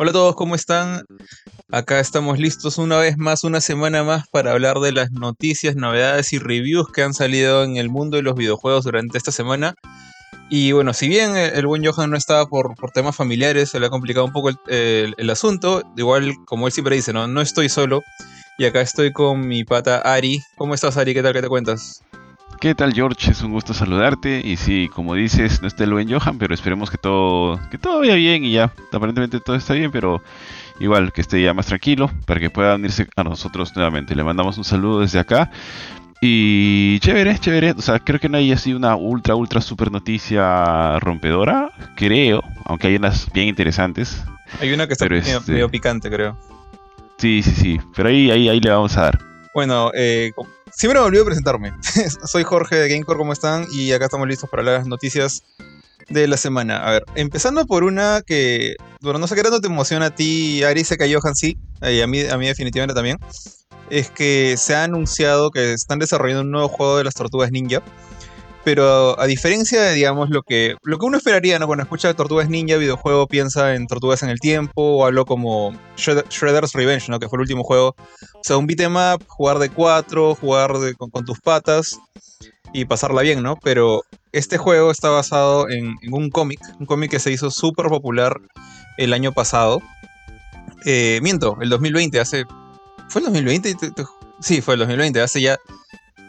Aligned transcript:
Hola 0.00 0.10
a 0.10 0.12
todos, 0.12 0.36
¿cómo 0.36 0.54
están? 0.54 1.06
Acá 1.72 1.98
estamos 1.98 2.38
listos 2.38 2.78
una 2.78 2.98
vez 2.98 3.18
más, 3.18 3.42
una 3.42 3.60
semana 3.60 4.04
más 4.04 4.28
para 4.28 4.52
hablar 4.52 4.78
de 4.78 4.92
las 4.92 5.10
noticias, 5.10 5.74
novedades 5.74 6.32
y 6.32 6.38
reviews 6.38 6.86
que 6.94 7.02
han 7.02 7.14
salido 7.14 7.64
en 7.64 7.78
el 7.78 7.88
mundo 7.90 8.16
de 8.16 8.22
los 8.22 8.36
videojuegos 8.36 8.84
durante 8.84 9.18
esta 9.18 9.32
semana. 9.32 9.74
Y 10.50 10.70
bueno, 10.70 10.94
si 10.94 11.08
bien 11.08 11.36
el 11.36 11.66
buen 11.66 11.84
Johan 11.84 12.10
no 12.10 12.16
estaba 12.16 12.46
por, 12.46 12.76
temas 12.94 13.16
familiares, 13.16 13.70
se 13.70 13.80
le 13.80 13.86
ha 13.86 13.90
complicado 13.90 14.24
un 14.24 14.32
poco 14.32 14.50
el, 14.68 15.30
asunto, 15.30 15.82
igual 15.96 16.32
como 16.46 16.68
él 16.68 16.72
siempre 16.72 16.94
dice, 16.94 17.12
¿no? 17.12 17.26
no 17.26 17.40
estoy 17.40 17.68
solo. 17.68 18.02
Y 18.56 18.66
acá 18.66 18.80
estoy 18.80 19.12
con 19.12 19.48
mi 19.48 19.64
pata 19.64 19.98
Ari. 19.98 20.40
¿Cómo 20.56 20.74
estás 20.74 20.96
Ari? 20.96 21.12
¿Qué 21.12 21.24
tal? 21.24 21.32
¿Qué 21.32 21.42
te 21.42 21.48
cuentas? 21.48 22.04
¿Qué 22.60 22.74
tal 22.74 22.92
George? 22.92 23.30
Es 23.30 23.42
un 23.42 23.52
gusto 23.52 23.72
saludarte 23.72 24.42
y 24.44 24.56
sí, 24.56 24.90
como 24.92 25.14
dices, 25.14 25.62
no 25.62 25.68
está 25.68 25.84
el 25.84 25.92
buen 25.92 26.10
Johan, 26.10 26.38
pero 26.38 26.54
esperemos 26.54 26.90
que 26.90 26.98
todo, 26.98 27.60
que 27.70 27.78
todo 27.78 28.00
vaya 28.00 28.14
bien 28.14 28.44
y 28.44 28.50
ya, 28.50 28.72
aparentemente 28.92 29.38
todo 29.38 29.54
está 29.54 29.74
bien, 29.74 29.92
pero 29.92 30.20
igual 30.80 31.12
que 31.12 31.20
esté 31.20 31.40
ya 31.40 31.54
más 31.54 31.66
tranquilo 31.66 32.10
para 32.26 32.40
que 32.40 32.50
pueda 32.50 32.74
unirse 32.74 33.06
a 33.14 33.22
nosotros 33.22 33.76
nuevamente. 33.76 34.16
Le 34.16 34.24
mandamos 34.24 34.58
un 34.58 34.64
saludo 34.64 35.02
desde 35.02 35.20
acá 35.20 35.52
y 36.20 36.98
chévere, 36.98 37.38
chévere, 37.38 37.72
o 37.72 37.80
sea, 37.80 38.00
creo 38.00 38.18
que 38.18 38.28
no 38.28 38.38
hay 38.38 38.50
así 38.50 38.74
una 38.74 38.96
ultra, 38.96 39.36
ultra 39.36 39.60
super 39.60 39.92
noticia 39.92 40.98
rompedora, 40.98 41.70
creo, 41.94 42.42
aunque 42.64 42.88
hay 42.88 42.96
unas 42.96 43.32
bien 43.32 43.46
interesantes. 43.46 44.24
Hay 44.60 44.72
una 44.72 44.88
que 44.88 44.94
está 44.94 45.08
medio, 45.08 45.38
este 45.38 45.52
medio, 45.52 45.70
picante, 45.70 46.10
creo. 46.10 46.36
Sí, 47.18 47.40
sí, 47.44 47.52
sí, 47.52 47.80
pero 47.94 48.08
ahí, 48.08 48.32
ahí, 48.32 48.48
ahí 48.48 48.58
le 48.58 48.70
vamos 48.70 48.96
a 48.96 49.02
dar. 49.02 49.27
Bueno, 49.54 49.90
eh, 49.94 50.32
siempre 50.72 51.00
me 51.00 51.06
olvido 51.06 51.24
presentarme. 51.24 51.72
Soy 52.26 52.44
Jorge 52.44 52.76
de 52.76 52.88
Gamecore, 52.88 53.18
¿cómo 53.18 53.32
están? 53.32 53.66
Y 53.72 53.92
acá 53.92 54.06
estamos 54.06 54.28
listos 54.28 54.48
para 54.50 54.62
las 54.62 54.86
noticias 54.86 55.42
de 56.08 56.26
la 56.26 56.36
semana. 56.36 56.78
A 56.86 56.92
ver, 56.92 57.04
empezando 57.14 57.66
por 57.66 57.84
una 57.84 58.22
que, 58.26 58.76
bueno, 59.00 59.18
no 59.18 59.26
sé 59.26 59.34
qué 59.34 59.42
tanto 59.42 59.60
te 59.60 59.68
emociona 59.68 60.06
a 60.06 60.14
ti, 60.14 60.62
Ari, 60.62 60.84
se 60.84 60.96
cayó 60.96 61.20
sí, 61.34 61.58
y 61.82 62.00
a 62.00 62.06
mí, 62.06 62.22
a 62.22 62.36
mí 62.38 62.46
definitivamente 62.46 62.94
también. 62.94 63.18
Es 63.90 64.10
que 64.10 64.56
se 64.58 64.74
ha 64.74 64.84
anunciado 64.84 65.50
que 65.50 65.72
están 65.72 65.98
desarrollando 65.98 66.42
un 66.42 66.50
nuevo 66.50 66.68
juego 66.68 66.98
de 66.98 67.04
las 67.04 67.14
tortugas 67.14 67.50
ninja 67.50 67.82
pero 68.64 69.18
a 69.18 69.26
diferencia 69.26 69.80
de, 69.82 69.94
digamos, 69.94 70.30
lo 70.30 70.42
que, 70.42 70.74
lo 70.82 70.98
que 70.98 71.06
uno 71.06 71.16
esperaría, 71.16 71.58
¿no? 71.58 71.66
Cuando 71.66 71.84
escucha 71.84 72.14
Tortugas 72.14 72.48
Ninja, 72.48 72.76
videojuego, 72.76 73.26
piensa 73.26 73.74
en 73.74 73.86
Tortugas 73.86 74.22
en 74.22 74.30
el 74.30 74.40
Tiempo, 74.40 74.82
o 74.82 75.06
algo 75.06 75.24
como 75.24 75.72
Shredder's 75.96 76.72
Revenge, 76.72 77.08
¿no? 77.08 77.18
Que 77.18 77.28
fue 77.28 77.36
el 77.36 77.42
último 77.42 77.64
juego. 77.64 77.94
O 78.34 78.42
sea, 78.42 78.56
un 78.56 78.66
beat'em 78.66 78.96
up, 78.96 79.24
jugar 79.26 79.58
de 79.58 79.70
cuatro, 79.70 80.34
jugar 80.34 80.72
con, 80.98 81.24
tus 81.24 81.40
patas 81.40 81.98
y 82.72 82.84
pasarla 82.84 83.22
bien, 83.22 83.42
¿no? 83.42 83.56
Pero 83.62 84.02
este 84.32 84.58
juego 84.58 84.90
está 84.90 85.08
basado 85.08 85.68
en, 85.68 85.94
un 86.10 86.30
cómic, 86.30 86.60
un 86.78 86.86
cómic 86.86 87.10
que 87.10 87.20
se 87.20 87.30
hizo 87.30 87.50
súper 87.50 87.86
popular 87.86 88.40
el 88.98 89.12
año 89.12 89.32
pasado. 89.32 89.80
Eh, 90.84 91.20
miento, 91.22 91.56
el 91.60 91.70
2020, 91.70 92.20
hace... 92.20 92.44
¿Fue 93.08 93.20
el 93.20 93.26
2020? 93.26 93.76
Sí, 94.40 94.60
fue 94.60 94.74
el 94.74 94.80
2020, 94.80 95.20
hace 95.20 95.40
ya 95.40 95.58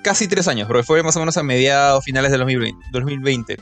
casi 0.03 0.27
tres 0.27 0.47
años, 0.47 0.67
porque 0.67 0.83
fue 0.83 1.03
más 1.03 1.15
o 1.15 1.19
menos 1.19 1.37
a 1.37 1.43
mediados, 1.43 2.03
finales 2.03 2.31
del 2.31 2.41
2020, 2.91 3.57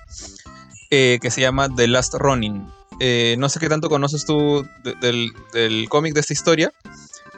eh, 0.90 1.20
que 1.22 1.32
se 1.32 1.42
llama 1.42 1.70
The 1.74 1.88
Last 1.88 2.14
Running. 2.16 2.68
Eh, 3.00 3.36
no 3.38 3.50
sé 3.50 3.60
qué 3.60 3.70
tanto 3.70 3.90
conoces 3.90 4.26
tú 4.26 4.68
del, 5.02 5.90
cómic 5.90 6.14
de 6.14 6.22
esta 6.22 6.34
historia, 6.34 6.72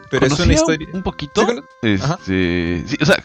pero 0.10 0.26
es 0.26 0.40
una 0.40 0.54
historia... 0.54 0.88
Un 0.94 1.04
poquito. 1.04 1.46
Este, 1.82 2.84
o 3.02 3.06
sea, 3.06 3.24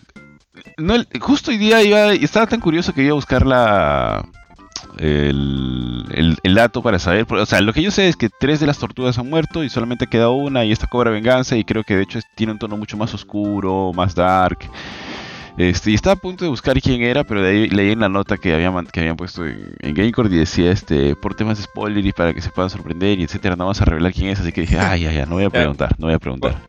justo 1.21 1.51
hoy 1.51 1.59
día 1.59 1.83
iba, 1.83 2.13
estaba 2.13 2.47
tan 2.47 2.61
curioso 2.61 2.93
que 2.93 3.03
iba 3.03 3.13
a 3.13 3.15
buscar 3.15 3.47
la, 3.47 4.27
el, 4.99 6.39
el, 6.43 6.55
dato 6.55 6.83
para 6.83 6.99
saber. 6.99 7.27
O 7.31 7.47
sea, 7.47 7.61
lo 7.61 7.73
que 7.73 7.83
yo 7.83 7.91
sé 7.91 8.09
es 8.09 8.17
que 8.17 8.29
tres 8.29 8.61
de 8.61 8.67
las 8.67 8.79
tortugas 8.79 9.19
han 9.19 9.29
muerto 9.29 9.65
y 9.65 9.71
solamente 9.71 10.07
queda 10.07 10.31
una 10.31 10.65
y 10.65 10.73
esta 10.73 10.87
cobra 10.87 11.11
venganza 11.11 11.57
y 11.57 11.65
creo 11.65 11.85
que 11.85 11.97
de 11.97 12.03
hecho 12.03 12.21
tiene 12.35 12.53
un 12.53 12.59
tono 12.59 12.77
mucho 12.77 12.97
más 12.97 13.13
oscuro, 13.15 13.93
más 13.95 14.15
dark. 14.15 14.59
Este, 15.57 15.93
y 15.93 15.95
estaba 15.95 16.15
a 16.15 16.17
punto 16.17 16.45
de 16.45 16.51
buscar 16.51 16.81
quién 16.81 17.03
era, 17.03 17.23
pero 17.23 17.41
de 17.41 17.51
ahí 17.51 17.69
leí 17.69 17.93
en 17.93 18.01
la 18.01 18.09
nota 18.09 18.37
que 18.37 18.53
habían, 18.53 18.87
que 18.87 19.01
habían 19.01 19.17
puesto 19.17 19.47
en, 19.47 19.77
en 19.79 19.95
Gamecore 19.95 20.29
y 20.35 20.39
decía, 20.39 20.73
este, 20.73 21.15
por 21.15 21.35
temas 21.37 21.59
de 21.59 21.65
spoiler 21.65 22.05
y 22.05 22.13
para 22.13 22.35
que 22.35 22.41
se 22.41 22.51
puedan 22.51 22.71
sorprender 22.71 23.21
y 23.21 23.25
etcétera, 23.25 23.55
no 23.55 23.65
vamos 23.65 23.81
a 23.81 23.85
revelar 23.85 24.13
quién 24.13 24.31
es, 24.31 24.41
así 24.41 24.51
que 24.51 24.63
dije, 24.63 24.79
ay, 24.79 25.03
ya, 25.03 25.13
ya, 25.13 25.27
no 25.27 25.37
voy 25.37 25.45
a 25.45 25.51
preguntar, 25.51 25.95
no 25.99 26.07
voy 26.09 26.15
a 26.15 26.19
preguntar. 26.19 26.61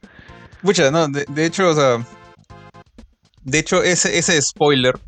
Pucha, 0.62 0.92
no, 0.92 1.08
de, 1.08 1.46
hecho, 1.46 1.70
o 1.70 1.74
sea, 1.74 2.06
de 3.44 3.60
hecho, 3.60 3.82
ese, 3.82 4.20
ese 4.20 4.40
spoiler 4.40 5.00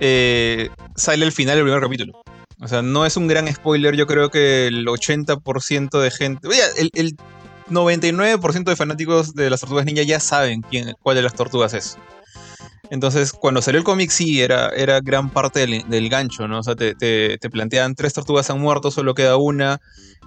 eh, 0.00 0.70
sale 0.94 1.24
al 1.26 1.32
final 1.32 1.56
del 1.56 1.64
primer 1.64 1.82
capítulo. 1.82 2.22
O 2.60 2.68
sea, 2.68 2.80
no 2.80 3.04
es 3.04 3.18
un 3.18 3.26
gran 3.26 3.52
spoiler, 3.52 3.94
yo 3.94 4.06
creo 4.06 4.30
que 4.30 4.68
el 4.68 4.86
80% 4.86 6.00
de 6.00 6.10
gente, 6.10 6.48
oye, 6.48 6.62
el, 6.78 6.90
el 6.94 7.16
99% 7.68 8.64
de 8.64 8.76
fanáticos 8.76 9.34
de 9.34 9.50
las 9.50 9.60
tortugas 9.60 9.84
ninja 9.84 10.02
ya 10.02 10.18
saben 10.20 10.62
quién, 10.62 10.94
cuál 11.02 11.16
de 11.16 11.22
las 11.22 11.34
tortugas 11.34 11.74
es. 11.74 11.98
Entonces, 12.90 13.32
cuando 13.32 13.62
salió 13.62 13.78
el 13.78 13.84
cómic, 13.84 14.10
sí, 14.10 14.40
era, 14.40 14.68
era 14.70 15.00
gran 15.00 15.30
parte 15.30 15.66
del, 15.66 16.08
gancho, 16.08 16.46
¿no? 16.48 16.60
O 16.60 16.62
sea, 16.62 16.76
te, 16.76 16.94
te, 16.94 17.50
plantean 17.50 17.94
tres 17.94 18.12
tortugas 18.12 18.50
han 18.50 18.60
muerto, 18.60 18.90
solo 18.90 19.14
queda 19.14 19.36
una 19.36 19.80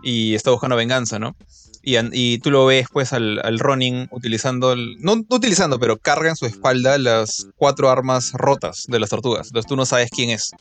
y 0.03 0.35
está 0.35 0.51
buscando 0.51 0.75
venganza, 0.75 1.19
¿no? 1.19 1.35
Y, 1.81 1.95
y 2.11 2.39
tú 2.39 2.51
lo 2.51 2.65
ves, 2.65 2.87
pues, 2.91 3.13
al, 3.13 3.39
al 3.43 3.59
Ronin 3.59 4.07
utilizando, 4.11 4.75
no, 4.75 5.13
utilizando, 5.29 5.79
pero 5.79 5.97
carga 5.97 6.29
en 6.29 6.35
su 6.35 6.45
espalda 6.45 6.97
las 6.97 7.47
cuatro 7.55 7.89
armas 7.89 8.33
rotas 8.33 8.85
de 8.87 8.99
las 8.99 9.09
tortugas. 9.09 9.47
Entonces 9.47 9.67
tú 9.67 9.75
no 9.75 9.85
sabes 9.85 10.09
quién 10.11 10.29
es. 10.29 10.51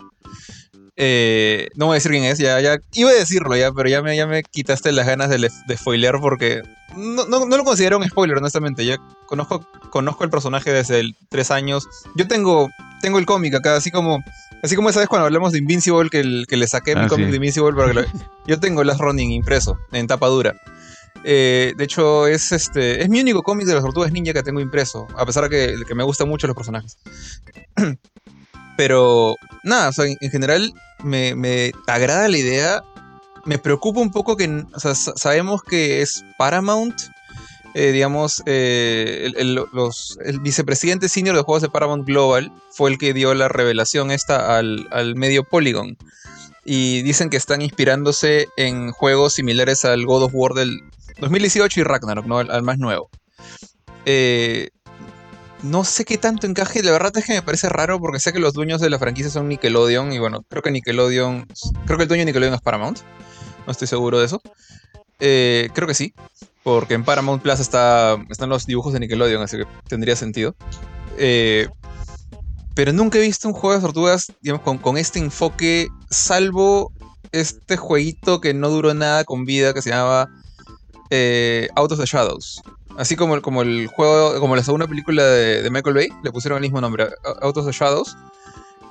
Eh, 1.01 1.69
no 1.77 1.87
voy 1.87 1.95
a 1.95 1.95
decir 1.95 2.11
quién 2.11 2.25
es, 2.25 2.39
ya, 2.39 2.61
ya 2.61 2.79
iba 2.95 3.11
a 3.11 3.15
decirlo 3.15 3.57
ya, 3.57 3.71
pero 3.71 3.89
ya 3.89 4.03
me, 4.03 4.17
ya 4.17 4.27
me 4.27 4.43
quitaste 4.43 4.91
las 4.91 5.07
ganas 5.07 5.31
de, 5.31 5.39
de 5.39 5.77
spoilear 5.77 6.19
porque 6.21 6.63
no, 6.97 7.25
no, 7.25 7.57
lo 7.57 7.65
considero 7.65 7.99
un 7.99 8.09
spoiler, 8.09 8.39
honestamente. 8.39 8.85
Ya 8.85 8.99
conozco, 9.27 9.65
conozco 9.91 10.25
el 10.25 10.31
personaje 10.31 10.73
desde 10.73 10.99
el 10.99 11.15
tres 11.29 11.53
años. 11.53 11.87
Yo 12.17 12.27
tengo, 12.27 12.69
tengo 13.01 13.21
el 13.21 13.27
cómic 13.27 13.55
acá, 13.55 13.77
así 13.77 13.93
como, 13.93 14.19
así 14.63 14.75
como 14.75 14.91
esa 14.91 14.99
vez 14.99 15.09
cuando 15.09 15.27
hablamos 15.27 15.53
de 15.53 15.59
Invincible, 15.59 16.11
que, 16.11 16.45
que 16.49 16.57
le 16.57 16.67
saqué 16.67 16.97
mi 16.97 17.03
ah, 17.03 17.09
cómic 17.09 17.29
de 17.29 17.37
Invincible, 17.37 17.73
yo 18.49 18.59
tengo 18.59 18.83
Last 18.83 19.01
Running 19.01 19.31
impreso 19.31 19.79
en 19.93 20.09
tapa 20.09 20.27
dura. 20.27 20.55
Eh, 21.25 21.75
de 21.77 21.85
hecho, 21.85 22.27
es 22.27 22.53
este. 22.53 23.03
Es 23.03 23.09
mi 23.09 23.21
único 23.21 23.43
cómic 23.43 23.67
de 23.67 23.75
las 23.75 23.85
tortugas 23.85 24.13
ninja 24.13 24.33
que 24.33 24.43
tengo 24.43 24.61
impreso. 24.61 25.07
A 25.17 25.27
pesar 25.27 25.49
de 25.49 25.51
que, 25.51 25.85
que 25.87 25.95
me 25.95 26.05
gustan 26.05 26.29
mucho 26.29 26.47
los 26.47 26.57
personajes. 26.57 26.99
Pero, 28.79 29.35
nada, 29.65 29.89
o 29.89 29.93
sea, 29.93 30.05
en, 30.05 30.31
general 30.31 30.73
me, 31.03 31.35
me, 31.35 31.73
agrada 31.89 32.29
la 32.29 32.39
idea. 32.39 32.85
Me 33.45 33.59
preocupa 33.59 33.99
un 33.99 34.13
poco 34.13 34.37
que, 34.37 34.65
o 34.73 34.79
sea, 34.79 34.95
sabemos 34.95 35.65
que 35.65 36.01
es 36.01 36.25
Paramount, 36.39 36.95
eh, 37.75 37.91
digamos, 37.91 38.41
eh, 38.47 39.33
el, 39.37 39.67
el, 40.25 40.41
vicepresidente 40.41 41.09
senior 41.09 41.35
de 41.35 41.43
juegos 41.43 41.63
de 41.63 41.71
Paramount 41.71 42.07
Global 42.07 42.53
fue 42.71 42.91
el 42.91 42.99
que 42.99 43.13
dio 43.13 43.35
la 43.35 43.49
revelación 43.49 44.13
esta 44.13 44.57
al, 44.57 44.87
al, 44.93 45.17
medio 45.17 45.43
Polygon. 45.43 45.97
Y 46.65 47.03
dicen 47.03 47.31
que 47.31 47.37
están 47.37 47.63
inspirándose 47.63 48.47
en 48.57 48.93
juegos 48.93 49.35
similares 49.35 49.85
al 49.85 50.07
God 50.07 50.23
of 50.23 50.33
War 50.35 50.53
del 50.53 50.83
2018 51.19 51.81
y 51.81 51.83
Ragnarok, 51.83 52.27
¿no? 52.27 52.39
al, 52.39 52.53
al 52.53 52.63
más 52.63 52.79
nuevo. 52.79 53.11
Eh, 54.07 54.71
no 55.63 55.85
sé 55.85 56.05
qué 56.05 56.19
tanto 56.19 56.47
encaje. 56.47 56.83
La 56.83 56.93
verdad 56.93 57.17
es 57.17 57.25
que 57.25 57.35
me 57.35 57.43
parece 57.43 57.69
raro 57.69 58.01
porque 58.01 58.21
sé 58.21 58.33
que 58.33 58.39
los 58.39 58.55
dueños 58.55 58.81
de 58.81 58.91
la 58.91 58.99
franquicia 58.99 59.31
son 59.31 59.49
Nickelodeon. 59.49 60.13
Y 60.13 60.19
bueno, 60.19 60.45
creo 60.49 60.63
que 60.63 60.71
Nickelodeon. 60.71 61.47
Creo 61.87 61.97
que 61.97 62.05
el 62.05 62.09
dueño 62.09 62.23
de 62.23 62.27
Nickelodeon 62.27 62.55
es 62.55 62.61
Paramount. 62.61 63.01
No 63.67 63.73
estoy 63.73 63.89
seguro 63.89 64.19
de 64.19 64.27
eso. 64.27 64.41
Eh, 65.21 65.69
creo 65.75 65.89
que 65.89 65.95
sí. 65.95 66.15
Porque 66.63 66.95
en 66.95 67.05
Paramount 67.05 67.43
Plus 67.43 67.61
está, 67.61 68.17
están 68.29 68.49
los 68.49 68.67
dibujos 68.67 68.93
de 68.93 69.01
Nickelodeon, 69.01 69.43
así 69.43 69.57
que 69.57 69.67
tendría 69.89 70.17
sentido. 70.17 70.55
Eh, 71.17 71.69
pero 72.75 72.93
nunca 72.93 73.19
he 73.19 73.23
visto 73.23 73.49
un 73.49 73.55
juego 73.55 73.75
de 73.75 73.81
tortugas, 73.81 74.33
con, 74.83 74.99
este 74.99 75.19
enfoque, 75.19 75.89
salvo 76.11 76.93
este 77.33 77.77
jueguito 77.77 78.41
que 78.41 78.55
no 78.55 78.69
duró 78.69 78.95
nada 78.95 79.25
con 79.25 79.45
vida, 79.45 79.75
que 79.75 79.83
se 79.83 79.91
llamaba 79.91 80.29
eh, 81.11 81.69
Out 81.75 81.93
of 81.93 81.99
the 81.99 82.07
Shadows. 82.07 82.63
Así 82.99 83.15
como, 83.15 83.41
como 83.41 83.63
el 83.63 83.87
juego, 83.87 84.41
como 84.41 84.57
la 84.57 84.65
segunda 84.65 84.89
película 84.89 85.23
de, 85.23 85.71
Michael 85.71 85.95
Bay, 85.95 86.09
le 86.25 86.33
pusieron 86.33 86.57
el 86.57 86.63
mismo 86.63 86.81
nombre, 86.81 87.07
Out 87.43 87.57
of 87.57 87.65
the 87.65 87.71
Shadows. 87.71 88.17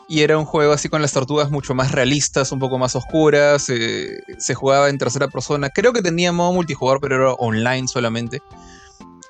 Y 0.08 0.22
era 0.22 0.38
un 0.38 0.46
juego 0.46 0.72
así 0.72 0.88
con 0.88 1.02
las 1.02 1.12
tortugas 1.12 1.52
mucho 1.52 1.76
más 1.76 1.92
realistas, 1.92 2.54
un 2.54 2.60
poco 2.60 2.78
más 2.78 2.96
oscuras. 2.96 3.68
Eh, 3.68 4.18
se 4.38 4.56
jugaba 4.56 4.88
en 4.88 4.98
tercera 4.98 5.28
persona. 5.28 5.70
Creo 5.70 5.92
que 5.92 6.02
tenía 6.02 6.32
modo 6.32 6.54
multijugador, 6.54 7.02
pero 7.02 7.16
era 7.18 7.34
online 7.34 7.90
solamente. 7.90 8.42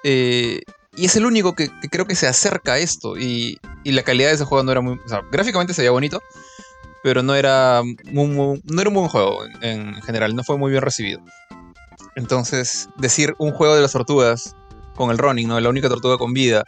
Eh, 0.03 0.61
y 0.95 1.05
es 1.05 1.15
el 1.15 1.25
único 1.25 1.55
que, 1.55 1.71
creo 1.89 2.05
que 2.05 2.13
se 2.13 2.27
acerca 2.27 2.73
a 2.73 2.77
esto. 2.77 3.17
Y, 3.17 3.57
la 3.83 4.03
calidad 4.03 4.29
de 4.29 4.35
ese 4.35 4.45
juego 4.45 4.63
no 4.63 4.71
era 4.71 4.81
muy. 4.81 4.99
O 5.03 5.09
sea, 5.09 5.23
gráficamente 5.31 5.73
se 5.73 5.81
veía 5.81 5.91
bonito. 5.91 6.21
Pero 7.01 7.23
no 7.23 7.33
era, 7.33 7.81
no 8.11 8.81
era 8.81 8.89
un 8.89 8.93
buen 8.93 9.07
juego 9.07 9.39
en 9.61 9.95
general. 10.03 10.35
No 10.35 10.43
fue 10.43 10.59
muy 10.59 10.69
bien 10.69 10.83
recibido. 10.83 11.19
Entonces, 12.15 12.89
decir 12.97 13.33
un 13.39 13.51
juego 13.51 13.75
de 13.75 13.81
las 13.81 13.93
tortugas 13.93 14.55
con 14.97 15.11
el 15.11 15.17
Ronin, 15.17 15.47
¿no? 15.47 15.59
La 15.59 15.69
única 15.69 15.87
tortuga 15.87 16.17
con 16.17 16.33
vida. 16.33 16.65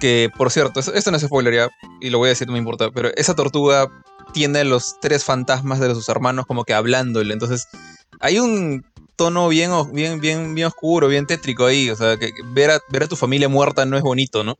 Que, 0.00 0.30
por 0.36 0.50
cierto, 0.50 0.80
esto, 0.80 1.10
no 1.10 1.16
es 1.16 1.22
spoiler 1.22 1.54
ya, 1.54 1.68
y 2.00 2.10
lo 2.10 2.18
voy 2.18 2.28
a 2.28 2.30
decir, 2.30 2.46
no 2.46 2.54
me 2.54 2.58
importa, 2.58 2.90
pero 2.90 3.10
esa 3.14 3.34
tortuga 3.34 3.88
tiene 4.32 4.64
los 4.64 4.98
tres 5.00 5.24
fantasmas 5.24 5.78
de 5.78 5.94
sus 5.94 6.08
hermanos 6.08 6.46
como 6.46 6.64
que 6.64 6.74
hablándole. 6.74 7.32
Entonces, 7.32 7.68
hay 8.18 8.38
un 8.38 8.84
tono 9.16 9.48
bien, 9.48 9.70
bien, 9.92 10.20
bien, 10.20 10.54
bien 10.54 10.66
oscuro, 10.66 11.08
bien 11.08 11.26
tétrico 11.26 11.66
ahí. 11.66 11.90
O 11.90 11.96
sea, 11.96 12.16
que 12.16 12.32
ver 12.52 12.70
a, 12.70 12.80
ver 12.88 13.04
a 13.04 13.08
tu 13.08 13.16
familia 13.16 13.48
muerta 13.48 13.84
no 13.84 13.96
es 13.96 14.02
bonito, 14.02 14.42
¿no? 14.42 14.58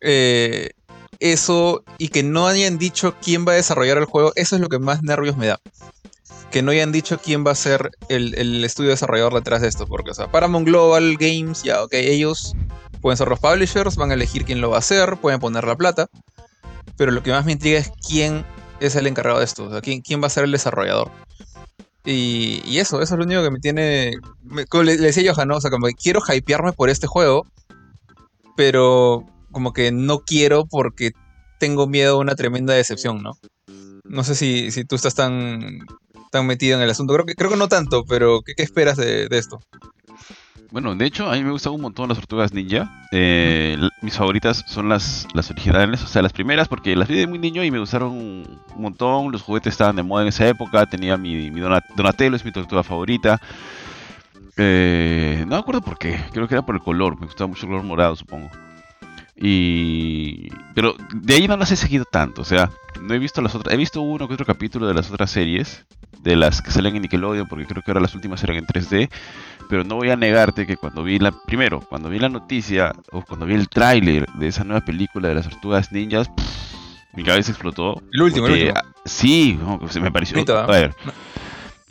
Eh, 0.00 0.70
eso 1.18 1.82
y 1.98 2.08
que 2.08 2.22
no 2.22 2.46
hayan 2.46 2.78
dicho 2.78 3.14
quién 3.22 3.46
va 3.46 3.52
a 3.52 3.56
desarrollar 3.56 3.98
el 3.98 4.04
juego, 4.04 4.32
eso 4.36 4.54
es 4.56 4.62
lo 4.62 4.68
que 4.68 4.78
más 4.78 5.02
nervios 5.02 5.36
me 5.36 5.46
da. 5.46 5.60
Que 6.56 6.62
no 6.62 6.70
hayan 6.70 6.90
dicho 6.90 7.18
quién 7.22 7.46
va 7.46 7.50
a 7.50 7.54
ser 7.54 7.90
el, 8.08 8.64
estudio 8.64 8.88
desarrollador 8.88 9.34
detrás 9.34 9.60
de 9.60 9.68
esto. 9.68 9.86
Porque, 9.86 10.12
o 10.12 10.14
sea, 10.14 10.32
Paramount 10.32 10.66
Global 10.66 11.18
Games, 11.18 11.62
ya, 11.62 11.84
ok, 11.84 11.92
ellos 11.92 12.54
pueden 13.02 13.18
ser 13.18 13.28
los 13.28 13.40
publishers, 13.40 13.96
van 13.96 14.10
a 14.10 14.14
elegir 14.14 14.46
quién 14.46 14.62
lo 14.62 14.70
va 14.70 14.76
a 14.76 14.78
hacer, 14.78 15.18
pueden 15.18 15.38
poner 15.38 15.64
la 15.64 15.76
plata. 15.76 16.08
Pero 16.96 17.12
lo 17.12 17.22
que 17.22 17.30
más 17.30 17.44
me 17.44 17.52
intriga 17.52 17.78
es 17.78 17.92
quién 18.08 18.46
es 18.80 18.96
el 18.96 19.06
encargado 19.06 19.40
de 19.40 19.44
esto, 19.44 19.64
o 19.64 19.70
sea, 19.70 19.82
quién, 19.82 20.00
quién 20.00 20.22
va 20.22 20.28
a 20.28 20.30
ser 20.30 20.44
el 20.44 20.50
desarrollador. 20.50 21.10
Y, 22.06 22.78
eso, 22.78 23.02
eso 23.02 23.14
es 23.16 23.18
lo 23.18 23.26
único 23.26 23.42
que 23.42 23.50
me 23.50 23.60
tiene. 23.60 24.12
como 24.70 24.84
le, 24.84 24.96
decía 24.96 25.24
yo 25.24 25.38
a 25.38 25.56
o 25.56 25.60
sea, 25.60 25.70
como 25.70 25.88
que 25.88 25.92
quiero 25.92 26.22
hypearme 26.26 26.72
por 26.72 26.88
este 26.88 27.06
juego, 27.06 27.46
pero 28.56 29.26
como 29.52 29.74
que 29.74 29.92
no 29.92 30.20
quiero 30.20 30.64
porque 30.64 31.10
tengo 31.60 31.86
miedo 31.86 32.14
a 32.14 32.20
una 32.20 32.34
tremenda 32.34 32.72
decepción, 32.72 33.22
¿no? 33.22 33.32
No 34.04 34.24
sé 34.24 34.34
si, 34.34 34.70
si 34.70 34.86
tú 34.86 34.94
estás 34.94 35.14
tan, 35.14 35.80
tan 36.30 36.46
metido 36.46 36.76
en 36.76 36.82
el 36.82 36.90
asunto. 36.90 37.14
Creo 37.14 37.26
que, 37.26 37.34
creo 37.34 37.50
que 37.50 37.56
no 37.56 37.68
tanto, 37.68 38.04
pero 38.04 38.42
¿qué, 38.42 38.54
qué 38.54 38.62
esperas 38.62 38.96
de, 38.96 39.28
de 39.28 39.38
esto? 39.38 39.60
Bueno, 40.72 40.94
de 40.94 41.06
hecho, 41.06 41.30
a 41.30 41.34
mí 41.34 41.44
me 41.44 41.52
gustan 41.52 41.72
un 41.72 41.80
montón 41.80 42.08
las 42.08 42.18
tortugas 42.18 42.52
ninja. 42.52 42.90
Eh, 43.12 43.78
mis 44.02 44.16
favoritas 44.16 44.64
son 44.66 44.88
las, 44.88 45.26
las 45.32 45.50
originales, 45.50 46.02
o 46.02 46.06
sea, 46.06 46.22
las 46.22 46.32
primeras, 46.32 46.68
porque 46.68 46.96
las 46.96 47.08
vi 47.08 47.16
de 47.16 47.26
muy 47.26 47.38
niño 47.38 47.62
y 47.62 47.70
me 47.70 47.78
gustaron 47.78 48.10
un 48.12 48.60
montón. 48.76 49.30
Los 49.30 49.42
juguetes 49.42 49.72
estaban 49.72 49.96
de 49.96 50.02
moda 50.02 50.22
en 50.22 50.28
esa 50.28 50.46
época. 50.48 50.84
Tenía 50.86 51.16
mi, 51.16 51.50
mi 51.50 51.60
Donatello, 51.60 52.36
es 52.36 52.44
mi 52.44 52.52
tortuga 52.52 52.82
favorita. 52.82 53.40
Eh, 54.56 55.38
no 55.40 55.54
me 55.54 55.56
acuerdo 55.56 55.82
por 55.82 55.98
qué, 55.98 56.18
creo 56.32 56.48
que 56.48 56.54
era 56.54 56.66
por 56.66 56.74
el 56.74 56.82
color. 56.82 57.18
Me 57.20 57.26
gustaba 57.26 57.48
mucho 57.48 57.66
el 57.66 57.68
color 57.68 57.84
morado, 57.84 58.16
supongo. 58.16 58.50
Y. 59.36 60.48
Pero 60.74 60.94
de 61.12 61.34
ahí 61.34 61.46
no 61.46 61.56
las 61.56 61.70
he 61.72 61.76
seguido 61.76 62.04
tanto, 62.04 62.42
o 62.42 62.44
sea, 62.44 62.70
no 63.00 63.14
he 63.14 63.18
visto 63.18 63.42
las 63.42 63.54
otras. 63.54 63.74
He 63.74 63.76
visto 63.76 64.00
uno 64.00 64.28
que 64.28 64.34
otro 64.34 64.46
capítulo 64.46 64.86
de 64.86 64.94
las 64.94 65.10
otras 65.10 65.30
series, 65.30 65.84
de 66.22 66.36
las 66.36 66.62
que 66.62 66.70
salen 66.70 66.96
en 66.96 67.02
Nickelodeon, 67.02 67.48
porque 67.48 67.66
creo 67.66 67.82
que 67.82 67.90
ahora 67.90 68.00
las 68.00 68.14
últimas 68.14 68.42
eran 68.42 68.56
en 68.56 68.66
3D 68.66 69.10
pero 69.68 69.84
no 69.84 69.96
voy 69.96 70.10
a 70.10 70.16
negarte 70.16 70.66
que 70.66 70.76
cuando 70.76 71.02
vi 71.02 71.18
la 71.18 71.32
primero, 71.32 71.80
cuando 71.80 72.08
vi 72.08 72.18
la 72.18 72.28
noticia 72.28 72.92
o 73.10 73.22
cuando 73.22 73.46
vi 73.46 73.54
el 73.54 73.68
tráiler 73.68 74.26
de 74.34 74.48
esa 74.48 74.64
nueva 74.64 74.84
película 74.84 75.28
de 75.28 75.34
las 75.34 75.48
tortugas 75.48 75.92
ninjas, 75.92 76.28
pff, 76.28 77.14
mi 77.14 77.24
cabeza 77.24 77.50
explotó. 77.50 78.02
El 78.12 78.22
último, 78.22 78.46
porque, 78.46 78.62
el 78.62 78.68
último. 78.68 78.94
Sí, 79.04 79.58
como 79.62 79.88
se 79.88 80.00
me 80.00 80.10
pareció. 80.10 80.44
A 80.56 80.66
ver, 80.66 80.94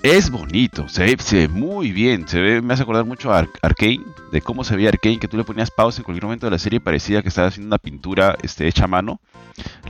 es 0.06 0.30
bonito, 0.30 0.88
se 0.88 1.04
ve, 1.04 1.18
se 1.19 1.36
ve, 1.36 1.48
muy 1.48 1.92
bien, 1.92 2.28
se 2.28 2.40
ve, 2.40 2.62
me 2.62 2.75
hace 2.75 2.84
acordar 2.84 3.06
mucho 3.06 3.34
a 3.34 3.40
Ar 3.40 3.50
Arkane, 3.63 4.02
de 4.31 4.40
cómo 4.40 4.63
se 4.63 4.75
veía 4.75 4.90
Arkane, 4.90 5.18
que 5.18 5.28
tú 5.28 5.36
le 5.36 5.44
ponías 5.44 5.72
pausa 5.72 6.00
en 6.00 6.04
cualquier 6.04 6.25
momento 6.25 6.46
de 6.46 6.52
la 6.52 6.60
serie 6.60 6.78
y 6.78 6.80
parecía 6.80 7.24
que 7.24 7.30
estaba 7.30 7.48
haciendo 7.48 7.69
una 7.69 7.80
pintura 7.80 8.38
este, 8.44 8.68
hecha 8.68 8.84
a 8.84 8.88
mano. 8.88 9.19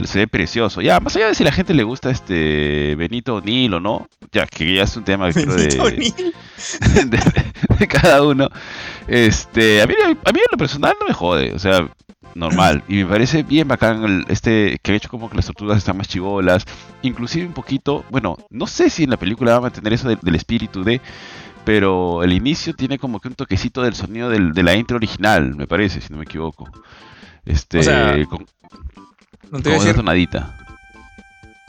Se 0.04 0.20
ve 0.20 0.26
precioso. 0.26 0.80
Ya, 0.80 1.00
más 1.00 1.16
allá 1.16 1.28
de 1.28 1.34
si 1.34 1.42
a 1.42 1.46
la 1.46 1.52
gente 1.52 1.74
le 1.74 1.82
gusta 1.82 2.10
este 2.10 2.94
Benito 2.94 3.34
O'Neill 3.36 3.74
o 3.74 3.80
no, 3.80 4.08
ya 4.32 4.46
que 4.46 4.74
ya 4.74 4.84
es 4.84 4.96
un 4.96 5.04
tema 5.04 5.30
creo, 5.32 5.54
de, 5.54 5.66
de, 7.04 7.20
de, 7.78 7.86
cada 7.86 8.22
uno. 8.22 8.48
Este, 9.08 9.82
a 9.82 9.86
mí, 9.86 9.94
a 10.02 10.32
mí 10.32 10.38
en 10.38 10.46
lo 10.50 10.56
personal 10.56 10.94
no 10.98 11.06
me 11.08 11.12
jode, 11.12 11.52
o 11.52 11.58
sea, 11.58 11.90
normal. 12.36 12.84
Y 12.88 12.96
me 12.96 13.06
parece 13.06 13.42
bien 13.42 13.66
bacán 13.68 14.04
el, 14.04 14.24
este 14.28 14.78
que 14.82 14.92
ha 14.92 14.94
hecho 14.94 15.08
como 15.08 15.28
que 15.30 15.36
las 15.36 15.46
tortugas 15.46 15.78
están 15.78 15.96
más 15.96 16.08
chivolas. 16.08 16.64
Inclusive 17.02 17.46
un 17.46 17.52
poquito, 17.54 18.04
bueno, 18.10 18.36
no 18.50 18.66
sé 18.66 18.90
si 18.90 19.04
en 19.04 19.10
la 19.10 19.16
película 19.16 19.52
va 19.52 19.58
a 19.58 19.60
mantener 19.62 19.92
eso 19.92 20.08
de, 20.08 20.16
del 20.22 20.34
espíritu 20.36 20.84
de... 20.84 21.00
Pero 21.64 22.22
el 22.22 22.32
inicio 22.32 22.74
tiene 22.74 22.96
como 22.98 23.18
que 23.18 23.26
un 23.26 23.34
toquecito 23.34 23.82
del 23.82 23.94
sonido 23.96 24.30
del, 24.30 24.52
de 24.52 24.62
la 24.62 24.76
intro 24.76 24.96
original, 24.98 25.56
me 25.56 25.66
parece, 25.66 26.00
si 26.00 26.12
no 26.12 26.18
me 26.18 26.24
equivoco. 26.24 26.68
Este, 27.44 27.80
O 27.80 27.82
sea, 27.82 28.16
con, 28.28 28.46
No 29.50 29.60
te 29.60 29.64
como 29.64 29.76
voy 29.78 29.88
a 29.88 29.90
una 29.90 29.92
decir, 29.92 29.96
tonadita. 29.96 30.56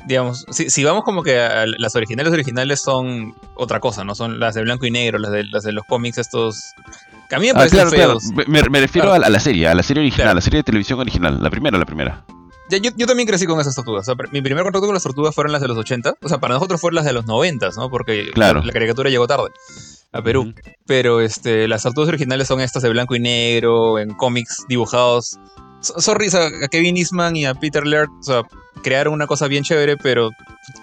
digamos, 0.06 0.46
si, 0.52 0.70
si 0.70 0.84
vamos 0.84 1.04
como 1.04 1.24
que 1.24 1.40
a 1.40 1.66
las 1.66 1.96
originales 1.96 2.32
originales 2.32 2.82
son 2.82 3.34
otra 3.56 3.80
cosa, 3.80 4.04
¿no? 4.04 4.14
Son 4.16 4.40
las 4.40 4.54
de 4.56 4.62
blanco 4.62 4.86
y 4.86 4.92
negro, 4.92 5.18
las 5.20 5.32
de, 5.32 5.44
las 5.46 5.64
de 5.64 5.72
los 5.72 5.86
cómics 5.86 6.18
estos... 6.20 6.74
Que 7.30 7.36
a 7.36 7.40
mí 7.40 7.52
me 7.54 7.60
Ah, 7.62 7.68
claro. 7.70 8.18
Me, 8.48 8.64
me 8.64 8.80
refiero 8.80 9.08
Claro. 9.10 9.14
a, 9.16 9.20
la, 9.20 9.28
a 9.28 9.30
la 9.30 9.40
serie, 9.40 9.68
a 9.68 9.76
la 9.76 9.84
serie 9.84 10.02
original, 10.02 10.26
Claro. 10.26 10.36
la 10.36 10.42
serie 10.42 10.60
de 10.60 10.64
televisión 10.64 11.00
original, 11.00 11.42
la 11.42 11.50
primera, 11.50 11.78
la 11.78 11.86
primera. 11.86 12.26
Ya, 12.70 12.78
yo, 12.80 12.92
yo 12.98 13.08
también 13.08 13.28
crecí 13.28 13.46
con 13.46 13.60
esas 13.62 13.76
tortugas. 13.76 14.08
O 14.10 14.16
sea, 14.16 14.26
mi 14.32 14.42
primer 14.42 14.64
contacto 14.64 14.86
con 14.88 14.94
las 14.94 15.04
tortugas 15.04 15.34
fueron 15.34 15.54
las 15.54 15.62
de 15.62 15.68
los 15.70 15.78
80. 15.78 16.16
O 16.22 16.28
sea, 16.30 16.38
para 16.40 16.54
nosotros 16.56 16.82
fueron 16.82 16.96
las 16.96 17.06
de 17.06 17.14
los 17.14 17.26
90, 17.26 17.70
¿no? 17.78 17.90
Porque 17.90 18.32
Claro. 18.34 18.60
la, 18.60 18.66
la 18.66 18.74
caricatura 18.74 19.10
llegó 19.10 19.26
tarde 19.28 19.50
a 20.12 20.22
Perú. 20.22 20.54
Pero 20.86 21.22
este, 21.22 21.68
las 21.68 21.84
tortugas 21.84 22.10
originales 22.10 22.48
son 22.48 22.60
estas 22.62 22.84
de 22.84 22.90
blanco 22.90 23.16
y 23.16 23.20
negro, 23.20 24.00
en 24.00 24.14
cómics 24.14 24.66
dibujados. 24.68 25.38
So- 25.82 26.00
Sorry, 26.02 26.28
a 26.34 26.68
Kevin 26.70 26.98
Eastman 26.98 27.36
y 27.38 27.46
a 27.46 27.54
Peter 27.54 27.86
Laird, 27.88 28.10
o 28.20 28.24
sea, 28.24 28.42
crearon 28.84 29.14
una 29.14 29.28
cosa 29.28 29.48
bien 29.48 29.64
chévere, 29.64 29.96
pero 29.96 30.30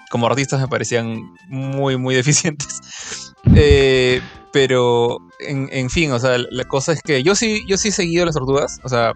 como 0.09 0.25
artistas 0.27 0.59
me 0.61 0.67
parecían 0.67 1.21
muy, 1.49 1.97
muy 1.97 2.15
deficientes. 2.23 3.33
Eh, 3.55 4.21
pero, 4.55 5.17
en, 5.39 5.67
en 5.73 5.89
fin, 5.89 6.13
o 6.13 6.17
sea, 6.19 6.37
la 6.37 6.63
cosa 6.63 6.93
es 6.93 7.01
que 7.01 7.21
yo 7.23 7.35
sí, 7.35 7.65
yo 7.67 7.75
sí 7.75 7.89
he 7.89 7.91
seguido 7.91 8.25
las 8.25 8.35
tortugas, 8.35 8.79
o 8.85 8.87
sea, 8.89 9.11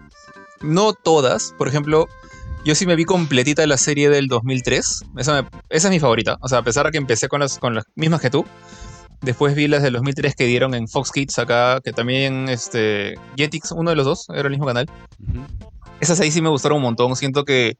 no 0.60 0.92
todas, 0.92 1.54
por 1.56 1.66
ejemplo, 1.66 2.08
yo 2.62 2.74
sí 2.74 2.84
me 2.84 2.94
vi 2.94 3.06
completita 3.06 3.66
la 3.66 3.78
serie 3.78 4.10
del 4.10 4.26
2003, 4.28 5.02
esa, 5.16 5.40
me- 5.40 5.48
esa 5.70 5.88
es 5.88 5.92
mi 5.92 5.98
favorita, 5.98 6.36
o 6.42 6.48
sea, 6.48 6.58
a 6.58 6.62
pesar 6.62 6.84
de 6.84 6.92
que 6.92 6.98
empecé 6.98 7.26
con 7.28 7.40
las, 7.40 7.58
con 7.58 7.74
las 7.74 7.84
mismas 7.94 8.20
que 8.20 8.28
tú, 8.28 8.44
después 9.22 9.54
vi 9.54 9.66
las 9.66 9.82
del 9.82 9.94
2003 9.94 10.34
que 10.34 10.44
dieron 10.44 10.74
en 10.74 10.86
Fox 10.88 11.10
Kids 11.10 11.38
acá, 11.38 11.80
que 11.82 11.94
también, 11.94 12.50
este, 12.50 13.14
Jetix, 13.38 13.72
uno 13.72 13.88
de 13.88 13.96
los 13.96 14.04
dos, 14.04 14.26
era 14.34 14.42
el 14.42 14.50
mismo 14.50 14.66
canal, 14.66 14.90
esas 16.00 16.20
ahí 16.20 16.30
sí 16.30 16.42
me 16.42 16.50
gustaron 16.50 16.76
un 16.76 16.82
montón. 16.84 17.16
Siento 17.16 17.44
que 17.44 17.78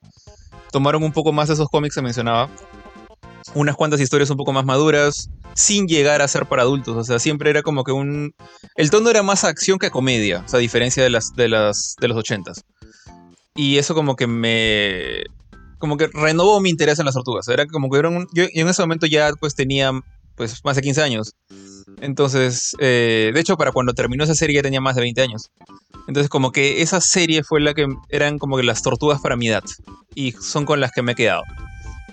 tomaron 0.73 1.03
un 1.03 1.13
poco 1.13 1.31
más 1.33 1.49
de 1.49 1.55
esos 1.55 1.69
cómics 1.69 1.95
que 1.95 2.03
mencionaba. 2.03 2.49
Unas 3.55 3.75
cuantas 3.77 4.01
historias 4.01 4.31
un 4.31 4.37
poco 4.37 4.53
más 4.53 4.65
maduras, 4.65 5.29
sin 5.55 5.89
llegar 5.89 6.23
a 6.23 6.29
ser 6.29 6.47
para 6.47 6.63
adultos. 6.63 6.97
O 6.97 7.03
sea, 7.05 7.19
siempre 7.19 7.51
era 7.51 7.63
como 7.63 7.83
que 7.85 7.93
un. 7.93 8.33
El 8.77 8.91
tono 8.91 9.11
era 9.11 9.23
más 9.23 9.43
acción 9.45 9.79
que 9.79 9.91
comedia. 9.91 10.43
O 10.47 10.49
sea, 10.49 10.59
a 10.59 10.61
diferencia 10.61 11.03
de 11.03 11.11
las, 11.11 11.35
de 11.35 11.49
las, 11.49 11.97
de 12.01 12.09
los 12.09 12.17
ochentas. 12.17 12.63
Y 13.57 13.79
eso 13.79 13.95
como 13.95 14.15
que 14.15 14.27
me. 14.29 15.25
Como 15.79 15.97
que 15.97 16.09
renovó 16.13 16.61
mi 16.61 16.71
interés 16.71 16.99
en 17.01 17.07
las 17.07 17.15
tortugas. 17.15 17.49
Era 17.49 17.67
como 17.67 17.91
que 17.91 17.99
eran 17.99 18.15
un- 18.17 18.29
yo 18.33 18.45
en 18.53 18.69
ese 18.69 18.83
momento 18.83 19.07
ya 19.07 19.33
pues 19.41 19.55
tenía 19.55 19.93
pues 20.37 20.61
más 20.65 20.77
de 20.77 20.83
15 20.83 21.03
años. 21.03 21.33
Entonces, 22.01 22.75
eh, 22.79 23.31
de 23.35 23.41
hecho, 23.41 23.57
para 23.57 23.73
cuando 23.73 23.95
terminó 23.95 24.23
esa 24.25 24.35
serie 24.35 24.57
ya 24.57 24.63
tenía 24.63 24.81
más 24.81 24.95
de 24.95 25.01
20 25.03 25.23
años. 25.23 25.51
Entonces, 26.07 26.29
como 26.31 26.53
que 26.53 26.83
esa 26.83 27.01
serie 27.01 27.43
fue 27.43 27.61
la 27.61 27.75
que 27.75 27.87
eran 28.11 28.39
como 28.39 28.57
que 28.57 28.63
las 28.63 28.83
tortugas 28.83 29.21
para 29.21 29.37
mi 29.37 29.49
edad. 29.49 29.65
Y 30.15 30.33
son 30.33 30.65
con 30.67 30.81
las 30.81 30.93
que 30.93 31.03
me 31.03 31.13
he 31.13 31.15
quedado. 31.15 31.43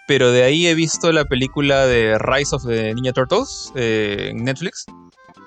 Pero 0.08 0.32
de 0.32 0.44
ahí 0.44 0.68
he 0.68 0.74
visto 0.74 1.12
la 1.12 1.26
película 1.26 1.86
de 1.86 2.18
Rise 2.18 2.56
of 2.56 2.66
the 2.66 2.94
Ninja 2.94 3.14
Turtles 3.14 3.72
eh, 3.76 4.30
en 4.32 4.44
Netflix. 4.44 4.86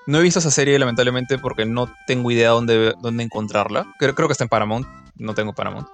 No 0.07 0.19
he 0.19 0.23
visto 0.23 0.39
esa 0.39 0.51
serie, 0.51 0.79
lamentablemente, 0.79 1.39
porque 1.39 1.65
no 1.65 1.93
tengo 2.07 2.31
idea 2.31 2.51
dónde, 2.51 2.95
dónde 3.01 3.25
encontrarla. 3.25 3.87
Creo, 3.99 4.15
creo 4.15 4.29
que 4.29 4.33
está 4.33 4.45
en 4.45 4.49
Paramount. 4.49 4.87
No 5.17 5.35
tengo 5.35 5.55
Paramount. 5.55 5.89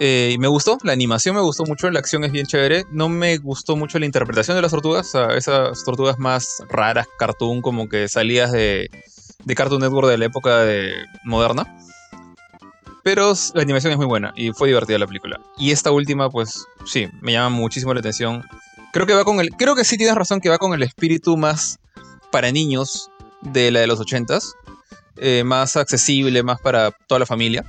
Eh, 0.00 0.32
y 0.34 0.38
me 0.38 0.48
gustó, 0.48 0.78
la 0.82 0.92
animación 0.92 1.36
me 1.36 1.40
gustó 1.40 1.64
mucho, 1.64 1.88
la 1.90 2.00
acción 2.00 2.24
es 2.24 2.32
bien 2.32 2.46
chévere. 2.46 2.84
No 2.90 3.08
me 3.08 3.38
gustó 3.38 3.76
mucho 3.76 3.98
la 3.98 4.06
interpretación 4.06 4.56
de 4.56 4.62
las 4.62 4.72
tortugas, 4.72 5.14
esas 5.36 5.84
tortugas 5.84 6.18
más 6.18 6.62
raras, 6.68 7.06
cartoon, 7.18 7.62
como 7.62 7.88
que 7.88 8.08
salidas 8.08 8.50
de, 8.50 8.90
de 9.44 9.54
Cartoon 9.54 9.80
Network 9.80 10.08
de 10.08 10.18
la 10.18 10.24
época 10.26 10.58
de, 10.60 10.92
moderna. 11.24 11.76
Pero 13.04 13.32
la 13.54 13.62
animación 13.62 13.92
es 13.92 13.98
muy 13.98 14.06
buena 14.06 14.32
y 14.34 14.50
fue 14.52 14.66
divertida 14.68 14.98
la 14.98 15.06
película. 15.06 15.38
Y 15.58 15.70
esta 15.70 15.90
última, 15.92 16.30
pues 16.30 16.64
sí, 16.86 17.08
me 17.20 17.32
llama 17.32 17.50
muchísimo 17.50 17.92
la 17.94 18.00
atención. 18.00 18.42
Creo 18.92 19.06
que 19.06 19.14
va 19.14 19.24
con 19.24 19.40
el. 19.40 19.50
Creo 19.50 19.76
que 19.76 19.84
sí 19.84 19.96
tienes 19.98 20.16
razón 20.16 20.40
que 20.40 20.48
va 20.48 20.58
con 20.58 20.72
el 20.72 20.82
espíritu 20.82 21.36
más 21.36 21.78
para 22.32 22.50
niños 22.50 23.10
de 23.42 23.70
la 23.70 23.80
de 23.80 23.86
los 23.86 24.00
ochentas. 24.00 24.54
eh, 25.16 25.44
más 25.44 25.76
accesible, 25.76 26.42
más 26.42 26.60
para 26.60 26.90
toda 27.06 27.18
la 27.20 27.26
familia. 27.26 27.64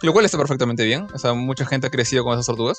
Lo 0.00 0.12
cual 0.12 0.24
está 0.24 0.38
perfectamente 0.38 0.84
bien. 0.84 1.06
O 1.12 1.18
sea, 1.18 1.34
mucha 1.34 1.66
gente 1.66 1.88
ha 1.88 1.90
crecido 1.90 2.22
con 2.24 2.34
esas 2.34 2.46
tortugas. 2.46 2.78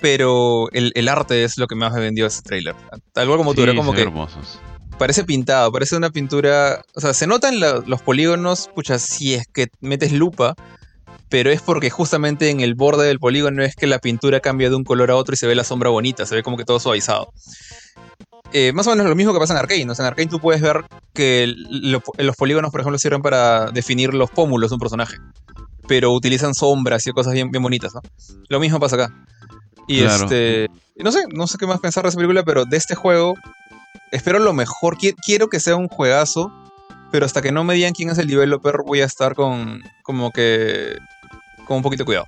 Pero 0.00 0.68
el, 0.72 0.92
el 0.96 1.08
arte 1.08 1.44
es 1.44 1.56
lo 1.56 1.66
que 1.66 1.76
más 1.76 1.92
me 1.92 2.00
vendió 2.00 2.26
ese 2.26 2.42
trailer. 2.42 2.74
Tal 3.12 3.26
cual 3.26 3.38
como 3.38 3.54
tú, 3.54 3.62
era 3.62 3.74
como 3.74 3.92
que 3.94 4.02
hermosos. 4.02 4.58
Parece 4.98 5.24
pintado, 5.24 5.70
parece 5.72 5.96
una 5.96 6.10
pintura. 6.10 6.82
O 6.94 7.00
sea, 7.00 7.14
se 7.14 7.26
notan 7.26 7.60
la- 7.60 7.82
los 7.86 8.02
polígonos, 8.02 8.68
pucha, 8.74 8.98
si 8.98 9.34
es 9.34 9.46
que 9.52 9.68
metes 9.80 10.12
lupa, 10.12 10.54
pero 11.28 11.50
es 11.50 11.60
porque 11.62 11.90
justamente 11.90 12.50
en 12.50 12.60
el 12.60 12.74
borde 12.74 13.06
del 13.06 13.18
polígono 13.18 13.62
es 13.64 13.74
que 13.76 13.86
la 13.86 13.98
pintura 13.98 14.40
cambia 14.40 14.68
de 14.70 14.76
un 14.76 14.84
color 14.84 15.10
a 15.10 15.16
otro 15.16 15.34
y 15.34 15.36
se 15.36 15.46
ve 15.46 15.54
la 15.54 15.64
sombra 15.64 15.90
bonita, 15.90 16.26
se 16.26 16.34
ve 16.36 16.42
como 16.42 16.56
que 16.56 16.64
todo 16.64 16.78
suavizado. 16.78 17.28
Eh, 18.52 18.72
más 18.72 18.86
o 18.86 18.90
menos 18.90 19.06
lo 19.06 19.16
mismo 19.16 19.32
que 19.32 19.40
pasa 19.40 19.52
en 19.54 19.58
Arkane. 19.58 19.84
¿no? 19.84 19.92
O 19.92 19.94
sea, 19.96 20.04
en 20.04 20.08
Arkane 20.08 20.28
tú 20.28 20.38
puedes 20.38 20.62
ver 20.62 20.84
que 21.12 21.52
lo- 21.56 22.02
los 22.18 22.36
polígonos, 22.36 22.70
por 22.70 22.80
ejemplo, 22.80 22.98
sirven 22.98 23.22
para 23.22 23.70
definir 23.72 24.14
los 24.14 24.30
pómulos 24.30 24.70
de 24.70 24.74
un 24.74 24.80
personaje, 24.80 25.16
pero 25.88 26.12
utilizan 26.12 26.54
sombras 26.54 27.04
y 27.06 27.10
cosas 27.12 27.32
bien, 27.32 27.50
bien 27.50 27.62
bonitas, 27.62 27.94
¿no? 27.94 28.00
Lo 28.48 28.60
mismo 28.60 28.78
pasa 28.78 28.94
acá. 28.96 29.12
Y 29.88 30.00
Claro. 30.02 30.24
este. 30.24 30.68
No 30.96 31.10
sé, 31.10 31.24
no 31.32 31.48
sé 31.48 31.58
qué 31.58 31.66
más 31.66 31.80
pensar 31.80 32.04
de 32.04 32.10
esa 32.10 32.16
película, 32.16 32.44
pero 32.44 32.64
de 32.64 32.76
este 32.76 32.94
juego 32.94 33.34
espero 34.10 34.38
lo 34.38 34.52
mejor. 34.52 34.96
Quiero 35.24 35.48
que 35.48 35.60
sea 35.60 35.76
un 35.76 35.88
juegazo, 35.88 36.52
pero 37.10 37.26
hasta 37.26 37.42
que 37.42 37.52
no 37.52 37.64
me 37.64 37.74
digan 37.74 37.92
quién 37.92 38.10
es 38.10 38.18
el 38.18 38.26
developer, 38.26 38.76
voy 38.84 39.00
a 39.00 39.04
estar 39.04 39.34
con 39.34 39.82
como 40.02 40.30
que 40.30 40.96
con 41.66 41.78
un 41.78 41.82
poquito 41.82 42.02
de 42.02 42.06
cuidado. 42.06 42.26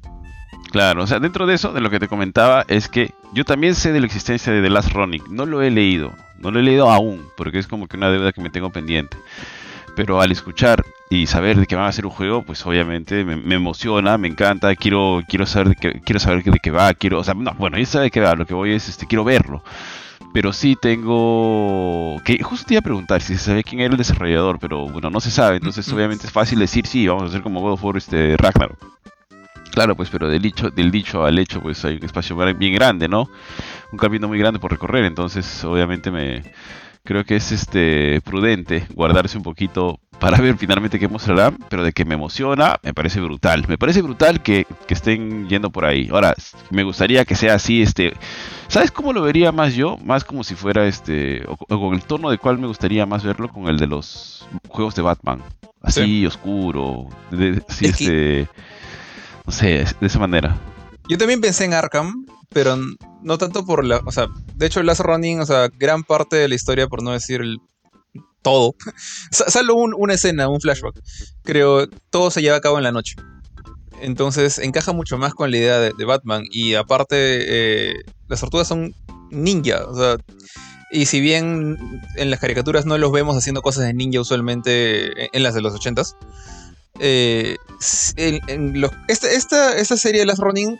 Claro, 0.70 1.04
o 1.04 1.06
sea, 1.06 1.20
dentro 1.20 1.46
de 1.46 1.54
eso, 1.54 1.72
de 1.72 1.80
lo 1.80 1.90
que 1.90 2.00
te 2.00 2.08
comentaba, 2.08 2.64
es 2.68 2.88
que 2.88 3.12
yo 3.32 3.44
también 3.44 3.74
sé 3.74 3.92
de 3.92 4.00
la 4.00 4.06
existencia 4.06 4.52
de 4.52 4.62
The 4.62 4.70
Last 4.70 4.92
Running. 4.92 5.22
No 5.30 5.46
lo 5.46 5.62
he 5.62 5.70
leído, 5.70 6.12
no 6.38 6.50
lo 6.50 6.58
he 6.58 6.62
leído 6.62 6.90
aún, 6.90 7.26
porque 7.36 7.58
es 7.58 7.66
como 7.66 7.86
que 7.86 7.96
una 7.96 8.10
deuda 8.10 8.32
que 8.32 8.40
me 8.40 8.50
tengo 8.50 8.70
pendiente. 8.70 9.16
Pero 9.94 10.20
al 10.20 10.32
escuchar 10.32 10.84
y 11.08 11.26
saber 11.26 11.56
de 11.56 11.66
que 11.66 11.76
van 11.76 11.86
a 11.86 11.88
hacer 11.88 12.04
un 12.04 12.12
juego, 12.12 12.42
pues 12.42 12.66
obviamente 12.66 13.24
me, 13.24 13.54
emociona, 13.54 14.18
me 14.18 14.28
encanta, 14.28 14.74
quiero, 14.74 15.22
quiero 15.28 15.46
saber 15.46 15.70
de 15.70 15.74
qué, 15.76 16.00
quiero 16.04 16.20
saber 16.20 16.42
de 16.44 16.58
qué 16.58 16.70
va, 16.70 16.92
quiero, 16.92 17.20
o 17.20 17.24
sea, 17.24 17.34
no, 17.34 17.54
bueno, 17.54 17.78
ya 17.78 17.86
sabe 17.86 18.04
de 18.04 18.10
qué 18.10 18.20
va, 18.20 18.34
lo 18.34 18.44
que 18.44 18.54
voy 18.54 18.72
es, 18.72 18.88
este, 18.88 19.06
quiero 19.06 19.24
verlo. 19.24 19.62
Pero 20.36 20.52
sí 20.52 20.76
tengo. 20.78 22.20
que 22.22 22.42
Justo 22.42 22.66
te 22.66 22.74
iba 22.74 22.80
a 22.80 22.82
preguntar 22.82 23.22
si 23.22 23.38
se 23.38 23.42
sabe 23.42 23.64
quién 23.64 23.80
era 23.80 23.92
el 23.92 23.96
desarrollador, 23.96 24.58
pero 24.58 24.86
bueno, 24.86 25.08
no 25.08 25.18
se 25.18 25.30
sabe. 25.30 25.56
Entonces, 25.56 25.90
obviamente 25.90 26.26
es 26.26 26.32
fácil 26.32 26.58
decir 26.58 26.86
sí, 26.86 27.08
vamos 27.08 27.22
a 27.22 27.26
hacer 27.28 27.40
como 27.40 27.62
God 27.62 27.72
of 27.72 27.82
War 27.82 27.96
este, 27.96 28.36
Ragnarok. 28.36 28.76
Claro, 29.72 29.96
pues, 29.96 30.10
pero 30.10 30.28
del 30.28 30.42
dicho, 30.42 30.68
del 30.68 30.90
dicho 30.90 31.24
al 31.24 31.38
hecho, 31.38 31.62
pues 31.62 31.82
hay 31.86 31.96
un 31.96 32.04
espacio 32.04 32.36
bien 32.54 32.74
grande, 32.74 33.08
¿no? 33.08 33.30
Un 33.92 33.98
camino 33.98 34.28
muy 34.28 34.38
grande 34.38 34.60
por 34.60 34.70
recorrer, 34.70 35.06
entonces 35.06 35.64
obviamente 35.64 36.10
me 36.10 36.42
creo 37.02 37.24
que 37.24 37.36
es 37.36 37.50
este 37.50 38.20
prudente 38.20 38.86
guardarse 38.92 39.38
un 39.38 39.42
poquito 39.42 40.00
para 40.18 40.38
ver 40.38 40.56
finalmente 40.56 40.98
qué 40.98 41.08
mostrarán, 41.08 41.58
pero 41.68 41.82
de 41.82 41.92
que 41.92 42.04
me 42.04 42.14
emociona, 42.14 42.78
me 42.82 42.94
parece 42.94 43.20
brutal. 43.20 43.64
Me 43.68 43.78
parece 43.78 44.02
brutal 44.02 44.42
que, 44.42 44.66
estén 44.88 45.48
yendo 45.48 45.70
por 45.70 45.84
ahí. 45.84 46.08
Ahora, 46.10 46.34
me 46.70 46.82
gustaría 46.82 47.24
que 47.24 47.34
sea 47.34 47.54
así, 47.54 47.82
este. 47.82 48.14
¿Sabes 48.68 48.90
cómo 48.90 49.12
lo 49.12 49.22
vería 49.22 49.52
más 49.52 49.74
yo? 49.74 49.96
Más 50.04 50.24
como 50.24 50.44
si 50.44 50.54
fuera 50.54 50.86
este. 50.86 51.44
O, 51.46 51.56
con 51.56 51.94
el 51.94 52.02
tono 52.02 52.30
de 52.30 52.38
cuál 52.38 52.58
me 52.58 52.66
gustaría 52.66 53.06
más 53.06 53.24
verlo, 53.24 53.48
con 53.48 53.68
el 53.68 53.78
de 53.78 53.86
los 53.86 54.48
juegos 54.68 54.94
de 54.94 55.02
Batman. 55.02 55.42
Así, 55.82 56.26
oscuro. 56.26 57.08
así, 57.68 57.86
este 57.86 58.48
no 59.46 59.52
sé, 59.52 59.84
de 60.00 60.06
esa 60.06 60.18
manera. 60.18 60.58
Yo 61.08 61.16
también 61.16 61.40
pensé 61.40 61.64
en 61.64 61.72
Arkham, 61.72 62.26
pero 62.50 62.76
no 63.22 63.38
tanto 63.38 63.64
por 63.64 63.84
la. 63.84 63.98
O 64.04 64.12
sea, 64.12 64.26
de 64.56 64.66
hecho, 64.66 64.82
Last 64.82 65.00
Running, 65.00 65.40
o 65.40 65.46
sea, 65.46 65.68
gran 65.68 66.02
parte 66.02 66.36
de 66.36 66.48
la 66.48 66.56
historia, 66.56 66.88
por 66.88 67.02
no 67.02 67.12
decir 67.12 67.40
el, 67.40 67.58
todo, 68.46 68.76
salvo 69.32 69.74
una 69.74 70.14
escena, 70.14 70.48
un 70.48 70.60
flashback, 70.60 71.00
creo, 71.42 71.88
todo 72.10 72.30
se 72.30 72.42
lleva 72.42 72.56
a 72.56 72.60
cabo 72.60 72.78
en 72.78 72.84
la 72.84 72.92
noche. 72.92 73.16
Entonces 74.00 74.60
encaja 74.60 74.92
mucho 74.92 75.18
más 75.18 75.34
con 75.34 75.50
la 75.50 75.56
idea 75.56 75.80
de, 75.80 76.04
Batman. 76.04 76.44
Y 76.52 76.74
aparte, 76.74 77.16
eh, 77.18 78.04
las 78.28 78.38
tortugas 78.38 78.68
son 78.68 78.94
ninja. 79.32 79.84
O 79.88 79.96
sea, 79.96 80.16
y 80.92 81.06
si 81.06 81.20
bien 81.20 81.76
en 82.14 82.30
las 82.30 82.38
caricaturas 82.38 82.86
no 82.86 82.96
los 82.98 83.10
vemos 83.10 83.36
haciendo 83.36 83.62
cosas 83.62 83.82
de 83.82 83.94
ninja 83.94 84.20
usualmente 84.20 85.34
en 85.36 85.42
las 85.42 85.54
de 85.54 85.62
los 85.62 85.74
ochentas, 85.74 86.14
eh, 87.00 87.56
en, 88.16 88.84
esta, 89.08 89.96
serie 89.96 90.20
de 90.20 90.26
Last 90.26 90.40
Running, 90.40 90.78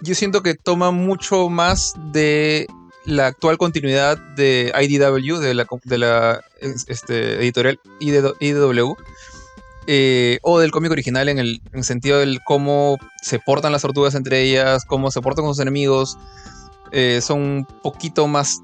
yo 0.00 0.14
siento 0.14 0.42
que 0.42 0.54
toma 0.54 0.92
mucho 0.92 1.50
más 1.50 1.92
de 2.10 2.66
la 3.04 3.26
actual 3.26 3.58
continuidad 3.58 4.18
de 4.18 4.72
IDW, 4.80 5.38
de 5.38 5.98
la, 5.98 6.40
este, 6.86 7.36
editorial 7.40 7.80
IDW, 8.00 8.96
eh, 9.86 10.38
o 10.42 10.60
del 10.60 10.70
cómic 10.70 10.92
original 10.92 11.28
en 11.28 11.38
el, 11.38 11.60
sentido 11.82 12.18
del 12.18 12.40
cómo 12.44 12.98
se 13.20 13.38
portan 13.38 13.72
las 13.72 13.82
tortugas 13.82 14.14
entre 14.14 14.42
ellas, 14.42 14.84
cómo 14.84 15.10
se 15.10 15.20
portan 15.20 15.44
con 15.44 15.54
sus 15.54 15.62
enemigos. 15.62 16.18
Eh, 16.92 17.20
son 17.22 17.40
un 17.40 17.66
poquito 17.82 18.26
más 18.28 18.60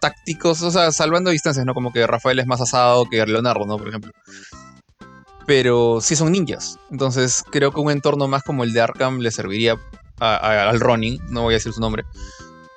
tácticos, 0.00 0.62
o 0.62 0.70
sea, 0.70 0.92
salvando 0.92 1.30
distancias, 1.30 1.66
¿no? 1.66 1.74
Como 1.74 1.92
que 1.92 2.06
Rafael 2.06 2.38
es 2.38 2.46
más 2.46 2.60
asado 2.60 3.04
que 3.04 3.24
Leonardo, 3.26 3.66
¿no? 3.66 3.76
Por 3.76 3.88
ejemplo 3.88 4.12
pero 5.50 6.00
sí 6.00 6.14
son 6.14 6.30
ninjas. 6.30 6.78
Entonces 6.92 7.42
creo 7.50 7.72
que 7.72 7.80
un 7.80 7.90
entorno 7.90 8.28
más 8.28 8.44
como 8.44 8.62
el 8.62 8.72
de 8.72 8.82
Arkham 8.82 9.18
le 9.18 9.32
serviría 9.32 9.76
al 10.20 10.78
Ronin, 10.78 11.18
no 11.28 11.42
voy 11.42 11.54
a 11.54 11.56
decir 11.56 11.72
su 11.72 11.80
nombre, 11.80 12.04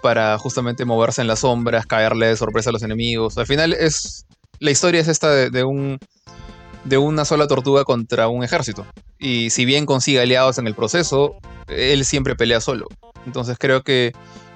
para 0.03 0.38
justamente 0.38 0.83
moverse 0.83 1.22
en 1.22 1.27
las 1.27 1.39
sombras, 1.39 1.88
caerle 1.88 2.27
de 2.27 2.36
sorpresa 2.36 2.69
a 2.69 2.74
los 2.74 2.83
enemigos. 2.83 3.38
Al 3.38 3.48
final 3.48 3.72
es 3.72 4.25
la 4.60 4.69
historia 4.69 5.00
es 5.00 5.07
esta 5.07 5.29
de, 5.29 5.63
un 5.63 5.98
de 6.83 6.98
una 6.98 7.24
sola 7.24 7.48
tortuga 7.48 7.86
contra 7.86 8.27
un 8.27 8.43
ejército. 8.43 8.86
Y 9.17 9.50
si 9.50 9.63
bien 9.63 9.86
consigue 9.86 10.19
aliados 10.19 10.57
en 10.57 10.67
el 10.67 10.75
proceso, 10.75 11.38
él 11.67 12.03
siempre 12.03 12.36
pelea 12.36 12.60
solo. 12.60 12.88
Entonces 13.25 13.57
creo 13.57 13.81
que 13.81 14.12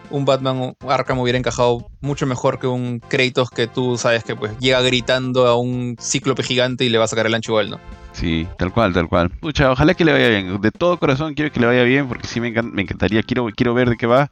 un 0.09 0.25
Batman 0.25 0.73
Arkham 0.87 1.19
hubiera 1.19 1.39
encajado 1.39 1.87
mucho 2.01 2.25
mejor 2.25 2.59
que 2.59 2.67
un 2.67 2.99
Kratos 2.99 3.49
que 3.49 3.67
tú 3.67 3.97
sabes 3.97 4.23
que 4.23 4.35
pues 4.35 4.57
llega 4.59 4.81
gritando 4.81 5.47
a 5.47 5.57
un 5.57 5.95
cíclope 5.99 6.43
gigante 6.43 6.85
y 6.85 6.89
le 6.89 6.97
va 6.97 7.05
a 7.05 7.07
sacar 7.07 7.25
el 7.25 7.33
ancho 7.33 7.51
igual, 7.53 7.69
¿no? 7.69 7.79
Sí, 8.13 8.47
tal 8.57 8.73
cual, 8.73 8.93
tal 8.93 9.07
cual. 9.07 9.29
Pucha, 9.29 9.71
ojalá 9.71 9.93
que 9.93 10.03
le 10.03 10.11
vaya 10.11 10.29
bien. 10.29 10.59
De 10.59 10.71
todo 10.71 10.97
corazón 10.97 11.33
quiero 11.33 11.51
que 11.51 11.59
le 11.59 11.67
vaya 11.67 11.83
bien 11.83 12.07
porque 12.07 12.27
sí 12.27 12.39
me, 12.39 12.47
encantaría, 12.47 13.21
quiero, 13.23 13.47
quiero 13.55 13.73
ver 13.73 13.89
de 13.89 13.97
qué 13.97 14.07
va. 14.07 14.29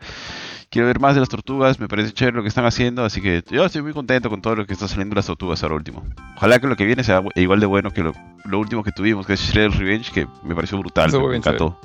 Quiero 0.75 0.88
ver 0.88 1.00
más 1.00 1.13
de 1.15 1.22
las 1.22 1.29
tortugas, 1.29 1.79
me 1.79 1.88
parece 1.88 2.12
chévere 2.12 2.36
lo 2.36 2.44
que 2.44 2.50
están 2.50 2.65
haciendo, 2.65 3.05
así 3.05 3.22
que 3.22 3.41
yo 3.50 3.63
estoy 3.63 3.82
muy 3.82 3.94
contento 3.94 4.29
con 4.29 4.41
todo 4.41 4.58
lo 4.58 4.65
que 4.65 4.74
está 4.74 4.89
saliendo 4.89 5.13
de 5.13 5.20
las 5.20 5.25
tortugas 5.25 5.63
ahora 5.63 5.75
último. 5.75 6.03
Ojalá 6.36 6.60
que 6.60 6.67
lo 6.67 6.75
que 6.75 6.84
viene 6.84 7.01
sea 7.01 7.24
igual 7.36 7.62
de 7.62 7.65
bueno 7.65 7.91
que 7.91 8.03
lo, 8.03 8.13
último 8.60 8.84
que 8.84 8.91
tuvimos, 8.91 9.25
que 9.25 9.36
es 9.36 9.39
Shredder's 9.39 9.77
Revenge, 9.77 10.12
que 10.12 10.27
me 10.44 10.53
pareció 10.53 10.77
brutal, 10.77 11.10
me 11.29 11.38
encantó. 11.38 11.79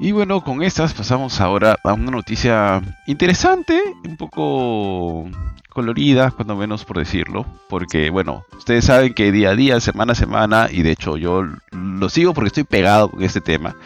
Y 0.00 0.10
bueno, 0.10 0.40
con 0.40 0.60
estas 0.60 0.92
pasamos 0.92 1.40
ahora 1.40 1.76
a 1.84 1.92
una 1.92 2.10
noticia 2.10 2.82
interesante, 3.06 3.80
un 4.04 4.16
poco 4.16 5.30
colorida, 5.68 6.32
cuando 6.32 6.56
menos 6.56 6.84
por 6.84 6.98
decirlo, 6.98 7.46
porque 7.68 8.10
bueno, 8.10 8.44
ustedes 8.58 8.86
saben 8.86 9.14
que 9.14 9.30
día 9.30 9.50
a 9.50 9.54
día, 9.54 9.78
semana 9.78 10.14
a 10.14 10.16
semana, 10.16 10.66
y 10.68 10.82
de 10.82 10.90
hecho 10.90 11.16
yo 11.16 11.44
lo 11.70 12.08
sigo 12.08 12.34
porque 12.34 12.48
estoy 12.48 12.64
pegado 12.64 13.08
con 13.08 13.22
este 13.22 13.40
tema 13.40 13.76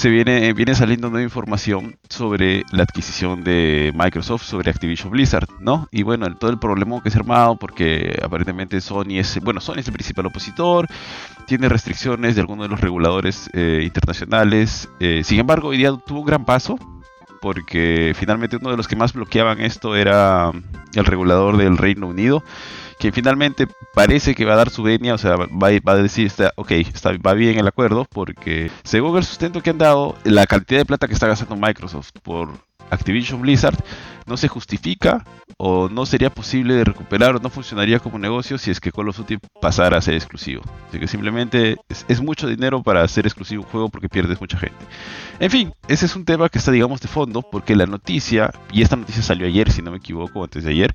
se 0.00 0.08
viene, 0.08 0.54
viene 0.54 0.74
saliendo 0.74 1.10
nueva 1.10 1.24
información 1.24 1.98
sobre 2.08 2.64
la 2.72 2.84
adquisición 2.84 3.44
de 3.44 3.92
Microsoft 3.94 4.44
sobre 4.44 4.70
Activision 4.70 5.10
Blizzard, 5.10 5.46
¿no? 5.60 5.88
Y 5.92 6.04
bueno, 6.04 6.34
todo 6.36 6.50
el 6.50 6.58
problema 6.58 7.02
que 7.02 7.10
se 7.10 7.18
ha 7.18 7.20
armado 7.20 7.58
porque 7.58 8.18
aparentemente 8.22 8.80
Sony 8.80 9.18
es, 9.18 9.38
bueno, 9.42 9.60
Sony 9.60 9.80
es 9.80 9.88
el 9.88 9.92
principal 9.92 10.24
opositor, 10.24 10.86
tiene 11.46 11.68
restricciones 11.68 12.34
de 12.34 12.40
algunos 12.40 12.64
de 12.64 12.70
los 12.70 12.80
reguladores 12.80 13.50
eh, 13.52 13.82
internacionales, 13.84 14.88
eh, 15.00 15.20
sin 15.22 15.38
embargo, 15.38 15.68
hoy 15.68 15.76
día 15.76 15.92
tuvo 16.06 16.20
un 16.20 16.26
gran 16.26 16.46
paso 16.46 16.78
porque 17.42 18.14
finalmente 18.16 18.56
uno 18.56 18.70
de 18.70 18.78
los 18.78 18.88
que 18.88 18.96
más 18.96 19.12
bloqueaban 19.12 19.60
esto 19.60 19.96
era 19.96 20.50
el 20.94 21.04
regulador 21.04 21.58
del 21.58 21.76
Reino 21.76 22.06
Unido 22.06 22.42
que 23.00 23.12
finalmente 23.12 23.66
parece 23.94 24.34
que 24.34 24.44
va 24.44 24.52
a 24.52 24.56
dar 24.56 24.68
su 24.68 24.82
venia, 24.82 25.14
o 25.14 25.18
sea, 25.18 25.36
va, 25.36 25.68
a 25.68 25.96
decir, 25.96 26.26
está, 26.26 26.52
ok, 26.56 26.70
está, 26.72 27.16
va 27.16 27.32
bien 27.32 27.58
el 27.58 27.66
acuerdo, 27.66 28.06
porque 28.12 28.70
según 28.84 29.16
el 29.16 29.24
sustento 29.24 29.62
que 29.62 29.70
han 29.70 29.78
dado, 29.78 30.16
la 30.22 30.46
cantidad 30.46 30.80
de 30.80 30.84
plata 30.84 31.08
que 31.08 31.14
está 31.14 31.26
gastando 31.26 31.56
Microsoft 31.56 32.10
por 32.22 32.50
Activision 32.90 33.40
Blizzard 33.40 33.78
no 34.26 34.36
se 34.36 34.48
justifica 34.48 35.24
o 35.56 35.88
no 35.88 36.04
sería 36.04 36.28
posible 36.28 36.74
de 36.74 36.84
recuperar 36.84 37.36
o 37.36 37.38
no 37.38 37.48
funcionaría 37.48 38.00
como 38.00 38.18
negocio 38.18 38.58
si 38.58 38.70
es 38.70 38.80
que 38.80 38.92
Call 38.92 39.08
of 39.08 39.16
Duty 39.16 39.38
pasara 39.62 39.96
a 39.96 40.02
ser 40.02 40.14
exclusivo. 40.14 40.62
Así 40.88 41.00
que 41.00 41.08
simplemente 41.08 41.76
es, 41.88 42.04
es, 42.06 42.20
mucho 42.20 42.46
dinero 42.46 42.82
para 42.82 43.02
hacer 43.02 43.26
exclusivo 43.26 43.62
un 43.62 43.68
juego 43.70 43.88
porque 43.88 44.10
pierdes 44.10 44.38
mucha 44.40 44.58
gente. 44.58 44.84
En 45.38 45.50
fin, 45.50 45.72
ese 45.88 46.04
es 46.04 46.14
un 46.16 46.26
tema 46.26 46.50
que 46.50 46.58
está 46.58 46.70
digamos 46.70 47.00
de 47.00 47.08
fondo 47.08 47.40
porque 47.42 47.74
la 47.74 47.86
noticia, 47.86 48.52
y 48.72 48.82
esta 48.82 48.96
noticia 48.96 49.22
salió 49.22 49.46
ayer 49.46 49.72
si 49.72 49.80
no 49.80 49.90
me 49.90 49.96
equivoco, 49.96 50.44
antes 50.44 50.64
de 50.64 50.70
ayer, 50.70 50.94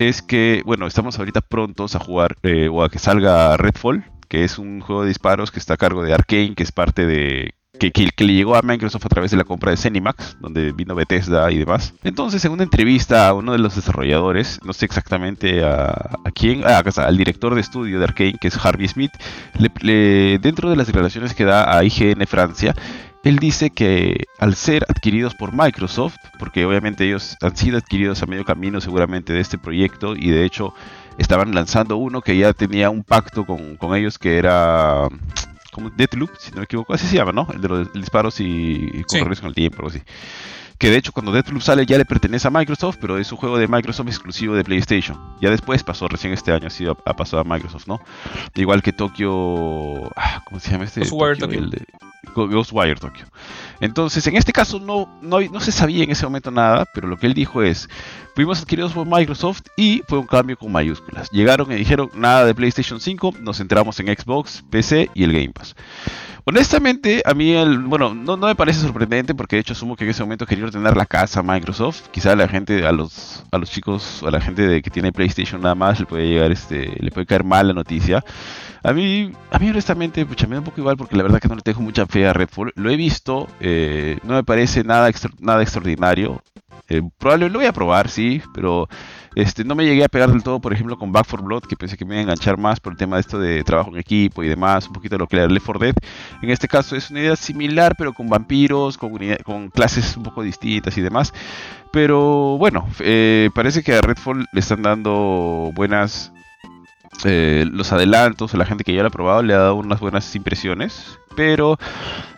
es 0.00 0.22
que, 0.22 0.62
bueno, 0.64 0.86
estamos 0.86 1.18
ahorita 1.18 1.42
prontos 1.42 1.94
a 1.94 1.98
jugar 2.00 2.36
eh, 2.42 2.68
o 2.68 2.82
a 2.82 2.88
que 2.88 2.98
salga 2.98 3.56
Redfall, 3.58 4.04
que 4.28 4.44
es 4.44 4.58
un 4.58 4.80
juego 4.80 5.02
de 5.02 5.08
disparos 5.08 5.50
que 5.50 5.58
está 5.58 5.74
a 5.74 5.76
cargo 5.76 6.02
de 6.02 6.14
Arkane, 6.14 6.54
que 6.54 6.62
es 6.62 6.72
parte 6.72 7.04
de 7.04 7.54
que, 7.78 8.24
le 8.26 8.34
llegó 8.34 8.56
a 8.56 8.62
Microsoft 8.62 9.06
a 9.06 9.08
través 9.08 9.30
de 9.30 9.36
la 9.36 9.44
compra 9.44 9.70
de 9.70 9.76
Zenimax, 9.76 10.36
donde 10.40 10.72
vino 10.72 10.94
Bethesda 10.94 11.50
y 11.50 11.58
demás. 11.58 11.94
Entonces, 12.02 12.44
en 12.44 12.52
una 12.52 12.62
entrevista 12.62 13.28
a 13.28 13.34
uno 13.34 13.52
de 13.52 13.58
los 13.58 13.76
desarrolladores, 13.76 14.60
no 14.64 14.72
sé 14.72 14.86
exactamente 14.86 15.64
a, 15.64 16.10
quién, 16.34 16.62
ah, 16.64 16.82
al 16.96 17.16
director 17.16 17.54
de 17.54 17.60
estudio 17.60 17.98
de 17.98 18.04
Arkane, 18.04 18.38
que 18.40 18.48
es 18.48 18.64
Harvey 18.64 18.88
Smith, 18.88 19.12
dentro 20.40 20.70
de 20.70 20.76
las 20.76 20.86
declaraciones 20.86 21.34
que 21.34 21.44
da 21.44 21.76
a 21.76 21.84
IGN 21.84 22.26
Francia, 22.26 22.74
él 23.22 23.38
dice 23.38 23.70
que 23.70 24.24
al 24.38 24.54
ser 24.54 24.86
adquiridos 24.88 25.34
por 25.34 25.52
Microsoft, 25.52 26.16
porque 26.38 26.64
obviamente 26.64 27.04
ellos 27.04 27.36
han 27.42 27.56
sido 27.56 27.76
adquiridos 27.76 28.22
a 28.22 28.26
medio 28.26 28.44
camino 28.44 28.80
seguramente 28.80 29.32
de 29.32 29.40
este 29.40 29.58
proyecto 29.58 30.16
y 30.16 30.30
de 30.30 30.44
hecho 30.44 30.72
estaban 31.18 31.54
lanzando 31.54 31.96
uno 31.96 32.22
que 32.22 32.36
ya 32.38 32.54
tenía 32.54 32.88
un 32.88 33.04
pacto 33.04 33.44
con, 33.44 33.76
ellos 33.94 34.18
que 34.18 34.38
era 34.38 35.08
como 35.70 35.90
Deathloop, 35.90 36.30
si 36.38 36.50
no 36.52 36.58
me 36.58 36.64
equivoco, 36.64 36.94
así 36.94 37.06
se 37.06 37.16
llama, 37.16 37.32
¿no? 37.32 37.46
El 37.52 37.60
de 37.60 37.68
los 37.68 37.92
disparos 37.92 38.40
y, 38.40 39.04
correr 39.06 39.38
con 39.38 39.48
el 39.48 39.54
tiempo, 39.54 39.78
algo 39.78 39.90
así. 39.90 40.00
que 40.78 40.88
de 40.88 40.96
hecho 40.96 41.12
cuando 41.12 41.30
Deathloop 41.30 41.60
sale 41.60 41.84
ya 41.84 41.98
le 41.98 42.06
pertenece 42.06 42.48
a 42.48 42.50
Microsoft, 42.50 42.96
pero 43.02 43.18
es 43.18 43.30
un 43.30 43.36
juego 43.36 43.58
de 43.58 43.68
Microsoft 43.68 44.08
exclusivo 44.08 44.54
de 44.54 44.64
PlayStation. 44.64 45.18
Ya 45.42 45.50
después 45.50 45.84
pasó, 45.84 46.08
recién 46.08 46.32
este 46.32 46.52
año 46.52 46.68
ha, 47.04 47.14
pasado 47.14 47.42
a 47.42 47.44
Microsoft, 47.44 47.86
¿no? 47.86 48.00
Igual 48.54 48.82
que 48.82 48.94
Tokyo... 48.94 50.06
Ah, 50.16 50.42
¿Cómo 50.46 50.58
se 50.58 50.70
llama 50.70 50.84
este? 50.84 51.02
Tokyo. 51.38 51.58
Ghostwire 52.34 52.98
Tokyo. 52.98 53.26
Entonces, 53.80 54.26
en 54.26 54.36
este 54.36 54.52
caso 54.52 54.78
no, 54.78 55.08
no, 55.22 55.40
no 55.40 55.60
se 55.60 55.72
sabía 55.72 56.04
en 56.04 56.10
ese 56.10 56.24
momento 56.24 56.50
nada, 56.50 56.86
pero 56.94 57.08
lo 57.08 57.16
que 57.16 57.26
él 57.26 57.34
dijo 57.34 57.62
es, 57.62 57.88
fuimos 58.34 58.60
adquiridos 58.60 58.92
por 58.92 59.06
Microsoft 59.06 59.62
y 59.76 60.02
fue 60.06 60.18
un 60.18 60.26
cambio 60.26 60.56
con 60.56 60.70
mayúsculas. 60.70 61.30
Llegaron 61.30 61.70
y 61.72 61.76
dijeron, 61.76 62.10
nada 62.14 62.44
de 62.44 62.54
PlayStation 62.54 63.00
5, 63.00 63.34
nos 63.40 63.58
centramos 63.58 63.98
en 64.00 64.06
Xbox, 64.08 64.62
PC 64.70 65.10
y 65.14 65.24
el 65.24 65.32
Game 65.32 65.50
Pass. 65.50 65.74
Honestamente, 66.44 67.22
a 67.24 67.34
mí, 67.34 67.52
el, 67.52 67.78
bueno, 67.78 68.14
no, 68.14 68.36
me 68.36 68.54
parece 68.54 68.80
sorprendente 68.80 69.34
porque 69.34 69.56
de 69.56 69.60
hecho 69.60 69.72
asumo 69.72 69.94
que 69.94 70.04
en 70.04 70.10
ese 70.10 70.22
momento 70.22 70.46
quería 70.46 70.68
tener 70.70 70.96
la 70.96 71.06
casa 71.06 71.42
Microsoft. 71.42 72.08
Quizá 72.10 72.32
a 72.32 72.36
la 72.36 72.48
gente, 72.48 72.86
a 72.86 72.92
los, 72.92 73.44
a 73.50 73.58
los 73.58 73.70
chicos, 73.70 74.22
a 74.26 74.30
la 74.30 74.40
gente 74.40 74.66
de, 74.66 74.82
que 74.82 74.90
tiene 74.90 75.12
PlayStation 75.12 75.60
nada 75.60 75.74
más, 75.74 76.00
le 76.00 76.06
puede 76.06 76.28
llegar, 76.28 76.50
este, 76.50 76.96
le 76.98 77.10
puede 77.10 77.26
caer 77.26 77.44
mal 77.44 77.68
la 77.68 77.74
noticia. 77.74 78.24
A 78.82 78.92
mí, 78.94 79.30
a 79.50 79.58
mí 79.58 79.68
honestamente, 79.68 80.24
pucha, 80.24 80.46
me 80.46 80.54
da 80.54 80.60
un 80.60 80.64
poco 80.64 80.80
igual 80.80 80.96
porque 80.96 81.14
la 81.14 81.22
verdad 81.22 81.38
que 81.38 81.48
no 81.48 81.54
le 81.54 81.62
tengo 81.62 81.82
mucha 81.82 82.06
fe 82.06 82.26
a 82.26 82.32
Redfall. 82.32 82.72
Lo 82.74 82.90
he 82.90 82.96
visto, 82.96 83.46
no 84.22 84.34
me 84.34 84.44
parece 84.44 84.84
nada, 84.84 85.10
nada 85.40 85.62
extraordinario. 85.62 86.42
Eh, 86.88 87.02
probablemente 87.18 87.52
lo 87.52 87.58
voy 87.60 87.66
a 87.68 87.72
probar, 87.72 88.08
sí, 88.08 88.42
pero 88.52 88.88
este, 89.36 89.64
no 89.64 89.76
me 89.76 89.84
llegué 89.84 90.02
a 90.02 90.08
pegar 90.08 90.30
del 90.32 90.42
todo, 90.42 90.60
por 90.60 90.72
ejemplo, 90.72 90.98
con 90.98 91.12
Back 91.12 91.26
4 91.30 91.46
Blood, 91.46 91.62
que 91.62 91.76
pensé 91.76 91.96
que 91.96 92.04
me 92.04 92.14
iba 92.14 92.18
a 92.18 92.22
enganchar 92.22 92.58
más 92.58 92.80
por 92.80 92.92
el 92.92 92.98
tema 92.98 93.16
de 93.16 93.20
esto 93.20 93.38
de 93.38 93.62
trabajo 93.62 93.90
en 93.90 93.98
equipo 93.98 94.42
y 94.42 94.48
demás, 94.48 94.88
un 94.88 94.94
poquito 94.94 95.14
de 95.14 95.20
lo 95.20 95.28
que 95.28 95.36
era 95.36 95.46
Left 95.46 95.66
4 95.66 95.86
Dead. 95.86 95.94
En 96.42 96.50
este 96.50 96.66
caso 96.66 96.96
es 96.96 97.10
una 97.10 97.20
idea 97.20 97.36
similar, 97.36 97.94
pero 97.96 98.12
con 98.12 98.28
vampiros, 98.28 98.98
con, 98.98 99.18
clases 99.70 100.16
un 100.16 100.24
poco 100.24 100.42
distintas 100.42 100.98
y 100.98 101.00
demás. 101.00 101.32
Pero 101.92 102.58
bueno, 102.58 102.88
eh, 102.98 103.50
parece 103.54 103.84
que 103.84 103.94
a 103.94 104.00
Redfall 104.00 104.46
le 104.52 104.60
están 104.60 104.82
dando 104.82 105.70
buenas 105.74 106.32
eh, 107.24 107.66
los 107.70 107.92
adelantos, 107.92 108.54
la 108.54 108.64
gente 108.64 108.82
que 108.82 108.94
ya 108.94 109.02
lo 109.02 109.08
ha 109.08 109.10
probado 109.10 109.42
le 109.42 109.54
ha 109.54 109.58
dado 109.58 109.74
unas 109.76 110.00
buenas 110.00 110.34
impresiones, 110.34 111.18
pero 111.36 111.78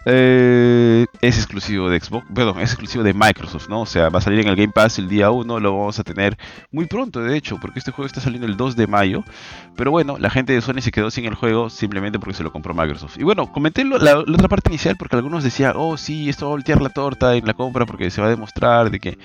eh, 0.05 1.07
es 1.21 1.37
exclusivo 1.37 1.89
de 1.89 2.01
Xbox, 2.01 2.27
perdón, 2.35 2.59
es 2.59 2.71
exclusivo 2.71 3.05
de 3.05 3.15
Microsoft, 3.15 3.69
¿no? 3.69 3.83
O 3.83 3.87
sea, 3.87 4.09
va 4.09 4.19
a 4.19 4.23
salir 4.23 4.41
en 4.41 4.49
el 4.49 4.57
Game 4.57 4.73
Pass 4.73 4.99
el 4.99 5.09
día 5.09 5.31
1, 5.31 5.61
lo 5.61 5.79
vamos 5.79 5.99
a 6.01 6.03
tener 6.03 6.37
muy 6.73 6.87
pronto, 6.87 7.21
de 7.21 7.37
hecho, 7.37 7.59
porque 7.61 7.79
este 7.79 7.93
juego 7.93 8.07
está 8.07 8.21
saliendo 8.21 8.49
el 8.49 8.57
2 8.57 8.75
de 8.75 8.89
mayo, 8.89 9.23
pero 9.77 9.93
bueno, 9.93 10.19
la 10.19 10.29
gente 10.29 10.53
de 10.53 10.61
Sony 10.61 10.81
se 10.81 10.91
quedó 10.91 11.11
sin 11.13 11.27
el 11.27 11.37
juego 11.37 11.71
simplemente 11.71 12.19
porque 12.19 12.35
se 12.35 12.43
lo 12.43 12.51
compró 12.51 12.75
Microsoft. 12.75 13.17
Y 13.19 13.23
bueno, 13.23 13.53
comenté 13.53 13.85
la, 13.85 14.19
otra 14.19 14.49
parte 14.49 14.71
inicial 14.71 14.97
porque 14.97 15.15
algunos 15.15 15.45
decían, 15.45 15.75
oh 15.77 15.97
sí, 15.97 16.29
esto 16.29 16.47
va 16.47 16.51
a 16.51 16.55
voltear 16.57 16.83
la 16.83 16.91
torta 16.91 17.37
en 17.37 17.47
la 17.47 17.55
compra 17.55 17.87
porque 17.87 18.11
se 18.11 18.21
va 18.21 18.27
a 18.27 18.31
demostrar 18.31 18.91
de 18.91 18.99
que, 18.99 19.19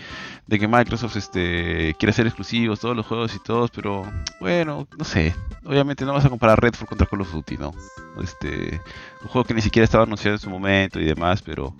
de 0.45 0.59
que 0.59 0.67
Microsoft 0.67 1.15
este, 1.15 1.95
quiere 1.97 2.11
hacer 2.11 2.27
exclusivos 2.27 2.79
todos 2.79 2.95
los 2.95 3.05
juegos 3.07 3.33
y 3.35 3.39
todos, 3.39 3.71
pero 3.71 4.05
bueno, 4.39 4.87
no 4.95 5.05
sé, 5.05 5.33
obviamente 5.65 6.05
no 6.05 6.13
vas 6.13 6.25
a 6.25 6.29
comparar 6.29 6.61
Redfall 6.61 6.87
contra 6.87 7.07
Call 7.07 7.21
of 7.21 7.33
Duty, 7.33 7.57
¿no? 7.57 7.73
Este, 8.21 8.79
un 9.21 9.27
juego 9.27 9.45
que 9.45 9.53
ni 9.53 9.61
siquiera 9.61 9.85
estaba 9.85 10.03
anunciado 10.03 10.35
en 10.35 10.41
su 10.41 10.49
momento 10.49 10.99
y 10.99 11.05
demás, 11.05 11.41
pero 11.41 11.75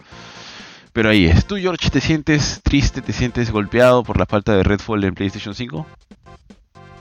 pero 0.98 1.10
ahí 1.10 1.28
es. 1.28 1.46
¿Tú, 1.46 1.58
George, 1.58 1.92
te 1.92 2.02
sientes 2.02 2.60
triste, 2.64 3.04
te 3.04 3.14
sientes 3.14 3.52
golpeado 3.52 4.04
por 4.04 4.18
la 4.18 4.26
falta 4.26 4.56
de 4.56 4.64
Redfall 4.64 5.04
en 5.04 5.14
PlayStation 5.14 5.54
5? 5.54 5.86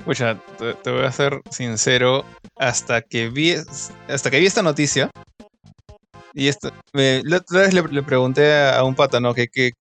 Pucha, 0.04 0.38
te, 0.82 0.90
voy 0.90 1.04
a 1.04 1.10
ser 1.10 1.40
sincero, 1.50 2.24
hasta 2.56 3.00
que 3.00 3.30
vi 3.30 3.54
hasta 4.06 4.30
que 4.30 4.38
vi 4.38 4.46
esta 4.46 4.62
noticia 4.62 5.10
y 6.34 6.48
esto, 6.48 6.70
la 6.92 7.38
otra 7.38 7.62
vez 7.62 7.72
le, 7.72 8.02
pregunté 8.02 8.68
a 8.68 8.84
un 8.84 8.94
pata, 8.94 9.18
¿no? 9.18 9.32
Que, 9.32 9.48
que 9.48 9.72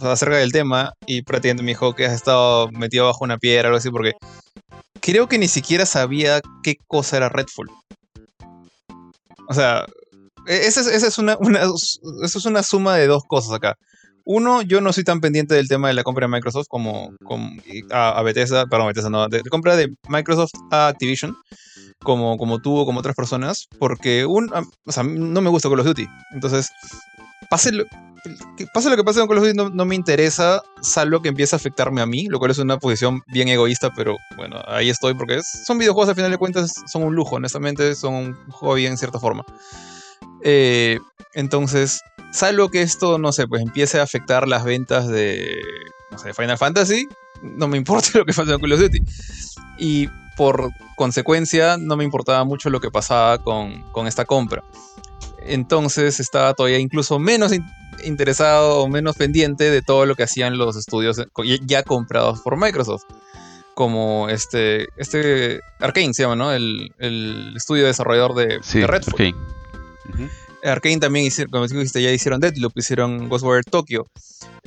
acerca 0.00 0.36
del 0.36 0.50
tema 0.50 0.94
y 1.04 1.20
prácticamente 1.20 1.62
me 1.62 1.72
dijo 1.72 1.94
que 1.94 2.06
has 2.06 2.14
estado 2.14 2.70
metido 2.70 3.04
bajo 3.04 3.24
una 3.24 3.36
piedra 3.36 3.64
o 3.64 3.66
algo 3.68 3.76
así 3.76 3.90
porque 3.90 4.14
creo 5.02 5.28
que 5.28 5.38
ni 5.38 5.48
siquiera 5.48 5.84
sabía 5.84 6.40
qué 6.62 6.76
cosa 6.86 7.18
era 7.18 7.28
Redfall. 7.28 7.68
O 9.48 9.52
sea, 9.54 9.84
e, 10.48 10.66
esa 10.66 10.80
es, 10.80 11.18
una, 11.18 11.34
eso 11.34 12.38
es 12.38 12.44
una 12.46 12.62
suma 12.62 12.96
de 12.96 13.06
dos 13.06 13.22
cosas 13.28 13.52
acá. 13.52 13.76
Uno, 14.24 14.60
yo 14.62 14.80
no 14.80 14.92
soy 14.92 15.04
tan 15.04 15.20
pendiente 15.20 15.54
del 15.54 15.68
tema 15.68 15.88
de 15.88 15.94
la 15.94 16.02
compra 16.02 16.26
de 16.26 16.32
Microsoft 16.32 16.66
como, 16.68 17.10
a, 17.90 18.22
Bethesda, 18.22 18.66
perdón, 18.66 18.88
Bethesda 18.88 19.08
no, 19.08 19.26
de, 19.28 19.42
compra 19.44 19.74
de 19.74 19.94
Microsoft 20.06 20.52
a 20.70 20.88
Activision, 20.88 21.34
como, 22.00 22.36
como 22.36 22.60
tú 22.60 22.76
o 22.76 22.84
como 22.84 23.00
otras 23.00 23.16
personas, 23.16 23.68
porque 23.78 24.26
un, 24.26 24.50
o 24.52 24.92
sea, 24.92 25.02
no 25.02 25.40
me 25.40 25.48
gusta 25.48 25.70
Call 25.70 25.80
of 25.80 25.86
Duty. 25.86 26.06
Entonces, 26.34 26.68
pase 27.48 27.72
lo, 27.72 27.84
pase 28.74 28.90
lo 28.90 28.96
que 28.96 29.04
pase 29.04 29.18
con 29.20 29.28
Call 29.28 29.38
of 29.38 29.44
Duty 29.44 29.70
no, 29.72 29.84
me 29.86 29.94
interesa, 29.94 30.62
salvo 30.82 31.22
que 31.22 31.30
empiece 31.30 31.56
a 31.56 31.58
afectarme 31.58 32.02
a 32.02 32.06
mí, 32.06 32.26
lo 32.26 32.38
cual 32.38 32.50
es 32.50 32.58
una 32.58 32.78
posición 32.78 33.22
bien 33.28 33.48
egoísta, 33.48 33.90
pero 33.96 34.16
bueno, 34.36 34.60
ahí 34.66 34.90
estoy 34.90 35.14
porque 35.14 35.40
son 35.42 35.78
videojuegos, 35.78 36.10
al 36.10 36.16
final 36.16 36.30
de 36.30 36.36
cuentas 36.36 36.74
son 36.86 37.02
un 37.02 37.14
lujo, 37.14 37.36
honestamente, 37.36 37.94
son 37.94 38.14
un 38.14 38.36
hobby 38.50 38.84
en 38.84 38.98
cierta 38.98 39.18
forma. 39.18 39.42
Eh, 40.42 40.98
entonces, 41.34 42.00
salvo 42.32 42.68
que 42.68 42.82
esto, 42.82 43.18
no 43.18 43.32
sé, 43.32 43.46
pues 43.46 43.62
empiece 43.62 44.00
a 44.00 44.02
afectar 44.02 44.48
las 44.48 44.64
ventas 44.64 45.08
de, 45.08 45.60
no 46.10 46.18
sé, 46.18 46.34
Final 46.34 46.58
Fantasy, 46.58 47.06
no 47.42 47.68
me 47.68 47.76
importa 47.78 48.10
lo 48.14 48.24
que 48.24 48.32
pase 48.32 48.50
con 48.50 48.60
Call 48.60 48.72
of 48.72 48.80
Duty. 48.80 49.00
Y 49.78 50.08
por 50.36 50.70
consecuencia, 50.96 51.76
no 51.78 51.96
me 51.96 52.04
importaba 52.04 52.44
mucho 52.44 52.70
lo 52.70 52.80
que 52.80 52.90
pasaba 52.90 53.38
con, 53.38 53.82
con 53.92 54.06
esta 54.06 54.24
compra. 54.24 54.62
Entonces 55.42 56.20
estaba 56.20 56.54
todavía 56.54 56.78
incluso 56.78 57.18
menos 57.18 57.52
interesado 58.04 58.80
o 58.82 58.88
menos 58.88 59.16
pendiente 59.16 59.70
de 59.70 59.82
todo 59.82 60.06
lo 60.06 60.14
que 60.14 60.24
hacían 60.24 60.58
los 60.58 60.76
estudios 60.76 61.20
ya 61.64 61.82
comprados 61.82 62.40
por 62.40 62.56
Microsoft. 62.56 63.04
Como 63.74 64.28
este, 64.28 64.88
este 64.96 65.60
Arkane 65.78 66.12
se 66.12 66.22
llama, 66.22 66.36
¿no? 66.36 66.52
El, 66.52 66.92
estudio 67.56 67.86
desarrollador 67.86 68.34
de, 68.34 68.58
sí, 68.62 68.84
Redfall. 68.84 69.34
Arkane. 70.64 70.98
también 70.98 71.26
hicieron, 71.26 71.50
como 71.50 71.66
dijiste, 71.66 72.02
ya 72.02 72.10
hicieron 72.10 72.40
Deadloop, 72.40 72.76
hicieron 72.76 73.28
Ghostwire 73.28 73.64
Tokyo. 73.64 74.06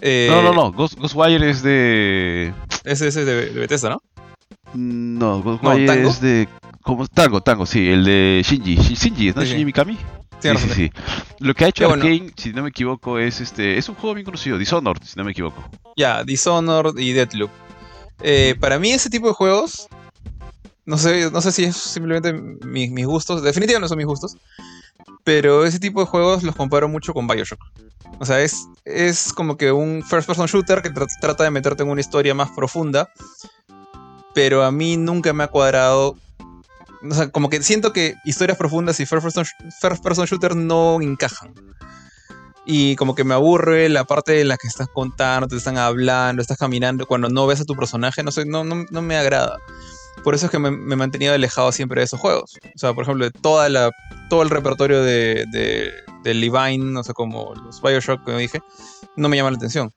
Eh, 0.01 0.27
no, 0.29 0.41
no, 0.41 0.53
no, 0.53 0.71
Ghostwire 0.71 1.49
es 1.49 1.61
de... 1.63 2.53
Ese 2.83 3.07
es 3.07 3.15
de, 3.15 3.49
Bethesda, 3.49 3.89
¿no? 3.89 4.01
No, 4.73 5.41
Ghostwire 5.41 6.07
es 6.07 6.21
de... 6.21 6.47
Como, 6.81 7.07
Tango, 7.07 7.41
Tango, 7.41 7.65
sí, 7.65 7.89
el 7.89 8.03
de 8.03 8.41
Shinji. 8.43 8.75
Shinji, 8.75 9.31
¿no? 9.33 9.43
Shinji 9.43 9.65
Mikami. 9.65 9.97
Sí, 10.41 10.49
sí, 10.57 10.69
sí, 10.69 10.91
Lo 11.39 11.53
que 11.53 11.65
ha 11.65 11.67
hecho 11.67 11.87
Arkane, 11.87 12.31
si 12.35 12.51
no 12.51 12.63
me 12.63 12.69
equivoco, 12.69 13.19
es 13.19 13.41
este. 13.41 13.77
Es 13.77 13.87
un 13.89 13.95
juego 13.95 14.15
bien 14.15 14.25
conocido, 14.25 14.57
Dishonored, 14.57 15.03
si 15.03 15.13
no 15.15 15.23
me 15.23 15.31
equivoco. 15.31 15.63
Ya, 15.95 16.23
Dishonored 16.23 16.97
y 16.97 17.13
Deathloop. 17.13 17.51
Eh, 18.21 18.55
para 18.59 18.79
mí, 18.79 18.91
ese 18.91 19.09
tipo 19.09 19.27
de 19.27 19.33
juegos. 19.33 19.87
No 20.85 20.97
sé, 20.97 21.29
no 21.29 21.41
sé 21.41 21.51
si 21.51 21.63
es 21.65 21.77
simplemente 21.77 22.33
mis, 22.33 23.05
gustos. 23.05 23.43
Definitivamente 23.43 23.81
no 23.81 23.87
son 23.87 23.97
mis 23.99 24.07
gustos. 24.07 24.37
Pero 25.23 25.65
ese 25.65 25.79
tipo 25.79 25.99
de 25.99 26.07
juegos 26.07 26.43
los 26.43 26.55
comparo 26.55 26.87
mucho 26.87 27.13
con 27.13 27.27
Bioshock. 27.27 27.59
O 28.19 28.25
sea, 28.25 28.41
es, 28.41 28.67
es 28.85 29.33
como 29.33 29.57
que 29.57 29.71
un 29.71 30.03
first 30.03 30.27
person 30.27 30.47
shooter 30.47 30.81
que 30.81 30.91
trata 31.21 31.43
de 31.43 31.51
meterte 31.51 31.83
en 31.83 31.89
una 31.89 32.01
historia 32.01 32.33
más 32.33 32.51
profunda. 32.51 33.09
Pero 34.33 34.63
a 34.63 34.71
mí 34.71 34.97
nunca 34.97 35.33
me 35.33 35.43
ha 35.43 35.47
cuadrado 35.47 36.15
o 37.09 37.13
sea, 37.13 37.29
como 37.29 37.49
que 37.49 37.61
siento 37.63 37.93
que 37.93 38.15
historias 38.25 38.57
profundas 38.57 38.99
y 38.99 39.05
first 39.05 39.23
person, 40.03 40.25
shooter 40.25 40.55
no 40.55 41.01
encajan. 41.01 41.53
Y 42.65 42.95
como 42.95 43.15
que 43.15 43.23
me 43.23 43.33
aburre 43.33 43.89
la 43.89 44.03
parte 44.03 44.41
en 44.41 44.49
la 44.49 44.57
que 44.57 44.67
estás 44.67 44.87
contando, 44.87 45.47
te 45.47 45.55
están 45.55 45.77
hablando, 45.77 46.41
estás 46.41 46.59
caminando, 46.59 47.07
cuando 47.07 47.27
no 47.27 47.47
ves 47.47 47.61
a 47.61 47.65
tu 47.65 47.75
personaje, 47.75 48.21
no 48.21 48.31
sé, 48.31 48.45
no, 48.45 48.63
no, 48.63 49.01
me 49.01 49.17
agrada. 49.17 49.57
Por 50.23 50.35
eso 50.35 50.45
es 50.45 50.51
que 50.51 50.59
me, 50.59 50.71
me, 50.71 50.93
he 50.93 50.97
mantenido 50.97 51.33
alejado 51.33 51.71
siempre 51.71 52.01
de 52.01 52.05
esos 52.05 52.19
juegos. 52.19 52.57
O 52.75 52.77
sea, 52.77 52.93
por 52.93 53.03
ejemplo, 53.03 53.29
toda 53.31 53.69
la, 53.69 53.91
todo 54.29 54.43
el 54.43 54.49
repertorio 54.49 55.01
de, 55.01 55.45
de, 55.51 56.33
Levine, 56.33 56.91
no 56.91 57.03
sé, 57.03 57.13
como 57.13 57.53
los 57.55 57.81
Bioshock 57.81 58.23
que 58.23 58.31
me 58.31 58.39
dije, 58.39 58.61
no 59.15 59.29
me 59.29 59.37
llama 59.37 59.51
la 59.51 59.57
atención. 59.57 59.91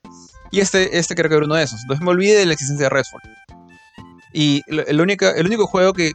Y 0.50 0.60
este, 0.60 0.98
este 0.98 1.14
creo 1.14 1.28
que 1.28 1.36
era 1.36 1.44
uno 1.44 1.56
de 1.56 1.64
esos. 1.64 1.80
Entonces 1.82 2.04
me 2.04 2.10
olvidé 2.10 2.38
de 2.38 2.46
la 2.46 2.52
existencia 2.52 2.86
de 2.86 2.90
Redfall. 2.90 3.20
Y 4.32 4.62
el, 4.66 5.00
único, 5.00 5.26
el 5.26 5.46
único 5.46 5.66
juego 5.66 5.92
que 5.92 6.12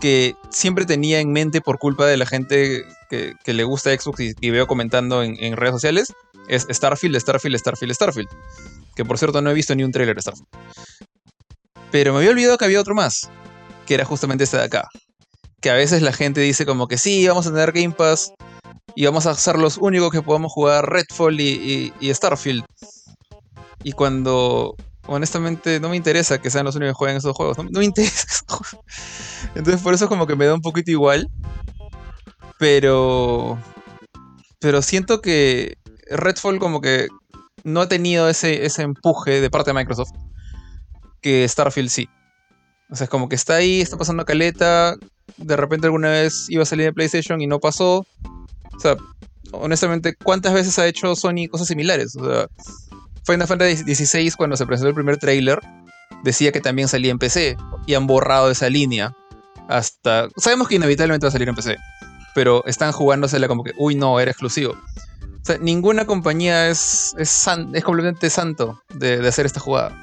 que 0.00 0.34
siempre 0.48 0.86
tenía 0.86 1.20
en 1.20 1.30
mente 1.30 1.60
por 1.60 1.78
culpa 1.78 2.06
de 2.06 2.16
la 2.16 2.26
gente 2.26 2.84
que, 3.08 3.34
le 3.44 3.64
gusta 3.64 3.96
Xbox 3.96 4.20
y, 4.40 4.50
veo 4.50 4.66
comentando 4.66 5.22
en, 5.22 5.56
redes 5.56 5.74
sociales 5.74 6.12
es 6.48 6.66
Starfield, 6.70 7.16
Starfield, 7.20 7.58
Starfield, 7.58 7.94
Starfield. 7.94 8.28
Que 8.96 9.04
por 9.04 9.18
cierto 9.18 9.40
no 9.40 9.50
he 9.50 9.54
visto 9.54 9.74
ni 9.74 9.84
un 9.84 9.92
trailer 9.92 10.16
de 10.16 10.22
Starfield. 10.22 10.48
Pero 11.90 12.12
me 12.12 12.18
había 12.18 12.30
olvidado 12.30 12.58
que 12.58 12.64
había 12.64 12.80
otro 12.80 12.94
más, 12.94 13.28
que 13.86 13.94
era 13.94 14.04
justamente 14.04 14.44
este 14.44 14.56
de 14.56 14.64
acá. 14.64 14.88
Que 15.60 15.70
a 15.70 15.74
veces 15.74 16.02
la 16.02 16.12
gente 16.12 16.40
dice 16.40 16.64
como 16.64 16.88
que 16.88 16.98
sí, 16.98 17.26
vamos 17.28 17.46
a 17.46 17.50
tener 17.50 17.72
Game 17.72 17.92
Pass 17.92 18.32
y 18.94 19.04
vamos 19.04 19.26
a 19.26 19.34
ser 19.34 19.58
los 19.58 19.76
únicos 19.76 20.10
que 20.10 20.22
podamos 20.22 20.52
jugar 20.52 20.88
Redfall 20.90 21.40
y 21.40 21.92
Starfield. 22.14 22.64
Y 23.82 23.92
cuando 23.92 24.74
honestamente 25.06 25.80
no 25.80 25.88
me 25.88 25.96
interesa 25.96 26.40
que 26.40 26.50
sean 26.50 26.64
los 26.64 26.76
únicos 26.76 26.94
que 26.94 26.98
jueguen 26.98 27.16
esos 27.16 27.36
juegos. 27.36 27.58
No, 27.58 27.64
me 27.64 27.84
interesa. 27.84 28.44
Entonces 29.54 29.82
por 29.82 29.94
eso 29.94 30.08
como 30.08 30.26
que 30.26 30.36
me 30.36 30.46
da 30.46 30.54
un 30.54 30.62
poquito 30.62 30.90
igual. 30.90 31.28
Pero... 32.58 33.58
Pero 34.60 34.82
siento 34.82 35.22
que 35.22 35.78
Redfall 36.10 36.58
como 36.58 36.80
que 36.82 37.08
no 37.64 37.80
ha 37.80 37.88
tenido 37.88 38.28
ese, 38.28 38.66
ese 38.66 38.82
empuje 38.82 39.40
de 39.40 39.50
parte 39.50 39.70
de 39.70 39.74
Microsoft 39.74 40.10
que 41.20 41.46
Starfield 41.48 41.90
sí. 41.90 42.08
O 42.90 42.96
sea, 42.96 43.04
es 43.04 43.10
como 43.10 43.28
que 43.28 43.36
está 43.36 43.56
ahí, 43.56 43.80
está 43.80 43.96
pasando 43.96 44.24
caleta, 44.24 44.96
de 45.36 45.56
repente 45.56 45.86
alguna 45.86 46.10
vez 46.10 46.46
iba 46.48 46.62
a 46.62 46.66
salir 46.66 46.86
de 46.86 46.92
PlayStation 46.92 47.40
y 47.40 47.46
no 47.46 47.60
pasó. 47.60 48.06
O 48.76 48.80
sea, 48.80 48.96
honestamente, 49.52 50.14
¿cuántas 50.16 50.52
veces 50.52 50.78
ha 50.78 50.86
hecho 50.86 51.14
Sony 51.14 51.48
cosas 51.50 51.68
similares? 51.68 52.16
O 52.16 52.24
sea, 52.24 52.48
Final 53.24 53.46
Fantasy 53.46 53.94
XVI, 53.94 54.32
cuando 54.32 54.56
se 54.56 54.66
presentó 54.66 54.88
el 54.88 54.94
primer 54.94 55.18
trailer, 55.18 55.60
decía 56.24 56.52
que 56.52 56.60
también 56.60 56.88
salía 56.88 57.10
en 57.10 57.18
PC 57.18 57.56
y 57.86 57.94
han 57.94 58.06
borrado 58.06 58.50
esa 58.50 58.68
línea. 58.68 59.14
Hasta. 59.68 60.28
Sabemos 60.36 60.68
que 60.68 60.76
inevitablemente 60.76 61.26
va 61.26 61.28
a 61.28 61.32
salir 61.32 61.48
en 61.48 61.54
PC, 61.54 61.76
pero 62.34 62.64
están 62.66 62.92
jugándosela 62.92 63.46
como 63.48 63.62
que, 63.62 63.72
uy, 63.76 63.94
no, 63.94 64.18
era 64.18 64.30
exclusivo. 64.30 64.72
O 64.72 65.44
sea, 65.44 65.58
ninguna 65.58 66.06
compañía 66.06 66.68
es, 66.68 67.14
es, 67.18 67.46
es 67.72 67.84
completamente 67.84 68.28
santo 68.30 68.82
de, 68.94 69.26
hacer 69.26 69.46
esta 69.46 69.60
jugada. 69.60 69.96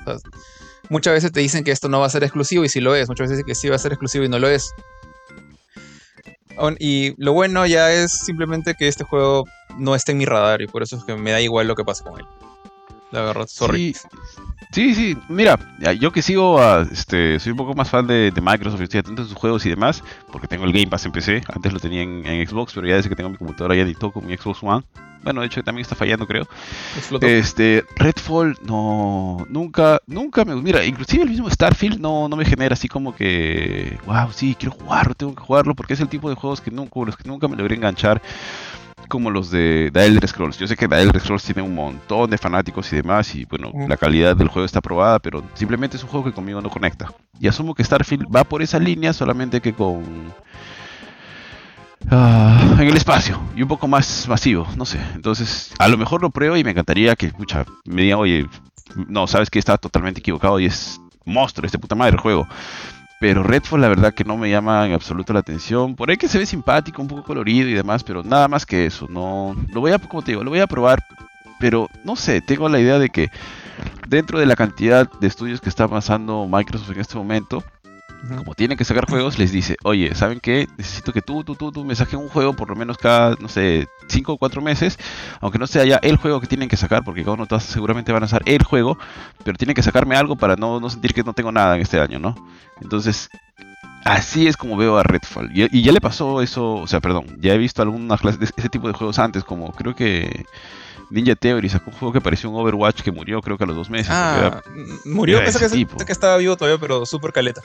Muchas 0.90 1.14
veces 1.14 1.32
te 1.32 1.40
dicen 1.40 1.64
que 1.64 1.72
esto 1.72 1.90
no 1.90 2.00
va 2.00 2.08
a 2.08 2.10
ser 2.10 2.24
exclusivo 2.24 2.64
y 2.66 2.70
sí 2.70 2.80
lo 2.80 2.96
es. 2.96 3.08
Muchas 3.08 3.30
veces 3.30 3.46
que 3.46 3.56
sí 3.56 3.70
va 3.70 3.76
a 3.76 3.80
ser 3.80 3.94
exclusivo 3.94 4.26
y 4.26 4.30
no 4.30 4.40
lo 4.40 4.50
es. 4.50 4.74
Y 6.80 7.14
lo 7.24 7.34
bueno 7.34 7.66
ya 7.66 7.92
es 7.92 8.12
simplemente 8.12 8.74
que 8.74 8.88
este 8.88 9.04
juego 9.04 9.46
no 9.78 9.94
esté 9.94 10.14
en 10.14 10.18
mi 10.18 10.26
radar 10.26 10.62
y 10.62 10.68
por 10.68 10.82
eso 10.82 10.98
es 10.98 11.04
que 11.04 11.16
me 11.16 11.32
da 11.32 11.40
igual 11.40 11.68
lo 11.68 11.76
que 11.76 11.84
pase 11.84 12.04
con 12.04 12.20
él. 12.20 12.26
La 13.12 13.22
verdad, 13.22 13.48
sorry. 13.48 13.94
Sí, 13.94 14.08
sí, 14.72 15.18
mira, 15.30 15.60
yo 16.00 16.12
que 16.12 16.22
sigo, 16.22 16.60
a, 16.60 16.82
este, 16.92 17.40
soy 17.40 17.52
un 17.52 17.58
poco 17.58 17.74
más 17.74 17.90
fan 17.90 18.08
de, 18.08 18.32
Microsoft, 18.42 18.82
estoy 18.82 19.00
atento 19.00 19.22
a 19.24 19.26
sus 19.26 19.34
juegos 19.34 19.66
y 19.66 19.70
demás, 19.70 20.04
porque 20.32 20.48
tengo 20.48 20.66
el 20.66 20.74
Game 20.74 20.88
Pass 20.88 21.06
en 21.06 21.12
PC, 21.12 21.44
antes 21.54 21.74
lo 21.74 21.80
tenía 21.80 22.02
en, 22.02 22.48
Xbox, 22.48 22.74
pero 22.74 22.88
ya 22.88 22.96
desde 22.96 23.10
que 23.10 23.16
tengo 23.16 23.30
mi 23.30 23.38
computadora 23.38 23.76
ya 23.76 23.86
ni 23.86 23.94
toco 23.94 24.22
mi 24.22 24.36
Xbox 24.36 24.60
One. 24.62 24.84
Bueno, 25.24 25.42
de 25.42 25.48
hecho 25.48 25.64
también 25.64 25.82
está 25.82 25.96
fallando, 25.96 26.28
creo. 26.28 26.48
Este, 27.22 27.84
Redfall, 27.98 28.56
no, 28.64 29.46
nunca, 29.50 30.00
nunca 30.06 30.46
me, 30.46 30.56
mira, 30.56 30.86
inclusive 30.86 31.24
el 31.24 31.30
mismo 31.30 31.50
Starfield 31.50 32.00
no, 32.00 32.30
no 32.30 32.36
me 32.36 32.46
genera 32.46 32.74
así 32.74 32.88
como 32.88 33.16
que, 33.16 33.98
wow, 34.06 34.32
sí, 34.32 34.56
quiero 34.58 34.76
jugarlo, 34.76 35.16
tengo 35.16 35.36
que 35.36 35.42
jugarlo, 35.42 35.76
porque 35.76 35.96
es 35.96 36.00
el 36.00 36.08
tipo 36.08 36.30
de 36.30 36.36
juegos 36.36 36.62
que 36.62 36.72
nunca, 36.72 37.00
los 37.04 37.18
que 37.18 37.28
nunca 37.28 37.48
me 37.48 37.58
logré 37.58 37.76
enganchar 37.76 38.22
como 39.08 39.32
los 39.32 39.52
de 39.52 39.90
The 39.94 40.06
Elder 40.06 40.28
Scrolls. 40.28 40.58
Yo 40.58 40.68
sé 40.68 40.76
que 40.76 40.88
The 40.88 41.02
Elder 41.02 41.22
Scrolls 41.22 41.44
tiene 41.44 41.62
un 41.62 41.76
montón 41.76 42.30
de 42.30 42.38
fanáticos 42.38 42.92
y 42.94 42.98
demás, 42.98 43.34
y 43.36 43.46
bueno, 43.46 43.72
la 43.88 43.98
calidad 43.98 44.36
del 44.36 44.48
juego 44.48 44.66
está 44.66 44.80
aprobada, 44.80 45.20
pero 45.20 45.44
simplemente 45.54 45.98
es 45.98 46.04
un 46.04 46.10
juego 46.10 46.26
que 46.26 46.34
conmigo 46.34 46.62
no 46.62 46.70
conecta. 46.70 47.12
Y 47.40 47.48
asumo 47.48 47.74
que 47.74 47.84
Starfield 47.84 48.26
va 48.34 48.44
por 48.44 48.62
esa 48.62 48.80
línea, 48.80 49.14
solamente 49.14 49.62
que 49.62 49.74
con. 49.74 50.34
Ah, 52.10 52.78
en 52.80 52.88
el 52.88 52.96
espacio 52.96 53.40
y 53.56 53.64
un 53.64 53.68
poco 53.68 53.88
más 53.88 54.28
masivo, 54.28 54.68
no 54.78 54.86
sé. 54.86 55.00
Entonces, 55.16 55.74
a 55.80 55.88
lo 55.88 55.98
mejor 55.98 56.22
lo 56.22 56.30
pruebo 56.30 56.56
y 56.56 56.64
me 56.64 56.72
encantaría 56.72 57.16
que, 57.16 57.26
escucha, 57.26 57.66
me 57.86 58.04
digan, 58.04 58.20
oye, 58.20 58.46
no, 59.08 59.28
sabes 59.28 59.50
que 59.50 59.60
está 59.60 59.78
totalmente 59.78 60.20
equivocado 60.20 60.60
y 60.60 60.66
es 60.66 61.02
monstruo 61.26 61.66
este 61.66 61.80
puta 61.80 61.96
madre 61.96 62.14
el 62.14 62.22
juego. 62.22 62.48
Pero 63.20 63.42
Redfall 63.42 63.82
la 63.82 63.90
verdad 63.90 64.14
que 64.14 64.24
no 64.24 64.38
me 64.38 64.50
llama 64.50 64.86
en 64.86 64.94
absoluto 64.94 65.34
la 65.34 65.40
atención. 65.40 65.96
Por 65.96 66.10
ahí 66.10 66.18
que 66.18 66.28
se 66.28 66.38
ve 66.38 66.46
simpático, 66.46 67.02
un 67.02 67.08
poco 67.08 67.24
colorido 67.24 67.68
y 67.68 67.74
demás, 67.74 68.04
pero 68.04 68.24
nada 68.24 68.48
más 68.48 68.66
que 68.66 68.86
eso. 68.86 69.08
No, 69.10 69.56
lo 69.74 69.82
voy 69.82 69.92
a, 69.92 70.00
como 70.00 70.22
te 70.22 70.32
digo, 70.32 70.44
lo 70.44 70.52
voy 70.52 70.60
a 70.60 70.68
probar. 70.68 71.04
Pero 71.60 71.90
no 72.04 72.16
sé, 72.16 72.42
tengo 72.42 72.70
la 72.70 72.80
idea 72.80 73.00
de 73.00 73.10
que 73.10 73.32
dentro 74.08 74.40
de 74.40 74.46
la 74.46 74.56
cantidad 74.56 75.10
de 75.20 75.28
estudios 75.28 75.62
que 75.62 75.70
está 75.70 75.88
pasando 75.88 76.48
Microsoft 76.48 76.92
en 76.92 77.00
este 77.00 77.18
momento, 77.18 77.64
como 78.38 78.56
tienen 78.56 78.78
que 78.78 78.84
sacar 78.84 79.10
juegos, 79.10 79.38
les 79.38 79.52
dice, 79.52 79.78
oye, 79.84 80.14
¿saben 80.16 80.40
qué? 80.40 80.68
Necesito 80.78 81.14
que 81.14 81.22
tú, 81.22 81.44
tú, 81.44 81.56
tú, 81.56 81.72
tú 81.72 81.86
me 81.86 81.96
saques 81.96 82.16
un 82.16 82.30
juego 82.30 82.54
por 82.54 82.70
lo 82.70 82.76
menos 82.76 82.98
cada, 82.98 83.36
no 83.40 83.48
sé, 83.48 83.88
5 84.08 84.34
o 84.34 84.38
4 84.38 84.62
meses, 84.62 84.98
aunque 85.40 85.60
no 85.60 85.68
sea 85.68 85.86
ya 85.86 85.98
el 86.02 86.18
juego 86.18 86.42
que 86.42 86.48
tienen 86.48 86.70
que 86.70 86.78
sacar, 86.78 87.04
porque 87.04 87.24
cada 87.24 87.34
uno 87.34 87.48
seguramente 87.60 88.12
van 88.12 88.24
a 88.24 88.26
usar 88.26 88.42
el 88.46 88.64
juego, 88.64 88.98
pero 89.44 89.58
tienen 89.58 89.76
que 89.76 89.84
sacarme 89.84 90.16
algo 90.16 90.36
para 90.36 90.56
no, 90.56 90.80
no 90.80 90.90
sentir 90.90 91.14
que 91.14 91.24
no 91.24 91.34
tengo 91.34 91.52
nada 91.52 91.76
en 91.76 91.82
este 91.82 92.00
año, 92.00 92.20
¿no? 92.20 92.36
Entonces, 92.82 93.30
así 94.04 94.48
es 94.48 94.58
como 94.58 94.78
veo 94.78 94.98
a 94.98 95.04
Redfall. 95.04 95.52
Y, 95.54 95.82
ya 95.82 95.92
le 95.92 96.02
pasó 96.02 96.42
eso, 96.42 96.76
o 96.76 96.88
sea, 96.88 97.00
perdón, 97.00 97.38
ya 97.40 97.54
he 97.54 97.58
visto 97.58 97.82
algunas 97.82 98.22
clases 98.22 98.40
de 98.40 98.46
ese 98.56 98.70
tipo 98.70 98.88
de 98.88 98.94
juegos 98.94 99.20
antes, 99.20 99.44
como 99.44 99.72
creo 99.72 99.96
que 99.96 100.46
Ninja 101.10 101.36
Theory 101.36 101.70
sacó 101.70 101.92
un 101.92 101.98
juego 101.98 102.14
que 102.14 102.22
pareció 102.22 102.50
un 102.50 102.60
Overwatch 102.60 103.02
que 103.02 103.12
murió 103.12 103.42
creo 103.42 103.58
que 103.58 103.64
a 103.64 103.68
los 103.68 103.76
dos 103.76 103.90
meses. 103.90 104.10
Ah, 104.12 104.62
murió, 105.06 105.40
pensé 105.40 105.60
que, 105.60 106.06
que, 106.06 106.12
estaba 106.12 106.38
vivo 106.38 106.58
todavía, 106.58 106.80
pero 106.80 107.06
súper 107.06 107.32
caleta. 107.32 107.62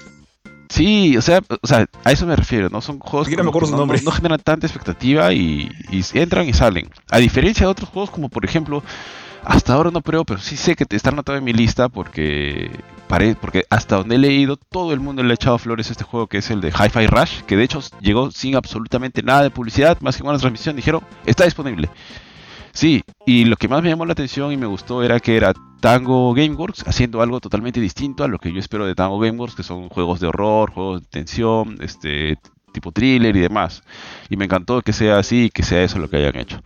Sí, 0.72 1.18
o 1.18 1.22
sea, 1.22 1.42
o 1.60 1.66
sea, 1.66 1.86
a 2.02 2.12
eso 2.12 2.26
me 2.26 2.34
refiero, 2.34 2.70
¿no? 2.70 2.80
Son 2.80 2.98
juegos 2.98 3.28
que 3.28 3.36
no, 3.36 4.10
generan 4.10 4.40
tanta 4.40 4.66
expectativa 4.66 5.30
y, 5.34 5.70
entran 6.14 6.48
y 6.48 6.54
salen. 6.54 6.88
A 7.10 7.18
diferencia 7.18 7.66
de 7.66 7.70
otros 7.70 7.90
juegos 7.90 8.08
como 8.08 8.30
por 8.30 8.44
ejemplo, 8.44 8.82
hasta 9.44 9.74
ahora 9.74 9.90
no 9.90 10.00
pruebo, 10.00 10.24
pero 10.24 10.40
sí 10.40 10.56
sé 10.56 10.74
que 10.74 10.86
te 10.86 10.96
están 10.96 11.12
anotado 11.12 11.36
en 11.36 11.44
mi 11.44 11.52
lista 11.52 11.90
porque 11.90 12.70
porque 13.42 13.66
hasta 13.68 13.96
donde 13.96 14.14
he 14.14 14.18
leído 14.18 14.56
todo 14.56 14.94
el 14.94 15.00
mundo 15.00 15.22
le 15.22 15.32
ha 15.32 15.34
echado 15.34 15.58
flores 15.58 15.90
a 15.90 15.92
este 15.92 16.04
juego 16.04 16.28
que 16.28 16.38
es 16.38 16.50
el 16.50 16.62
de 16.62 16.68
Hi-Fi 16.68 17.06
Rush, 17.06 17.42
que 17.42 17.58
de 17.58 17.64
hecho 17.64 17.80
llegó 18.00 18.30
sin 18.30 18.56
absolutamente 18.56 19.22
nada 19.22 19.42
de 19.42 19.50
publicidad, 19.50 20.00
más 20.00 20.16
que 20.16 20.22
una 20.22 20.38
transmisión, 20.38 20.76
dijeron, 20.76 21.02
está 21.26 21.44
disponible. 21.44 21.90
Sí, 22.72 23.02
y 23.26 23.44
lo 23.44 23.56
que 23.56 23.68
más 23.68 23.82
me 23.82 23.90
llamó 23.90 24.06
la 24.06 24.12
atención 24.12 24.50
y 24.52 24.56
me 24.56 24.66
gustó 24.66 25.02
era 25.02 25.20
que 25.20 25.36
era 25.36 25.52
Tango 25.80 26.32
Gameworks 26.32 26.86
haciendo 26.86 27.20
algo 27.20 27.40
totalmente 27.40 27.80
distinto 27.80 28.24
a 28.24 28.28
lo 28.28 28.38
que 28.38 28.52
yo 28.52 28.58
espero 28.58 28.86
de 28.86 28.94
Tango 28.94 29.18
Gameworks, 29.18 29.54
que 29.54 29.62
son 29.62 29.88
juegos 29.88 30.20
de 30.20 30.28
horror, 30.28 30.70
juegos 30.72 31.02
de 31.02 31.06
tensión, 31.08 31.76
este 31.80 32.38
tipo 32.72 32.90
thriller 32.90 33.36
y 33.36 33.40
demás. 33.40 33.82
Y 34.30 34.36
me 34.36 34.46
encantó 34.46 34.80
que 34.80 34.92
sea 34.92 35.18
así 35.18 35.44
y 35.44 35.50
que 35.50 35.62
sea 35.62 35.82
eso 35.82 35.98
lo 35.98 36.08
que 36.08 36.16
hayan 36.16 36.36
hecho. 36.36 36.62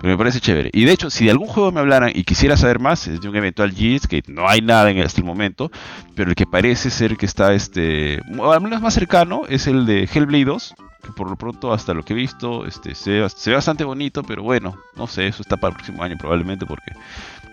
Pero 0.00 0.12
me 0.12 0.18
parece 0.18 0.40
chévere. 0.40 0.70
Y 0.72 0.86
de 0.86 0.92
hecho, 0.92 1.10
si 1.10 1.26
de 1.26 1.30
algún 1.30 1.46
juego 1.46 1.72
me 1.72 1.80
hablaran 1.80 2.10
y 2.14 2.24
quisiera 2.24 2.56
saber 2.56 2.78
más, 2.78 3.06
es 3.06 3.20
de 3.20 3.28
un 3.28 3.36
eventual 3.36 3.72
Gears, 3.72 4.06
que 4.06 4.22
no 4.28 4.48
hay 4.48 4.62
nada 4.62 4.90
en 4.90 4.96
el 4.96 5.24
momento, 5.24 5.70
pero 6.14 6.30
el 6.30 6.36
que 6.36 6.46
parece 6.46 6.88
ser 6.88 7.18
que 7.18 7.26
está, 7.26 7.52
este, 7.52 8.18
al 8.42 8.60
menos 8.62 8.80
más 8.80 8.94
cercano, 8.94 9.42
es 9.48 9.66
el 9.66 9.84
de 9.84 10.08
Hellblade 10.10 10.46
2, 10.46 10.74
que 11.02 11.12
por 11.12 11.28
lo 11.28 11.36
pronto 11.36 11.72
hasta 11.72 11.92
lo 11.92 12.02
que 12.02 12.14
he 12.14 12.16
visto 12.16 12.64
este, 12.66 12.94
se, 12.94 13.10
ve, 13.10 13.52
bastante 13.52 13.84
bonito, 13.84 14.22
pero 14.22 14.42
bueno, 14.42 14.74
no 14.96 15.06
sé, 15.06 15.26
eso 15.26 15.42
está 15.42 15.58
para 15.58 15.72
el 15.72 15.76
próximo 15.76 16.02
año 16.02 16.16
probablemente 16.18 16.64
porque 16.64 16.92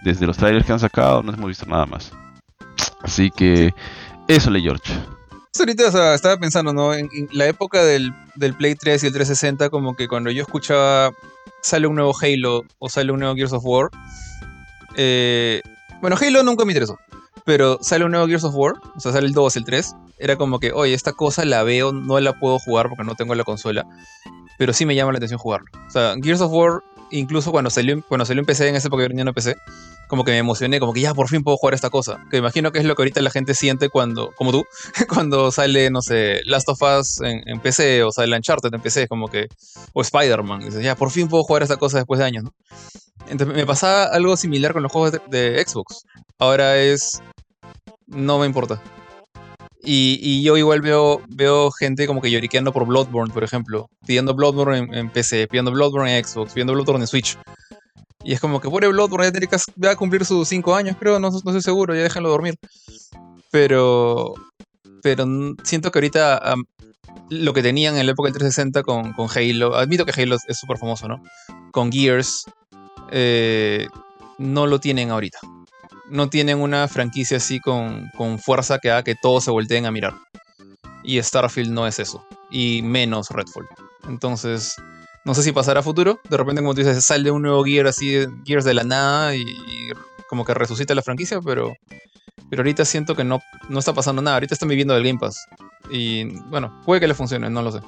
desde 0.03 0.25
los 0.25 0.37
trailers 0.37 0.65
que 0.65 0.71
han 0.71 0.79
sacado 0.79 1.21
no 1.23 1.33
hemos 1.33 1.47
visto 1.49 1.65
nada 1.65 1.85
más. 1.85 2.13
Así 3.01 3.29
que 3.29 3.73
eso 4.29 4.49
le 4.49 4.61
George. 4.61 4.93
Ahorita 5.59 6.13
estaba 6.13 6.37
pensando, 6.37 6.71
¿no? 6.71 6.93
En, 6.93 7.09
la 7.31 7.47
época 7.47 7.83
del, 7.83 8.13
del, 8.35 8.53
Play 8.53 8.75
3 8.75 9.03
y 9.03 9.07
el 9.07 9.13
360, 9.13 9.69
como 9.69 9.95
que 9.95 10.07
cuando 10.07 10.29
yo 10.29 10.43
escuchaba 10.43 11.11
sale 11.61 11.87
un 11.87 11.95
nuevo 11.95 12.13
Halo 12.19 12.63
o 12.79 12.89
sale 12.89 13.11
un 13.11 13.19
nuevo 13.19 13.35
Gears 13.35 13.53
of 13.53 13.63
War. 13.65 13.89
Eh, 14.95 15.61
bueno, 16.01 16.15
Halo 16.19 16.43
nunca 16.43 16.65
me 16.65 16.73
interesó, 16.73 16.97
pero 17.45 17.79
sale 17.81 18.05
un 18.05 18.11
nuevo 18.11 18.27
Gears 18.27 18.43
of 18.43 18.55
War, 18.55 18.73
o 18.95 18.99
sea, 18.99 19.11
sale 19.11 19.27
el 19.27 19.33
2, 19.33 19.55
el 19.57 19.65
3 19.65 19.95
era 20.19 20.35
como 20.35 20.59
que, 20.59 20.71
oye, 20.71 20.93
esta 20.93 21.13
cosa 21.13 21.45
la 21.45 21.63
veo, 21.63 21.91
no 21.91 22.19
la 22.19 22.33
puedo 22.33 22.59
jugar 22.59 22.89
porque 22.89 23.03
no 23.03 23.15
tengo 23.15 23.35
la 23.35 23.43
consola, 23.43 23.85
pero 24.57 24.73
sí 24.73 24.85
me 24.85 24.95
llama 24.95 25.11
la 25.11 25.17
atención 25.17 25.39
jugarlo. 25.39 25.67
O 25.87 25.91
sea, 25.91 26.15
Gears 26.21 26.41
of 26.41 26.51
War, 26.51 26.83
incluso 27.11 27.51
cuando 27.51 27.69
salió, 27.69 28.01
cuando 28.07 28.25
salió 28.25 28.41
en 28.41 28.45
PC, 28.45 28.67
en 28.67 28.75
esa 28.75 28.87
época 28.87 29.03
yo 29.03 29.09
tenía 29.09 29.23
una 29.23 29.33
PC, 29.33 29.55
como 30.07 30.23
que 30.23 30.31
me 30.31 30.37
emocioné, 30.37 30.79
como 30.79 30.93
que 30.93 31.01
ya 31.01 31.13
por 31.13 31.27
fin 31.29 31.43
puedo 31.43 31.57
jugar 31.57 31.73
esta 31.73 31.89
cosa. 31.89 32.23
Que 32.29 32.37
imagino 32.37 32.71
que 32.71 32.79
es 32.79 32.85
lo 32.85 32.95
que 32.95 33.01
ahorita 33.01 33.21
la 33.21 33.29
gente 33.29 33.53
siente 33.53 33.89
cuando, 33.89 34.31
como 34.35 34.51
tú, 34.51 34.65
cuando 35.09 35.51
sale, 35.51 35.89
no 35.89 36.01
sé, 36.01 36.41
Last 36.45 36.69
of 36.69 36.81
Us 36.81 37.21
en, 37.21 37.59
PC 37.59 38.03
o 38.03 38.11
sale 38.11 38.35
Uncharted 38.35 38.73
en 38.73 38.81
PC, 38.81 39.07
como 39.07 39.27
que, 39.27 39.47
o 39.93 40.01
Spider-Man. 40.01 40.61
Dices, 40.61 40.83
ya 40.83 40.95
por 40.95 41.11
fin 41.11 41.27
puedo 41.27 41.43
jugar 41.43 41.63
esta 41.63 41.77
cosa 41.77 41.97
después 41.97 42.19
de 42.19 42.25
años, 42.25 42.43
¿no? 42.43 42.51
Entonces 43.27 43.55
me 43.55 43.65
pasaba 43.65 44.05
algo 44.05 44.37
similar 44.37 44.73
con 44.73 44.83
los 44.83 44.91
juegos 44.91 45.19
de 45.29 45.63
Xbox. 45.65 46.03
Ahora 46.39 46.77
es, 46.77 47.21
no 48.07 48.39
me 48.39 48.45
importa. 48.45 48.81
Y, 49.89 50.43
yo 50.43 50.57
igual 50.57 50.81
veo, 50.81 51.21
veo 51.29 51.71
gente 51.71 52.07
como 52.07 52.21
que 52.21 52.29
lloriqueando 52.29 52.73
por 52.73 52.85
Bloodborne, 52.85 53.33
por 53.33 53.45
ejemplo. 53.45 53.89
Pidiendo 54.05 54.33
Bloodborne 54.33 54.89
en, 54.91 55.09
PC, 55.09 55.47
pidiendo 55.47 55.71
Bloodborne 55.71 56.17
en 56.17 56.25
Xbox, 56.25 56.51
pidiendo 56.51 56.73
Bloodborne 56.73 57.03
en 57.03 57.07
Switch. 57.07 57.37
Y 58.27 58.33
es 58.33 58.41
como 58.41 58.59
que 58.59 58.69
pobre 58.69 58.89
Bloodborne 58.89 59.27
ya 59.27 59.31
tiene 59.31 59.47
que 59.47 59.57
va 59.83 59.91
a 59.91 59.95
cumplir 59.95 60.25
sus 60.25 60.49
5 60.49 60.75
años, 60.75 60.97
creo, 60.99 61.17
no, 61.17 61.29
no 61.29 61.37
estoy 61.37 61.61
seguro, 61.61 61.95
ya 61.95 62.03
déjenlo 62.03 62.29
dormir. 62.29 62.55
Pero. 63.51 64.33
Pero 65.01 65.25
siento 65.63 65.91
que 65.91 65.99
ahorita 65.99 66.55
lo 67.29 67.53
que 67.53 67.63
tenían 67.63 67.95
en 67.95 68.05
la 68.05 68.11
época 68.11 68.27
del 68.27 68.33
360 68.33 68.83
con, 68.83 69.13
con 69.13 69.29
Halo, 69.33 69.75
admito 69.75 70.05
que 70.05 70.21
Halo 70.21 70.35
es 70.45 70.57
súper 70.57 70.77
famoso, 70.77 71.07
¿no? 71.07 71.23
Con 71.71 71.89
Gears, 71.89 72.43
eh, 73.11 73.87
no 74.37 74.67
lo 74.67 74.79
tienen 74.79 75.11
ahorita 75.11 75.39
no 76.09 76.29
tienen 76.29 76.59
una 76.59 76.87
franquicia 76.87 77.37
así 77.37 77.59
con, 77.59 78.09
fuerza 78.39 78.79
que 78.79 78.91
haga 78.91 79.03
que 79.03 79.15
todos 79.15 79.43
se 79.43 79.51
volteen 79.51 79.85
a 79.85 79.91
mirar. 79.91 80.15
Y 81.03 81.21
Starfield 81.21 81.71
no 81.71 81.87
es 81.87 81.99
eso. 81.99 82.25
Y 82.49 82.81
menos 82.81 83.29
Redfall. 83.29 83.67
Entonces, 84.07 84.75
no 85.27 85.33
sé 85.33 85.43
si 85.43 85.51
pasará 85.51 85.81
a 85.81 85.83
futuro. 85.83 86.21
De 86.29 86.37
repente, 86.37 86.61
como 86.61 86.73
tú 86.73 86.79
dices, 86.79 87.03
sale 87.03 87.29
un 87.31 87.41
nuevo 87.41 87.61
Gear 87.65 87.85
así, 87.85 88.25
Gears 88.45 88.63
de 88.63 88.73
la 88.73 88.85
nada 88.85 89.35
y, 89.35 89.43
como 90.29 90.45
que 90.45 90.53
resucita 90.53 90.95
la 90.95 91.01
franquicia, 91.01 91.41
pero, 91.41 91.73
pero 92.49 92.61
ahorita 92.61 92.85
siento 92.85 93.13
que 93.13 93.25
no, 93.25 93.41
no 93.67 93.79
está 93.79 93.93
pasando 93.93 94.21
nada. 94.21 94.37
Ahorita 94.37 94.53
están 94.53 94.69
viviendo 94.69 94.93
del 94.93 95.03
Game 95.03 95.19
Pass. 95.19 95.45
Y 95.91 96.23
bueno, 96.49 96.81
puede 96.85 97.01
que 97.01 97.09
le 97.09 97.13
funcione, 97.13 97.49
no 97.49 97.61
lo 97.61 97.73
sé. 97.73 97.79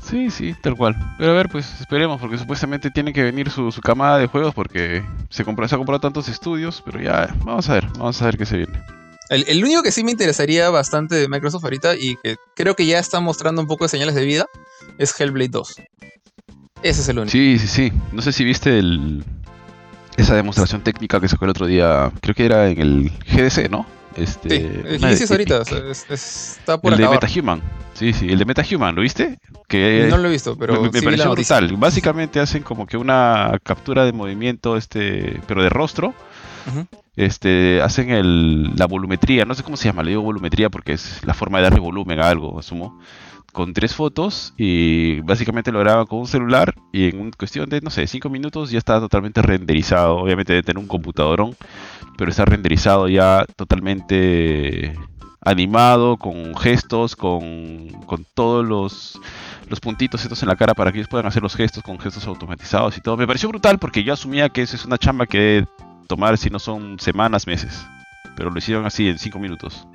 Sí, 0.00 0.30
sí, 0.30 0.54
tal 0.62 0.76
cual. 0.76 0.96
Pero 1.18 1.32
a 1.32 1.34
ver, 1.34 1.50
pues 1.50 1.78
esperemos, 1.78 2.20
porque 2.22 2.38
supuestamente 2.38 2.90
tiene 2.90 3.12
que 3.12 3.22
venir 3.22 3.50
su, 3.50 3.70
su 3.70 3.82
camada 3.82 4.16
de 4.16 4.28
juegos 4.28 4.54
porque 4.54 5.04
se, 5.28 5.44
compró, 5.44 5.68
se 5.68 5.74
ha 5.74 5.78
comprado 5.78 6.00
tantos 6.00 6.28
estudios, 6.28 6.82
pero 6.86 7.02
ya, 7.02 7.34
vamos 7.44 7.68
a 7.68 7.74
ver, 7.74 7.86
vamos 7.98 8.22
a 8.22 8.24
ver 8.24 8.38
qué 8.38 8.46
se 8.46 8.56
viene. 8.56 8.80
El, 9.28 9.44
el, 9.48 9.64
único 9.64 9.82
que 9.82 9.90
sí 9.92 10.04
me 10.04 10.12
interesaría 10.12 10.70
bastante 10.70 11.16
de 11.16 11.28
Microsoft 11.28 11.64
ahorita 11.64 11.96
y 11.96 12.16
que 12.22 12.36
creo 12.54 12.76
que 12.76 12.86
ya 12.86 12.98
está 12.98 13.20
mostrando 13.20 13.60
un 13.60 13.66
poco 13.66 13.84
de 13.84 13.88
señales 13.88 14.14
de 14.14 14.24
vida 14.24 14.46
es 14.98 15.18
Hellblade 15.18 15.48
2. 15.48 15.76
Ese 16.82 17.00
es 17.00 17.08
el 17.08 17.18
único. 17.18 17.32
Sí, 17.32 17.58
sí, 17.58 17.66
sí. 17.66 17.92
No 18.12 18.22
sé 18.22 18.32
si 18.32 18.44
viste 18.44 18.78
el, 18.78 19.24
esa 20.16 20.34
demostración 20.34 20.82
técnica 20.82 21.20
que 21.20 21.28
sacó 21.28 21.44
el 21.44 21.50
otro 21.50 21.66
día, 21.66 22.12
creo 22.20 22.34
que 22.34 22.44
era 22.46 22.68
en 22.68 22.80
el 22.80 23.12
GDC, 23.26 23.70
¿no? 23.70 23.86
Este, 24.16 24.48
sí, 24.48 24.66
el 24.84 24.98
GDC 24.98 25.30
ahorita, 25.30 25.62
es, 25.90 26.06
es, 26.08 26.58
está 26.58 26.80
por 26.80 26.92
El 26.92 27.00
acabar. 27.00 27.20
de 27.20 27.26
MetaHuman. 27.26 27.62
Sí, 27.92 28.12
sí, 28.12 28.28
el 28.28 28.38
de 28.38 28.44
MetaHuman, 28.46 28.94
¿lo 28.94 29.02
viste? 29.02 29.38
Que 29.68 30.06
no 30.08 30.16
lo 30.16 30.28
he 30.28 30.30
visto, 30.30 30.56
pero 30.56 30.80
me, 30.80 30.90
me 30.90 30.98
sí 31.00 31.04
pareció 31.04 31.32
brutal. 31.32 31.76
Básicamente 31.76 32.40
hacen 32.40 32.62
como 32.62 32.86
que 32.86 32.96
una 32.96 33.58
captura 33.62 34.04
de 34.04 34.12
movimiento, 34.12 34.76
este, 34.76 35.40
pero 35.46 35.62
de 35.62 35.68
rostro. 35.68 36.14
Uh 36.66 36.78
-huh. 36.78 36.86
Este, 37.16 37.80
hacen 37.82 38.10
el, 38.10 38.76
la 38.76 38.86
volumetría, 38.86 39.44
no 39.46 39.54
sé 39.54 39.62
cómo 39.62 39.76
se 39.76 39.88
llama, 39.88 40.02
le 40.02 40.10
digo 40.10 40.22
volumetría 40.22 40.68
porque 40.68 40.92
es 40.92 41.24
la 41.24 41.32
forma 41.32 41.58
de 41.58 41.64
darle 41.64 41.80
volumen 41.80 42.20
a 42.20 42.28
algo, 42.28 42.58
asumo 42.58 42.98
con 43.56 43.72
tres 43.72 43.94
fotos 43.94 44.52
y 44.58 45.20
básicamente 45.20 45.72
lo 45.72 45.78
graban 45.78 46.04
con 46.04 46.18
un 46.18 46.26
celular 46.26 46.74
y 46.92 47.08
en 47.08 47.30
cuestión 47.30 47.70
de, 47.70 47.80
no 47.80 47.88
sé, 47.88 48.06
cinco 48.06 48.28
minutos 48.28 48.70
ya 48.70 48.76
está 48.76 49.00
totalmente 49.00 49.40
renderizado. 49.40 50.18
Obviamente 50.18 50.52
debe 50.52 50.62
tener 50.62 50.78
un 50.78 50.86
computadorón, 50.86 51.56
pero 52.18 52.30
está 52.30 52.44
renderizado 52.44 53.08
ya 53.08 53.46
totalmente 53.56 54.94
animado, 55.40 56.18
con 56.18 56.54
gestos, 56.54 57.16
con, 57.16 57.88
con 58.04 58.26
todos 58.34 58.62
los, 58.62 59.18
los 59.70 59.80
puntitos 59.80 60.22
estos 60.22 60.42
en 60.42 60.48
la 60.50 60.56
cara 60.56 60.74
para 60.74 60.92
que 60.92 60.98
ellos 60.98 61.08
puedan 61.08 61.26
hacer 61.26 61.42
los 61.42 61.56
gestos 61.56 61.82
con 61.82 61.98
gestos 61.98 62.26
automatizados 62.26 62.98
y 62.98 63.00
todo. 63.00 63.16
Me 63.16 63.26
pareció 63.26 63.48
brutal 63.48 63.78
porque 63.78 64.04
yo 64.04 64.12
asumía 64.12 64.50
que 64.50 64.60
eso 64.60 64.76
es 64.76 64.84
una 64.84 64.98
chamba 64.98 65.24
que 65.24 65.64
tomar 66.06 66.38
si 66.38 66.50
no 66.50 66.58
son 66.58 66.98
semanas, 66.98 67.46
meses. 67.46 67.86
Pero 68.36 68.50
lo 68.50 68.58
hicieron 68.58 68.86
así 68.86 69.08
en 69.08 69.18
cinco 69.18 69.38
minutos. 69.38 69.86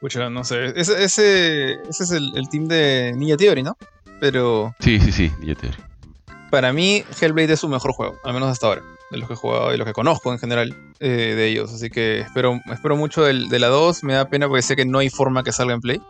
Pucha, 0.00 0.28
no 0.30 0.44
sé. 0.44 0.78
Ese, 0.78 1.02
ese, 1.02 1.72
ese 1.88 2.04
es 2.04 2.10
el, 2.10 2.36
el, 2.36 2.48
team 2.48 2.66
de 2.66 3.12
Ninja 3.16 3.36
Theory, 3.36 3.62
¿no? 3.62 3.76
Pero. 4.20 4.74
Sí, 4.80 5.00
sí, 5.00 5.12
sí, 5.12 5.32
Ninja 5.40 5.60
Theory. 5.60 5.78
Para 6.50 6.72
mí, 6.72 7.04
Hellblade 7.20 7.54
es 7.54 7.60
su 7.60 7.68
mejor 7.68 7.92
juego, 7.92 8.16
al 8.24 8.34
menos 8.34 8.48
hasta 8.50 8.66
ahora. 8.66 8.82
De 9.10 9.18
los 9.18 9.28
que 9.28 9.34
he 9.34 9.36
jugado 9.36 9.72
y 9.74 9.76
los 9.76 9.86
que 9.86 9.92
conozco 9.92 10.32
en 10.32 10.38
general 10.38 10.76
eh, 11.00 11.08
de 11.08 11.46
ellos. 11.46 11.72
Así 11.72 11.90
que 11.90 12.20
espero, 12.20 12.60
espero 12.72 12.96
mucho 12.96 13.22
del, 13.22 13.48
de 13.48 13.58
la 13.58 13.68
2. 13.68 14.04
Me 14.04 14.14
da 14.14 14.28
pena 14.28 14.48
porque 14.48 14.62
sé 14.62 14.76
que 14.76 14.84
no 14.84 14.98
hay 14.98 15.10
forma 15.10 15.42
que 15.42 15.52
salga 15.52 15.74
en 15.74 15.80
play. 15.80 16.00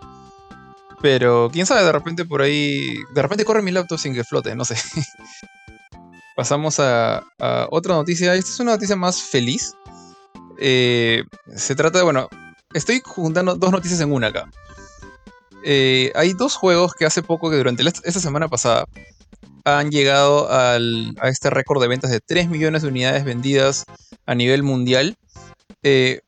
Pero 1.00 1.50
quién 1.53 1.66
sabe, 1.66 1.85
de 1.85 1.92
repente 1.92 2.24
por 2.24 2.40
ahí. 2.42 2.96
De 3.14 3.22
repente 3.22 3.44
corre 3.44 3.62
mi 3.62 3.70
laptop 3.70 3.98
sin 3.98 4.14
que 4.14 4.24
flote, 4.24 4.55
no 4.55 4.64
sé. 4.64 4.77
Pasamos 6.36 6.80
a, 6.80 7.24
otra 7.70 7.94
noticia. 7.94 8.34
Esta 8.34 8.50
es 8.50 8.60
una 8.60 8.72
noticia 8.72 8.96
más 8.96 9.22
feliz. 9.22 9.74
Eh, 10.58 11.22
se 11.54 11.74
trata 11.74 11.98
de, 11.98 12.04
bueno, 12.04 12.28
estoy 12.72 13.00
juntando 13.04 13.54
dos 13.54 13.70
noticias 13.70 14.00
en 14.00 14.12
una 14.12 14.28
acá. 14.28 14.50
Eh, 15.64 16.12
hay 16.14 16.32
dos 16.34 16.56
juegos 16.56 16.94
que 16.94 17.06
hace 17.06 17.22
poco, 17.22 17.50
que 17.50 17.56
durante 17.56 17.82
esta 17.82 18.20
semana 18.20 18.48
pasada, 18.48 18.86
han 19.64 19.90
llegado 19.90 20.50
al, 20.50 21.14
a 21.20 21.28
este 21.28 21.50
récord 21.50 21.80
de 21.80 21.88
ventas 21.88 22.10
de 22.10 22.20
3 22.20 22.50
millones 22.50 22.82
de 22.82 22.88
unidades 22.88 23.24
vendidas 23.24 23.84
a 24.26 24.34
nivel 24.34 24.62
mundial. 24.62 25.16
Eh, 25.82 26.20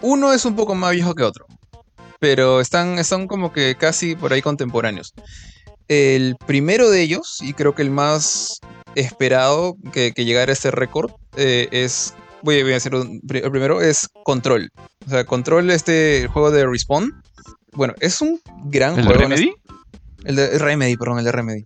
uno 0.00 0.32
es 0.32 0.44
un 0.44 0.56
poco 0.56 0.74
más 0.74 0.92
viejo 0.92 1.14
que 1.14 1.22
otro, 1.22 1.46
pero 2.18 2.60
están, 2.60 2.98
están 2.98 3.28
como 3.28 3.52
que 3.52 3.76
casi 3.76 4.16
por 4.16 4.32
ahí 4.32 4.42
contemporáneos. 4.42 5.12
El 5.86 6.36
primero 6.46 6.90
de 6.90 7.02
ellos, 7.02 7.38
y 7.40 7.52
creo 7.52 7.74
que 7.74 7.82
el 7.82 7.90
más 7.90 8.60
esperado 8.94 9.76
que, 9.92 10.12
que 10.12 10.24
llegara 10.24 10.50
a 10.50 10.52
este 10.52 10.70
récord, 10.70 11.12
eh, 11.36 11.68
es 11.70 12.14
voy 12.42 12.60
a 12.60 12.64
decir 12.64 12.94
un, 12.94 13.20
el 13.28 13.50
primero 13.50 13.80
es 13.80 14.08
Control. 14.24 14.70
O 15.06 15.10
sea, 15.10 15.24
Control, 15.24 15.70
este 15.70 16.28
juego 16.32 16.50
de 16.50 16.66
Respawn. 16.66 17.22
Bueno, 17.72 17.94
es 18.00 18.20
un 18.20 18.40
gran 18.64 18.98
¿El 18.98 19.06
juego. 19.06 19.12
De 19.12 19.24
Remedy? 19.24 19.54
El 20.24 20.36
de 20.36 20.58
Remedy, 20.58 20.96
perdón, 20.96 21.18
el 21.18 21.24
de 21.24 21.32
Remedy. 21.32 21.64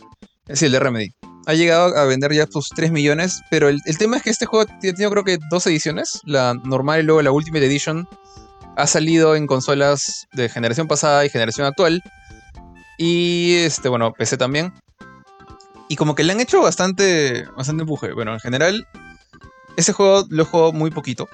Sí, 0.52 0.66
el 0.66 0.72
de 0.72 0.80
Remedy. 0.80 1.10
Ha 1.46 1.54
llegado 1.54 1.96
a 1.96 2.04
vender 2.04 2.32
ya 2.32 2.46
sus 2.46 2.68
3 2.70 2.90
millones, 2.90 3.40
pero 3.50 3.68
el, 3.68 3.80
el 3.86 3.98
tema 3.98 4.16
es 4.16 4.22
que 4.22 4.30
este 4.30 4.46
juego 4.46 4.68
ha 4.68 4.78
tenido 4.78 5.10
creo 5.10 5.24
que 5.24 5.38
dos 5.50 5.66
ediciones, 5.66 6.20
la 6.24 6.54
normal 6.54 7.00
y 7.00 7.02
luego 7.04 7.22
la 7.22 7.30
Ultimate 7.30 7.66
Edition. 7.66 8.08
Ha 8.76 8.86
salido 8.86 9.36
en 9.36 9.46
consolas 9.46 10.26
de 10.32 10.48
generación 10.48 10.86
pasada 10.86 11.24
y 11.24 11.30
generación 11.30 11.66
actual. 11.66 12.02
Y 12.98 13.56
este, 13.56 13.88
bueno, 13.88 14.12
PC 14.12 14.36
también. 14.36 14.72
Y 15.88 15.96
como 15.96 16.14
que 16.14 16.24
le 16.24 16.32
han 16.32 16.40
hecho 16.40 16.62
bastante, 16.62 17.46
bastante 17.56 17.82
empuje. 17.82 18.12
Bueno, 18.12 18.32
en 18.32 18.40
general, 18.40 18.86
ese 19.76 19.92
juego 19.92 20.26
lo 20.30 20.42
he 20.42 20.46
jugado 20.46 20.72
muy 20.72 20.90
poquito. 20.90 21.28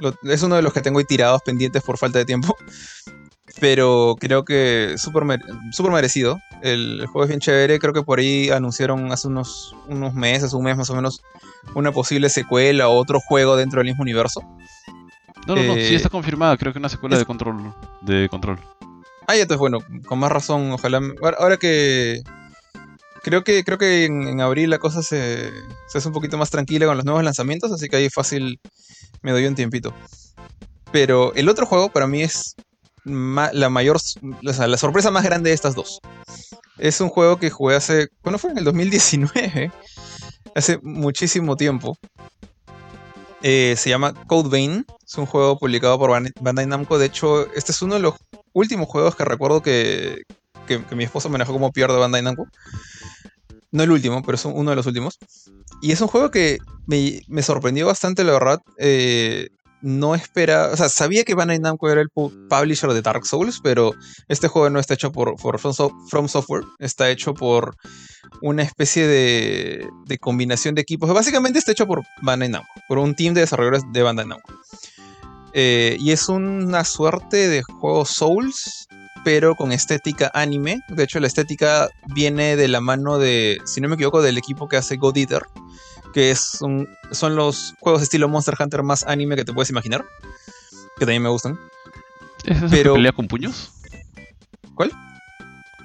Lo, 0.00 0.14
es 0.22 0.42
uno 0.42 0.56
de 0.56 0.62
los 0.62 0.72
que 0.72 0.80
tengo 0.80 0.98
ahí 0.98 1.04
tirados 1.04 1.42
pendientes 1.42 1.82
por 1.82 1.98
falta 1.98 2.18
de 2.18 2.24
tiempo. 2.24 2.56
Pero 3.60 4.14
creo 4.20 4.44
que 4.44 4.94
súper 4.98 5.24
mere, 5.24 5.42
super 5.72 5.90
merecido. 5.90 6.38
El, 6.62 7.00
el, 7.00 7.06
juego 7.06 7.24
es 7.24 7.28
bien 7.28 7.40
chévere. 7.40 7.78
Creo 7.78 7.92
que 7.92 8.02
por 8.02 8.20
ahí 8.20 8.50
anunciaron 8.50 9.10
hace 9.10 9.26
unos, 9.26 9.74
unos 9.88 10.14
meses, 10.14 10.52
un 10.52 10.64
mes 10.64 10.76
más 10.76 10.90
o 10.90 10.94
menos, 10.94 11.22
una 11.74 11.90
posible 11.90 12.28
secuela 12.28 12.88
o 12.88 12.96
otro 12.96 13.20
juego 13.20 13.56
dentro 13.56 13.80
del 13.80 13.88
mismo 13.88 14.02
universo. 14.02 14.42
No, 15.46 15.56
no, 15.56 15.62
eh, 15.62 15.66
no, 15.66 15.74
sí 15.74 15.94
está 15.94 16.08
confirmada. 16.08 16.56
Creo 16.56 16.72
que 16.72 16.78
una 16.78 16.88
secuela 16.88 17.16
es... 17.16 17.20
de 17.20 17.26
control. 17.26 17.74
De 18.02 18.28
control. 18.28 18.60
Ah, 19.26 19.34
ya, 19.34 19.42
entonces 19.42 19.58
bueno, 19.58 19.78
con 20.06 20.18
más 20.18 20.30
razón, 20.30 20.70
ojalá. 20.72 21.00
Ahora 21.38 21.56
que 21.56 22.22
creo 23.22 23.44
que, 23.44 23.64
creo 23.64 23.78
que 23.78 24.04
en, 24.04 24.40
abril 24.40 24.70
la 24.70 24.78
cosa 24.78 25.02
se, 25.02 25.50
se, 25.88 25.98
hace 25.98 26.08
un 26.08 26.14
poquito 26.14 26.38
más 26.38 26.50
tranquila 26.50 26.86
con 26.86 26.96
los 26.96 27.04
nuevos 27.04 27.24
lanzamientos, 27.24 27.72
así 27.72 27.88
que 27.88 27.96
ahí 27.96 28.10
fácil 28.10 28.60
me 29.22 29.32
doy 29.32 29.46
un 29.46 29.54
tiempito. 29.54 29.94
Pero 30.92 31.34
el 31.34 31.48
otro 31.48 31.66
juego 31.66 31.90
para 31.90 32.06
mí 32.06 32.22
es 32.22 32.54
ma 33.04 33.50
la 33.52 33.68
mayor, 33.68 33.96
o 33.96 34.52
sea, 34.52 34.66
la 34.66 34.76
sorpresa 34.76 35.10
más 35.10 35.24
grande 35.24 35.50
de 35.50 35.54
estas 35.54 35.74
dos. 35.74 36.00
Es 36.78 37.00
un 37.00 37.08
juego 37.08 37.38
que 37.38 37.50
jugué 37.50 37.76
hace, 37.76 38.08
¿cuándo 38.22 38.38
fue? 38.38 38.50
En 38.50 38.58
el 38.58 38.64
2019, 38.64 39.72
hace 40.54 40.78
muchísimo 40.82 41.56
tiempo. 41.56 41.96
Eh, 43.42 43.74
se 43.76 43.90
llama 43.90 44.14
Code 44.26 44.48
Vein, 44.48 44.84
es 45.06 45.14
un 45.16 45.26
juego 45.26 45.58
publicado 45.58 45.98
por 45.98 46.10
Bandai 46.40 46.66
Namco. 46.66 46.98
De 46.98 47.06
hecho, 47.06 47.52
este 47.54 47.72
es 47.72 47.82
uno 47.82 47.94
de 47.94 48.00
los 48.00 48.14
últimos 48.52 48.88
juegos 48.88 49.14
que 49.14 49.24
recuerdo 49.24 49.62
que, 49.62 50.22
que, 50.66 50.84
que 50.84 50.96
mi 50.96 51.04
esposo 51.04 51.28
manejó 51.28 51.52
como 51.52 51.72
peor 51.72 51.92
de 51.92 51.98
Bandai 51.98 52.22
Namco. 52.22 52.46
No 53.70 53.82
el 53.82 53.90
último, 53.90 54.22
pero 54.22 54.36
es 54.36 54.44
uno 54.44 54.70
de 54.70 54.76
los 54.76 54.86
últimos. 54.86 55.18
Y 55.82 55.92
es 55.92 56.00
un 56.00 56.08
juego 56.08 56.30
que 56.30 56.58
me, 56.86 57.42
sorprendió 57.42 57.86
bastante, 57.86 58.24
la 58.24 58.32
verdad. 58.32 58.60
Eh, 58.78 59.48
no 59.80 60.14
espera, 60.14 60.70
o 60.72 60.76
sea, 60.76 60.88
sabía 60.88 61.22
que 61.22 61.34
Bandai 61.34 61.60
Namco 61.60 61.88
era 61.88 62.00
el 62.00 62.08
publisher 62.10 62.92
de 62.92 63.02
Dark 63.02 63.24
Souls, 63.26 63.60
pero 63.62 63.94
este 64.26 64.48
juego 64.48 64.70
no 64.70 64.80
está 64.80 64.94
hecho 64.94 65.12
por, 65.12 65.36
por 65.36 65.60
From 65.60 66.28
Software, 66.28 66.64
está 66.80 67.10
hecho 67.10 67.32
por 67.32 67.76
una 68.42 68.62
especie 68.62 69.06
de, 69.06 69.88
de, 70.06 70.18
combinación 70.18 70.74
de 70.74 70.82
equipos. 70.82 71.12
Básicamente 71.12 71.60
está 71.60 71.72
hecho 71.72 71.86
por 71.86 72.02
Bandai 72.22 72.48
Namco, 72.48 72.72
por 72.88 72.98
un 72.98 73.14
team 73.14 73.34
de 73.34 73.42
desarrolladores 73.42 73.84
de 73.92 74.02
Bandai 74.02 74.26
Namco. 74.26 74.52
Eh, 75.52 75.96
y 76.00 76.10
es 76.10 76.28
una 76.28 76.84
suerte 76.84 77.48
de 77.48 77.62
juego 77.62 78.04
Souls, 78.04 78.86
pero 79.24 79.54
con 79.54 79.72
estética 79.72 80.30
anime. 80.34 80.80
De 80.88 81.04
hecho, 81.04 81.20
la 81.20 81.26
estética 81.26 81.88
viene 82.14 82.56
de 82.56 82.68
la 82.68 82.80
mano 82.80 83.18
de, 83.18 83.60
si 83.64 83.80
no 83.80 83.88
me 83.88 83.94
equivoco, 83.94 84.22
del 84.22 84.38
equipo 84.38 84.68
que 84.68 84.76
hace 84.76 84.96
God 84.96 85.16
Eater, 85.16 85.42
que 86.12 86.30
es 86.30 86.60
un, 86.60 86.88
son 87.10 87.36
los 87.36 87.74
juegos 87.80 88.02
estilo 88.02 88.28
Monster 88.28 88.54
Hunter 88.58 88.82
más 88.82 89.04
anime 89.06 89.36
que 89.36 89.44
te 89.44 89.52
puedes 89.52 89.70
imaginar, 89.70 90.04
que 90.98 91.04
también 91.04 91.22
me 91.22 91.28
gustan. 91.28 91.58
¿Es 92.44 92.62
el 92.62 92.70
pero... 92.70 92.92
que 92.92 92.98
pelea 92.98 93.12
con 93.12 93.28
puños? 93.28 93.72
¿Cuál? 94.74 94.92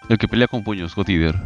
El 0.10 0.18
que 0.18 0.28
pelea 0.28 0.48
con 0.48 0.64
puños, 0.64 0.96
God 0.96 1.10
Eater. 1.10 1.40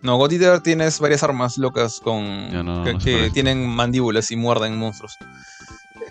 No, 0.00 0.16
God 0.16 0.32
Eater 0.32 0.60
tienes 0.60 0.98
varias 0.98 1.22
armas 1.22 1.58
locas 1.58 2.00
con 2.00 2.52
no, 2.52 2.84
que, 2.84 2.92
no 2.92 2.98
que 2.98 3.30
tienen 3.30 3.66
mandíbulas 3.68 4.30
y 4.30 4.36
muerden 4.36 4.76
monstruos. 4.76 5.16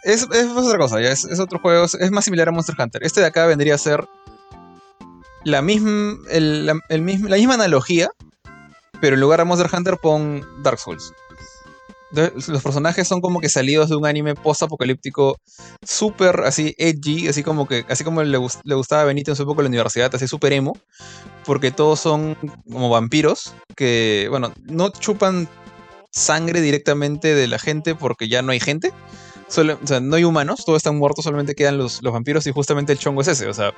Es, 0.04 0.24
es 0.32 0.48
otra 0.48 0.80
cosa, 0.80 1.00
ya 1.00 1.10
es, 1.10 1.26
es, 1.26 1.40
otro 1.40 1.60
juego, 1.60 1.86
es 1.86 2.12
más 2.12 2.26
similar 2.26 2.50
a 2.50 2.52
Monster 2.52 2.76
Hunter. 2.80 3.04
Este 3.04 3.20
de 3.20 3.28
acá 3.28 3.46
vendría 3.46 3.76
a 3.76 3.78
ser 3.78 4.08
la 5.44 5.62
misma, 5.62 6.18
la, 6.30 6.74
misma 7.02 7.54
analogía, 7.54 8.10
pero 9.00 9.16
en 9.16 9.22
lugar 9.22 9.40
de 9.40 9.46
Monster 9.46 9.70
Hunter 9.72 9.98
pon 9.98 10.46
Dark 10.64 10.80
Souls. 10.80 11.14
Los 12.12 12.62
personajes 12.62 13.08
son 13.08 13.22
como 13.22 13.40
que 13.40 13.48
salidos 13.48 13.88
de 13.90 13.96
un 13.96 14.06
anime 14.06 14.36
post-apocalíptico 14.36 15.38
súper 15.82 16.42
así 16.42 16.76
edgy, 16.78 17.30
así 17.30 17.42
como 17.42 17.68
que 17.68 17.86
así 17.88 18.04
como 18.04 18.22
le, 18.22 18.38
le 18.64 18.76
gustaba 18.76 19.04
a 19.04 19.06
Benito 19.06 19.32
en 19.32 19.38
su 19.38 19.44
época 19.44 19.62
en 19.62 19.66
la 19.66 19.70
universidad, 19.70 20.14
así 20.14 20.28
súper 20.28 20.52
emo, 20.52 20.78
porque 21.46 21.72
todos 21.72 22.02
son 22.02 22.36
como 22.70 22.90
vampiros 22.90 23.54
que, 23.78 24.28
bueno, 24.30 24.54
no 24.66 24.90
chupan 24.90 25.48
sangre 26.12 26.60
directamente 26.60 27.34
de 27.34 27.48
la 27.48 27.60
gente 27.60 27.96
porque 27.96 28.28
ya 28.28 28.42
no 28.42 28.52
hay 28.52 28.60
gente. 28.60 28.92
Solo, 29.48 29.78
o 29.84 29.88
sea, 29.88 30.00
no 30.00 30.16
hay 30.16 30.24
humanos, 30.24 30.64
todos 30.66 30.78
están 30.78 30.98
muertos, 30.98 31.26
solamente 31.26 31.56
quedan 31.56 31.78
los, 31.78 32.02
los 32.02 32.14
vampiros 32.14 32.48
y 32.48 32.52
justamente 32.52 32.94
el 32.94 33.00
chongo 33.00 33.22
es 33.22 33.28
ese, 33.28 33.48
o 33.48 33.54
sea, 33.54 33.74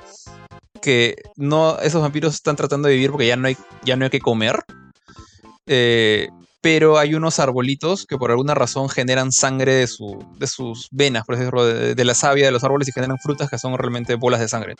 que 0.84 1.16
no, 1.36 1.78
esos 1.78 2.02
vampiros 2.02 2.34
están 2.34 2.56
tratando 2.56 2.88
de 2.88 2.94
vivir 2.94 3.10
porque 3.10 3.26
ya 3.26 3.36
no 3.36 3.48
hay, 3.48 3.56
ya 3.86 3.96
no 3.96 4.04
hay 4.04 4.10
que 4.10 4.20
comer. 4.20 4.62
Eh, 5.66 6.28
pero 6.60 6.98
hay 6.98 7.14
unos 7.14 7.38
arbolitos 7.38 8.04
que 8.06 8.18
por 8.18 8.30
alguna 8.30 8.54
razón 8.54 8.90
generan 8.90 9.32
sangre 9.32 9.72
de, 9.72 9.88
de 10.38 10.46
sus 10.46 10.88
venas, 10.90 11.24
por 11.24 11.36
ejemplo, 11.36 11.64
de, 11.64 12.04
la 12.04 12.14
savia 12.14 12.44
de 12.44 12.52
los 12.52 12.64
árboles 12.64 12.86
y 12.88 12.92
generan 12.92 13.16
frutas 13.18 13.48
que 13.48 13.58
son 13.58 13.78
realmente 13.78 14.14
bolas 14.14 14.40
de 14.40 14.48
sangre. 14.48 14.74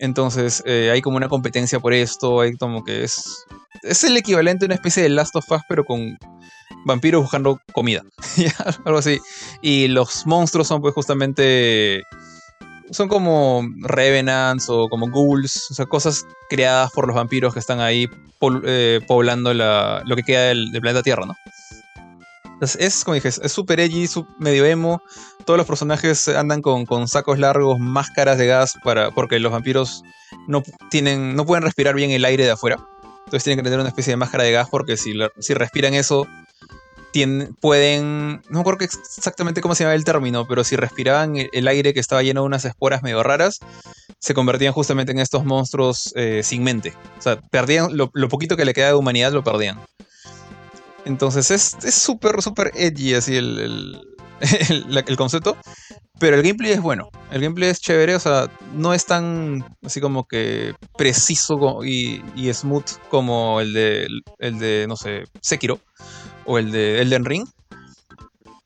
Entonces 0.00 0.64
eh, 0.66 0.90
hay 0.92 1.00
como 1.00 1.16
una 1.16 1.28
competencia 1.28 1.78
por 1.78 1.92
esto, 1.92 2.40
hay 2.40 2.56
como 2.56 2.82
que 2.82 3.04
es, 3.04 3.44
es 3.82 4.02
el 4.02 4.16
equivalente 4.16 4.64
a 4.64 4.66
una 4.66 4.74
especie 4.74 5.02
de 5.04 5.10
Last 5.10 5.36
of 5.36 5.48
Us, 5.48 5.62
pero 5.68 5.84
con 5.84 6.18
vampiros 6.84 7.22
buscando 7.22 7.60
comida, 7.72 8.02
algo 8.84 8.98
así. 8.98 9.20
Y 9.62 9.86
los 9.88 10.26
monstruos 10.26 10.66
son 10.66 10.80
pues 10.80 10.94
justamente 10.94 12.02
son 12.90 13.08
como 13.08 13.62
revenants 13.80 14.68
o 14.68 14.88
como 14.88 15.08
ghouls, 15.08 15.70
o 15.70 15.74
sea, 15.74 15.86
cosas 15.86 16.26
creadas 16.48 16.90
por 16.92 17.06
los 17.06 17.16
vampiros 17.16 17.52
que 17.52 17.60
están 17.60 17.80
ahí 17.80 18.08
eh, 18.64 19.00
poblando 19.06 19.54
lo 19.54 20.16
que 20.16 20.22
queda 20.22 20.48
del, 20.48 20.70
planeta 20.80 21.02
Tierra, 21.02 21.26
¿no? 21.26 21.34
Es, 22.60 23.04
como 23.04 23.14
dije, 23.14 23.28
es 23.28 23.52
súper 23.52 23.80
edgy, 23.80 24.08
medio 24.38 24.64
emo. 24.64 25.02
Todos 25.44 25.58
los 25.58 25.66
personajes 25.66 26.28
andan 26.28 26.62
con, 26.62 27.08
sacos 27.08 27.38
largos, 27.38 27.78
máscaras 27.78 28.38
de 28.38 28.46
gas, 28.46 28.74
para, 28.82 29.10
porque 29.10 29.38
los 29.38 29.52
vampiros 29.52 30.02
no, 30.46 30.62
tienen, 30.88 31.36
no 31.36 31.44
pueden 31.44 31.64
respirar 31.64 31.94
bien 31.94 32.10
el 32.10 32.24
aire 32.24 32.44
de 32.44 32.52
afuera. 32.52 32.78
Entonces 33.26 33.44
tienen 33.44 33.58
que 33.58 33.64
tener 33.64 33.80
una 33.80 33.88
especie 33.88 34.12
de 34.12 34.16
máscara 34.16 34.44
de 34.44 34.52
gas 34.52 34.68
porque 34.70 34.96
si, 34.96 35.14
si 35.40 35.54
respiran 35.54 35.94
eso 35.94 36.26
pueden, 37.60 38.42
no 38.48 38.50
me 38.50 38.60
acuerdo 38.60 38.84
exactamente 38.84 39.60
cómo 39.60 39.74
se 39.74 39.84
llama 39.84 39.94
el 39.94 40.04
término, 40.04 40.46
pero 40.48 40.64
si 40.64 40.76
respiraban 40.76 41.34
el 41.36 41.68
aire 41.68 41.94
que 41.94 42.00
estaba 42.00 42.22
lleno 42.22 42.40
de 42.40 42.46
unas 42.46 42.64
esporas 42.64 43.02
medio 43.02 43.22
raras, 43.22 43.60
se 44.18 44.34
convertían 44.34 44.72
justamente 44.72 45.12
en 45.12 45.20
estos 45.20 45.44
monstruos 45.44 46.12
eh, 46.16 46.42
sin 46.42 46.62
mente. 46.64 46.94
O 47.18 47.22
sea, 47.22 47.40
perdían 47.40 47.96
lo, 47.96 48.10
poquito 48.28 48.56
que 48.56 48.64
le 48.64 48.74
queda 48.74 48.88
de 48.88 48.94
humanidad, 48.94 49.32
lo 49.32 49.44
perdían. 49.44 49.80
Entonces 51.04 51.50
es 51.50 51.94
súper, 51.94 52.40
súper 52.42 52.72
edgy 52.74 53.14
así 53.14 53.36
el, 53.36 54.00
el, 55.06 55.16
concepto. 55.16 55.56
Pero 56.18 56.36
el 56.36 56.42
gameplay 56.42 56.72
es 56.72 56.80
bueno. 56.80 57.10
El 57.30 57.42
gameplay 57.42 57.70
es 57.70 57.80
chévere. 57.80 58.14
O 58.14 58.20
sea, 58.20 58.48
no 58.72 58.94
es 58.94 59.04
tan 59.06 59.64
así 59.84 60.00
como 60.00 60.26
que 60.26 60.74
preciso 60.96 61.84
y, 61.84 62.22
y 62.34 62.52
smooth 62.52 63.08
como 63.10 63.60
el 63.60 63.72
de, 63.72 64.08
el 64.38 64.58
de, 64.58 64.86
no 64.88 64.96
sé, 64.96 65.24
Sekiro 65.40 65.80
o 66.46 66.58
el 66.58 66.72
de 66.72 67.00
Elden 67.00 67.24
Ring. 67.24 67.46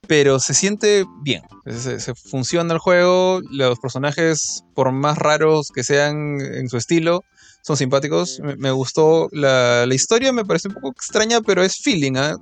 Pero 0.06 0.40
se 0.40 0.54
siente 0.54 1.04
bien, 1.22 1.42
se, 1.66 2.14
funciona 2.14 2.72
el 2.72 2.78
juego, 2.78 3.42
los 3.50 3.78
personajes, 3.78 4.64
por 4.74 4.90
más 4.90 5.18
raros 5.18 5.70
que 5.74 5.84
sean 5.84 6.40
en 6.40 6.70
su 6.70 6.78
estilo, 6.78 7.24
son 7.60 7.76
simpáticos. 7.76 8.40
Me, 8.40 8.70
gustó 8.70 9.28
la, 9.32 9.86
historia, 9.90 10.32
me 10.32 10.46
parece 10.46 10.68
un 10.68 10.74
poco 10.74 10.92
extraña, 10.92 11.42
pero 11.42 11.62
es 11.62 11.76
feeling, 11.76 12.16
¿ah? 12.16 12.36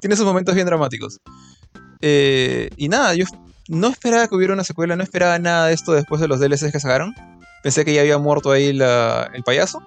tiene 0.00 0.16
sus 0.16 0.24
momentos 0.24 0.54
bien 0.54 0.66
dramáticos. 0.66 1.18
Eh, 2.00 2.70
y 2.78 2.88
nada, 2.88 3.14
yo 3.14 3.26
no 3.68 3.88
esperaba 3.88 4.26
que 4.26 4.34
hubiera 4.34 4.54
una 4.54 4.64
secuela, 4.64 4.96
no 4.96 5.02
esperaba 5.02 5.38
nada 5.38 5.66
de 5.66 5.74
esto 5.74 5.92
después 5.92 6.22
de 6.22 6.28
los 6.28 6.40
DLCs 6.40 6.72
que 6.72 6.80
sacaron. 6.80 7.14
Pensé 7.62 7.84
que 7.84 7.92
ya 7.92 8.00
había 8.00 8.16
muerto 8.16 8.50
ahí 8.50 8.68
el 8.68 9.42
payaso. 9.44 9.86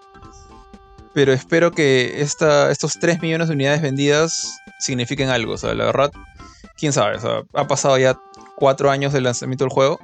Pero 1.14 1.32
espero 1.32 1.72
que 1.72 2.22
estos 2.22 2.94
3 3.00 3.22
millones 3.22 3.48
de 3.48 3.54
unidades 3.54 3.82
vendidas 3.82 4.60
signifiquen 4.80 5.30
algo. 5.30 5.54
O 5.54 5.58
sea, 5.58 5.74
la 5.74 5.86
verdad, 5.86 6.12
quién 6.78 6.94
sabe. 6.94 7.18
O 7.18 7.20
sea, 7.20 7.44
ha 7.54 7.68
pasado 7.68 7.98
ya 7.98 8.20
4 8.56 8.90
años 8.90 9.14
del 9.14 9.24
lanzamiento 9.24 9.66
del 9.66 9.72
juego. 9.72 10.00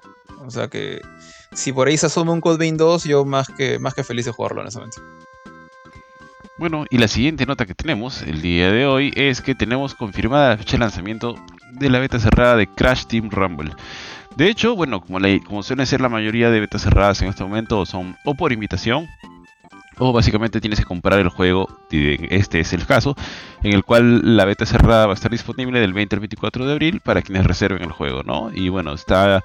O 0.45 0.52
sea 0.52 0.67
que 0.67 1.02
si 1.54 1.74
por 1.74 1.88
ahí 1.88 1.98
se 1.98 2.06
asume 2.06 2.32
un 2.32 2.41
Code 2.41 2.58
Vein 2.58 2.78
2, 2.78 3.04
yo 3.06 3.26
más 3.26 3.48
que, 3.50 3.80
más 3.80 3.93
que 3.93 4.04
feliz 4.04 4.26
de 4.26 4.32
jugarlo, 4.32 4.62
honestamente. 4.62 4.98
Bueno, 6.58 6.86
y 6.89 6.98
la 6.98 7.08
siguiente 7.08 7.45
nota 7.45 7.65
que 7.65 7.74
tenemos 7.74 8.22
el 8.22 8.41
día 8.41 8.69
de 8.69 8.86
hoy 8.86 9.13
es 9.15 9.41
que 9.41 9.56
tenemos 9.56 9.95
confirmada 9.95 10.50
la 10.50 10.58
fecha 10.58 10.74
de 10.74 10.80
lanzamiento 10.80 11.36
de 11.74 11.89
la 11.89 12.00
beta 12.00 12.19
cerrada 12.19 12.58
de 12.58 12.67
Crash 12.67 13.06
Team 13.06 13.30
Rumble. 13.32 13.72
De 14.36 14.50
hecho, 14.50 14.76
bueno, 14.76 15.02
como, 15.02 15.19
como 15.45 15.63
suele 15.63 15.86
ser 15.86 16.02
la 16.02 16.10
mayoría 16.10 16.50
de 16.50 16.60
betas 16.60 16.82
cerradas 16.82 17.22
en 17.22 17.30
este 17.30 17.43
momento, 17.43 17.86
son 17.86 18.17
o 18.26 18.36
por 18.36 18.52
invitación 18.52 19.08
o 19.99 20.13
básicamente 20.13 20.59
tienes 20.62 20.79
que 20.79 20.85
comprar 20.85 21.19
el 21.19 21.29
juego, 21.29 21.67
este 21.91 22.62
es 22.62 22.73
el 22.73 22.85
caso, 22.85 23.15
en 23.63 23.73
el 23.73 23.83
cual 23.83 24.38
la 24.38 24.45
beta 24.45 24.65
cerrada 24.65 25.05
va 25.05 25.12
a 25.12 25.15
estar 25.15 25.29
disponible 25.29 25.79
del 25.79 25.93
20 25.93 26.15
al 26.15 26.19
24 26.21 26.65
de 26.65 26.71
abril 26.71 27.01
para 27.01 27.21
quienes 27.21 27.45
reserven 27.45 27.83
el 27.83 27.91
juego, 27.91 28.23
¿no? 28.23 28.49
Y 28.53 28.69
bueno, 28.69 28.93
está, 28.93 29.43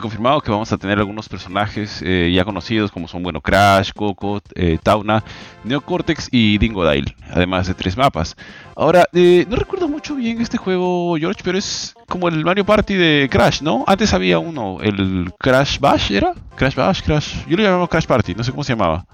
confirmado 0.00 0.42
que 0.42 0.50
vamos 0.50 0.70
a 0.72 0.76
tener 0.76 0.98
algunos 0.98 1.26
personajes 1.26 2.02
eh, 2.04 2.30
ya 2.34 2.44
conocidos 2.44 2.92
como 2.92 3.08
son, 3.08 3.22
bueno, 3.22 3.40
Crash, 3.40 3.92
Coco, 3.94 4.42
eh, 4.54 4.78
Tauna, 4.82 5.24
Neocortex 5.64 6.28
y 6.30 6.58
Dingodile, 6.58 7.16
además 7.30 7.66
de 7.66 7.72
tres 7.72 7.96
mapas. 7.96 8.36
Ahora, 8.76 9.06
eh, 9.14 9.46
no 9.48 9.56
recuerdo 9.56 9.88
mucho 9.88 10.14
bien 10.16 10.42
este 10.42 10.58
juego, 10.58 11.16
George, 11.18 11.40
pero 11.42 11.56
es 11.56 11.94
como 12.08 12.28
el 12.28 12.44
Mario 12.44 12.66
Party 12.66 12.92
de 12.94 13.28
Crash, 13.30 13.62
¿no? 13.62 13.84
Antes 13.86 14.12
había 14.12 14.38
uno, 14.38 14.80
el 14.82 15.32
Crash 15.38 15.78
Bash, 15.78 16.12
¿era? 16.12 16.34
Crash 16.56 16.74
Bash, 16.74 17.02
Crash... 17.02 17.46
Yo 17.46 17.56
lo 17.56 17.62
llamaba 17.62 17.88
Crash 17.88 18.04
Party, 18.04 18.34
no 18.34 18.44
sé 18.44 18.50
cómo 18.50 18.64
se 18.64 18.74
llamaba. 18.74 19.06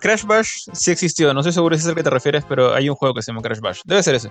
Crash 0.00 0.24
Bash 0.24 0.68
sí 0.72 0.90
existió, 0.90 1.32
no 1.34 1.40
estoy 1.40 1.52
seguro 1.52 1.76
si 1.76 1.82
es 1.82 1.88
el 1.88 1.94
que 1.94 2.02
te 2.02 2.10
refieres, 2.10 2.44
pero 2.48 2.74
hay 2.74 2.88
un 2.88 2.96
juego 2.96 3.14
que 3.14 3.22
se 3.22 3.32
llama 3.32 3.42
Crash 3.42 3.60
Bash. 3.60 3.80
Debe 3.84 4.02
ser 4.02 4.14
ese. 4.14 4.30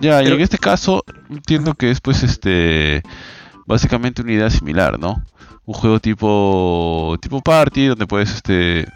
Ya, 0.00 0.22
y 0.22 0.26
en 0.26 0.40
este 0.40 0.58
caso 0.58 1.04
entiendo 1.30 1.74
que 1.74 1.90
es 1.90 2.00
pues 2.00 2.22
este 2.22 3.02
básicamente 3.66 4.22
una 4.22 4.32
idea 4.32 4.50
similar, 4.50 4.98
¿no? 4.98 5.22
Un 5.64 5.74
juego 5.74 6.00
tipo 6.00 7.16
tipo 7.20 7.40
party 7.40 7.86
donde 7.86 8.06
puedes 8.06 8.34
este 8.34 8.86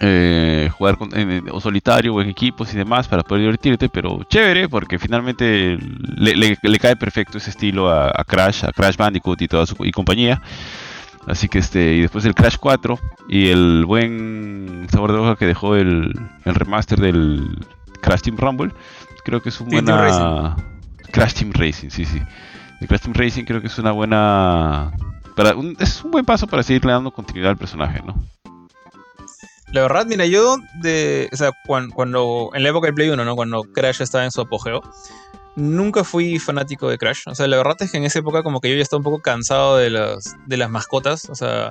eh, 0.00 0.70
jugar 0.76 0.98
o 1.52 1.60
solitario 1.60 2.14
o 2.14 2.22
en 2.22 2.30
equipos 2.30 2.72
y 2.72 2.76
demás 2.76 3.06
para 3.06 3.22
poder 3.22 3.42
divertirte, 3.42 3.88
pero 3.88 4.24
chévere 4.28 4.68
porque 4.68 4.98
finalmente 4.98 5.78
le, 6.16 6.78
cae 6.78 6.96
perfecto 6.96 7.38
ese 7.38 7.50
estilo 7.50 7.90
a, 7.90 8.24
Crash, 8.26 8.64
a 8.64 8.72
Crash 8.72 8.96
Bandicoot 8.96 9.40
y 9.42 9.48
toda 9.48 9.66
su 9.66 9.76
y 9.84 9.92
compañía. 9.92 10.40
Así 11.26 11.48
que 11.48 11.58
este, 11.58 11.94
y 11.94 12.00
después 12.00 12.24
del 12.24 12.34
Crash 12.34 12.56
4 12.58 12.98
y 13.28 13.48
el 13.48 13.84
buen 13.86 14.86
sabor 14.90 15.12
de 15.12 15.18
boca 15.18 15.36
que 15.36 15.46
dejó 15.46 15.76
el, 15.76 16.12
el 16.44 16.54
remaster 16.54 17.00
del 17.00 17.64
Crash 18.00 18.22
Team 18.22 18.36
Rumble, 18.36 18.72
creo 19.24 19.40
que 19.40 19.50
es 19.50 19.60
un 19.60 19.68
buena. 19.68 20.56
Crash 21.12 21.34
Team 21.34 21.52
Racing, 21.52 21.90
sí, 21.90 22.04
sí. 22.04 22.20
El 22.80 22.88
Crash 22.88 23.02
Team 23.02 23.14
Racing 23.14 23.44
creo 23.44 23.60
que 23.60 23.68
es 23.68 23.78
una 23.78 23.92
buena. 23.92 24.92
Para 25.36 25.54
es 25.78 26.02
un 26.02 26.10
buen 26.10 26.24
paso 26.24 26.46
para 26.46 26.62
seguirle 26.62 26.92
dando 26.92 27.12
continuidad 27.12 27.50
al 27.50 27.56
personaje, 27.56 28.02
¿no? 28.04 28.14
La 29.72 29.82
verdad, 29.82 30.04
mira, 30.06 30.26
yo 30.26 30.56
de. 30.80 31.28
O 31.32 31.36
sea, 31.36 31.52
cuando, 31.66 31.94
cuando 31.94 32.50
en 32.54 32.62
la 32.62 32.70
época 32.70 32.86
del 32.86 32.94
Play 32.94 33.08
1, 33.10 33.24
¿no? 33.24 33.36
Cuando 33.36 33.62
Crash 33.62 34.02
estaba 34.02 34.24
en 34.24 34.30
su 34.30 34.40
apogeo 34.40 34.82
nunca 35.56 36.04
fui 36.04 36.38
fanático 36.38 36.88
de 36.88 36.98
Crash. 36.98 37.22
O 37.26 37.34
sea, 37.34 37.46
la 37.46 37.56
verdad 37.56 37.76
es 37.80 37.90
que 37.90 37.98
en 37.98 38.04
esa 38.04 38.20
época 38.20 38.42
como 38.42 38.60
que 38.60 38.70
yo 38.70 38.76
ya 38.76 38.82
estaba 38.82 38.98
un 38.98 39.04
poco 39.04 39.20
cansado 39.20 39.76
de 39.76 39.90
las, 39.90 40.34
de 40.46 40.56
las 40.56 40.70
mascotas. 40.70 41.28
O 41.28 41.34
sea, 41.34 41.70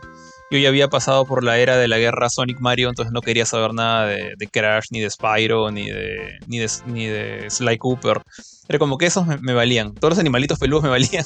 yo 0.51 0.57
ya 0.59 0.69
había 0.69 0.89
pasado 0.89 1.25
por 1.25 1.43
la 1.43 1.57
era 1.57 1.77
de 1.77 1.87
la 1.87 1.97
guerra 1.97 2.29
Sonic 2.29 2.59
Mario, 2.59 2.89
entonces 2.89 3.13
no 3.13 3.21
quería 3.21 3.45
saber 3.45 3.73
nada 3.73 4.05
de, 4.07 4.49
Crash, 4.51 4.87
ni 4.91 4.99
de 4.99 5.09
Spyro, 5.09 5.71
ni 5.71 5.89
de, 5.89 6.39
ni 6.47 6.59
de, 6.59 6.69
ni 6.87 7.05
de 7.07 7.49
Sly 7.49 7.77
Cooper. 7.77 8.21
Era 8.67 8.77
como 8.77 8.97
que 8.97 9.05
esos 9.05 9.25
me, 9.25 9.53
valían. 9.53 9.93
Todos 9.95 10.11
los 10.11 10.19
animalitos 10.19 10.59
peludos 10.59 10.83
me 10.83 10.89
valían. 10.91 11.25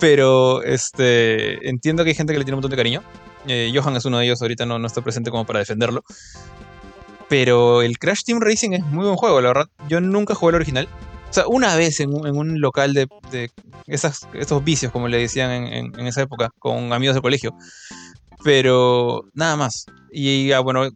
Pero 0.00 0.62
este 0.62 1.68
entiendo 1.68 2.04
que 2.04 2.10
hay 2.10 2.14
gente 2.14 2.32
que 2.32 2.38
le 2.38 2.44
tiene 2.44 2.54
un 2.54 2.58
montón 2.58 2.70
de 2.70 2.76
cariño. 2.76 3.02
Eh, 3.46 3.72
Johan 3.74 3.96
es 3.96 4.04
uno 4.04 4.18
de 4.18 4.26
ellos, 4.26 4.40
ahorita 4.40 4.66
no, 4.66 4.78
no 4.78 4.86
está 4.86 5.00
presente 5.00 5.30
como 5.30 5.44
para 5.44 5.58
defenderlo. 5.58 6.04
Pero 7.28 7.82
el 7.82 7.98
Crash 7.98 8.22
Team 8.24 8.40
Racing 8.40 8.72
es 8.72 8.84
muy 8.84 9.04
buen 9.04 9.16
juego, 9.16 9.40
la 9.40 9.48
verdad. 9.48 9.68
Yo 9.88 10.00
nunca 10.00 10.34
jugué 10.34 10.50
el 10.50 10.56
original. 10.56 10.88
O 11.28 11.32
sea, 11.32 11.46
una 11.46 11.76
vez 11.76 12.00
en 12.00 12.14
un, 12.14 12.60
local 12.60 12.94
de, 12.94 13.06
esas, 13.86 14.26
esos 14.32 14.64
vicios, 14.64 14.90
como 14.92 15.08
le 15.08 15.18
decían 15.18 15.50
en, 15.50 16.06
esa 16.06 16.22
época, 16.22 16.50
con 16.58 16.92
amigos 16.92 17.14
de 17.14 17.22
colegio. 17.22 17.54
Pero 18.44 19.24
nada 19.34 19.56
más. 19.56 19.84
Y 20.10 20.50
bueno, 20.62 20.88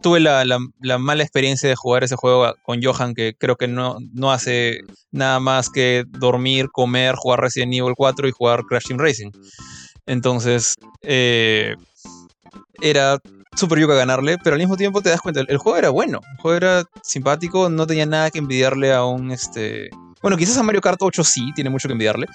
tuve 0.00 0.20
la, 0.20 0.98
mala 0.98 1.22
experiencia 1.22 1.68
de 1.68 1.76
jugar 1.76 2.04
ese 2.04 2.16
juego 2.16 2.54
con 2.62 2.82
Johan, 2.82 3.14
que 3.14 3.34
creo 3.36 3.56
que 3.56 3.68
no, 3.68 3.98
no 4.12 4.32
hace 4.32 4.78
nada 5.10 5.38
más 5.38 5.68
que 5.68 6.04
dormir, 6.08 6.68
comer, 6.72 7.14
jugar 7.16 7.40
Resident 7.40 7.74
Evil 7.74 7.94
4 7.96 8.28
y 8.28 8.32
jugar 8.32 8.62
Crash 8.64 8.86
Team 8.86 8.98
Racing. 8.98 9.32
Entonces, 10.06 10.74
eh, 11.02 11.74
era 12.80 13.18
super 13.56 13.78
yuca 13.78 13.94
ganarle, 13.94 14.38
pero 14.38 14.54
al 14.54 14.60
mismo 14.60 14.76
tiempo 14.76 15.00
te 15.02 15.10
das 15.10 15.20
cuenta, 15.20 15.40
el, 15.40 15.58
juego 15.58 15.78
era 15.78 15.90
bueno, 15.90 16.20
el 16.32 16.36
juego 16.38 16.56
era 16.56 16.84
simpático, 17.02 17.68
no 17.68 17.86
tenía 17.86 18.06
nada 18.06 18.30
que 18.30 18.38
envidiarle 18.38 18.92
a 18.92 19.04
un 19.04 19.30
este. 19.30 19.90
Bueno, 20.22 20.36
quizás 20.36 20.56
a 20.56 20.62
Mario 20.62 20.80
Kart 20.80 21.00
8 21.00 21.22
sí, 21.22 21.52
tiene 21.54 21.70
mucho 21.70 21.86
que 21.88 21.92
envidiarle, 21.92 22.26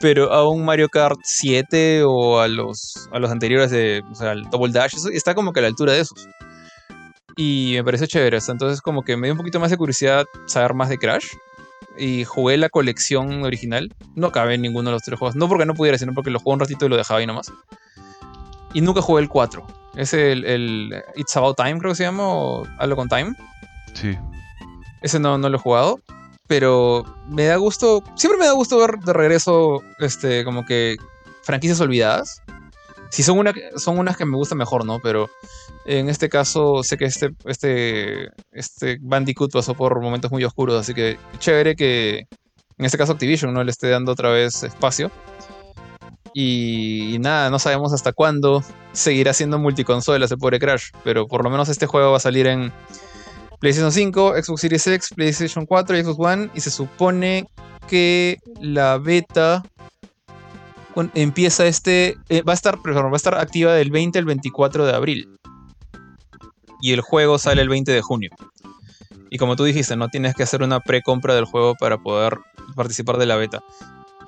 pero 0.00 0.32
a 0.32 0.48
un 0.48 0.64
Mario 0.64 0.88
Kart 0.88 1.18
7 1.22 2.02
o 2.04 2.40
a 2.40 2.48
los, 2.48 3.08
a 3.12 3.18
los 3.18 3.30
anteriores 3.30 3.70
de, 3.70 4.02
o 4.10 4.14
sea, 4.14 4.32
el 4.32 4.42
Double 4.50 4.72
Dash, 4.72 4.94
está 5.12 5.34
como 5.34 5.52
que 5.52 5.60
a 5.60 5.62
la 5.62 5.68
altura 5.68 5.92
de 5.92 6.00
esos. 6.00 6.28
Y 7.36 7.74
me 7.76 7.84
parece 7.84 8.08
chévere, 8.08 8.38
entonces 8.48 8.80
como 8.80 9.04
que 9.04 9.16
me 9.16 9.28
dio 9.28 9.34
un 9.34 9.38
poquito 9.38 9.60
más 9.60 9.70
de 9.70 9.76
curiosidad 9.76 10.26
saber 10.46 10.74
más 10.74 10.88
de 10.88 10.98
Crash. 10.98 11.26
Y 11.96 12.24
jugué 12.24 12.56
la 12.56 12.68
colección 12.68 13.44
original. 13.44 13.94
No 14.16 14.28
acabé 14.28 14.54
en 14.54 14.62
ninguno 14.62 14.90
de 14.90 14.94
los 14.94 15.02
tres 15.02 15.18
juegos. 15.18 15.36
No 15.36 15.48
porque 15.48 15.64
no 15.64 15.74
pudiera, 15.74 15.98
sino 15.98 16.14
porque 16.14 16.30
lo 16.30 16.40
jugué 16.40 16.54
un 16.54 16.60
ratito 16.60 16.86
y 16.86 16.88
lo 16.88 16.96
dejaba 16.96 17.20
ahí 17.20 17.26
nomás. 17.26 17.52
Y 18.78 18.80
nunca 18.80 19.02
jugué 19.02 19.22
el 19.22 19.28
4. 19.28 19.66
Es 19.96 20.14
el, 20.14 20.44
el 20.44 21.02
It's 21.16 21.36
About 21.36 21.56
Time, 21.56 21.80
creo 21.80 21.90
que 21.90 21.96
se 21.96 22.04
llama, 22.04 22.28
o 22.28 22.64
algo 22.78 22.94
con 22.94 23.08
Time. 23.08 23.34
Sí. 23.92 24.16
Ese 25.02 25.18
no, 25.18 25.36
no 25.36 25.48
lo 25.48 25.56
he 25.56 25.60
jugado. 25.60 25.98
Pero 26.46 27.02
me 27.26 27.46
da 27.46 27.56
gusto. 27.56 28.04
Siempre 28.14 28.38
me 28.38 28.46
da 28.46 28.52
gusto 28.52 28.78
ver 28.78 29.00
de 29.00 29.12
regreso. 29.12 29.82
Este, 29.98 30.44
como 30.44 30.64
que. 30.64 30.96
franquicias 31.42 31.80
olvidadas. 31.80 32.40
Si 33.10 33.24
son, 33.24 33.40
una, 33.40 33.52
son 33.78 33.98
unas 33.98 34.16
que 34.16 34.24
me 34.24 34.36
gustan 34.36 34.58
mejor, 34.58 34.84
¿no? 34.84 35.00
Pero 35.00 35.28
en 35.84 36.08
este 36.08 36.28
caso 36.28 36.84
sé 36.84 36.96
que 36.96 37.06
este, 37.06 37.30
este, 37.46 38.28
este 38.52 38.98
Bandicoot 39.00 39.50
pasó 39.50 39.74
por 39.74 40.00
momentos 40.00 40.30
muy 40.30 40.44
oscuros, 40.44 40.78
así 40.78 40.94
que 40.94 41.18
chévere 41.40 41.74
que 41.74 42.28
en 42.78 42.84
este 42.84 42.96
caso 42.96 43.12
Activision 43.12 43.52
no 43.52 43.64
le 43.64 43.72
esté 43.72 43.88
dando 43.88 44.12
otra 44.12 44.30
vez 44.30 44.62
espacio. 44.62 45.10
Y, 46.34 47.16
nada, 47.20 47.50
no 47.50 47.58
sabemos 47.58 47.92
hasta 47.92 48.12
cuándo 48.12 48.62
seguirá 48.92 49.32
siendo 49.32 49.58
multiconsola 49.58 50.24
ese 50.24 50.36
pobre 50.36 50.58
Crash, 50.58 50.90
pero 51.04 51.26
por 51.26 51.44
lo 51.44 51.50
menos 51.50 51.68
este 51.68 51.86
juego 51.86 52.10
va 52.10 52.16
a 52.18 52.20
salir 52.20 52.46
en 52.46 52.72
PlayStation 53.60 53.92
5, 53.92 54.34
Xbox 54.42 54.60
Series 54.60 54.86
X, 54.86 55.10
PlayStation 55.14 55.66
4 55.66 55.98
y 55.98 56.04
Xbox 56.04 56.18
One 56.18 56.50
y 56.54 56.60
se 56.60 56.70
supone 56.70 57.46
que 57.88 58.38
la 58.60 58.98
beta 58.98 59.62
empieza 61.14 61.66
este 61.66 62.16
eh, 62.28 62.42
va 62.42 62.52
a 62.52 62.54
estar 62.54 62.76
va 62.76 63.12
a 63.12 63.16
estar 63.16 63.34
activa 63.36 63.72
del 63.72 63.90
20 63.90 64.18
al 64.18 64.24
24 64.24 64.86
de 64.86 64.92
abril. 64.92 65.28
Y 66.80 66.92
el 66.92 67.00
juego 67.00 67.38
sale 67.38 67.62
el 67.62 67.68
20 67.68 67.90
de 67.90 68.02
junio. 68.02 68.30
Y 69.30 69.38
como 69.38 69.56
tú 69.56 69.64
dijiste 69.64 69.96
no 69.96 70.08
tienes 70.08 70.34
que 70.34 70.44
hacer 70.44 70.62
una 70.62 70.80
precompra 70.80 71.34
del 71.34 71.44
juego 71.44 71.74
para 71.74 71.98
poder 71.98 72.38
participar 72.76 73.18
de 73.18 73.26
la 73.26 73.36
beta 73.36 73.62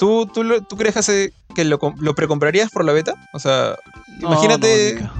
¿Tú, 0.01 0.27
tú, 0.27 0.43
lo- 0.43 0.63
tú 0.63 0.77
crees 0.77 0.95
que, 0.95 0.99
hace- 0.99 1.33
que 1.55 1.65
lo, 1.65 1.79
com- 1.79 1.95
lo 2.01 2.15
precomprarías 2.17 2.71
por 2.71 2.85
la 2.85 2.93
beta? 2.93 3.15
O 3.33 3.39
sea, 3.39 3.77
No, 4.21 4.29
Imagínate- 4.33 4.95
No, 4.95 5.13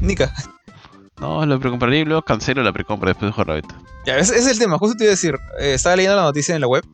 Nika. 0.00 0.30
Nika. 0.30 0.32
No, 1.18 1.46
lo 1.46 1.58
precompraría 1.58 2.00
y 2.00 2.04
luego 2.04 2.20
cancelo 2.22 2.62
la 2.62 2.72
precompra 2.74 3.08
después 3.08 3.28
de 3.30 3.32
jugar 3.32 3.46
la 3.48 3.54
beta. 3.54 3.74
Ya, 4.04 4.18
ese, 4.18 4.36
es 4.36 4.46
el 4.46 4.58
tema, 4.58 4.76
justo 4.78 4.96
te 4.98 5.04
iba 5.04 5.10
a 5.12 5.14
decir. 5.16 5.34
eh, 5.58 5.72
estaba 5.74 5.96
leyendo 5.96 6.16
la 6.16 6.22
noticia 6.24 6.54
en 6.54 6.60
la 6.60 6.66
web 6.66 6.84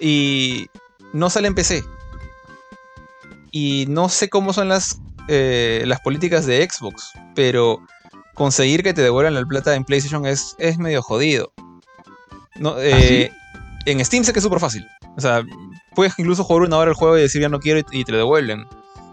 y 0.00 0.66
no 1.12 1.28
sale 1.28 1.48
en 1.48 1.54
PC. 1.54 1.84
Y 3.50 3.86
no 3.88 4.08
sé 4.08 4.28
cómo 4.28 4.52
son 4.52 4.68
las, 4.68 5.00
eh, 5.28 5.82
las 5.86 6.00
políticas 6.00 6.46
de 6.46 6.66
Xbox, 6.70 7.12
pero 7.34 7.80
conseguir 8.34 8.82
que 8.82 8.94
te 8.94 9.02
devuelvan 9.02 9.34
la 9.34 9.44
plata 9.44 9.74
en 9.74 9.84
PlayStation 9.84 10.26
es, 10.26 10.54
es 10.58 10.78
medio 10.78 11.02
jodido. 11.02 11.52
No, 12.56 12.76
eh, 12.78 13.30
En 13.86 14.04
Steam 14.04 14.24
sé 14.24 14.32
que 14.32 14.38
es 14.40 14.42
súper 14.42 14.60
fácil. 14.60 14.86
O 15.16 15.20
sea, 15.20 15.42
puedes 15.96 16.16
incluso 16.18 16.44
jugar 16.44 16.62
una 16.62 16.76
hora 16.76 16.90
el 16.92 16.96
juego 16.96 17.18
y 17.18 17.22
decir 17.22 17.42
ya 17.42 17.48
no 17.48 17.58
quiero 17.58 17.80
y, 17.90 18.04
te 18.04 18.12
lo 18.12 18.18
devuelven. 18.18 18.66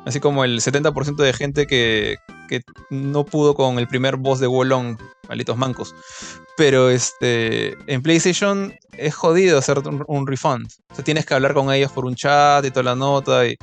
Así 0.06 0.20
como 0.20 0.44
el 0.44 0.60
70% 0.60 1.16
de 1.16 1.34
gente 1.34 1.66
que, 1.66 2.18
que 2.50 2.62
no 2.90 3.26
pudo 3.26 3.56
con 3.56 3.80
el 3.80 3.88
primer 3.88 4.18
boss 4.18 4.42
de 4.42 4.48
Wolong, 4.48 4.98
malitos 5.30 5.58
mancos. 5.58 5.96
Pero 6.58 6.90
este, 6.90 7.78
en 7.92 8.02
PlayStation 8.02 8.74
es 8.98 9.16
jodido 9.16 9.58
hacer 9.58 9.80
un, 9.80 10.04
un 10.06 10.28
refund. 10.28 10.68
O 10.92 10.96
sea, 10.96 11.06
tienes 11.06 11.26
que 11.26 11.34
hablar 11.34 11.54
con 11.54 11.72
ellos 11.72 11.92
por 11.92 12.06
un 12.06 12.16
chat 12.16 12.66
y 12.66 12.70
toda 12.70 12.84
la 12.84 12.96
nota 12.96 13.48
y, 13.48 13.58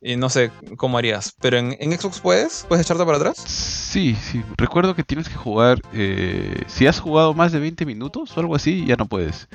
y 0.00 0.16
no 0.16 0.28
sé 0.28 0.50
cómo 0.76 0.98
harías. 0.98 1.32
Pero 1.40 1.58
en, 1.58 1.76
en 1.78 1.96
Xbox 1.96 2.18
puedes, 2.18 2.66
puedes 2.68 2.84
echarte 2.84 3.04
para 3.04 3.18
atrás. 3.18 3.36
Sí, 3.38 4.16
sí. 4.20 4.42
Recuerdo 4.56 4.96
que 4.96 5.04
tienes 5.04 5.28
que 5.28 5.36
jugar. 5.36 5.80
eh, 5.92 6.64
si 6.66 6.88
has 6.88 6.98
jugado 6.98 7.34
más 7.34 7.52
de 7.52 7.60
20 7.60 7.86
minutos 7.86 8.36
o 8.36 8.40
algo 8.40 8.56
así, 8.56 8.84
ya 8.84 8.96
no 8.96 9.06
puedes. 9.06 9.48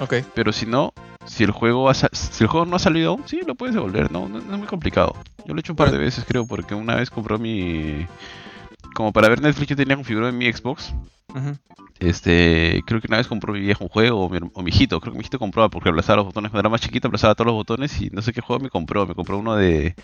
Ok. 0.00 0.14
Pero 0.34 0.52
si 0.52 0.66
no, 0.66 0.92
si 1.26 1.44
el 1.44 1.50
juego 1.50 1.88
ha 1.88 1.94
si 1.94 2.44
el 2.44 2.48
juego 2.48 2.66
no 2.66 2.76
ha 2.76 2.80
salido 2.80 3.10
aún, 3.10 3.22
sí 3.26 3.40
lo 3.46 3.54
puedes 3.54 3.74
devolver. 3.74 4.10
No, 4.10 4.28
no, 4.28 4.40
no 4.40 4.52
es 4.52 4.58
muy 4.58 4.68
complicado. 4.68 5.14
Yo 5.44 5.54
lo 5.54 5.58
he 5.58 5.60
hecho 5.60 5.72
un 5.72 5.76
par 5.76 5.90
de 5.90 5.98
veces, 5.98 6.24
creo, 6.26 6.46
porque 6.46 6.74
una 6.74 6.94
vez 6.94 7.10
compró 7.10 7.38
mi. 7.38 8.06
Como 8.94 9.12
para 9.12 9.28
ver 9.28 9.40
Netflix, 9.40 9.68
yo 9.68 9.76
tenía 9.76 9.96
configurado 9.96 10.30
en 10.30 10.38
mi 10.38 10.52
Xbox. 10.52 10.94
Este, 12.00 12.82
creo 12.86 13.00
que 13.00 13.08
una 13.08 13.16
vez 13.16 13.26
compró 13.26 13.52
mi 13.52 13.60
viejo 13.60 13.84
un 13.84 13.90
juego, 13.90 14.24
o 14.24 14.28
mi, 14.28 14.38
o 14.52 14.62
mi 14.62 14.70
hijito, 14.70 15.00
creo 15.00 15.12
que 15.12 15.18
mi 15.18 15.22
hijito 15.22 15.38
compró 15.38 15.68
porque 15.68 15.88
aplazaba 15.88 16.18
los 16.18 16.26
botones 16.26 16.50
cuando 16.50 16.60
era 16.60 16.68
más 16.68 16.80
chiquito, 16.80 17.08
aplazaba 17.08 17.34
todos 17.34 17.46
los 17.46 17.54
botones 17.54 18.00
y 18.00 18.10
no 18.10 18.22
sé 18.22 18.32
qué 18.32 18.40
juego 18.40 18.62
me 18.62 18.70
compró, 18.70 19.06
me 19.06 19.14
compró 19.14 19.38
uno 19.38 19.56
de... 19.56 19.94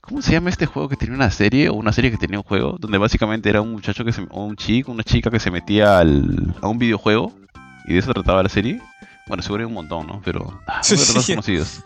¿Cómo 0.00 0.22
se 0.22 0.32
llama 0.32 0.48
este 0.48 0.64
juego 0.64 0.88
que 0.88 0.96
tenía 0.96 1.16
una 1.16 1.30
serie 1.30 1.68
o 1.68 1.74
una 1.74 1.92
serie 1.92 2.10
que 2.10 2.16
tenía 2.16 2.38
un 2.38 2.44
juego? 2.44 2.76
Donde 2.78 2.96
básicamente 2.98 3.50
era 3.50 3.60
un 3.60 3.72
muchacho 3.72 4.04
que 4.04 4.12
se, 4.12 4.26
o 4.30 4.44
un 4.44 4.56
chico, 4.56 4.90
una 4.90 5.02
chica 5.02 5.30
que 5.30 5.40
se 5.40 5.50
metía 5.50 5.98
al, 5.98 6.54
a 6.62 6.68
un 6.68 6.78
videojuego 6.78 7.32
y 7.86 7.92
de 7.92 7.98
eso 7.98 8.14
trataba 8.14 8.42
la 8.42 8.48
serie. 8.48 8.80
Bueno, 9.28 9.42
seguro 9.42 9.62
hay 9.62 9.66
un 9.66 9.74
montón, 9.74 10.06
¿no? 10.06 10.20
Pero 10.24 10.60
ah, 10.66 10.80
uno 10.90 11.00
de 11.00 11.06
los 11.06 11.14
más 11.16 11.26
conocidos. 11.26 11.80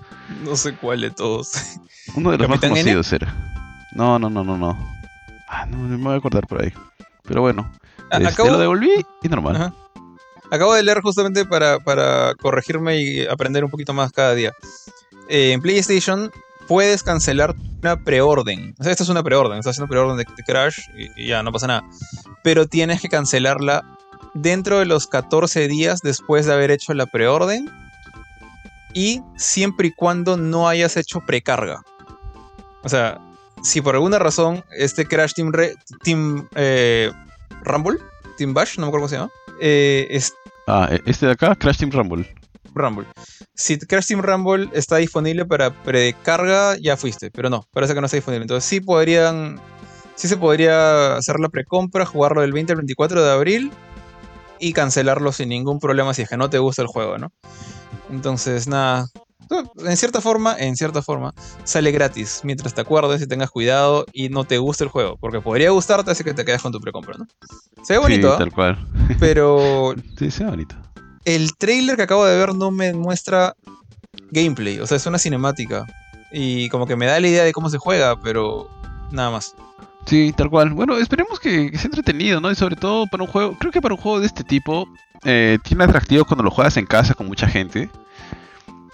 No 0.45 0.57
sé 0.57 0.74
cuál 0.74 1.01
de 1.01 1.11
todos. 1.11 1.53
Uno 2.14 2.30
de 2.32 2.38
los 2.38 2.49
más 2.49 2.59
conocidos 2.61 3.12
era. 3.12 3.34
No, 3.95 4.18
no, 4.18 4.28
no, 4.30 4.43
no, 4.43 4.57
no. 4.59 4.76
Ah, 5.49 5.66
no, 5.66 5.76
me 5.76 5.97
voy 5.97 6.14
a 6.14 6.16
acordar 6.16 6.47
por 6.47 6.62
ahí. 6.62 6.72
Pero 7.24 7.43
bueno, 7.43 7.70
A- 8.11 8.16
este, 8.16 8.28
acabo- 8.28 8.51
lo 8.51 8.59
devolví 8.59 8.90
y 9.22 9.28
normal. 9.28 9.57
Ajá. 9.57 9.74
Acabo 10.51 10.74
de 10.74 10.82
leer 10.82 11.01
justamente 11.01 11.45
para, 11.47 11.78
para 11.78 12.34
corregirme 12.34 13.01
y 13.01 13.26
aprender 13.26 13.64
un 13.64 13.70
poquito 13.70 13.93
más 13.93 14.11
cada 14.12 14.34
día. 14.34 14.53
Eh, 15.28 15.53
en 15.53 15.61
PlayStation 15.62 16.30
puedes 16.68 17.03
cancelar 17.03 17.55
una 17.82 17.97
preorden. 18.03 18.74
O 18.78 18.82
sea, 18.82 18.93
esta 18.93 19.05
es 19.05 19.09
una 19.09 19.22
preorden. 19.22 19.59
Estás 19.59 19.72
haciendo 19.76 19.88
preorden 19.88 20.16
de, 20.16 20.24
de 20.36 20.43
Crash 20.43 20.80
y, 20.97 21.22
y 21.22 21.26
ya, 21.28 21.43
no 21.43 21.53
pasa 21.53 21.66
nada. 21.68 21.84
Pero 22.43 22.66
tienes 22.66 23.01
que 23.01 23.09
cancelarla 23.09 23.84
dentro 24.34 24.78
de 24.78 24.86
los 24.86 25.06
14 25.06 25.68
días 25.68 26.00
después 26.02 26.46
de 26.46 26.52
haber 26.54 26.70
hecho 26.70 26.94
la 26.94 27.06
preorden. 27.06 27.70
Y 28.94 29.22
siempre 29.36 29.88
y 29.88 29.92
cuando 29.92 30.36
no 30.36 30.68
hayas 30.68 30.96
hecho 30.96 31.20
precarga. 31.26 31.82
O 32.82 32.88
sea, 32.88 33.18
si 33.62 33.80
por 33.80 33.94
alguna 33.94 34.18
razón 34.18 34.64
este 34.76 35.06
Crash 35.06 35.32
Team, 35.34 35.52
Re- 35.52 35.76
Team 36.02 36.48
eh, 36.56 37.10
Rumble, 37.64 37.98
Team 38.36 38.52
Bash, 38.52 38.76
no 38.76 38.82
me 38.82 38.88
acuerdo 38.88 39.02
cómo 39.04 39.08
se 39.08 39.16
llama, 39.16 39.30
eh, 39.60 40.06
es 40.10 40.34
Ah, 40.66 40.88
e- 40.90 41.00
este 41.06 41.26
de 41.26 41.32
acá, 41.32 41.54
Crash 41.54 41.78
Team 41.78 41.90
Rumble. 41.90 42.28
Rumble. 42.74 43.06
Si 43.54 43.78
Crash 43.78 44.08
Team 44.08 44.20
Rumble 44.20 44.68
está 44.74 44.96
disponible 44.96 45.44
para 45.46 45.70
precarga, 45.70 46.76
ya 46.78 46.96
fuiste, 46.96 47.30
pero 47.30 47.48
no, 47.50 47.66
parece 47.72 47.94
que 47.94 48.00
no 48.00 48.06
está 48.06 48.16
disponible. 48.18 48.44
Entonces 48.44 48.68
sí 48.68 48.80
podrían, 48.80 49.58
sí 50.16 50.28
se 50.28 50.36
podría 50.36 51.16
hacer 51.16 51.38
la 51.40 51.48
precompra, 51.48 52.04
jugarlo 52.04 52.40
del 52.42 52.52
20 52.52 52.72
al 52.72 52.76
24 52.78 53.22
de 53.24 53.30
abril 53.32 53.72
y 54.62 54.72
cancelarlo 54.72 55.32
sin 55.32 55.48
ningún 55.48 55.80
problema 55.80 56.14
si 56.14 56.22
es 56.22 56.28
que 56.28 56.36
no 56.36 56.48
te 56.48 56.58
gusta 56.58 56.82
el 56.82 56.88
juego, 56.88 57.18
¿no? 57.18 57.32
Entonces 58.10 58.68
nada, 58.68 59.08
en 59.84 59.96
cierta 59.96 60.20
forma, 60.20 60.56
en 60.56 60.76
cierta 60.76 61.02
forma, 61.02 61.34
sale 61.64 61.90
gratis 61.90 62.42
mientras 62.44 62.72
te 62.72 62.80
acuerdes 62.80 63.20
y 63.20 63.26
tengas 63.26 63.50
cuidado 63.50 64.06
y 64.12 64.28
no 64.28 64.44
te 64.44 64.58
guste 64.58 64.84
el 64.84 64.90
juego, 64.90 65.16
porque 65.18 65.40
podría 65.40 65.70
gustarte 65.70 66.12
así 66.12 66.22
que 66.22 66.32
te 66.32 66.44
quedes 66.44 66.62
con 66.62 66.70
tu 66.70 66.80
precompra, 66.80 67.16
¿no? 67.18 67.26
Se 67.82 67.94
ve 67.94 67.98
bonito, 67.98 68.28
sí, 68.28 68.34
¿ah? 68.34 68.38
tal 68.38 68.52
cual. 68.52 68.78
pero 69.18 69.94
Sí, 70.18 70.30
se 70.30 70.44
ve 70.44 70.50
bonito. 70.50 70.76
el 71.24 71.56
trailer 71.56 71.96
que 71.96 72.02
acabo 72.02 72.24
de 72.24 72.38
ver 72.38 72.54
no 72.54 72.70
me 72.70 72.92
muestra 72.94 73.56
gameplay, 74.30 74.78
o 74.78 74.86
sea, 74.86 74.96
es 74.96 75.06
una 75.06 75.18
cinemática. 75.18 75.86
Y 76.30 76.68
como 76.68 76.86
que 76.86 76.96
me 76.96 77.06
da 77.06 77.18
la 77.18 77.26
idea 77.26 77.44
de 77.44 77.52
cómo 77.52 77.68
se 77.68 77.78
juega, 77.78 78.18
pero 78.22 78.70
nada 79.10 79.30
más. 79.30 79.54
Sí, 80.07 80.32
tal 80.36 80.50
cual. 80.50 80.70
Bueno, 80.70 80.96
esperemos 80.98 81.38
que, 81.40 81.70
que 81.70 81.78
sea 81.78 81.86
entretenido, 81.86 82.40
¿no? 82.40 82.50
Y 82.50 82.55
sobre 82.55 82.76
todo 82.76 83.07
para 83.07 83.22
un 83.22 83.28
juego, 83.28 83.57
creo 83.59 83.70
que 83.72 83.80
para 83.80 83.94
un 83.94 84.00
juego 84.00 84.20
de 84.20 84.26
este 84.26 84.44
tipo, 84.44 84.88
eh, 85.24 85.59
tiene 85.62 85.84
atractivo 85.84 86.24
cuando 86.24 86.42
lo 86.44 86.50
juegas 86.50 86.76
en 86.76 86.86
casa 86.86 87.14
con 87.14 87.26
mucha 87.28 87.46
gente. 87.48 87.88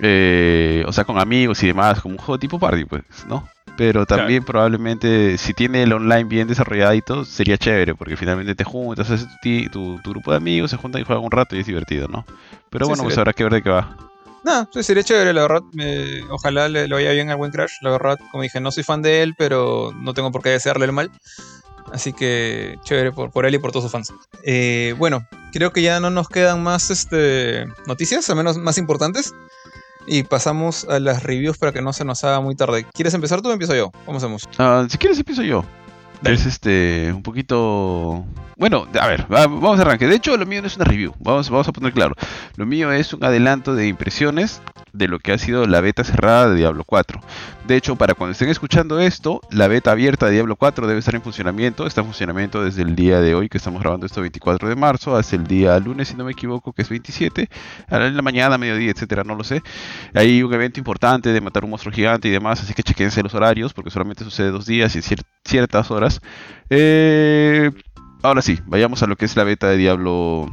Eh, 0.00 0.84
o 0.86 0.92
sea, 0.92 1.04
con 1.04 1.18
amigos 1.18 1.62
y 1.62 1.66
demás, 1.68 2.00
como 2.00 2.14
un 2.14 2.18
juego 2.18 2.38
tipo 2.38 2.58
party, 2.58 2.84
pues, 2.84 3.02
¿no? 3.26 3.48
Pero 3.76 4.06
también 4.06 4.44
probablemente 4.44 5.38
si 5.38 5.54
tiene 5.54 5.82
el 5.84 5.92
online 5.92 6.24
bien 6.24 6.48
desarrolladito, 6.48 7.24
sería 7.24 7.56
chévere, 7.58 7.94
porque 7.94 8.16
finalmente 8.16 8.54
te 8.54 8.64
juntas, 8.64 9.10
haces 9.10 9.26
tu, 9.28 9.34
ti- 9.40 9.68
tu, 9.68 9.98
tu 10.02 10.10
grupo 10.10 10.30
de 10.32 10.36
amigos, 10.36 10.70
se 10.70 10.76
juntan 10.76 11.00
y 11.00 11.04
juegan 11.04 11.24
un 11.24 11.30
rato 11.30 11.56
y 11.56 11.60
es 11.60 11.66
divertido, 11.66 12.08
¿no? 12.08 12.24
Pero 12.70 12.86
Sí, 12.86 12.90
bueno, 12.90 13.02
pues 13.04 13.18
habrá 13.18 13.32
que 13.32 13.44
ver 13.44 13.52
de 13.54 13.62
qué 13.62 13.70
va. 13.70 13.96
Nada, 14.48 14.66
sí, 14.72 14.82
sería 14.82 15.02
chévere, 15.02 15.34
la 15.34 15.42
verdad. 15.42 15.62
ojalá 16.30 16.70
le, 16.70 16.88
le 16.88 16.94
vaya 16.94 17.12
bien 17.12 17.28
al 17.28 17.36
buen 17.36 17.50
Crash. 17.50 17.72
La 17.82 17.90
verdad, 17.90 18.18
como 18.30 18.42
dije, 18.42 18.60
no 18.60 18.70
soy 18.70 18.82
fan 18.82 19.02
de 19.02 19.22
él, 19.22 19.34
pero 19.36 19.92
no 19.94 20.14
tengo 20.14 20.32
por 20.32 20.40
qué 20.40 20.48
desearle 20.48 20.86
el 20.86 20.92
mal. 20.92 21.10
Así 21.92 22.14
que 22.14 22.78
chévere 22.82 23.12
por, 23.12 23.30
por 23.30 23.44
él 23.44 23.54
y 23.54 23.58
por 23.58 23.72
todos 23.72 23.84
sus 23.84 23.92
fans. 23.92 24.10
Eh, 24.44 24.94
bueno, 24.96 25.20
creo 25.52 25.70
que 25.70 25.82
ya 25.82 26.00
no 26.00 26.08
nos 26.08 26.30
quedan 26.30 26.62
más 26.62 26.88
este, 26.88 27.66
noticias, 27.86 28.30
al 28.30 28.36
menos 28.36 28.56
más 28.56 28.78
importantes. 28.78 29.34
Y 30.06 30.22
pasamos 30.22 30.86
a 30.88 30.98
las 30.98 31.24
reviews 31.24 31.58
para 31.58 31.72
que 31.72 31.82
no 31.82 31.92
se 31.92 32.06
nos 32.06 32.24
haga 32.24 32.40
muy 32.40 32.56
tarde. 32.56 32.86
¿Quieres 32.94 33.12
empezar 33.12 33.42
tú 33.42 33.50
o 33.50 33.52
empiezo 33.52 33.74
yo? 33.74 33.92
¿Cómo 34.06 34.16
hacemos? 34.16 34.48
Ah, 34.56 34.86
si 34.88 34.96
quieres 34.96 35.18
empiezo 35.18 35.42
yo. 35.42 35.62
Es 36.24 36.46
este 36.46 37.12
un 37.14 37.22
poquito 37.22 38.24
bueno, 38.56 38.88
a 39.00 39.06
ver, 39.06 39.32
va- 39.32 39.46
vamos 39.46 39.78
a 39.78 39.82
arrancar. 39.82 40.08
De 40.08 40.16
hecho, 40.16 40.36
lo 40.36 40.44
mío 40.44 40.60
no 40.60 40.66
es 40.66 40.74
una 40.74 40.84
review. 40.84 41.14
Vamos, 41.20 41.48
vamos 41.48 41.68
a 41.68 41.72
poner 41.72 41.92
claro. 41.92 42.16
Lo 42.56 42.66
mío 42.66 42.90
es 42.90 43.12
un 43.14 43.22
adelanto 43.24 43.74
de 43.76 43.86
impresiones 43.86 44.60
de 44.92 45.08
lo 45.08 45.18
que 45.18 45.32
ha 45.32 45.38
sido 45.38 45.66
la 45.66 45.80
beta 45.80 46.04
cerrada 46.04 46.50
de 46.50 46.56
Diablo 46.56 46.84
4. 46.84 47.20
De 47.66 47.76
hecho, 47.76 47.96
para 47.96 48.14
cuando 48.14 48.32
estén 48.32 48.48
escuchando 48.48 48.98
esto, 48.98 49.40
la 49.50 49.68
beta 49.68 49.90
abierta 49.90 50.26
de 50.26 50.32
Diablo 50.32 50.56
4 50.56 50.86
debe 50.86 51.00
estar 51.00 51.14
en 51.14 51.22
funcionamiento. 51.22 51.86
Está 51.86 52.00
en 52.00 52.06
funcionamiento 52.06 52.64
desde 52.64 52.82
el 52.82 52.96
día 52.96 53.20
de 53.20 53.34
hoy, 53.34 53.48
que 53.48 53.58
estamos 53.58 53.82
grabando 53.82 54.06
esto 54.06 54.20
24 54.20 54.68
de 54.68 54.76
marzo, 54.76 55.16
hasta 55.16 55.36
el 55.36 55.46
día 55.46 55.78
lunes, 55.78 56.08
si 56.08 56.16
no 56.16 56.24
me 56.24 56.32
equivoco, 56.32 56.72
que 56.72 56.82
es 56.82 56.88
27, 56.88 57.48
en 57.90 58.16
la 58.16 58.22
mañana, 58.22 58.56
mediodía, 58.58 58.90
etcétera, 58.90 59.24
no 59.24 59.34
lo 59.34 59.44
sé. 59.44 59.62
Hay 60.14 60.42
un 60.42 60.52
evento 60.54 60.80
importante 60.80 61.30
de 61.30 61.40
matar 61.40 61.64
un 61.64 61.70
monstruo 61.70 61.92
gigante 61.92 62.28
y 62.28 62.30
demás, 62.30 62.62
así 62.62 62.74
que 62.74 62.82
chequense 62.82 63.22
los 63.22 63.34
horarios, 63.34 63.74
porque 63.74 63.90
solamente 63.90 64.24
sucede 64.24 64.50
dos 64.50 64.66
días 64.66 64.96
y 64.96 65.02
ciertas 65.44 65.90
horas. 65.90 66.20
Eh, 66.70 67.70
ahora 68.22 68.42
sí, 68.42 68.58
vayamos 68.66 69.02
a 69.02 69.06
lo 69.06 69.16
que 69.16 69.24
es 69.24 69.36
la 69.36 69.44
beta 69.44 69.68
de 69.68 69.76
Diablo 69.76 70.46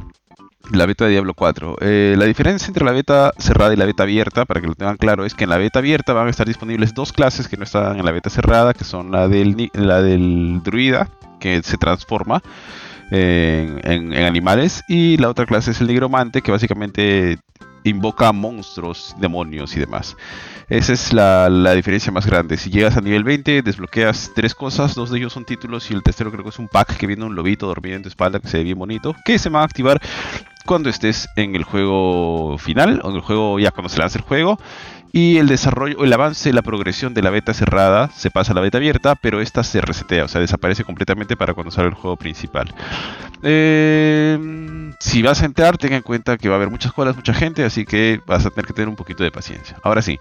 la 0.72 0.86
beta 0.86 1.04
de 1.04 1.12
Diablo 1.12 1.34
4. 1.34 1.76
Eh, 1.80 2.14
la 2.18 2.24
diferencia 2.24 2.68
entre 2.68 2.84
la 2.84 2.92
beta 2.92 3.32
cerrada 3.38 3.72
y 3.72 3.76
la 3.76 3.84
beta 3.84 4.02
abierta, 4.02 4.44
para 4.44 4.60
que 4.60 4.66
lo 4.66 4.74
tengan 4.74 4.96
claro, 4.96 5.24
es 5.24 5.34
que 5.34 5.44
en 5.44 5.50
la 5.50 5.58
beta 5.58 5.78
abierta 5.78 6.12
van 6.12 6.26
a 6.26 6.30
estar 6.30 6.46
disponibles 6.46 6.94
dos 6.94 7.12
clases 7.12 7.48
que 7.48 7.56
no 7.56 7.64
están 7.64 7.98
en 7.98 8.04
la 8.04 8.12
beta 8.12 8.30
cerrada, 8.30 8.74
que 8.74 8.84
son 8.84 9.10
la 9.10 9.28
del, 9.28 9.70
la 9.74 10.02
del 10.02 10.60
druida, 10.62 11.08
que 11.40 11.62
se 11.62 11.76
transforma 11.76 12.42
en, 13.10 13.80
en, 13.84 14.14
animales, 14.14 14.82
y 14.88 15.16
la 15.18 15.28
otra 15.28 15.46
clase 15.46 15.70
es 15.70 15.80
el 15.80 15.86
nigromante, 15.86 16.42
que 16.42 16.50
básicamente 16.50 17.38
invoca 17.90 18.32
monstruos, 18.32 19.14
demonios 19.18 19.76
y 19.76 19.80
demás. 19.80 20.16
Esa 20.68 20.92
es 20.92 21.12
la, 21.12 21.74
diferencia 21.74 22.10
más 22.10 22.26
grande. 22.26 22.56
Si 22.56 22.70
llegas 22.70 22.96
a 22.96 23.00
nivel 23.00 23.22
20, 23.22 23.62
desbloqueas 23.62 24.32
tres 24.34 24.54
cosas, 24.54 24.94
dos 24.94 25.10
de 25.10 25.18
ellos 25.18 25.32
son 25.32 25.44
títulos 25.44 25.90
y 25.90 25.94
el 25.94 26.02
tercero 26.02 26.32
creo 26.32 26.42
que 26.42 26.50
es 26.50 26.58
un 26.58 26.68
pack 26.68 26.96
que 26.96 27.06
viene 27.06 27.24
un 27.24 27.36
lobito 27.36 27.66
dormido 27.66 27.96
en 27.96 28.02
tu 28.02 28.08
espalda 28.08 28.40
que 28.40 28.48
se 28.48 28.58
ve 28.58 28.64
bien 28.64 28.78
bonito, 28.78 29.14
que 29.24 29.38
se 29.38 29.48
va 29.48 29.60
a 29.60 29.64
activar 29.64 30.00
cuando 30.64 30.90
estés 30.90 31.28
en 31.36 31.54
el 31.54 31.62
juego 31.62 32.58
final 32.58 33.00
o 33.04 33.10
en 33.10 33.16
el 33.16 33.22
juego 33.22 33.60
ya 33.60 33.70
cuando 33.70 33.88
se 33.88 33.98
lance 33.98 34.18
el 34.18 34.24
juego 34.24 34.58
y 35.16 35.38
el 35.38 35.48
desarrollo, 35.48 36.04
el 36.04 36.12
avance, 36.12 36.52
la 36.52 36.60
progresión 36.60 37.14
de 37.14 37.22
la 37.22 37.30
beta 37.30 37.54
cerrada 37.54 38.10
se 38.14 38.30
pasa 38.30 38.52
a 38.52 38.54
la 38.54 38.60
beta 38.60 38.76
abierta, 38.76 39.14
pero 39.14 39.40
esta 39.40 39.64
se 39.64 39.80
resetea, 39.80 40.24
o 40.24 40.28
sea, 40.28 40.42
desaparece 40.42 40.84
completamente 40.84 41.38
para 41.38 41.54
cuando 41.54 41.70
sale 41.70 41.88
el 41.88 41.94
juego 41.94 42.18
principal. 42.18 42.74
Eh, 43.42 44.92
si 45.00 45.22
vas 45.22 45.40
a 45.40 45.46
entrar, 45.46 45.78
ten 45.78 45.94
en 45.94 46.02
cuenta 46.02 46.36
que 46.36 46.50
va 46.50 46.56
a 46.56 46.58
haber 46.58 46.68
muchas 46.68 46.92
colas, 46.92 47.16
mucha 47.16 47.32
gente, 47.32 47.64
así 47.64 47.86
que 47.86 48.20
vas 48.26 48.44
a 48.44 48.50
tener 48.50 48.66
que 48.66 48.74
tener 48.74 48.90
un 48.90 48.94
poquito 48.96 49.24
de 49.24 49.30
paciencia. 49.30 49.78
Ahora 49.82 50.02
sí, 50.02 50.18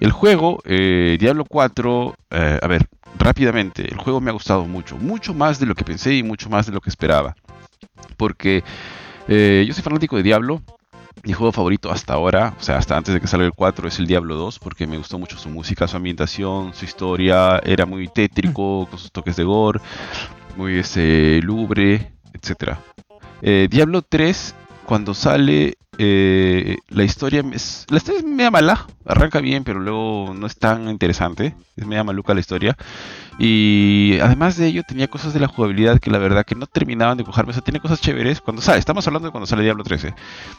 el 0.00 0.12
juego, 0.12 0.60
eh, 0.66 1.16
Diablo 1.18 1.46
4, 1.46 2.14
eh, 2.32 2.58
a 2.60 2.66
ver, 2.66 2.86
rápidamente, 3.18 3.90
el 3.90 3.96
juego 3.96 4.20
me 4.20 4.28
ha 4.28 4.34
gustado 4.34 4.66
mucho, 4.66 4.98
mucho 4.98 5.32
más 5.32 5.58
de 5.58 5.64
lo 5.64 5.74
que 5.74 5.84
pensé 5.84 6.16
y 6.16 6.22
mucho 6.22 6.50
más 6.50 6.66
de 6.66 6.72
lo 6.72 6.82
que 6.82 6.90
esperaba. 6.90 7.34
Porque 8.18 8.62
yo 9.26 9.72
soy 9.72 9.82
fanático 9.82 10.18
de 10.18 10.22
Diablo, 10.22 10.60
mi 11.22 11.32
juego 11.32 11.52
favorito 11.52 11.90
hasta 11.90 12.14
ahora, 12.14 12.54
o 12.58 12.62
sea, 12.62 12.76
hasta 12.76 12.96
antes 12.96 13.14
de 13.14 13.20
que 13.20 13.26
salga 13.26 13.46
el 13.46 13.52
4, 13.52 13.88
es 13.88 13.98
el 13.98 14.06
Diablo 14.06 14.34
2, 14.34 14.58
porque 14.58 14.86
me 14.86 14.98
gustó 14.98 15.18
mucho 15.18 15.38
su 15.38 15.48
música, 15.48 15.88
su 15.88 15.96
ambientación, 15.96 16.74
su 16.74 16.84
historia, 16.84 17.60
era 17.64 17.86
muy 17.86 18.08
tétrico, 18.08 18.86
con 18.90 18.98
sus 18.98 19.12
toques 19.12 19.36
de 19.36 19.44
gore, 19.44 19.80
muy 20.56 20.78
ese, 20.78 21.40
lubre, 21.42 22.12
etc. 22.32 22.76
Eh, 23.42 23.68
Diablo 23.70 24.02
3, 24.02 24.54
cuando 24.84 25.14
sale, 25.14 25.78
eh, 25.98 26.78
la 26.88 27.04
historia 27.04 27.44
es, 27.52 27.86
la 27.88 27.98
historia 27.98 28.20
es 28.20 28.24
media 28.24 28.50
mala, 28.50 28.86
arranca 29.04 29.40
bien, 29.40 29.64
pero 29.64 29.80
luego 29.80 30.34
no 30.34 30.46
es 30.46 30.56
tan 30.56 30.88
interesante, 30.88 31.54
es 31.76 31.86
media 31.86 32.04
maluca 32.04 32.34
la 32.34 32.40
historia. 32.40 32.76
Y 33.38 34.18
además 34.20 34.56
de 34.56 34.66
ello 34.66 34.82
tenía 34.86 35.08
cosas 35.08 35.34
de 35.34 35.40
la 35.40 35.48
jugabilidad 35.48 35.98
que 35.98 36.10
la 36.10 36.18
verdad 36.18 36.44
que 36.46 36.54
no 36.54 36.66
terminaban 36.66 37.18
de 37.18 37.24
cojarme. 37.24 37.50
O 37.50 37.52
sea, 37.52 37.62
tiene 37.62 37.80
cosas 37.80 38.00
chéveres. 38.00 38.40
Cuando 38.40 38.62
sale, 38.62 38.78
estamos 38.78 39.06
hablando 39.06 39.28
de 39.28 39.32
cuando 39.32 39.46
sale 39.46 39.62
Diablo 39.62 39.82
13. 39.82 40.14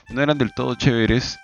No 0.09 0.21
eran 0.21 0.38
del 0.38 0.53
todo 0.53 0.75
chéveres. 0.75 1.39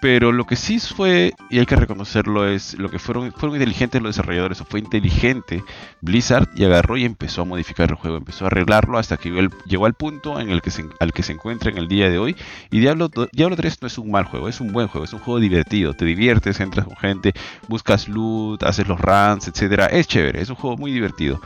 Pero 0.00 0.30
lo 0.30 0.46
que 0.46 0.56
sí 0.56 0.78
fue, 0.78 1.34
y 1.50 1.58
hay 1.58 1.66
que 1.66 1.74
reconocerlo, 1.74 2.48
es 2.48 2.78
lo 2.78 2.90
que 2.90 2.98
fueron, 2.98 3.32
fueron 3.32 3.56
inteligentes 3.56 4.00
los 4.00 4.14
desarrolladores, 4.14 4.60
o 4.60 4.64
fue 4.64 4.78
inteligente 4.80 5.64
Blizzard 6.00 6.48
y 6.54 6.64
agarró 6.64 6.96
y 6.96 7.04
empezó 7.04 7.42
a 7.42 7.44
modificar 7.44 7.90
el 7.90 7.96
juego, 7.96 8.16
empezó 8.16 8.44
a 8.44 8.48
arreglarlo 8.48 8.98
hasta 8.98 9.16
que 9.16 9.48
llegó 9.66 9.86
al 9.86 9.94
punto 9.94 10.40
en 10.40 10.50
el 10.50 10.62
que 10.62 10.70
se, 10.70 10.86
al 11.00 11.12
que 11.12 11.22
se 11.22 11.32
encuentra 11.32 11.70
en 11.70 11.78
el 11.78 11.88
día 11.88 12.08
de 12.08 12.18
hoy. 12.18 12.36
Y 12.70 12.78
Diablo, 12.78 13.10
Diablo 13.32 13.56
3 13.56 13.82
no 13.82 13.88
es 13.88 13.98
un 13.98 14.10
mal 14.10 14.24
juego, 14.24 14.48
es 14.48 14.60
un 14.60 14.72
buen 14.72 14.86
juego, 14.86 15.04
es 15.04 15.12
un 15.12 15.20
juego 15.20 15.40
divertido, 15.40 15.92
te 15.94 16.04
diviertes, 16.04 16.60
entras 16.60 16.86
con 16.86 16.96
gente, 16.96 17.34
buscas 17.68 18.08
loot, 18.08 18.62
haces 18.62 18.86
los 18.86 19.00
runs, 19.00 19.48
etcétera, 19.48 19.86
es 19.86 20.06
chévere, 20.06 20.40
es 20.40 20.50
un 20.50 20.56
juego 20.56 20.76
muy 20.76 20.92
divertido 20.92 21.40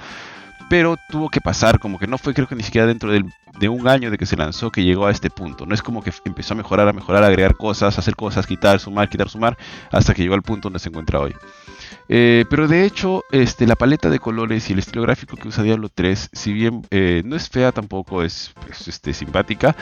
pero 0.68 0.96
tuvo 1.08 1.28
que 1.28 1.40
pasar, 1.40 1.78
como 1.78 1.98
que 1.98 2.06
no 2.06 2.18
fue 2.18 2.34
creo 2.34 2.48
que 2.48 2.54
ni 2.54 2.62
siquiera 2.62 2.86
dentro 2.86 3.10
de 3.10 3.68
un 3.68 3.88
año 3.88 4.10
de 4.10 4.18
que 4.18 4.26
se 4.26 4.36
lanzó 4.36 4.70
que 4.70 4.82
llegó 4.82 5.06
a 5.06 5.10
este 5.10 5.30
punto. 5.30 5.66
No 5.66 5.74
es 5.74 5.82
como 5.82 6.02
que 6.02 6.12
empezó 6.24 6.54
a 6.54 6.56
mejorar, 6.56 6.88
a 6.88 6.92
mejorar, 6.92 7.22
a 7.22 7.28
agregar 7.28 7.56
cosas, 7.56 7.96
a 7.96 8.00
hacer 8.00 8.16
cosas, 8.16 8.46
quitar, 8.46 8.80
sumar, 8.80 9.08
quitar, 9.08 9.28
sumar, 9.28 9.56
hasta 9.90 10.14
que 10.14 10.22
llegó 10.22 10.34
al 10.34 10.42
punto 10.42 10.68
donde 10.68 10.78
se 10.78 10.88
encuentra 10.88 11.20
hoy. 11.20 11.34
Eh, 12.08 12.44
pero 12.50 12.68
de 12.68 12.84
hecho, 12.84 13.22
este, 13.30 13.66
la 13.66 13.76
paleta 13.76 14.10
de 14.10 14.18
colores 14.18 14.68
y 14.68 14.72
el 14.72 14.78
estilo 14.78 15.02
gráfico 15.02 15.36
que 15.36 15.48
usa 15.48 15.64
Diablo 15.64 15.88
3, 15.88 16.30
si 16.32 16.52
bien 16.52 16.86
eh, 16.90 17.22
no 17.24 17.36
es 17.36 17.48
fea 17.48 17.72
tampoco, 17.72 18.22
es, 18.22 18.52
este, 18.86 19.14
simpática, 19.14 19.74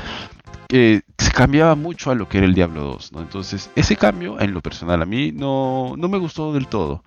eh, 0.68 1.02
se 1.18 1.32
cambiaba 1.32 1.74
mucho 1.74 2.10
a 2.10 2.14
lo 2.14 2.28
que 2.28 2.38
era 2.38 2.46
el 2.46 2.54
Diablo 2.54 2.84
2. 2.84 3.12
Entonces, 3.16 3.70
ese 3.74 3.96
cambio, 3.96 4.40
en 4.40 4.54
lo 4.54 4.60
personal, 4.60 5.02
a 5.02 5.06
mí 5.06 5.32
no, 5.32 5.94
no 5.96 6.08
me 6.08 6.18
gustó 6.18 6.52
del 6.52 6.68
todo. 6.68 7.02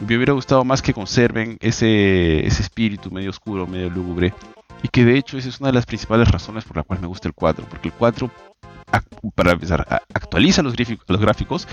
Me 0.00 0.16
hubiera 0.16 0.32
gustado 0.32 0.64
más 0.64 0.82
que 0.82 0.92
conserven 0.92 1.56
ese, 1.60 2.46
ese 2.46 2.62
espíritu 2.62 3.10
medio 3.10 3.30
oscuro, 3.30 3.66
medio 3.66 3.90
lúgubre. 3.90 4.34
Y 4.82 4.88
que 4.88 5.04
de 5.04 5.16
hecho 5.16 5.38
esa 5.38 5.48
es 5.48 5.60
una 5.60 5.68
de 5.68 5.74
las 5.74 5.86
principales 5.86 6.30
razones 6.30 6.64
por 6.64 6.76
la 6.76 6.82
cual 6.82 7.00
me 7.00 7.06
gusta 7.06 7.28
el 7.28 7.34
4. 7.34 7.66
Porque 7.68 7.88
el 7.88 7.94
4, 7.94 8.30
para 9.34 9.52
empezar, 9.52 9.86
actualiza 10.12 10.62
los, 10.62 10.74
gráficos, 10.76 11.68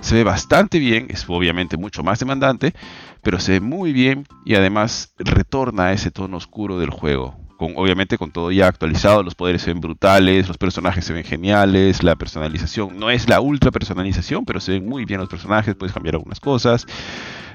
se 0.00 0.14
ve 0.16 0.24
bastante 0.24 0.78
bien, 0.78 1.06
es 1.08 1.24
obviamente 1.28 1.76
mucho 1.76 2.02
más 2.02 2.18
demandante, 2.18 2.74
pero 3.22 3.40
se 3.40 3.52
ve 3.52 3.60
muy 3.60 3.92
bien 3.92 4.26
y 4.44 4.54
además 4.54 5.14
retorna 5.18 5.86
a 5.86 5.92
ese 5.92 6.10
tono 6.10 6.36
oscuro 6.36 6.78
del 6.78 6.90
juego. 6.90 7.36
Con, 7.56 7.74
obviamente 7.76 8.18
con 8.18 8.32
todo 8.32 8.50
ya 8.50 8.66
actualizado, 8.66 9.22
los 9.22 9.36
poderes 9.36 9.62
se 9.62 9.72
ven 9.72 9.80
brutales, 9.80 10.48
los 10.48 10.58
personajes 10.58 11.04
se 11.04 11.12
ven 11.12 11.24
geniales, 11.24 12.02
la 12.02 12.16
personalización 12.16 12.98
no 12.98 13.10
es 13.10 13.28
la 13.28 13.40
ultra 13.40 13.70
personalización, 13.70 14.44
pero 14.44 14.60
se 14.60 14.72
ven 14.72 14.88
muy 14.88 15.04
bien 15.04 15.20
los 15.20 15.28
personajes, 15.28 15.76
puedes 15.76 15.94
cambiar 15.94 16.16
algunas 16.16 16.40
cosas. 16.40 16.86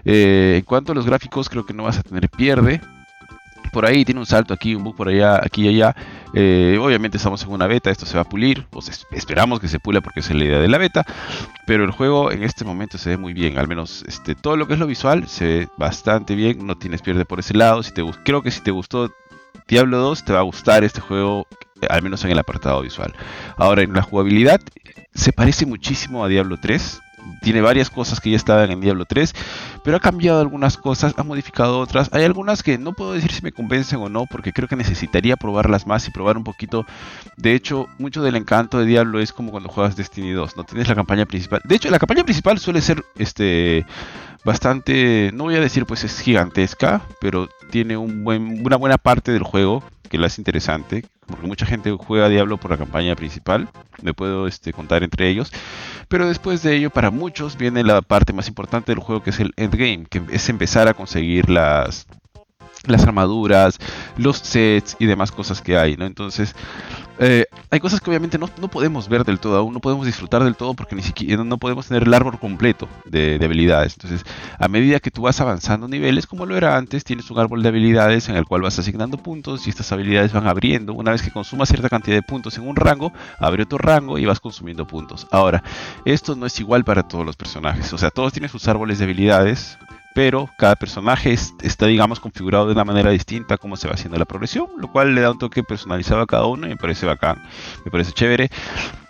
Eh, 0.06 0.56
en 0.60 0.64
cuanto 0.64 0.94
a 0.94 0.96
los 0.96 1.06
gráficos, 1.06 1.50
creo 1.50 1.66
que 1.66 1.74
no 1.74 1.84
vas 1.84 2.00
a 2.00 2.04
tener 2.04 2.30
pierde. 2.30 2.82
Por 3.72 3.86
ahí 3.86 4.06
tiene 4.06 4.20
un 4.20 4.26
salto 4.26 4.54
aquí, 4.54 4.76
un 4.76 4.84
bug 4.84 4.96
por 4.96 5.10
allá, 5.10 5.40
aquí 5.44 5.66
y 5.66 5.70
allá. 5.70 5.96
Eh, 6.34 6.78
obviamente 6.82 7.18
estamos 7.18 7.44
en 7.44 7.50
una 7.50 7.68
beta, 7.68 7.90
esto 7.90 8.06
se 8.06 8.16
va 8.16 8.22
a 8.22 8.30
pulir. 8.30 8.66
Pues 8.70 9.06
esperamos 9.12 9.60
que 9.60 9.68
se 9.68 9.80
pule 9.80 10.02
porque 10.02 10.20
es 10.20 10.30
la 10.34 10.44
idea 10.44 10.60
de 10.60 10.68
la 10.68 10.78
beta. 10.78 11.06
Pero 11.66 11.84
el 11.84 11.92
juego 11.92 12.32
en 12.32 12.44
este 12.44 12.66
momento 12.66 12.98
se 12.98 13.12
ve 13.12 13.18
muy 13.18 13.34
bien. 13.34 13.58
Al 13.58 13.68
menos 13.68 14.04
este, 14.08 14.36
todo 14.36 14.58
lo 14.58 14.68
que 14.68 14.74
es 14.74 14.80
lo 14.80 14.88
visual 14.88 15.28
se 15.28 15.46
ve 15.46 15.68
bastante 15.78 16.36
bien. 16.36 16.66
No 16.66 16.78
tienes 16.78 17.02
pierde 17.02 17.26
por 17.26 17.40
ese 17.40 17.54
lado. 17.54 17.84
Si 17.84 17.94
te, 17.94 18.04
creo 18.24 18.42
que 18.42 18.52
si 18.52 18.62
te 18.62 18.72
gustó 18.72 19.12
Diablo 19.68 19.98
2, 19.98 20.26
te 20.26 20.34
va 20.34 20.40
a 20.40 20.44
gustar 20.44 20.84
este 20.84 21.00
juego, 21.00 21.48
al 21.90 22.02
menos 22.02 22.24
en 22.26 22.32
el 22.32 22.40
apartado 22.40 22.82
visual. 22.82 23.14
Ahora, 23.58 23.84
en 23.84 23.94
la 23.94 24.02
jugabilidad, 24.02 24.60
se 25.14 25.32
parece 25.32 25.66
muchísimo 25.66 26.24
a 26.24 26.28
Diablo 26.28 26.58
3 26.60 27.02
tiene 27.40 27.62
varias 27.62 27.90
cosas 27.90 28.20
que 28.20 28.30
ya 28.30 28.36
estaban 28.36 28.72
en 28.72 28.82
Diablo 28.82 29.06
3, 29.06 29.34
pero 29.84 29.98
ha 29.98 30.00
cambiado 30.00 30.42
algunas 30.42 30.78
cosas, 30.78 31.14
ha 31.18 31.24
modificado 31.24 31.80
otras. 31.80 32.10
Hay 32.14 32.24
algunas 32.24 32.64
que 32.64 32.78
no 32.78 32.94
puedo 32.94 33.14
decir 33.14 33.32
si 33.32 33.42
me 33.42 33.52
convencen 33.52 34.00
o 34.00 34.10
no, 34.10 34.26
porque 34.26 34.54
creo 34.54 34.68
que 34.68 34.76
necesitaría 34.76 35.38
probarlas 35.38 35.88
más 35.88 36.08
y 36.08 36.12
probar 36.12 36.38
un 36.38 36.44
poquito. 36.44 36.86
De 37.38 37.54
hecho, 37.54 37.88
mucho 37.98 38.22
del 38.22 38.36
encanto 38.36 38.80
de 38.80 38.86
Diablo 38.86 39.20
es 39.20 39.34
como 39.34 39.52
cuando 39.52 39.70
juegas 39.70 39.96
Destiny 39.96 40.32
2, 40.32 40.58
no 40.58 40.64
tienes 40.64 40.88
la 40.88 40.96
campaña 40.96 41.26
principal. 41.26 41.62
De 41.64 41.76
hecho, 41.76 41.90
la 41.90 42.00
campaña 42.00 42.24
principal 42.24 42.60
suele 42.60 42.82
ser 42.82 43.04
este 43.18 43.86
bastante, 44.44 45.32
no 45.34 45.46
voy 45.46 45.56
a 45.56 45.60
decir 45.60 45.86
pues 45.86 46.04
es 46.04 46.20
gigantesca, 46.20 47.02
pero 47.20 47.50
tiene 47.70 47.98
un 47.98 48.24
buen, 48.24 48.66
una 48.66 48.78
buena 48.78 48.98
parte 48.98 49.32
del 49.32 49.44
juego 49.44 49.84
que 50.10 50.18
la 50.18 50.28
hace 50.28 50.42
interesante, 50.42 51.06
porque 51.28 51.48
mucha 51.48 51.66
gente 51.66 51.92
juega 51.92 52.30
Diablo 52.30 52.58
por 52.58 52.72
la 52.72 52.78
campaña 52.78 53.16
principal, 53.16 53.70
me 54.02 54.14
puedo 54.14 54.48
este, 54.48 54.74
contar 54.74 55.04
entre 55.04 55.30
ellos, 55.30 55.52
pero 56.08 56.28
después 56.28 56.64
de 56.64 56.76
ello 56.76 56.90
para 56.90 57.12
muchos 57.12 57.58
viene 57.58 57.84
la 57.84 58.02
parte 58.02 58.34
más 58.34 58.48
importante 58.48 58.92
del 58.92 59.00
juego 59.00 59.22
que 59.22 59.30
es 59.30 59.40
el 59.40 59.54
endgame, 59.56 60.06
que 60.10 60.22
es 60.32 60.50
empezar 60.50 60.88
a 60.88 60.94
conseguir 60.96 61.50
las 61.50 62.08
las 62.86 63.04
armaduras, 63.04 63.80
los 64.18 64.38
sets 64.38 64.96
y 65.00 65.06
demás 65.06 65.32
cosas 65.32 65.62
que 65.62 65.78
hay, 65.78 65.98
¿no? 65.98 66.06
Entonces, 66.06 66.56
eh, 67.22 67.46
hay 67.70 67.82
cosas 67.82 68.00
que 68.00 68.10
obviamente 68.10 68.38
no, 68.38 68.48
podemos 68.48 69.10
ver 69.10 69.26
del 69.26 69.40
todo 69.40 69.58
aún, 69.58 69.74
no 69.74 69.82
podemos 69.82 70.06
disfrutar 70.06 70.42
del 70.42 70.56
todo 70.56 70.74
porque 70.74 70.96
ni 70.96 71.02
siquiera 71.02 71.44
no 71.44 71.58
podemos 71.58 71.88
tener 71.88 72.04
el 72.04 72.14
árbol 72.14 72.40
completo 72.40 72.88
de, 73.06 73.38
habilidades. 73.44 73.94
Entonces, 73.94 74.26
a 74.58 74.68
medida 74.70 75.02
que 75.02 75.12
tú 75.12 75.24
vas 75.24 75.42
avanzando 75.42 75.88
niveles, 75.90 76.28
como 76.28 76.46
lo 76.46 76.56
era 76.56 76.78
antes, 76.78 77.04
tienes 77.04 77.30
un 77.30 77.40
árbol 77.40 77.62
de 77.62 77.70
habilidades 77.70 78.30
en 78.30 78.38
el 78.38 78.46
cual 78.46 78.62
vas 78.62 78.80
asignando 78.80 79.18
puntos 79.18 79.68
y 79.68 79.70
estas 79.70 79.92
habilidades 79.92 80.32
van 80.32 80.48
abriendo. 80.48 80.94
Una 80.94 81.12
vez 81.12 81.22
que 81.22 81.32
consumas 81.32 81.68
cierta 81.68 81.90
cantidad 81.90 82.16
de 82.16 82.24
puntos 82.24 82.58
en 82.58 82.66
un 82.66 82.78
rango, 82.78 83.12
abre 83.38 83.64
otro 83.64 83.78
rango 83.78 84.18
y 84.18 84.26
vas 84.26 84.40
consumiendo 84.40 84.88
puntos. 84.88 85.28
Ahora, 85.30 85.62
esto 86.06 86.38
no 86.38 86.46
es 86.46 86.58
igual 86.62 86.86
para 86.86 87.04
todos 87.04 87.26
los 87.26 87.36
personajes, 87.36 87.92
o 87.92 87.98
sea, 87.98 88.12
todos 88.12 88.32
tienen 88.32 88.50
sus 88.50 88.68
árboles 88.68 89.00
de 89.00 89.06
habilidades 89.06 89.78
pero 90.20 90.50
cada 90.58 90.76
personaje 90.76 91.32
está, 91.32 91.86
digamos, 91.86 92.20
configurado 92.20 92.66
de 92.66 92.74
una 92.74 92.84
manera 92.84 93.10
distinta 93.10 93.54
a 93.54 93.58
cómo 93.58 93.78
se 93.78 93.88
va 93.88 93.94
haciendo 93.94 94.20
la 94.20 94.26
progresión, 94.26 94.68
lo 94.78 94.92
cual 94.92 95.16
le 95.16 95.22
da 95.22 95.32
un 95.32 95.38
toque 95.38 95.64
personalizado 95.64 96.20
a 96.20 96.28
cada 96.28 96.46
uno 96.46 96.68
y 96.68 96.72
me 96.72 96.76
parece 96.76 97.06
bacán, 97.06 97.42
me 97.86 97.90
parece 97.90 98.12
chévere. 98.12 98.50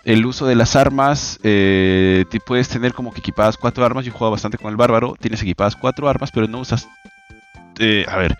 el 0.04 0.24
uso 0.24 0.46
de 0.46 0.54
las 0.54 0.76
armas, 0.76 1.40
eh, 1.42 2.24
puedes 2.46 2.68
tener 2.68 2.94
como 2.94 3.12
que 3.12 3.18
equipadas 3.18 3.56
cuatro 3.56 3.84
armas. 3.84 4.04
Yo 4.04 4.12
juego 4.12 4.30
bastante 4.30 4.56
con 4.56 4.70
el 4.70 4.76
bárbaro. 4.76 5.16
Tienes 5.18 5.42
equipadas 5.42 5.74
cuatro 5.74 6.08
armas, 6.08 6.30
pero 6.30 6.46
no 6.46 6.60
usas. 6.60 6.88
Eh, 7.80 8.06
a 8.08 8.16
ver, 8.16 8.38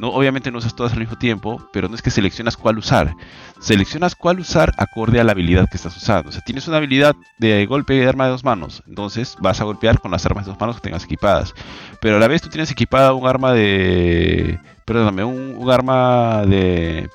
no, 0.00 0.08
obviamente 0.08 0.50
no 0.50 0.58
usas 0.58 0.74
todas 0.74 0.94
al 0.94 1.00
mismo 1.00 1.18
tiempo, 1.18 1.62
pero 1.74 1.86
no 1.86 1.94
es 1.94 2.00
que 2.00 2.10
seleccionas 2.10 2.56
cuál 2.56 2.78
usar. 2.78 3.14
Seleccionas 3.60 4.14
cuál 4.14 4.40
usar 4.40 4.72
acorde 4.78 5.20
a 5.20 5.24
la 5.24 5.32
habilidad 5.32 5.68
que 5.68 5.76
estás 5.76 5.94
usando. 5.94 6.30
O 6.30 6.32
sea, 6.32 6.40
tienes 6.40 6.66
una 6.68 6.78
habilidad 6.78 7.14
de 7.38 7.66
golpe 7.66 7.92
de 7.92 8.08
arma 8.08 8.24
de 8.24 8.30
dos 8.30 8.42
manos, 8.42 8.82
entonces 8.88 9.36
vas 9.40 9.60
a 9.60 9.64
golpear 9.64 10.00
con 10.00 10.10
las 10.10 10.24
armas 10.24 10.46
de 10.46 10.52
dos 10.52 10.60
manos 10.60 10.76
que 10.76 10.82
tengas 10.82 11.04
equipadas. 11.04 11.54
Pero 12.00 12.16
a 12.16 12.18
la 12.18 12.28
vez 12.28 12.40
tú 12.40 12.48
tienes 12.48 12.70
equipada 12.70 13.12
un 13.12 13.28
arma 13.28 13.52
de. 13.52 14.58
Perdóname, 14.86 15.22
un 15.22 15.70
arma 15.70 16.44
de 16.46 17.10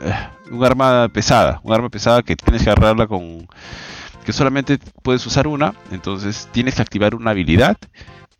eh, 0.00 0.28
un 0.50 0.64
arma 0.64 1.08
pesada, 1.08 1.60
un 1.62 1.72
arma 1.72 1.88
pesada 1.88 2.22
que 2.22 2.36
tienes 2.36 2.62
que 2.62 2.70
agarrarla 2.70 3.06
con 3.06 3.46
que 4.24 4.32
solamente 4.32 4.78
puedes 5.02 5.26
usar 5.26 5.46
una, 5.48 5.74
entonces 5.90 6.48
tienes 6.52 6.76
que 6.76 6.82
activar 6.82 7.14
una 7.14 7.32
habilidad 7.32 7.76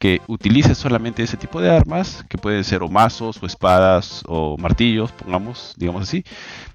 que 0.03 0.21
utilice 0.27 0.75
solamente 0.75 1.23
ese 1.23 1.37
tipo 1.37 1.61
de 1.61 1.71
armas, 1.71 2.25
que 2.29 2.37
pueden 2.37 2.65
ser 2.65 2.83
o 2.83 2.89
mazos, 2.89 3.41
o 3.41 3.47
espadas, 3.47 4.25
o 4.27 4.57
martillos, 4.59 5.13
pongamos, 5.13 5.75
digamos 5.77 6.03
así, 6.03 6.25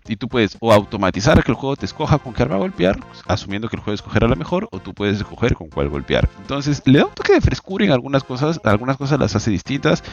y 0.07 0.15
tú 0.15 0.29
puedes 0.29 0.55
o 0.61 0.71
automatizar 0.71 1.43
que 1.43 1.51
el 1.51 1.57
juego 1.57 1.75
te 1.75 1.85
escoja 1.85 2.19
con 2.19 2.33
qué 2.33 2.43
arma 2.43 2.55
golpear, 2.55 2.97
asumiendo 3.27 3.67
que 3.67 3.75
el 3.75 3.81
juego 3.81 3.95
escogerá 3.95 4.29
la 4.29 4.35
mejor, 4.35 4.69
o 4.71 4.79
tú 4.79 4.93
puedes 4.93 5.17
escoger 5.17 5.55
con 5.55 5.67
cuál 5.67 5.89
golpear. 5.89 6.29
Entonces, 6.39 6.81
le 6.85 6.99
da 6.99 7.05
un 7.05 7.13
toque 7.13 7.33
de 7.33 7.41
frescura 7.41 7.83
en 7.83 7.91
algunas 7.91 8.23
cosas, 8.23 8.61
algunas 8.63 8.95
cosas 8.95 9.19
las 9.19 9.35
hace 9.35 9.51
distintas, 9.51 10.03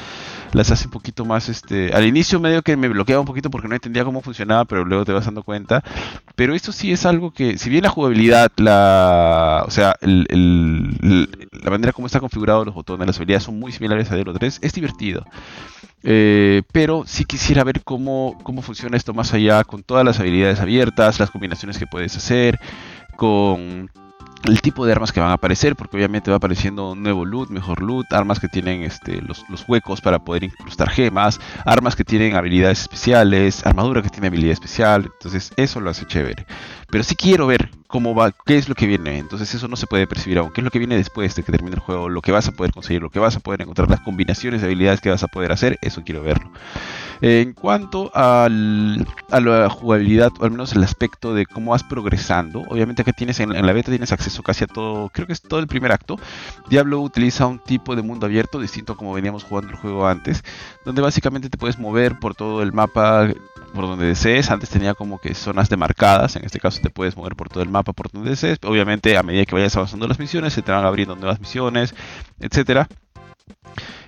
las 0.53 0.73
hace 0.73 0.87
un 0.87 0.91
poquito 0.91 1.25
más, 1.25 1.49
este, 1.49 1.93
al 1.95 2.05
inicio 2.05 2.41
medio 2.41 2.63
que 2.63 2.77
me 2.77 2.89
bloqueaba 2.89 3.21
un 3.21 3.27
poquito 3.27 3.49
porque 3.49 3.69
no 3.69 3.77
entendía 3.77 4.05
cómo 4.05 4.23
funcionaba, 4.23 4.65
pero 4.65 4.85
luego 4.85 5.05
te 5.05 5.13
vas 5.13 5.25
dando 5.25 5.45
cuenta. 5.45 5.85
Pero 6.35 6.55
esto 6.55 6.73
sí 6.73 6.91
es 6.91 7.07
algo 7.07 7.33
que, 7.33 7.59
si 7.59 7.71
bien 7.71 7.85
la 7.85 7.91
jugabilidad, 7.91 8.51
la, 8.57 9.63
o 9.67 9.71
sea, 9.71 9.95
la 10.03 11.71
manera 11.71 11.93
como 11.93 12.09
está 12.09 12.19
configurado 12.19 12.65
los 12.65 12.75
botones, 12.75 13.04
las 13.07 13.17
habilidades 13.17 13.45
son 13.45 13.59
muy 13.59 13.73
similares 13.73 14.11
a 14.11 14.15
Halo 14.15 14.33
3, 14.33 14.61
es 14.63 14.73
divertido. 14.73 15.25
Eh, 16.03 16.63
pero 16.73 17.05
sí 17.07 17.25
quisiera 17.25 17.65
ver 17.65 17.83
cómo, 17.83 18.39
cómo 18.43 18.61
funciona 18.61 18.97
esto 18.97 19.15
más 19.15 19.33
allá 19.33 19.65
con 19.65 19.83
todas 19.83 20.05
las 20.05 20.21
habilidades 20.21 20.61
abiertas, 20.61 21.19
las 21.19 21.31
combinaciones 21.31 21.79
que 21.79 21.87
puedes 21.87 22.15
hacer, 22.17 22.61
con 23.17 23.91
el 24.45 24.61
tipo 24.61 24.85
de 24.85 24.93
armas 24.93 25.13
que 25.13 25.21
van 25.21 25.31
a 25.31 25.35
aparecer, 25.35 25.75
porque 25.75 25.97
obviamente 25.97 26.31
va 26.31 26.37
apareciendo 26.37 26.95
nuevo 26.95 27.25
loot, 27.25 27.49
mejor 27.49 27.83
loot, 27.83 28.13
armas 28.13 28.41
que 28.41 28.49
tienen 28.49 28.83
este, 28.83 29.23
los, 29.23 29.45
huecos 29.67 30.01
para 30.01 30.19
poder 30.19 30.45
incrustar 30.45 30.91
gemas, 30.91 31.41
armas 31.65 31.97
que 31.97 32.05
tienen 32.05 32.37
habilidades 32.37 32.83
especiales, 32.83 33.65
armadura 33.67 34.03
que 34.03 34.11
tiene 34.11 34.27
habilidad 34.27 34.53
especial, 34.53 35.11
entonces 35.15 35.53
eso 35.57 35.81
lo 35.81 35.91
hace 35.91 36.07
chévere. 36.07 36.47
Pero 36.91 37.05
sí 37.05 37.17
quiero 37.17 37.47
ver 37.47 37.71
cómo 37.87 38.15
va, 38.15 38.33
qué 38.45 38.57
es 38.57 38.69
lo 38.69 38.75
que 38.75 38.87
viene, 38.87 39.19
entonces 39.19 39.55
eso 39.55 39.69
no 39.69 39.77
se 39.77 39.87
puede 39.87 40.07
percibir 40.09 40.39
aún, 40.39 40.51
qué 40.51 40.61
es 40.61 40.65
lo 40.65 40.71
que 40.73 40.81
viene 40.81 40.97
después 40.97 41.35
de 41.37 41.45
que 41.45 41.53
termine 41.53 41.77
el 41.77 41.81
juego, 41.81 42.09
lo 42.09 42.23
que 42.23 42.33
vas 42.33 42.49
a 42.49 42.53
poder 42.53 42.73
conseguir, 42.73 43.01
lo 43.03 43.11
que 43.11 43.21
vas 43.21 43.37
a 43.37 43.41
poder 43.41 43.63
encontrar, 43.63 43.89
las 43.89 44.01
combinaciones 44.01 44.61
de 44.61 44.67
habilidades 44.67 45.01
que 45.01 45.11
vas 45.11 45.23
a 45.23 45.29
poder 45.29 45.53
hacer, 45.53 45.79
eso 45.81 46.03
quiero 46.05 46.23
verlo. 46.23 46.51
En 47.21 47.53
cuanto 47.53 48.11
al, 48.15 49.07
a 49.31 49.41
la 49.41 49.71
jugabilidad, 49.71 50.33
o 50.41 50.45
al 50.45 50.51
menos 50.51 50.73
el 50.73 50.83
aspecto 50.83 51.35
de 51.35 51.47
cómo 51.47 51.71
vas 51.71 51.85
progresando, 51.85 52.65
obviamente 52.69 53.03
acá 53.03 53.13
tienes 53.13 53.39
en, 53.41 53.51
la 53.51 53.73
beta 53.73 53.91
tienes 53.91 54.13
acceso 54.13 54.43
casi 54.43 54.65
a 54.65 54.67
todo, 54.67 55.09
creo 55.11 55.27
que 55.27 55.33
es 55.33 55.41
todo 55.41 55.61
el 55.61 55.67
primer 55.67 55.93
acto. 55.93 56.19
Diablo 56.69 57.01
utiliza 57.01 57.47
un 57.47 57.61
tipo 57.61 57.95
de 57.95 58.03
mundo 58.03 58.27
abierto 58.27 58.61
distinto 58.61 58.95
a 58.95 58.97
como 58.97 59.13
veníamos 59.13 59.45
jugando 59.45 59.71
el 59.71 59.77
juego 59.77 60.07
antes, 60.07 60.43
donde 60.85 61.01
básicamente 61.01 61.49
te 61.49 61.57
puedes 61.57 61.79
mover 61.79 62.19
por 62.19 62.35
todo 62.35 62.63
el 62.63 62.73
mapa 62.73 63.29
por 63.75 63.87
donde 63.87 64.07
desees. 64.07 64.51
Antes 64.51 64.71
tenía 64.71 64.95
como 64.95 65.21
que 65.21 65.35
zonas 65.35 65.69
demarcadas, 65.69 66.37
en 66.37 66.45
este 66.45 66.61
caso 66.61 66.74
te 66.81 66.91
puedes 66.91 67.17
mover 67.17 67.37
por 67.37 67.49
todo 67.49 67.63
el 67.63 67.69
mapa 67.69 67.93
por 67.93 68.11
donde 68.11 68.31
desees. 68.31 68.59
Obviamente 68.65 69.17
a 69.17 69.23
medida 69.23 69.45
que 69.45 69.55
vayas 69.55 69.77
avanzando 69.77 70.07
las 70.07 70.19
misiones 70.19 70.53
se 70.53 70.63
te 70.63 70.73
van 70.73 70.85
abriendo 70.85 71.17
nuevas 71.17 71.41
misiones, 71.41 71.95
etcétera. 72.41 72.89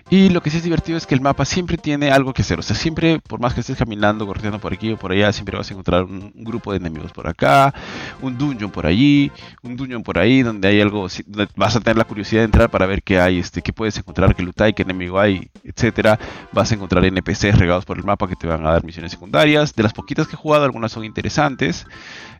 Y 0.09 0.29
lo 0.29 0.41
que 0.41 0.51
sí 0.51 0.59
es 0.59 0.63
divertido 0.63 0.97
es 0.97 1.05
que 1.05 1.17
el 1.17 1.21
mapa 1.21 1.45
siempre 1.45 1.77
tiene 1.77 2.13
algo 2.13 2.33
que 2.33 2.43
hacer. 2.43 2.61
O 2.61 2.63
sea, 2.63 2.77
siempre, 2.77 3.19
por 3.19 3.41
más 3.41 3.55
que 3.55 3.61
estés 3.61 3.77
caminando, 3.77 4.25
corriendo 4.25 4.61
por 4.61 4.73
aquí 4.73 4.93
o 4.93 4.97
por 4.97 5.11
allá, 5.11 5.33
siempre 5.33 5.57
vas 5.57 5.69
a 5.69 5.75
encontrar 5.75 6.05
un, 6.05 6.33
grupo 6.37 6.71
de 6.71 6.79
enemigos 6.79 7.11
por 7.11 7.27
acá, 7.27 7.75
un 8.23 8.39
dungeon 8.39 8.71
por 8.71 8.87
allí, 8.87 9.33
un 9.65 9.77
dungeon 9.77 10.05
por 10.05 10.19
ahí, 10.19 10.43
donde 10.43 10.69
hay 10.69 10.81
algo, 10.81 11.09
vas 11.57 11.75
a 11.75 11.81
tener 11.81 11.97
la 11.97 12.05
curiosidad 12.05 12.43
de 12.43 12.45
entrar 12.45 12.71
para 12.71 12.87
ver 12.87 13.03
qué 13.03 13.19
hay, 13.19 13.41
este, 13.41 13.63
qué 13.63 13.73
puedes 13.73 13.99
encontrar, 13.99 14.37
qué 14.37 14.45
loot 14.45 14.61
hay, 14.61 14.75
qué 14.75 14.83
enemigo 14.83 15.19
hay, 15.19 15.51
etcétera. 15.65 16.21
Vas 16.53 16.71
a 16.71 16.77
encontrar 16.77 17.05
NPCs 17.05 17.59
regados 17.59 17.85
por 17.85 17.99
el 17.99 18.05
mapa 18.05 18.29
que 18.29 18.37
te 18.37 18.47
van 18.47 18.65
a 18.65 18.71
dar 18.71 18.85
misiones 18.85 19.11
secundarias. 19.11 19.75
De 19.75 19.83
las 19.83 19.93
poquitas 19.93 20.29
que 20.29 20.35
he 20.35 20.39
jugado, 20.39 20.65
algunas 20.65 20.93
son 20.93 21.05
interesantes. 21.05 21.85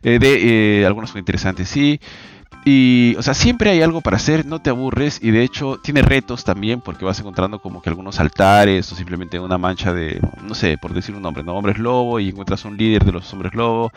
Eh, 0.03 0.19
de, 0.19 0.81
eh, 0.81 0.85
algunas 0.85 1.09
son 1.09 1.19
interesantes, 1.19 1.67
sí. 1.67 1.99
Y, 2.69 3.15
o 3.15 3.23
sea, 3.23 3.33
siempre 3.33 3.69
hay 3.69 3.81
algo 3.81 4.01
para 4.01 4.17
hacer, 4.17 4.45
no 4.45 4.59
te 4.59 4.69
aburres 4.69 5.19
y 5.23 5.31
de 5.31 5.41
hecho 5.41 5.79
tiene 5.81 6.01
retos 6.01 6.43
también 6.43 6.81
porque 6.81 7.05
vas 7.05 7.17
encontrando 7.17 7.59
como 7.59 7.81
que 7.81 7.87
algunos 7.87 8.19
altares 8.19 8.91
o 8.91 8.95
simplemente 8.95 9.39
una 9.39 9.57
mancha 9.57 9.93
de, 9.93 10.19
no 10.43 10.53
sé, 10.53 10.77
por 10.77 10.93
decir 10.93 11.15
un 11.15 11.21
nombre, 11.21 11.43
¿no? 11.43 11.53
Hombres 11.53 11.77
lobo 11.77 12.19
y 12.19 12.27
encuentras 12.27 12.65
un 12.65 12.75
líder 12.75 13.05
de 13.05 13.13
los 13.13 13.31
hombres 13.31 13.53
lobo 13.53 13.93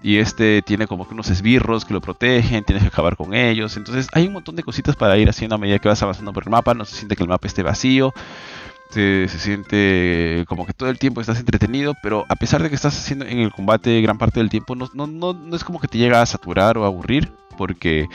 y 0.00 0.18
este 0.18 0.62
tiene 0.62 0.86
como 0.86 1.08
que 1.08 1.14
unos 1.14 1.28
esbirros 1.28 1.84
que 1.84 1.92
lo 1.92 2.00
protegen, 2.00 2.62
tienes 2.62 2.84
que 2.84 2.88
acabar 2.88 3.16
con 3.16 3.34
ellos. 3.34 3.76
Entonces 3.76 4.06
hay 4.12 4.28
un 4.28 4.34
montón 4.34 4.54
de 4.54 4.62
cositas 4.62 4.94
para 4.94 5.18
ir 5.18 5.28
haciendo 5.28 5.56
a 5.56 5.58
medida 5.58 5.80
que 5.80 5.88
vas 5.88 6.00
avanzando 6.04 6.32
por 6.32 6.44
el 6.44 6.50
mapa, 6.50 6.72
no 6.72 6.84
se 6.84 6.94
siente 6.94 7.16
que 7.16 7.24
el 7.24 7.28
mapa 7.28 7.48
esté 7.48 7.64
vacío. 7.64 8.14
Se, 8.90 9.26
se, 9.26 9.40
siente 9.40 10.44
como 10.46 10.66
que 10.66 10.72
todo 10.72 10.88
el 10.88 11.00
tiempo 11.00 11.20
estás 11.20 11.40
entretenido, 11.40 11.94
pero 12.00 12.26
a 12.28 12.36
pesar 12.36 12.62
de 12.62 12.68
que 12.68 12.76
estás 12.76 12.96
haciendo 12.96 13.24
en 13.24 13.40
el 13.40 13.50
combate 13.50 14.00
gran 14.02 14.18
parte 14.18 14.38
del 14.38 14.50
tiempo, 14.50 14.76
no, 14.76 14.88
no, 14.94 15.08
no, 15.08 15.32
no 15.32 15.56
es 15.56 15.64
como 15.64 15.80
que 15.80 15.88
te 15.88 15.98
llega 15.98 16.22
a 16.22 16.26
saturar 16.26 16.78
o 16.78 16.84
a 16.84 16.86
aburrir 16.86 17.32
porque 17.56 18.08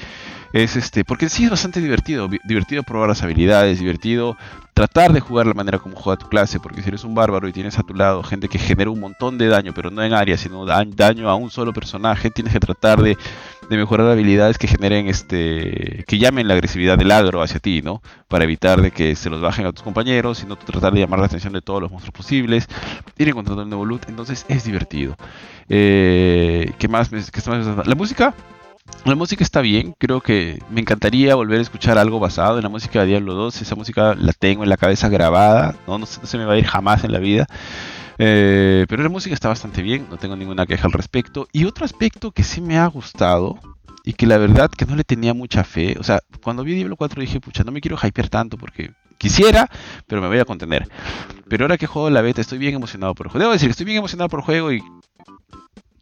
es 0.53 0.75
este 0.75 1.03
porque 1.05 1.29
sí 1.29 1.43
es 1.43 1.49
bastante 1.49 1.79
divertido 1.79 2.27
divertido 2.43 2.83
probar 2.83 3.09
las 3.09 3.21
habilidades 3.21 3.79
divertido 3.79 4.35
tratar 4.73 5.13
de 5.13 5.19
jugar 5.19 5.45
la 5.45 5.53
manera 5.53 5.77
como 5.77 5.95
juega 5.95 6.17
tu 6.17 6.27
clase 6.27 6.59
porque 6.59 6.81
si 6.81 6.87
eres 6.87 7.03
un 7.03 7.13
bárbaro 7.13 7.47
y 7.47 7.53
tienes 7.53 7.77
a 7.77 7.83
tu 7.83 7.93
lado 7.93 8.23
gente 8.23 8.47
que 8.47 8.57
genera 8.57 8.89
un 8.89 8.99
montón 8.99 9.37
de 9.37 9.47
daño 9.47 9.73
pero 9.75 9.91
no 9.91 10.03
en 10.03 10.13
área 10.13 10.37
sino 10.37 10.65
daño 10.65 11.29
a 11.29 11.35
un 11.35 11.51
solo 11.51 11.71
personaje 11.71 12.31
tienes 12.31 12.53
que 12.53 12.59
tratar 12.59 13.01
de, 13.01 13.17
mejorar 13.69 14.07
habilidades 14.07 14.57
que 14.57 14.67
generen 14.67 15.07
este 15.07 16.03
que 16.07 16.17
llamen 16.17 16.47
la 16.47 16.55
agresividad 16.55 16.97
del 16.97 17.11
agro 17.11 17.43
hacia 17.43 17.59
ti 17.59 17.83
no 17.83 18.01
para 18.27 18.45
evitar 18.45 18.81
de 18.81 18.89
que 18.89 19.15
se 19.15 19.29
los 19.29 19.41
bajen 19.41 19.67
a 19.67 19.71
tus 19.71 19.83
compañeros 19.83 20.39
sino 20.39 20.55
tratar 20.55 20.93
de 20.93 21.01
llamar 21.01 21.19
la 21.19 21.25
atención 21.27 21.53
de 21.53 21.61
todos 21.61 21.81
los 21.81 21.91
monstruos 21.91 22.15
posibles 22.15 22.67
ir 23.19 23.29
encontrando 23.29 23.61
el 23.61 23.69
nuevo 23.69 23.85
loot 23.85 24.09
entonces 24.09 24.45
es 24.47 24.63
divertido 24.63 25.15
eh, 25.67 26.71
¿qué 26.79 26.87
más? 26.87 27.09
¿qué 27.09 27.41
más? 27.47 27.87
la 27.87 27.95
música 27.95 28.33
la 29.05 29.15
música 29.15 29.43
está 29.43 29.61
bien, 29.61 29.95
creo 29.97 30.21
que 30.21 30.61
me 30.69 30.81
encantaría 30.81 31.35
volver 31.35 31.59
a 31.59 31.61
escuchar 31.61 31.97
algo 31.97 32.19
basado 32.19 32.57
en 32.57 32.63
la 32.63 32.69
música 32.69 33.01
de 33.01 33.07
Diablo 33.07 33.33
2. 33.33 33.61
Esa 33.61 33.75
música 33.75 34.15
la 34.15 34.33
tengo 34.33 34.63
en 34.63 34.69
la 34.69 34.77
cabeza 34.77 35.09
grabada, 35.09 35.75
no, 35.87 35.97
no, 35.97 36.05
se, 36.05 36.37
me 36.37 36.45
va 36.45 36.53
a 36.53 36.57
ir 36.57 36.65
jamás 36.65 37.03
en 37.03 37.11
la 37.11 37.19
vida. 37.19 37.47
Eh, 38.17 38.85
pero 38.89 39.01
la 39.01 39.09
música 39.09 39.33
está 39.33 39.47
bastante 39.47 39.81
bien, 39.81 40.07
no 40.09 40.17
tengo 40.17 40.35
ninguna 40.35 40.65
queja 40.65 40.87
al 40.87 40.93
respecto. 40.93 41.47
Y 41.51 41.65
otro 41.65 41.85
aspecto 41.85 42.31
que 42.31 42.43
sí 42.43 42.61
me 42.61 42.77
ha 42.77 42.87
gustado 42.87 43.57
y 44.03 44.13
que 44.13 44.27
la 44.27 44.37
verdad 44.37 44.69
que 44.69 44.85
no 44.85 44.95
le 44.95 45.03
tenía 45.03 45.33
mucha 45.33 45.63
fe, 45.63 45.95
o 45.99 46.03
sea, 46.03 46.19
cuando 46.43 46.63
vi 46.63 46.75
Diablo 46.75 46.95
4 46.95 47.21
dije, 47.21 47.39
pucha, 47.39 47.63
no 47.63 47.71
me 47.71 47.81
quiero 47.81 47.97
hypear 48.01 48.29
tanto 48.29 48.57
porque 48.57 48.91
quisiera, 49.17 49.69
pero 50.07 50.21
me 50.21 50.27
voy 50.27 50.39
a 50.39 50.45
contener. 50.45 50.87
Pero 51.47 51.65
ahora 51.65 51.77
que 51.77 51.87
juego 51.87 52.09
la 52.09 52.21
beta 52.21 52.41
estoy 52.41 52.57
bien 52.57 52.75
emocionado 52.75 53.13
por 53.15 53.27
el 53.27 53.31
juego. 53.31 53.43
Debo 53.43 53.53
decir 53.53 53.67
que 53.67 53.71
estoy 53.71 53.85
bien 53.85 53.97
emocionado 53.97 54.29
por 54.29 54.39
el 54.39 54.45
juego 54.45 54.71
y 54.71 54.81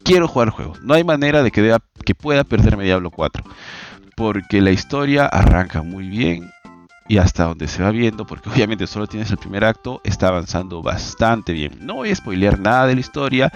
quiero 0.08 0.26
jugar 0.26 0.50
juego. 0.50 0.72
No 0.82 0.94
hay 0.94 1.04
manera 1.04 1.42
de 1.42 1.50
que, 1.50 1.76
que 2.04 2.14
pueda 2.14 2.44
perderme 2.44 2.84
Diablo 2.84 3.10
4. 3.10 3.44
Porque 4.16 4.60
la 4.60 4.70
historia 4.70 5.26
arranca 5.26 5.82
muy 5.82 6.08
bien 6.08 6.50
y 7.08 7.18
hasta 7.18 7.44
donde 7.44 7.68
se 7.68 7.82
va 7.82 7.90
viendo, 7.90 8.26
porque 8.26 8.50
obviamente 8.50 8.86
solo 8.86 9.06
tienes 9.06 9.30
el 9.30 9.38
primer 9.38 9.64
acto, 9.64 10.00
está 10.04 10.28
avanzando 10.28 10.82
bastante 10.82 11.52
bien. 11.52 11.78
No 11.80 11.94
voy 11.94 12.10
a 12.10 12.14
spoilear 12.14 12.58
nada 12.58 12.86
de 12.86 12.94
la 12.94 13.00
historia, 13.00 13.52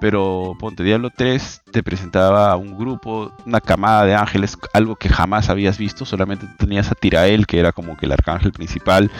pero 0.00 0.54
Ponte 0.58 0.82
Diablo 0.82 1.10
3 1.14 1.62
te 1.70 1.82
presentaba 1.82 2.50
a 2.50 2.56
un 2.56 2.76
grupo, 2.76 3.32
una 3.46 3.60
camada 3.60 4.04
de 4.04 4.14
ángeles, 4.14 4.58
algo 4.74 4.96
que 4.96 5.08
jamás 5.08 5.48
habías 5.48 5.78
visto, 5.78 6.04
solamente 6.04 6.46
tenías 6.58 6.90
a 6.90 6.94
Tirael, 6.94 7.46
que 7.46 7.58
era 7.58 7.72
como 7.72 7.96
que 7.96 8.06
el 8.06 8.12
arcángel 8.12 8.52
principal 8.52 9.10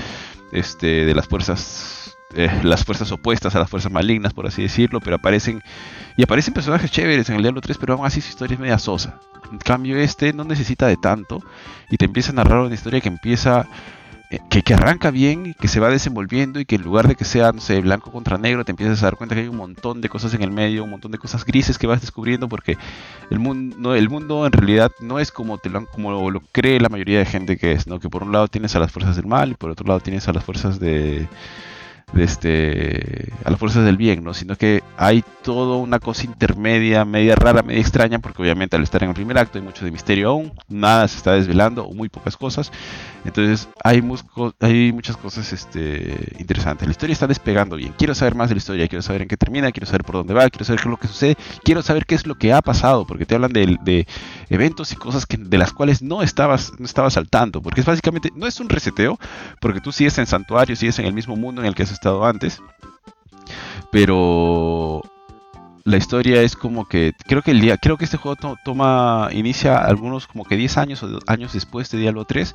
este, 0.52 1.06
de 1.06 1.14
las 1.14 1.26
fuerzas 1.26 1.99
eh, 2.34 2.50
las 2.62 2.84
fuerzas 2.84 3.10
opuestas 3.12 3.54
a 3.56 3.58
las 3.58 3.68
fuerzas 3.68 3.90
malignas, 3.90 4.32
por 4.32 4.46
así 4.46 4.62
decirlo, 4.62 5.00
pero 5.00 5.16
aparecen 5.16 5.62
y 6.16 6.22
aparecen 6.22 6.54
personajes 6.54 6.90
chéveres 6.90 7.28
en 7.28 7.36
el 7.36 7.42
Diablo 7.42 7.60
3, 7.60 7.78
pero 7.78 7.94
aún 7.94 8.06
así 8.06 8.20
su 8.20 8.28
historia 8.28 8.54
es 8.54 8.60
media 8.60 8.78
sosa. 8.78 9.20
En 9.50 9.58
cambio 9.58 9.96
este 9.96 10.32
no 10.32 10.44
necesita 10.44 10.86
de 10.86 10.96
tanto 10.96 11.42
y 11.90 11.96
te 11.96 12.04
empieza 12.04 12.30
a 12.30 12.34
narrar 12.34 12.60
una 12.60 12.74
historia 12.74 13.00
que 13.00 13.08
empieza 13.08 13.66
eh, 14.30 14.38
que, 14.48 14.62
que, 14.62 14.74
arranca 14.74 15.10
bien, 15.10 15.54
que 15.58 15.66
se 15.66 15.80
va 15.80 15.88
desenvolviendo 15.88 16.60
y 16.60 16.64
que 16.64 16.76
en 16.76 16.82
lugar 16.82 17.08
de 17.08 17.16
que 17.16 17.24
sea, 17.24 17.50
no 17.50 17.60
sé, 17.60 17.80
blanco 17.80 18.12
contra 18.12 18.38
negro, 18.38 18.64
te 18.64 18.70
empiezas 18.70 19.02
a 19.02 19.06
dar 19.06 19.16
cuenta 19.16 19.34
que 19.34 19.40
hay 19.40 19.48
un 19.48 19.56
montón 19.56 20.00
de 20.00 20.08
cosas 20.08 20.32
en 20.34 20.42
el 20.42 20.52
medio, 20.52 20.84
un 20.84 20.90
montón 20.90 21.10
de 21.10 21.18
cosas 21.18 21.44
grises 21.44 21.78
que 21.78 21.88
vas 21.88 22.00
descubriendo 22.00 22.48
porque 22.48 22.78
el 23.30 23.40
mundo, 23.40 23.96
el 23.96 24.08
mundo 24.08 24.46
en 24.46 24.52
realidad 24.52 24.92
no 25.00 25.18
es 25.18 25.32
como, 25.32 25.58
te 25.58 25.68
lo, 25.68 25.84
como 25.86 26.30
lo 26.30 26.40
cree 26.52 26.78
la 26.78 26.88
mayoría 26.88 27.18
de 27.18 27.26
gente 27.26 27.56
que 27.56 27.72
es, 27.72 27.88
¿no? 27.88 27.98
Que 27.98 28.08
por 28.08 28.22
un 28.22 28.30
lado 28.30 28.46
tienes 28.46 28.76
a 28.76 28.78
las 28.78 28.92
fuerzas 28.92 29.16
del 29.16 29.26
mal 29.26 29.50
y 29.50 29.54
por 29.54 29.70
otro 29.70 29.88
lado 29.88 29.98
tienes 29.98 30.28
a 30.28 30.32
las 30.32 30.44
fuerzas 30.44 30.78
de 30.78 30.90
de 30.90 31.26
este, 32.18 33.32
a 33.44 33.50
las 33.50 33.58
fuerzas 33.58 33.84
del 33.84 33.96
bien, 33.96 34.24
¿no? 34.24 34.34
Sino 34.34 34.56
que 34.56 34.82
hay 34.96 35.24
toda 35.42 35.76
una 35.76 35.98
cosa 35.98 36.24
intermedia, 36.24 37.04
media 37.04 37.34
rara, 37.34 37.62
media 37.62 37.80
extraña, 37.80 38.18
porque 38.18 38.42
obviamente 38.42 38.76
al 38.76 38.82
estar 38.82 39.02
en 39.02 39.10
el 39.10 39.14
primer 39.14 39.38
acto 39.38 39.58
hay 39.58 39.64
mucho 39.64 39.84
de 39.84 39.90
misterio 39.90 40.30
aún, 40.30 40.52
nada 40.68 41.06
se 41.08 41.16
está 41.16 41.32
desvelando, 41.32 41.84
o 41.84 41.94
muy 41.94 42.08
pocas 42.08 42.36
cosas. 42.36 42.72
Entonces 43.24 43.68
hay, 43.82 44.02
hay 44.60 44.92
muchas 44.92 45.16
cosas 45.16 45.52
este, 45.52 46.34
interesantes. 46.38 46.86
La 46.86 46.92
historia 46.92 47.12
está 47.12 47.26
despegando 47.26 47.76
bien. 47.76 47.94
Quiero 47.96 48.14
saber 48.14 48.34
más 48.34 48.48
de 48.48 48.54
la 48.54 48.58
historia, 48.58 48.88
quiero 48.88 49.02
saber 49.02 49.22
en 49.22 49.28
qué 49.28 49.36
termina, 49.36 49.72
quiero 49.72 49.86
saber 49.86 50.04
por 50.04 50.16
dónde 50.16 50.34
va, 50.34 50.48
quiero 50.50 50.64
saber 50.64 50.80
qué 50.80 50.88
es 50.88 50.90
lo 50.90 50.96
que 50.96 51.08
sucede, 51.08 51.36
quiero 51.64 51.82
saber 51.82 52.06
qué 52.06 52.14
es 52.14 52.26
lo 52.26 52.34
que 52.36 52.52
ha 52.52 52.62
pasado, 52.62 53.06
porque 53.06 53.26
te 53.26 53.34
hablan 53.34 53.52
de 53.52 54.06
eventos 54.50 54.92
y 54.92 54.96
cosas 54.96 55.24
que, 55.24 55.38
de 55.38 55.58
las 55.58 55.72
cuales 55.72 56.02
no 56.02 56.22
estabas, 56.22 56.72
no 56.78 56.84
estabas 56.84 57.14
saltando, 57.14 57.62
porque 57.62 57.80
es 57.80 57.86
básicamente, 57.86 58.30
no 58.34 58.46
es 58.46 58.60
un 58.60 58.68
reseteo, 58.68 59.18
porque 59.60 59.80
tú 59.80 59.92
sigues 59.92 60.18
en 60.18 60.26
santuario, 60.26 60.76
sigues 60.76 60.98
en 60.98 61.06
el 61.06 61.14
mismo 61.14 61.36
mundo 61.36 61.62
en 61.62 61.68
el 61.68 61.74
que 61.74 61.84
has 61.84 61.92
estado 61.92 62.26
antes, 62.26 62.60
pero 63.90 65.02
la 65.84 65.96
historia 65.96 66.42
es 66.42 66.56
como 66.56 66.86
que 66.86 67.14
creo 67.26 67.42
que 67.42 67.52
el 67.52 67.60
día 67.60 67.78
creo 67.78 67.96
que 67.96 68.04
este 68.04 68.16
juego 68.16 68.36
toma 68.64 69.28
inicia 69.32 69.78
algunos 69.78 70.26
como 70.26 70.44
que 70.44 70.56
10 70.56 70.76
años 70.76 71.02
o 71.02 71.18
años 71.26 71.54
después 71.54 71.90
de 71.90 71.98
Diablo 71.98 72.26
3 72.26 72.54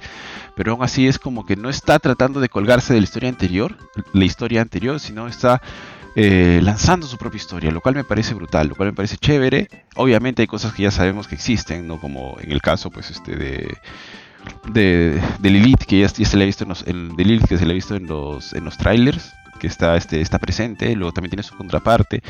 pero 0.56 0.74
aún 0.74 0.84
así 0.84 1.08
es 1.08 1.18
como 1.18 1.44
que 1.46 1.56
no 1.56 1.70
está 1.70 1.98
tratando 1.98 2.40
de 2.40 2.50
colgarse 2.50 2.94
de 2.94 3.00
la 3.00 3.06
historia 3.06 3.30
anterior 3.30 3.76
la 4.14 4.26
historia 4.26 4.62
anterior 4.62 5.00
sino 5.00 5.28
está 5.28 5.62
eh, 6.16 6.60
lanzando 6.64 7.08
su 7.08 7.18
propia 7.18 7.38
historia, 7.38 7.72
lo 7.72 7.82
cual 7.82 7.96
me 7.96 8.04
parece 8.04 8.34
brutal, 8.34 8.68
lo 8.70 8.76
cual 8.76 8.90
me 8.90 8.96
parece 8.96 9.18
chévere. 9.18 9.68
Obviamente 9.96 10.42
hay 10.42 10.48
cosas 10.48 10.74
que 10.74 10.84
ya 10.84 10.92
sabemos 10.92 11.28
que 11.28 11.36
existen, 11.36 11.88
¿no? 11.88 12.00
Como 12.00 12.38
en 12.42 12.52
el 12.52 12.62
caso, 12.62 12.90
pues, 12.90 13.12
este 13.12 13.36
de 13.36 13.78
de, 14.72 15.22
Lilith, 15.42 15.84
que 15.86 16.00
ya, 16.00 16.10
se 16.10 16.38
le 16.38 16.44
ha 16.44 16.48
visto 16.48 16.64
en 16.64 16.70
los, 16.70 16.84
que 16.84 17.58
se 17.58 17.66
le 17.66 17.72
ha 17.72 17.74
visto 17.74 17.96
en 17.96 18.08
los, 18.08 18.54
en 18.54 18.66
los 18.66 18.78
trailers, 18.78 19.34
que 19.60 19.68
está, 19.68 19.96
este, 19.96 20.20
está 20.20 20.38
presente, 20.38 20.94
luego 20.96 21.14
también 21.14 21.30
tiene 21.30 21.44
su 21.44 21.56
contraparte, 21.56 22.22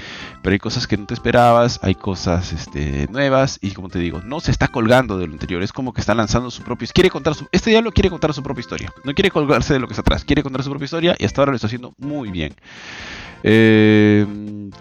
pero 0.44 0.54
hay 0.54 0.60
cosas 0.60 0.86
que 0.86 0.96
no 0.96 1.06
te 1.06 1.16
esperabas, 1.16 1.80
hay 1.82 1.96
cosas 1.96 2.54
este, 2.54 3.08
nuevas, 3.10 3.58
y 3.62 3.72
como 3.72 3.90
te 3.90 4.00
digo, 4.00 4.22
no 4.24 4.40
se 4.40 4.52
está 4.52 4.68
colgando 4.68 5.18
de 5.18 5.28
lo 5.28 5.34
anterior, 5.34 5.64
es 5.64 5.74
como 5.74 5.94
que 5.94 6.02
está 6.02 6.14
lanzando 6.14 6.52
su 6.52 6.62
propio, 6.62 6.88
quiere 6.94 7.10
contar 7.10 7.34
su, 7.34 7.48
este 7.52 7.72
diablo 7.72 7.92
quiere 7.92 8.10
contar 8.10 8.34
su 8.34 8.44
propia 8.44 8.62
historia, 8.62 8.94
no 9.04 9.14
quiere 9.14 9.32
colgarse 9.32 9.74
de 9.74 9.80
lo 9.80 9.88
que 9.88 9.94
está 9.94 10.02
atrás, 10.02 10.24
quiere 10.24 10.44
contar 10.44 10.64
su 10.64 10.70
propia 10.70 10.86
historia, 10.86 11.16
y 11.18 11.26
hasta 11.26 11.42
ahora 11.42 11.52
lo 11.52 11.56
está 11.56 11.68
haciendo 11.68 11.94
muy 11.98 12.30
bien. 12.30 12.54
Eh, 13.48 14.26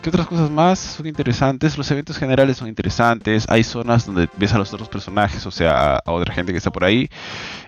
¿Qué 0.00 0.08
otras 0.08 0.26
cosas 0.26 0.50
más 0.50 0.78
son 0.78 1.06
interesantes? 1.06 1.76
Los 1.76 1.90
eventos 1.90 2.16
generales 2.16 2.56
son 2.56 2.66
interesantes. 2.68 3.44
Hay 3.50 3.62
zonas 3.62 4.06
donde 4.06 4.26
ves 4.38 4.54
a 4.54 4.58
los 4.58 4.72
otros 4.72 4.88
personajes, 4.88 5.44
o 5.44 5.50
sea, 5.50 5.96
a 5.96 6.12
otra 6.12 6.32
gente 6.32 6.50
que 6.52 6.58
está 6.58 6.70
por 6.70 6.84
ahí. 6.84 7.10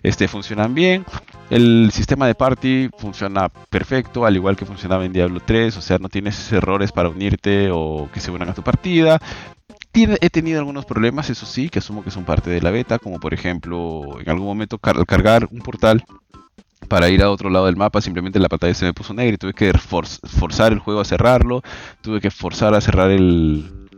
Este, 0.03 0.27
funcionan 0.27 0.75
bien. 0.75 1.05
El 1.51 1.91
sistema 1.93 2.27
de 2.27 2.35
party 2.35 2.89
funciona 2.97 3.51
perfecto, 3.51 4.25
al 4.25 4.37
igual 4.37 4.57
que 4.57 4.65
funcionaba 4.65 5.05
en 5.05 5.13
Diablo 5.13 5.41
3. 5.45 5.77
O 5.77 5.83
sea, 5.83 5.99
no 5.99 6.09
tienes 6.09 6.51
errores 6.51 6.93
para 6.93 7.11
unirte 7.11 7.69
o 7.71 8.09
que 8.13 8.21
se 8.21 8.31
unan 8.31 8.49
a 8.49 8.55
tu 8.55 8.63
partida. 8.63 9.21
he 9.93 10.31
tenido 10.31 10.61
algunos 10.61 10.87
problemas, 10.87 11.29
eso 11.29 11.45
sí, 11.45 11.69
que 11.69 11.81
asumo 11.81 12.05
que 12.05 12.11
son 12.11 12.25
parte 12.25 12.49
de 12.49 12.63
la 12.63 12.71
beta, 12.71 12.99
como 12.99 13.21
por 13.21 13.35
ejemplo, 13.35 14.19
en 14.21 14.31
algún 14.31 14.47
momento 14.47 14.79
cargar 14.79 15.47
un 15.51 15.61
portal 15.61 16.05
para 16.89 17.09
ir 17.09 17.23
a 17.23 17.31
otro 17.31 17.51
lado 17.51 17.67
del 17.67 17.77
mapa, 17.77 18.01
simplemente 18.01 18.39
la 18.39 18.49
pantalla 18.49 18.75
se 18.75 18.85
me 18.85 18.95
puso 18.95 19.15
negra 19.15 19.35
y 19.35 19.39
tuve 19.39 19.55
que 19.55 19.73
forzar 19.73 20.73
el 20.73 20.79
juego 20.79 21.01
a 21.01 21.05
cerrarlo, 21.05 21.63
tuve 22.01 22.21
que 22.21 22.31
forzar 22.31 22.75
a 22.75 22.81
cerrar 22.81 23.11
el, 23.11 23.89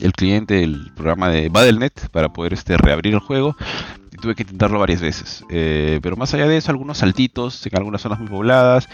el 0.00 0.12
cliente, 0.12 0.62
el 0.62 0.92
programa 0.94 1.28
de 1.28 1.48
Battle.net 1.48 1.92
para 2.10 2.32
poder 2.32 2.54
este, 2.54 2.76
reabrir 2.76 3.14
el 3.14 3.20
juego 3.20 3.56
y 4.12 4.16
tuve 4.16 4.34
que 4.34 4.42
intentarlo 4.42 4.78
varias 4.78 5.00
veces. 5.00 5.44
Eh, 5.50 6.00
pero 6.02 6.16
más 6.16 6.32
allá 6.34 6.46
de 6.46 6.56
eso, 6.56 6.70
algunos 6.70 6.98
saltitos 6.98 7.66
en 7.66 7.76
algunas 7.76 8.00
zonas 8.00 8.18
muy 8.18 8.28
pobladas, 8.28 8.88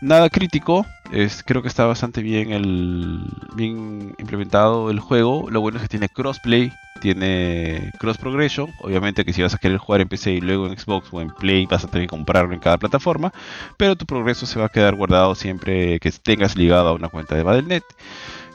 nada 0.00 0.28
crítico, 0.30 0.86
es, 1.12 1.42
creo 1.44 1.62
que 1.62 1.68
está 1.68 1.86
bastante 1.86 2.22
bien, 2.22 2.52
el, 2.52 3.20
bien 3.54 4.14
implementado 4.18 4.90
el 4.90 5.00
juego, 5.00 5.48
lo 5.50 5.60
bueno 5.60 5.78
es 5.78 5.82
que 5.82 5.88
tiene 5.88 6.08
crossplay 6.08 6.72
tiene 7.00 7.92
cross 7.98 8.18
progression, 8.18 8.70
obviamente 8.80 9.24
que 9.24 9.32
si 9.32 9.42
vas 9.42 9.54
a 9.54 9.58
querer 9.58 9.78
jugar 9.78 10.02
en 10.02 10.08
PC 10.08 10.32
y 10.32 10.40
luego 10.40 10.66
en 10.66 10.78
Xbox 10.78 11.08
o 11.10 11.20
en 11.20 11.30
Play 11.30 11.66
vas 11.66 11.84
a 11.84 11.88
tener 11.88 12.06
que 12.06 12.10
comprarlo 12.10 12.54
en 12.54 12.60
cada 12.60 12.78
plataforma, 12.78 13.32
pero 13.76 13.96
tu 13.96 14.06
progreso 14.06 14.46
se 14.46 14.60
va 14.60 14.66
a 14.66 14.68
quedar 14.68 14.94
guardado 14.94 15.34
siempre 15.34 15.98
que 15.98 16.12
tengas 16.12 16.56
ligado 16.56 16.88
a 16.88 16.92
una 16.92 17.08
cuenta 17.08 17.34
de 17.34 17.42
Battle.net. 17.42 17.82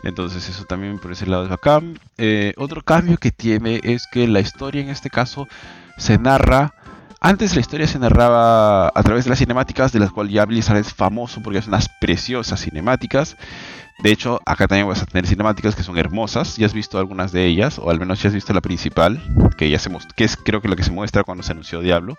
Entonces 0.03 0.47
eso 0.47 0.65
también 0.65 0.99
por 0.99 1.11
ese 1.11 1.25
lado 1.25 1.43
es 1.43 1.49
bacán. 1.49 1.99
Eh, 2.17 2.53
otro 2.57 2.83
cambio 2.83 3.17
que 3.17 3.31
tiene 3.31 3.81
es 3.83 4.05
que 4.11 4.27
la 4.27 4.39
historia 4.39 4.81
en 4.81 4.89
este 4.89 5.09
caso 5.09 5.47
se 5.97 6.19
narra 6.19 6.75
antes 7.25 7.55
la 7.55 7.61
historia 7.61 7.87
se 7.87 7.97
narraba 7.97 8.87
a 8.93 9.03
través 9.03 9.23
de 9.23 9.31
las 9.31 9.39
cinemáticas, 9.39 9.91
de 9.91 9.99
las 9.99 10.11
cuales 10.11 10.31
ya 10.31 10.45
Blizzard 10.45 10.77
es 10.77 10.93
famoso 10.93 11.41
porque 11.41 11.57
es 11.57 11.65
unas 11.65 11.89
preciosas 11.89 12.61
cinemáticas. 12.61 13.35
De 14.03 14.11
hecho, 14.11 14.39
acá 14.45 14.67
también 14.67 14.87
vas 14.87 15.01
a 15.01 15.07
tener 15.07 15.25
cinemáticas 15.25 15.75
que 15.75 15.81
son 15.81 15.97
hermosas. 15.97 16.55
Ya 16.57 16.67
has 16.67 16.73
visto 16.75 16.99
algunas 16.99 17.31
de 17.31 17.45
ellas, 17.47 17.79
o 17.79 17.89
al 17.89 17.99
menos 17.99 18.21
ya 18.21 18.27
has 18.27 18.35
visto 18.35 18.53
la 18.53 18.61
principal, 18.61 19.19
que 19.57 19.71
ya 19.71 19.79
se 19.79 19.89
que 20.15 20.23
es 20.23 20.37
creo 20.37 20.61
que 20.61 20.67
lo 20.67 20.75
que 20.75 20.83
se 20.83 20.91
muestra 20.91 21.23
cuando 21.23 21.43
se 21.43 21.53
anunció 21.53 21.79
Diablo. 21.79 22.15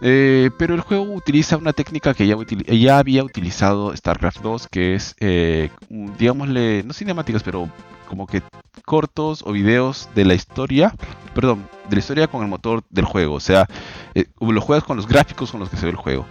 Eh, 0.00 0.48
pero 0.58 0.74
el 0.74 0.80
juego 0.80 1.12
utiliza 1.12 1.58
una 1.58 1.74
técnica 1.74 2.14
que 2.14 2.26
ya, 2.26 2.36
ya 2.68 2.98
había 2.98 3.24
utilizado 3.24 3.94
StarCraft 3.94 4.40
2, 4.40 4.68
que 4.68 4.94
es, 4.94 5.14
eh, 5.20 5.68
digámosle, 5.90 6.84
no 6.84 6.94
cinemáticas, 6.94 7.42
pero 7.42 7.68
como 8.12 8.26
que 8.26 8.42
cortos 8.84 9.42
o 9.46 9.52
videos 9.52 10.10
de 10.14 10.26
la 10.26 10.34
historia, 10.34 10.94
perdón, 11.34 11.66
de 11.88 11.96
la 11.96 12.00
historia 12.00 12.26
con 12.26 12.42
el 12.42 12.48
motor 12.48 12.84
del 12.90 13.06
juego. 13.06 13.36
O 13.36 13.40
sea, 13.40 13.66
eh, 14.14 14.26
lo 14.38 14.60
juegas 14.60 14.84
con 14.84 14.98
los 14.98 15.08
gráficos 15.08 15.50
con 15.50 15.60
los 15.60 15.70
que 15.70 15.78
se 15.78 15.86
ve 15.86 15.92
el 15.92 15.96
juego. 15.96 16.26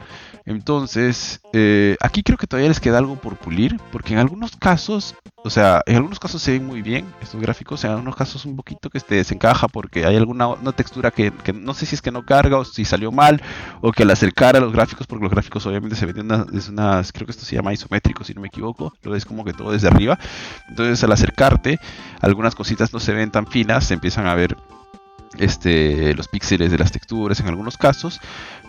Entonces, 0.45 1.39
eh, 1.53 1.95
aquí 2.01 2.23
creo 2.23 2.37
que 2.37 2.47
todavía 2.47 2.69
les 2.69 2.79
queda 2.79 2.97
algo 2.97 3.15
por 3.15 3.37
pulir, 3.37 3.79
porque 3.91 4.13
en 4.13 4.19
algunos 4.19 4.55
casos, 4.55 5.15
o 5.43 5.49
sea, 5.49 5.81
en 5.85 5.97
algunos 5.97 6.19
casos 6.19 6.41
se 6.41 6.51
ven 6.51 6.65
muy 6.65 6.81
bien 6.81 7.05
estos 7.21 7.39
gráficos, 7.39 7.83
en 7.83 7.91
algunos 7.91 8.15
casos 8.15 8.45
un 8.45 8.55
poquito 8.55 8.89
que 8.89 8.99
se 8.99 9.15
desencaja 9.15 9.67
porque 9.67 10.05
hay 10.05 10.15
alguna 10.15 10.47
una 10.47 10.71
textura 10.71 11.11
que, 11.11 11.31
no 11.53 11.73
sé 11.73 11.85
si 11.85 11.95
es 11.95 12.01
que 12.01 12.11
no 12.11 12.25
carga 12.25 12.57
o 12.57 12.65
si 12.65 12.85
salió 12.85 13.11
mal, 13.11 13.41
o 13.81 13.91
que 13.91 14.03
al 14.03 14.11
acercar 14.11 14.55
a 14.55 14.59
los 14.59 14.73
gráficos, 14.73 15.05
porque 15.05 15.23
los 15.23 15.31
gráficos 15.31 15.65
obviamente 15.67 15.95
se 15.95 16.07
ven 16.07 16.21
una, 16.21 16.45
es 16.53 16.69
unas, 16.69 17.11
creo 17.11 17.27
que 17.27 17.31
esto 17.31 17.45
se 17.45 17.55
llama 17.55 17.73
isométrico 17.73 18.23
si 18.23 18.33
no 18.33 18.41
me 18.41 18.47
equivoco, 18.47 18.93
lo 19.03 19.11
ves 19.11 19.25
como 19.25 19.45
que 19.45 19.53
todo 19.53 19.71
desde 19.71 19.87
arriba, 19.87 20.17
entonces 20.69 21.03
al 21.03 21.11
acercarte, 21.11 21.79
algunas 22.19 22.55
cositas 22.55 22.93
no 22.93 22.99
se 22.99 23.13
ven 23.13 23.29
tan 23.31 23.45
finas, 23.45 23.85
se 23.85 23.93
empiezan 23.93 24.25
a 24.25 24.33
ver 24.33 24.57
este, 25.37 26.13
los 26.13 26.27
píxeles 26.27 26.71
de 26.71 26.77
las 26.77 26.91
texturas 26.91 27.39
en 27.39 27.47
algunos 27.47 27.77
casos, 27.77 28.19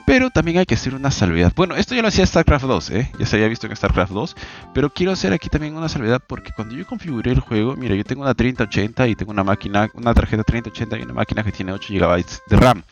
pero 0.07 0.31
también 0.31 0.59
hay 0.59 0.67
que 0.67 0.75
hacer 0.75 0.95
una 0.95 1.11
salvedad. 1.11 1.53
Bueno, 1.55 1.77
esto 1.77 1.95
ya 1.95 2.03
lo 2.03 2.09
hacía 2.09 2.27
StarCraft 2.27 2.65
2, 2.65 2.91
¿eh? 2.91 3.11
ya 3.19 3.27
se 3.27 3.37
había 3.37 3.49
visto 3.49 3.67
en 3.67 3.77
StarCraft 3.77 4.13
2, 4.13 4.37
pero 4.75 4.93
quiero 4.93 5.13
hacer 5.13 5.33
aquí 5.33 5.49
también 5.49 5.77
una 5.77 5.89
salvedad 5.89 6.23
porque 6.27 6.53
cuando 6.55 6.75
yo 6.75 6.87
configuré 6.87 7.33
el 7.33 7.41
juego, 7.41 7.77
mira, 7.77 7.95
yo 7.95 8.05
tengo 8.05 8.23
una 8.23 8.35
3080 8.35 9.09
y 9.09 9.15
tengo 9.15 9.33
una 9.33 9.45
máquina, 9.45 9.89
una 9.95 10.15
tarjeta 10.15 10.43
3080 10.43 10.99
y 10.99 11.03
una 11.03 11.15
máquina 11.15 11.43
que 11.43 11.53
tiene 11.53 11.73
8 11.73 11.95
GB 11.95 12.25
de 12.49 12.57
RAM. 12.57 12.83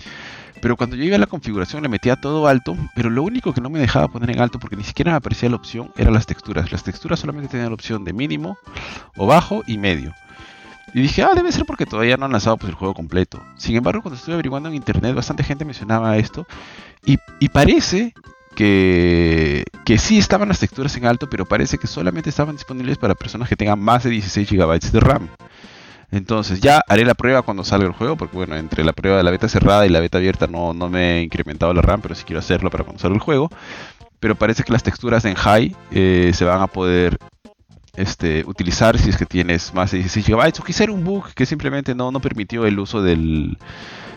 Pero 0.61 0.77
cuando 0.77 0.97
llegué 0.97 1.15
a 1.15 1.19
la 1.19 1.27
configuración 1.27 1.83
le 1.83 1.89
metía 1.89 2.17
todo 2.17 2.47
alto, 2.47 2.77
pero 2.95 3.09
lo 3.09 3.23
único 3.23 3.55
que 3.55 3.63
no 3.63 3.71
me 3.71 3.79
dejaba 3.79 4.09
poner 4.09 4.31
en 4.31 4.41
alto 4.41 4.59
porque 4.59 4.77
ni 4.77 4.85
siquiera 4.85 5.13
me 5.13 5.17
aparecía 5.17 5.49
la 5.49 5.57
opción 5.57 5.91
eran 5.97 6.13
las 6.13 6.27
texturas. 6.27 6.71
Las 6.71 6.85
texturas 6.85 7.21
solamente 7.21 7.49
tenían 7.49 7.69
la 7.69 7.75
opción 7.75 8.05
de 8.05 8.13
mínimo 8.13 8.59
o 9.17 9.27
bajo 9.27 9.63
y 9.67 9.79
medio. 9.79 10.15
Y 10.93 11.01
dije, 11.03 11.23
ah, 11.23 11.31
debe 11.35 11.53
ser 11.53 11.65
porque 11.65 11.87
todavía 11.87 12.17
no 12.17 12.27
han 12.27 12.33
lanzado 12.33 12.57
pues, 12.57 12.71
el 12.71 12.75
juego 12.75 12.95
completo. 12.95 13.41
Sin 13.57 13.77
embargo, 13.77 14.03
cuando 14.03 14.17
estuve 14.17 14.35
averiguando 14.35 14.69
en 14.69 14.75
internet, 14.75 15.15
bastante 15.15 15.45
gente 15.45 15.65
mencionaba 15.65 16.17
esto. 16.17 16.47
Y, 17.05 17.49
parece 17.49 18.13
que, 18.55 19.65
que 19.85 19.99
sí 19.99 20.19
estaban 20.19 20.49
las 20.49 20.61
texturas 20.61 20.97
en 20.97 21.07
alto, 21.07 21.29
pero 21.29 21.47
parece 21.47 21.79
que 21.79 21.87
solamente 21.87 22.31
estaban 22.31 22.57
disponibles 22.57 22.99
para 22.99 23.15
personas 23.15 23.49
que 23.49 23.57
tengan 23.57 23.81
más 23.81 24.05
de 24.05 24.11
16 24.11 24.51
GB 24.51 24.81
de 24.93 25.01
RAM. 25.01 25.29
Entonces 26.13 26.61
ya 26.61 26.83
haré 26.89 27.05
la 27.05 27.15
prueba 27.15 27.43
cuando 27.43 27.65
salga 27.65 27.87
el 27.87 27.93
juego, 27.93 28.17
porque 28.17 28.37
bueno, 28.37 28.57
entre 28.57 28.85
la 28.85 28.93
prueba 28.93 29.17
de 29.17 29.23
la 29.23 29.31
beta 29.31 29.49
cerrada 29.49 29.87
y 29.87 29.91
la 29.91 30.01
beta 30.01 30.19
abierta 30.19 30.47
no, 30.49 30.75
no 30.75 30.89
me 30.89 31.19
he 31.19 31.23
incrementado 31.23 31.73
la 31.73 31.83
RAM, 31.83 32.01
pero 32.01 32.15
sí 32.15 32.25
quiero 32.25 32.41
hacerlo 32.41 32.71
para 32.71 32.85
cuando 32.85 33.01
salga 33.01 33.17
el 33.17 33.23
juego. 33.23 33.51
Pero 34.19 34.35
parece 34.35 34.65
que 34.65 34.73
las 34.73 34.83
texturas 34.83 35.25
en 35.25 35.35
high 35.35 35.75
eh, 35.93 36.33
se 36.35 36.45
van 36.45 36.61
a 36.61 36.67
poder 36.67 37.17
este, 37.97 38.45
utilizar 38.47 38.99
si 38.99 39.11
es 39.11 39.17
que 39.17 39.27
tienes 39.27 39.75
más 39.75 39.91
de 39.91 39.99
16 39.99 40.27
GB 40.27 40.61
o 40.61 40.65
quizá 40.65 40.85
era 40.85 40.93
un 40.93 41.05
bug 41.05 41.33
que 41.35 41.47
simplemente 41.47 41.95
no, 41.95 42.11
no 42.11 42.21
permitió 42.21 42.67
el 42.67 42.79
uso 42.79 43.03
del 43.03 43.59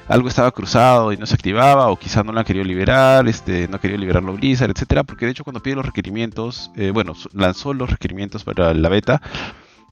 algo 0.07 0.27
estaba 0.27 0.51
cruzado 0.51 1.13
y 1.13 1.17
no 1.17 1.25
se 1.25 1.35
activaba 1.35 1.87
o 1.87 1.97
quizá 1.97 2.23
no 2.23 2.33
lo 2.33 2.39
han 2.39 2.45
querido 2.45 2.65
liberar, 2.65 3.27
este, 3.27 3.67
no 3.67 3.79
quería 3.79 3.97
liberarlo 3.97 4.33
Blizzard, 4.33 4.71
etcétera, 4.71 5.03
porque 5.03 5.25
de 5.25 5.31
hecho 5.31 5.43
cuando 5.43 5.61
pide 5.61 5.75
los 5.75 5.85
requerimientos, 5.85 6.71
eh, 6.75 6.91
bueno, 6.91 7.13
lanzó 7.33 7.73
los 7.73 7.89
requerimientos 7.89 8.43
para 8.43 8.73
la 8.73 8.89
beta, 8.89 9.21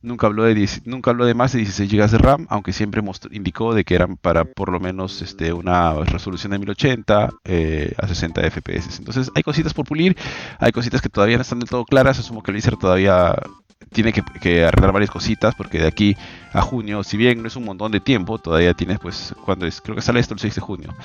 nunca 0.01 0.27
habló 0.27 0.43
de 0.43 0.69
nunca 0.85 1.11
habló 1.11 1.25
de 1.25 1.33
más 1.33 1.53
de 1.53 1.59
16 1.59 1.91
GB 1.91 2.09
de 2.09 2.17
RAM, 2.17 2.47
aunque 2.49 2.73
siempre 2.73 3.01
indicó 3.31 3.73
de 3.73 3.83
que 3.83 3.95
eran 3.95 4.17
para 4.17 4.45
por 4.45 4.71
lo 4.71 4.79
menos 4.79 5.21
este, 5.21 5.53
una 5.53 5.93
resolución 6.03 6.51
de 6.51 6.59
1080 6.59 7.29
eh, 7.45 7.93
a 7.97 8.07
60 8.07 8.41
FPS. 8.49 8.97
Entonces 8.99 9.31
hay 9.35 9.43
cositas 9.43 9.73
por 9.73 9.85
pulir, 9.85 10.17
hay 10.59 10.71
cositas 10.71 11.01
que 11.01 11.09
todavía 11.09 11.37
no 11.37 11.43
están 11.43 11.59
del 11.59 11.69
todo 11.69 11.85
claras, 11.85 12.19
asumo 12.19 12.43
que 12.43 12.51
Blizzard 12.51 12.77
todavía 12.77 13.35
tiene 13.91 14.13
que, 14.13 14.65
arreglar 14.65 14.93
varias 14.93 15.11
cositas 15.11 15.55
porque 15.55 15.79
de 15.79 15.87
aquí 15.87 16.15
a 16.53 16.61
junio, 16.61 17.03
si 17.03 17.17
bien 17.17 17.41
no 17.41 17.47
es 17.47 17.55
un 17.55 17.65
montón 17.65 17.91
de 17.91 17.99
tiempo, 17.99 18.37
todavía 18.37 18.73
tienes 18.73 18.99
pues 18.99 19.35
cuando 19.43 19.65
es, 19.65 19.81
creo 19.81 19.95
que 19.95 20.01
sale 20.01 20.19
esto 20.19 20.33
el 20.33 20.39
6 20.39 20.55
de 20.55 20.61
junio. 20.61 20.95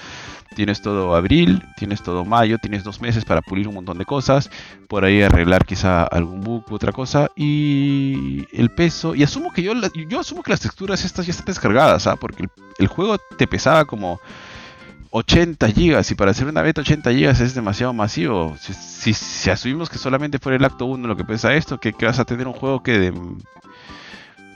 Tienes 0.54 0.80
todo 0.80 1.14
abril, 1.14 1.62
tienes 1.76 2.02
todo 2.02 2.24
mayo, 2.24 2.58
tienes 2.58 2.84
dos 2.84 3.00
meses 3.00 3.24
para 3.24 3.42
pulir 3.42 3.68
un 3.68 3.74
montón 3.74 3.98
de 3.98 4.04
cosas, 4.04 4.50
por 4.88 5.04
ahí 5.04 5.22
arreglar 5.22 5.66
quizá 5.66 6.04
algún 6.04 6.40
bug 6.40 6.64
u 6.70 6.74
otra 6.74 6.92
cosa 6.92 7.30
y 7.36 8.46
el 8.52 8.70
peso 8.70 9.14
y 9.14 9.22
asumo 9.22 9.52
que 9.52 9.62
yo 9.62 9.72
yo 10.08 10.20
asumo 10.20 10.42
que 10.42 10.52
las 10.52 10.60
texturas 10.60 11.04
estas 11.04 11.26
ya 11.26 11.32
están 11.32 11.46
descargadas, 11.46 12.06
¿ah? 12.06 12.16
porque 12.16 12.48
el 12.78 12.86
juego 12.86 13.18
te 13.18 13.46
pesaba 13.46 13.84
como 13.84 14.20
80 15.16 15.70
gigas 15.70 16.10
y 16.10 16.14
para 16.14 16.32
hacer 16.32 16.46
una 16.46 16.60
beta 16.60 16.82
80 16.82 17.10
gigas 17.10 17.40
es 17.40 17.54
demasiado 17.54 17.94
masivo. 17.94 18.54
Si, 18.58 19.50
asumimos 19.50 19.88
que 19.88 19.96
solamente 19.96 20.38
fuera 20.38 20.56
el 20.56 20.64
acto 20.64 20.84
1 20.84 21.08
lo 21.08 21.16
que 21.16 21.24
pesa 21.24 21.54
esto, 21.54 21.80
que, 21.80 21.94
vas 22.02 22.18
a 22.18 22.26
tener 22.26 22.46
un 22.46 22.52
juego 22.52 22.82
que 22.82 22.98
de, 22.98 23.14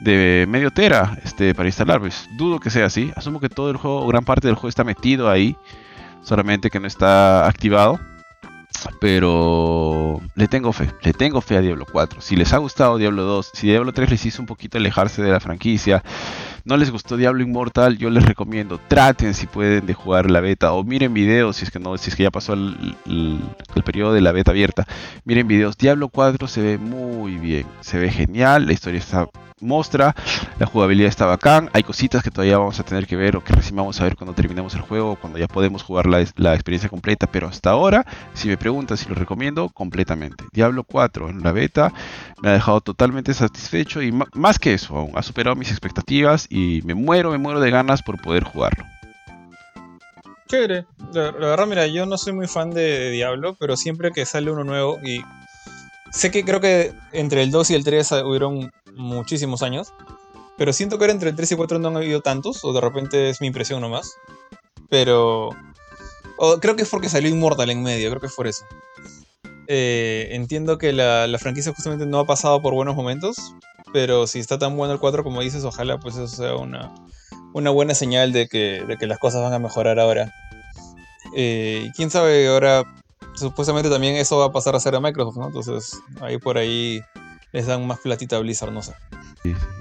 de 0.00 0.46
medio 0.46 0.70
tera 0.70 1.18
este, 1.24 1.54
para 1.54 1.68
instalar, 1.68 2.00
pues 2.00 2.28
dudo 2.36 2.61
que 2.61 2.68
sea 2.68 2.84
así. 2.84 3.11
Asumo 3.16 3.40
que 3.40 3.48
todo 3.48 3.70
el 3.70 3.78
juego, 3.78 4.06
gran 4.06 4.24
parte 4.26 4.48
del 4.48 4.54
juego 4.54 4.68
está 4.68 4.84
metido 4.84 5.30
ahí, 5.30 5.56
solamente 6.22 6.68
que 6.68 6.78
no 6.78 6.86
está 6.86 7.48
activado. 7.48 7.98
Pero 9.00 10.20
le 10.34 10.46
tengo 10.46 10.72
fe, 10.72 10.90
le 11.02 11.14
tengo 11.14 11.40
fe 11.40 11.56
a 11.56 11.61
Diablo 11.62 11.86
4. 11.90 12.20
Si 12.20 12.36
les 12.36 12.52
ha 12.52 12.58
gustado 12.58 12.98
Diablo 12.98 13.24
2, 13.24 13.50
si 13.54 13.66
Diablo 13.66 13.92
3 13.92 14.11
les 14.11 14.26
hizo 14.26 14.42
un 14.42 14.46
poquito 14.46 14.76
alejarse 14.76 15.22
de 15.22 15.30
la 15.30 15.40
franquicia, 15.40 16.02
no 16.64 16.76
les 16.76 16.90
gustó 16.90 17.16
Diablo 17.16 17.42
Immortal, 17.42 17.98
yo 17.98 18.11
les 18.11 18.24
recomiendo, 18.24 18.80
traten 18.88 19.34
si 19.34 19.46
pueden 19.46 19.86
de 19.86 19.94
jugar 19.94 20.30
la 20.30 20.40
beta 20.40 20.72
o 20.72 20.84
miren 20.84 21.14
videos 21.14 21.56
si 21.56 21.64
es 21.64 21.70
que 21.70 21.78
no, 21.78 21.96
si 21.98 22.11
es 22.11 22.16
que 22.16 22.24
ya 22.24 22.30
pasó 22.30 22.54
el, 22.54 22.96
el, 23.06 23.82
periodo 23.84 24.12
de 24.12 24.20
la 24.20 24.32
beta 24.32 24.50
abierta. 24.50 24.86
Miren 25.24 25.48
videos, 25.48 25.76
Diablo 25.76 26.08
4 26.08 26.46
se 26.48 26.62
ve 26.62 26.78
muy 26.78 27.36
bien, 27.38 27.66
se 27.80 27.98
ve 27.98 28.11
genial, 28.11 28.66
la 28.66 28.72
historia 28.72 28.98
está 28.98 29.28
mostra, 29.61 30.14
la 30.58 30.66
jugabilidad 30.66 31.08
está 31.08 31.26
bacán, 31.26 31.70
hay 31.72 31.82
cositas 31.82 32.22
que 32.22 32.30
todavía 32.30 32.58
vamos 32.58 32.78
a 32.80 32.82
tener 32.82 33.06
que 33.06 33.16
ver 33.16 33.36
o 33.36 33.44
que 33.44 33.52
recién 33.52 33.76
vamos 33.76 34.00
a 34.00 34.04
ver 34.04 34.16
cuando 34.16 34.34
terminemos 34.34 34.74
el 34.74 34.80
juego, 34.80 35.16
cuando 35.16 35.38
ya 35.38 35.48
podemos 35.48 35.82
jugar 35.82 36.06
la, 36.06 36.24
la 36.36 36.54
experiencia 36.54 36.88
completa, 36.88 37.26
pero 37.26 37.48
hasta 37.48 37.70
ahora, 37.70 38.06
si 38.34 38.48
me 38.48 38.56
preguntan 38.56 38.96
si 38.96 39.08
lo 39.08 39.14
recomiendo, 39.14 39.68
completamente. 39.68 40.44
Diablo 40.52 40.84
4 40.84 41.30
en 41.30 41.42
la 41.42 41.52
beta 41.52 41.92
me 42.42 42.50
ha 42.50 42.52
dejado 42.52 42.80
totalmente 42.80 43.34
satisfecho 43.34 44.02
y 44.02 44.12
más 44.12 44.58
que 44.58 44.74
eso, 44.74 44.96
aún 44.96 45.12
ha 45.14 45.22
superado 45.22 45.56
mis 45.56 45.70
expectativas 45.70 46.46
y 46.48 46.80
me 46.84 46.94
muero, 46.94 47.30
me 47.30 47.38
muero 47.38 47.61
de 47.61 47.70
ganas 47.70 48.02
por 48.02 48.20
poder 48.20 48.44
jugarlo. 48.44 48.84
Chévere. 50.50 50.84
La, 51.12 51.30
verdad, 51.30 51.66
mira, 51.68 51.86
yo 51.86 52.06
no 52.06 52.18
soy 52.18 52.32
muy 52.32 52.48
fan 52.48 52.70
de 52.70 53.11
Diablo, 53.11 53.54
pero 53.58 53.76
siempre 53.76 54.11
que 54.11 54.26
sale 54.26 54.50
uno 54.50 54.64
nuevo 54.64 54.98
y 55.04 55.20
sé 56.11 56.32
que 56.32 56.44
creo 56.44 56.61
que 56.61 56.92
entre 57.12 57.44
el 57.44 57.52
2 57.52 57.70
y 57.70 57.74
el 57.76 57.84
3 57.84 58.12
hubieron 58.24 58.72
muchísimos 58.97 59.62
años. 59.62 59.93
Pero 60.57 60.72
siento 60.72 60.99
que 60.99 61.05
ahora 61.05 61.14
entre 61.14 61.30
el 61.30 61.36
3 61.36 61.53
y 61.53 61.57
4 61.57 61.78
no 61.78 61.88
han 61.88 61.97
habido 61.97 62.20
tantos, 62.20 62.64
o 62.64 62.72
de 62.72 62.80
repente 62.80 63.30
es 63.30 63.41
mi 63.41 63.47
impresión 63.47 63.80
nomás. 63.80 64.12
Pero. 64.88 65.51
creo 66.61 66.76
que 66.76 66.82
es 66.82 66.88
porque 66.88 67.09
salió 67.09 67.30
Immortal 67.30 67.70
en 67.70 67.82
medio, 67.82 68.11
creo 68.11 68.20
que 68.20 68.26
es 68.26 68.34
por 68.34 68.47
eso. 68.47 68.64
Eh, 69.68 70.28
entiendo 70.32 70.78
que 70.78 70.93
la, 70.93 71.28
franquicia 71.38 71.72
justamente 71.72 72.05
no 72.05 72.18
ha 72.18 72.26
pasado 72.26 72.61
por 72.61 72.74
buenos 72.74 72.97
momentos, 72.97 73.55
pero 73.93 74.26
si 74.26 74.41
está 74.41 74.59
tan 74.59 74.76
bueno 74.76 74.93
el 74.93 74.99
4 74.99 75.22
como 75.22 75.41
dices, 75.43 75.64
ojalá 75.64 75.99
pues 75.99 76.16
eso 76.16 76.26
sea 76.26 76.57
una, 76.57 76.93
una 77.53 77.70
buena 77.70 77.95
señal 77.95 78.32
de 78.32 78.49
que, 78.49 78.84
de 78.86 78.97
que 78.97 79.07
las 79.07 79.18
cosas 79.18 79.43
van 79.43 79.53
a 79.53 79.61
mejorar 79.61 80.01
ahora. 80.01 80.32
Eh, 81.36 81.88
quién 81.95 82.11
sabe, 82.11 82.49
ahora 82.49 82.84
supuestamente 83.34 83.88
también 83.88 84.16
eso 84.16 84.38
va 84.38 84.47
a 84.47 84.53
pasar 84.53 84.74
a 84.74 84.80
ser 84.80 84.95
a 84.97 85.01
Microsoft, 85.01 85.36
¿no? 85.36 85.47
Entonces 85.47 85.99
ahí 86.20 86.38
por 86.38 86.59
ahí 86.59 87.01
les 87.53 87.66
dan 87.66 87.86
más 87.86 87.98
platita 87.98 88.36
a 88.36 88.38
Blizzard, 88.40 88.72
no 88.72 88.82
sé. 88.82 88.94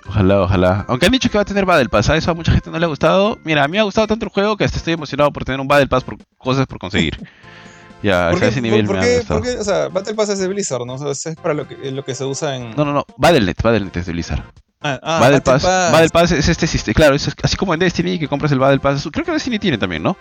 ojalá, 0.07 0.41
ojalá. 0.41 0.85
Aunque 0.87 1.05
han 1.05 1.11
dicho 1.11 1.29
que 1.29 1.37
va 1.37 1.43
a 1.43 1.45
tener 1.45 1.65
Battle 1.65 1.89
Pass, 1.89 2.09
a 2.09 2.17
eso 2.17 2.31
a 2.31 2.33
mucha 2.33 2.51
gente 2.51 2.69
no 2.69 2.79
le 2.79 2.85
ha 2.85 2.89
gustado. 2.89 3.37
Mira, 3.43 3.63
a 3.63 3.67
mí 3.67 3.73
me 3.73 3.79
ha 3.79 3.83
gustado 3.83 4.07
tanto 4.07 4.25
el 4.25 4.31
juego 4.31 4.57
que 4.57 4.63
hasta 4.63 4.77
estoy 4.77 4.93
emocionado 4.93 5.31
por 5.31 5.45
tener 5.45 5.59
un 5.59 5.67
Battle 5.67 5.87
Pass 5.87 6.03
por 6.03 6.17
cosas 6.37 6.65
por 6.65 6.79
conseguir. 6.79 7.19
ya, 8.03 8.29
a 8.29 8.33
ese 8.33 8.61
nivel 8.61 8.87
me 8.87 8.99
ha 8.99 9.17
gustado. 9.17 9.41
o 9.41 9.63
sea, 9.63 9.89
Battle 9.89 10.15
Pass 10.15 10.29
es 10.29 10.39
de 10.39 10.47
Blizzard, 10.47 10.85
¿no? 10.85 10.93
O 10.93 11.13
sea, 11.13 11.31
es 11.31 11.37
para 11.39 11.53
lo 11.53 11.67
que, 11.67 11.91
lo 11.91 12.03
que 12.03 12.15
se 12.15 12.25
usa 12.25 12.55
en... 12.55 12.71
No, 12.71 12.85
no, 12.85 12.93
no, 12.93 13.05
Battle.net, 13.17 13.57
Battle.net 13.61 13.97
es 13.97 14.05
de 14.05 14.11
Blizzard. 14.11 14.43
Ah, 14.81 14.97
ah 15.03 15.19
Battle, 15.19 15.41
Pass, 15.41 15.63
Battle 15.63 16.09
Pass 16.09 16.31
es 16.31 16.47
este 16.47 16.65
sistema, 16.65 16.93
claro, 16.93 17.13
es 17.13 17.29
así 17.43 17.57
como 17.57 17.73
en 17.73 17.81
Destiny 17.81 18.17
que 18.17 18.29
compras 18.29 18.53
el 18.53 18.59
Battle 18.59 18.79
Pass, 18.79 19.09
creo 19.11 19.25
que 19.25 19.33
Destiny 19.33 19.59
tiene 19.59 19.77
también, 19.77 20.01
¿no? 20.01 20.15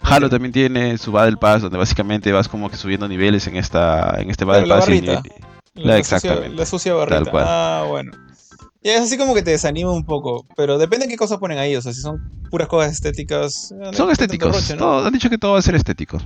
Halo 0.00 0.30
también 0.30 0.50
tiene 0.50 0.96
su 0.96 1.12
Battle 1.12 1.36
Pass 1.36 1.60
donde 1.60 1.76
básicamente 1.76 2.32
vas 2.32 2.48
como 2.48 2.70
que 2.70 2.76
subiendo 2.76 3.06
niveles 3.06 3.46
en 3.48 3.56
esta 3.56 4.16
en 4.18 4.30
este 4.30 4.46
Battle 4.46 4.66
Pass 4.66 4.88
y, 4.88 5.02
la, 5.74 5.98
exactamente. 5.98 6.56
la 6.56 6.66
sucia 6.66 6.94
barrita. 6.94 7.30
Ah, 7.34 7.84
bueno. 7.88 8.12
Y 8.82 8.90
es 8.90 9.00
así 9.00 9.18
como 9.18 9.34
que 9.34 9.42
te 9.42 9.50
desanima 9.50 9.90
un 9.90 10.04
poco, 10.04 10.46
pero 10.56 10.78
depende 10.78 11.06
de 11.06 11.12
qué 11.12 11.16
cosas 11.16 11.38
ponen 11.38 11.58
ahí, 11.58 11.74
o 11.74 11.82
sea, 11.82 11.92
si 11.92 12.00
son 12.00 12.46
puras 12.50 12.68
cosas 12.68 12.92
estéticas. 12.92 13.72
Eh, 13.72 13.90
son 13.92 14.10
estéticos, 14.10 14.70
han 14.70 15.12
dicho 15.12 15.28
que 15.28 15.38
todo 15.38 15.52
va 15.52 15.58
a 15.58 15.62
ser 15.62 15.74
estético. 15.74 16.18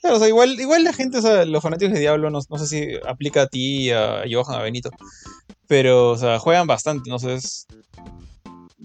Claro, 0.00 0.16
o 0.16 0.18
sea, 0.18 0.28
igual, 0.28 0.60
igual 0.60 0.84
la 0.84 0.92
gente, 0.92 1.18
o 1.18 1.22
sea, 1.22 1.46
los 1.46 1.62
fanáticos 1.62 1.94
de 1.94 2.00
Diablo, 2.00 2.30
no, 2.30 2.40
sé 2.42 2.66
si 2.66 2.88
aplica 3.08 3.42
a 3.42 3.46
ti, 3.46 3.90
a 3.90 4.24
Johan, 4.30 4.60
a 4.60 4.62
Benito, 4.62 4.90
pero, 5.66 6.10
o 6.10 6.18
sea, 6.18 6.38
juegan 6.38 6.66
bastante, 6.66 7.08
no 7.08 7.18
sé, 7.18 7.38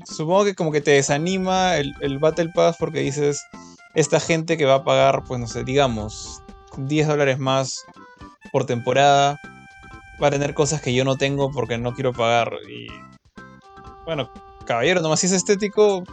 supongo 0.06 0.46
que 0.46 0.56
como 0.56 0.72
que 0.72 0.82
te 0.82 0.92
desanima 0.92 1.76
el, 1.76 1.94
el 2.00 2.20
Battle 2.20 2.52
Pass 2.56 2.78
porque 2.80 3.02
dices, 3.02 3.44
esta 3.94 4.20
gente 4.22 4.58
que 4.58 4.66
va 4.66 4.76
a 4.76 4.84
pagar, 4.86 5.24
pues 5.28 5.40
no 5.40 5.48
sé, 5.48 5.66
digamos, 5.66 6.42
10 6.78 7.08
dólares 7.08 7.38
más 7.38 7.84
por 8.52 8.66
temporada, 8.66 9.40
va 10.22 10.28
a 10.28 10.32
tener 10.32 10.54
cosas 10.54 10.82
que 10.82 10.94
yo 10.94 11.04
no 11.04 11.18
tengo 11.18 11.52
porque 11.52 11.78
no 11.78 11.94
quiero 11.94 12.14
pagar. 12.14 12.54
Y 12.70 12.88
bueno, 14.06 14.32
caballero, 14.66 15.02
nomás 15.02 15.20
si 15.20 15.28
es 15.28 15.34
estético, 15.34 16.04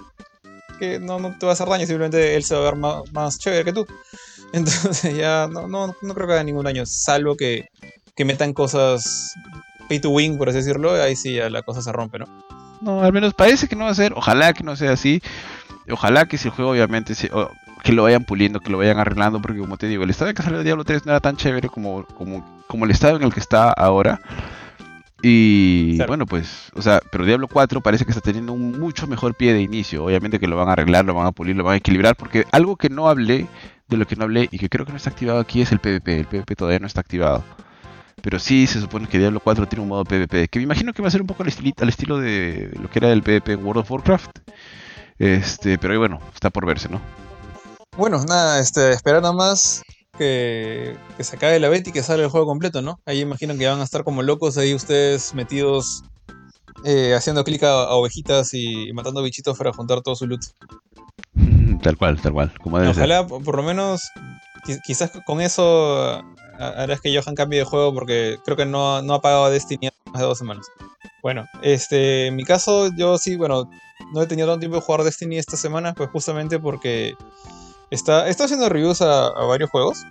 que 0.79 0.99
no, 0.99 1.19
no 1.19 1.37
te 1.39 1.47
va 1.47 1.53
a 1.53 1.55
hacer 1.55 1.69
daño, 1.69 1.87
simplemente 1.87 2.37
él 2.37 2.45
se 2.45 2.55
va 2.55 2.61
a 2.61 2.71
ver 2.71 2.77
más, 2.77 3.39
chévere 3.39 3.65
que 3.65 3.73
tú. 3.73 3.87
Entonces 4.53 5.17
ya 5.17 5.47
no, 5.47 5.69
no, 5.69 5.95
no 6.01 6.15
creo 6.15 6.27
que 6.27 6.33
haga 6.33 6.45
ningún 6.45 6.65
daño, 6.65 6.87
salvo 6.87 7.37
que, 7.37 7.69
que 8.15 8.25
metan 8.25 8.55
cosas 8.55 9.35
pay 9.89 10.01
to 10.01 10.11
win, 10.11 10.39
por 10.39 10.49
así 10.49 10.59
decirlo, 10.59 10.93
ahí 10.93 11.17
sí 11.17 11.35
ya 11.35 11.51
la 11.51 11.63
cosa 11.63 11.83
se 11.83 11.93
rompe, 11.93 12.19
¿no? 12.19 12.27
No, 12.81 13.03
al 13.03 13.13
menos 13.13 13.35
parece 13.35 13.69
que 13.69 13.77
no 13.77 13.85
va 13.85 13.91
a 13.91 13.95
ser, 13.95 14.13
ojalá 14.15 14.53
que 14.53 14.63
no 14.63 14.77
sea 14.77 14.93
así, 14.93 15.21
ojalá 15.91 16.27
que 16.27 16.39
si 16.39 16.49
el 16.49 16.55
juego 16.55 16.71
obviamente, 16.71 17.15
que 17.89 17.95
lo 17.95 18.03
vayan 18.03 18.25
puliendo, 18.25 18.61
que 18.61 18.71
lo 18.71 18.77
vayan 18.77 18.99
arreglando, 18.99 19.41
porque 19.41 19.61
como 19.61 19.79
te 19.79 19.87
digo, 19.87 20.05
el 20.05 20.11
estado 20.11 20.29
en 20.29 20.37
que 20.37 20.43
salió 20.43 20.63
Diablo 20.63 20.85
3 20.85 21.07
no 21.07 21.13
era 21.13 21.21
tan 21.21 21.39
chévere 21.39 21.71
como, 21.71 22.05
como, 22.05 22.45
como 22.67 22.85
el 22.85 22.91
estado 22.91 23.17
en 23.17 23.23
el 23.23 23.33
que 23.33 23.41
está 23.41 23.73
ahora. 23.73 24.21
Y 25.23 25.97
bueno, 26.05 26.27
pues, 26.27 26.71
o 26.75 26.83
sea, 26.83 27.01
pero 27.11 27.25
Diablo 27.25 27.49
4 27.49 27.81
parece 27.81 28.05
que 28.05 28.11
está 28.11 28.21
teniendo 28.21 28.53
un 28.53 28.79
mucho 28.79 29.07
mejor 29.07 29.35
pie 29.37 29.55
de 29.55 29.63
inicio. 29.63 30.05
Obviamente 30.05 30.39
que 30.39 30.47
lo 30.47 30.55
van 30.55 30.69
a 30.69 30.73
arreglar, 30.73 31.07
lo 31.07 31.15
van 31.15 31.29
a 31.29 31.33
pulir, 31.33 31.57
lo 31.57 31.65
van 31.65 31.73
a 31.73 31.77
equilibrar, 31.79 32.15
porque 32.15 32.45
algo 32.53 32.77
que 32.77 32.91
no 32.91 33.09
hablé, 33.09 33.47
de 33.89 33.97
lo 33.97 34.07
que 34.07 34.17
no 34.17 34.25
hablé 34.25 34.51
y 34.53 34.59
que 34.59 34.69
creo 34.69 34.85
que 34.85 34.93
no 34.93 34.99
está 34.99 35.09
activado 35.09 35.41
aquí 35.41 35.63
es 35.63 35.73
el 35.73 35.79
PvP. 35.79 36.19
El 36.19 36.27
PvP 36.27 36.57
todavía 36.57 36.81
no 36.81 36.87
está 36.87 37.01
activado. 37.01 37.43
Pero 38.21 38.39
sí 38.39 38.67
se 38.67 38.83
supone 38.83 39.09
que 39.09 39.19
Diablo 39.19 39.41
4 39.41 39.67
tiene 39.67 39.83
un 39.83 39.89
modo 39.89 40.05
PvP, 40.05 40.49
que 40.49 40.59
me 40.59 40.65
imagino 40.65 40.93
que 40.93 41.01
va 41.01 41.09
a 41.09 41.11
ser 41.11 41.23
un 41.23 41.27
poco 41.27 41.43
al, 41.43 41.51
al 41.81 41.89
estilo 41.89 42.19
de 42.19 42.71
lo 42.83 42.91
que 42.91 42.99
era 42.99 43.11
el 43.11 43.23
PvP 43.23 43.53
en 43.53 43.65
World 43.65 43.81
of 43.81 43.91
Warcraft. 43.91 44.41
Este, 45.19 45.79
pero 45.79 45.99
bueno, 45.99 46.21
está 46.35 46.51
por 46.51 46.67
verse, 46.67 46.91
¿no? 46.91 47.01
Bueno, 47.99 48.23
nada, 48.29 48.61
este, 48.61 48.93
esperar 48.93 49.23
nada 49.23 49.35
más 49.35 49.83
que, 50.17 50.97
se 51.19 51.35
acabe 51.35 51.59
la 51.59 51.69
beta 51.69 51.91
y 51.91 51.93
que 51.93 52.05
salga 52.05 52.23
el 52.23 52.31
juego 52.31 52.47
completo, 52.47 52.81
¿no? 52.81 53.01
Ahí 53.05 53.19
imagino 53.19 53.59
que 53.59 53.67
van 53.67 53.81
a 53.81 53.85
estar 53.85 54.05
como 54.05 54.23
locos 54.23 54.57
ahí 54.57 54.73
ustedes 54.73 55.35
metidos 55.35 56.05
eh, 56.85 57.13
haciendo 57.17 57.43
clic 57.43 57.65
a, 57.65 57.91
ovejitas 57.91 58.55
y, 58.55 58.93
matando 58.93 59.21
bichitos 59.21 59.59
para 59.59 59.73
juntar 59.73 60.01
todo 60.03 60.15
su 60.15 60.29
loot. 60.29 60.43
Tal 61.83 61.97
cual, 61.97 62.21
tal 62.21 62.33
cual. 62.33 62.53
Como 62.63 62.77
Ojalá, 62.77 63.27
por 63.27 63.57
lo 63.57 63.65
menos, 63.65 64.11
quizás 64.85 65.11
con 65.27 65.41
eso 65.41 66.23
harás 66.57 67.01
que 67.01 67.17
Johan 67.17 67.35
cambie 67.35 67.61
de 67.61 67.65
juego 67.65 67.93
porque 67.95 68.39
creo 68.45 68.57
que 68.57 68.67
no, 68.67 69.03
no 69.03 69.15
ha 69.15 69.21
pagado 69.21 69.51
Destiny 69.51 69.91
más 70.13 70.21
de 70.21 70.27
dos 70.27 70.39
semanas. 70.39 70.67
Bueno, 71.21 71.47
este, 71.63 72.29
en 72.29 72.37
mi 72.37 72.45
caso, 72.45 72.91
yo 72.97 73.19
sí, 73.19 73.35
bueno, 73.35 73.69
no 74.13 74.23
he 74.23 74.27
tenido 74.27 74.47
tanto 74.47 74.61
tiempo 74.61 74.77
de 74.77 74.83
jugar 74.83 75.03
Destiny 75.03 75.39
esta 75.39 75.57
semana, 75.57 75.95
pues 75.95 76.11
justamente 76.11 76.59
porque 76.61 77.15
Está, 77.91 78.25
haciendo 78.27 78.69
reviews 78.69 79.01
a, 79.03 79.31
varios 79.47 79.71
juegos. 79.71 80.05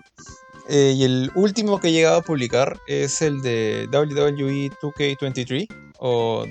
Eh, 0.70 0.94
y 0.98 1.04
el 1.04 1.32
último 1.36 1.80
que 1.80 1.90
he 1.90 1.92
llegado 1.92 2.18
a 2.18 2.22
publicar 2.22 2.78
es 2.88 3.22
el 3.22 3.42
de 3.42 3.88
WWE 3.92 4.72
2K23. 4.82 5.68
O 6.00 6.46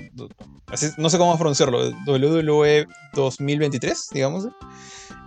no 0.97 1.09
sé 1.09 1.17
cómo 1.17 1.37
pronunciarlo. 1.37 1.89
WWE 2.05 2.87
2023, 3.13 4.09
digamos 4.13 4.47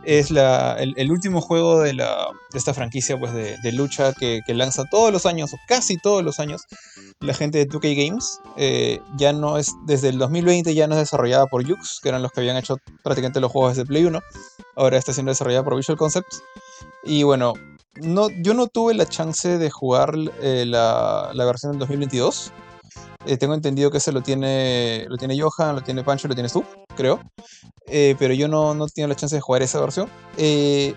es 0.05 0.31
el, 0.31 1.11
último 1.11 1.41
juego 1.41 1.81
de, 1.81 1.93
la, 1.95 2.29
de 2.53 2.59
esta 2.59 2.73
franquicia 2.73 3.19
pues, 3.19 3.33
de, 3.35 3.73
lucha 3.73 4.13
que, 4.13 4.43
lanza 4.49 4.85
todos 4.91 5.13
los 5.13 5.27
años, 5.27 5.53
o 5.53 5.59
casi 5.69 5.99
todos 5.99 6.25
los 6.25 6.41
años, 6.41 6.63
la 7.21 7.35
gente 7.35 7.59
de 7.59 7.69
2K 7.69 8.07
Games. 8.07 8.41
Eh, 8.57 9.01
ya 9.17 9.33
no 9.33 9.59
es, 9.59 9.75
desde 9.87 10.09
el 10.09 10.19
2020 10.19 10.75
ya 10.75 10.87
no 10.87 10.95
es 10.95 11.01
desarrollada 11.01 11.47
por 11.47 11.65
Yux, 11.65 12.01
que 12.03 12.09
eran 12.09 12.23
los 12.23 12.33
que 12.33 12.41
habían 12.41 12.57
hecho 12.57 12.77
prácticamente 13.03 13.41
los 13.41 13.53
juegos 13.53 13.77
de 13.77 13.85
Play 13.85 14.05
1. 14.05 14.21
Ahora 14.77 14.97
está 14.97 15.13
siendo 15.13 15.31
desarrollada 15.31 15.65
por 15.65 15.77
Visual 15.77 15.99
Concepts. 15.99 16.43
Y 17.05 17.23
bueno, 17.23 17.55
no, 17.97 18.29
yo 18.43 18.55
no 18.55 18.69
tuve 18.69 18.95
la 18.95 19.07
chance 19.07 19.59
de 19.59 19.71
jugar 19.71 20.15
eh, 20.41 20.65
la, 20.67 21.31
la 21.35 21.45
versión 21.45 21.73
del 21.73 21.81
2022. 21.81 22.53
Eh, 23.27 23.37
tengo 23.37 23.55
entendido 23.55 23.91
que 23.91 23.99
ese 23.99 24.13
lo 24.13 24.23
tiene, 24.23 25.05
lo 25.09 25.17
tiene 25.19 25.39
Johan, 25.39 25.77
lo 25.77 25.83
tiene 25.83 26.03
Pancho, 26.03 26.29
lo 26.29 26.35
tienes 26.35 26.53
tú, 26.53 26.65
creo. 26.97 27.21
Eh, 27.87 28.17
pero 28.19 28.33
yo 28.35 28.49
no, 28.49 28.75
no 28.75 28.87
tengo 28.87 29.09
la 29.09 29.17
chance 29.17 29.35
de 29.35 29.43
jugar 29.43 29.63
esa 29.63 29.81
versión. 29.81 30.09
Eh, 30.39 30.95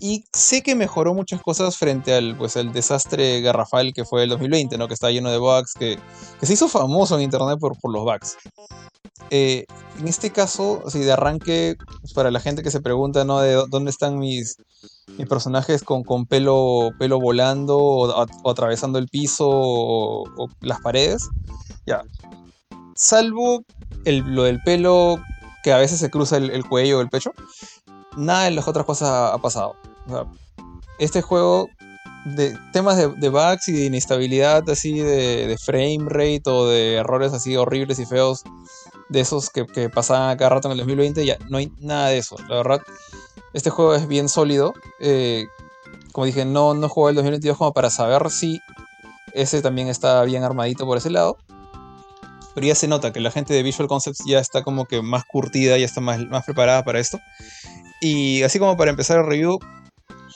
y 0.00 0.24
sé 0.32 0.62
que 0.62 0.74
mejoró 0.74 1.14
muchas 1.14 1.40
cosas 1.40 1.76
frente 1.76 2.14
al 2.14 2.36
pues, 2.36 2.54
el 2.56 2.72
desastre 2.72 3.40
garrafal 3.40 3.92
que 3.92 4.04
fue 4.04 4.24
el 4.24 4.28
2020, 4.30 4.78
¿no? 4.78 4.86
Que 4.86 4.94
está 4.94 5.10
lleno 5.10 5.30
de 5.30 5.38
bugs, 5.38 5.72
que, 5.74 5.98
se 6.42 6.52
hizo 6.52 6.68
famoso 6.68 7.16
en 7.16 7.22
internet 7.22 7.58
por, 7.58 7.78
por 7.80 7.92
los 7.92 8.04
bugs. 8.04 8.36
En 9.30 10.06
este 10.06 10.30
caso, 10.30 10.82
así 10.86 11.00
de 11.00 11.12
arranque, 11.12 11.76
pues, 12.00 12.12
para 12.12 12.30
la 12.30 12.40
gente 12.40 12.62
que 12.62 12.70
se 12.70 12.80
pregunta, 12.80 13.24
¿no? 13.24 13.40
De 13.40 13.54
dónde 13.68 13.90
están 13.90 14.18
mis 14.18 14.56
personajes 15.28 15.82
con, 15.82 16.04
con 16.04 16.26
pelo, 16.26 16.90
pelo 16.98 17.20
volando 17.20 17.76
o, 17.78 18.50
atravesando 18.50 18.98
el 18.98 19.08
piso 19.08 19.48
o, 19.48 20.48
las 20.60 20.80
paredes. 20.80 21.28
Ya. 21.86 22.02
Salvo 22.94 23.62
el, 24.04 24.18
lo 24.18 24.44
del 24.44 24.60
pelo 24.62 25.20
que 25.62 25.72
a 25.72 25.78
veces 25.78 25.98
se 25.98 26.10
cruza 26.10 26.36
el, 26.36 26.50
el 26.50 26.66
cuello 26.66 26.98
o 26.98 27.00
el 27.00 27.08
pecho, 27.08 27.32
nada 28.16 28.44
de 28.44 28.50
las 28.50 28.68
otras 28.68 28.84
cosas 28.84 29.32
ha 29.32 29.38
pasado. 29.38 29.76
Este 30.98 31.22
juego, 31.22 31.68
de 32.24 32.58
temas 32.72 32.96
de, 32.96 33.28
bugs 33.28 33.68
y 33.68 33.72
de 33.72 33.84
inestabilidad, 33.86 34.68
así 34.68 34.98
de, 34.98 35.56
frame 35.64 36.06
rate 36.06 36.42
o 36.46 36.66
de 36.66 36.94
errores 36.94 37.32
así 37.32 37.56
horribles 37.56 37.98
y 37.98 38.06
feos, 38.06 38.42
de 39.08 39.20
esos 39.20 39.50
que, 39.50 39.66
que 39.66 39.88
pasaban 39.88 40.36
cada 40.36 40.50
rato 40.50 40.68
en 40.68 40.72
el 40.72 40.78
2020, 40.78 41.24
ya 41.24 41.38
no 41.48 41.58
hay 41.58 41.72
nada 41.78 42.08
de 42.08 42.18
eso. 42.18 42.36
La 42.48 42.56
verdad, 42.56 42.80
este 43.52 43.70
juego 43.70 43.94
es 43.94 44.08
bien 44.08 44.28
sólido. 44.28 44.74
Eh, 45.00 45.46
como 46.12 46.26
dije, 46.26 46.44
no, 46.44 46.74
no 46.74 46.88
juego 46.88 47.10
el 47.10 47.14
2022 47.16 47.56
como 47.56 47.72
para 47.72 47.90
saber 47.90 48.30
si 48.30 48.60
ese 49.34 49.62
también 49.62 49.88
está 49.88 50.22
bien 50.24 50.44
armadito 50.44 50.86
por 50.86 50.98
ese 50.98 51.10
lado. 51.10 51.38
Pero 52.54 52.66
ya 52.66 52.74
se 52.74 52.88
nota 52.88 53.12
que 53.12 53.20
la 53.20 53.30
gente 53.30 53.54
de 53.54 53.62
Visual 53.62 53.88
Concepts 53.88 54.24
ya 54.26 54.40
está 54.40 54.62
como 54.62 54.86
que 54.86 55.00
más 55.00 55.24
curtida, 55.24 55.78
ya 55.78 55.84
está 55.84 56.00
más, 56.00 56.18
más 56.26 56.44
preparada 56.44 56.84
para 56.84 56.98
esto. 56.98 57.20
Y 58.00 58.42
así 58.42 58.58
como 58.58 58.76
para 58.76 58.90
empezar 58.90 59.18
el 59.18 59.26
review, 59.26 59.58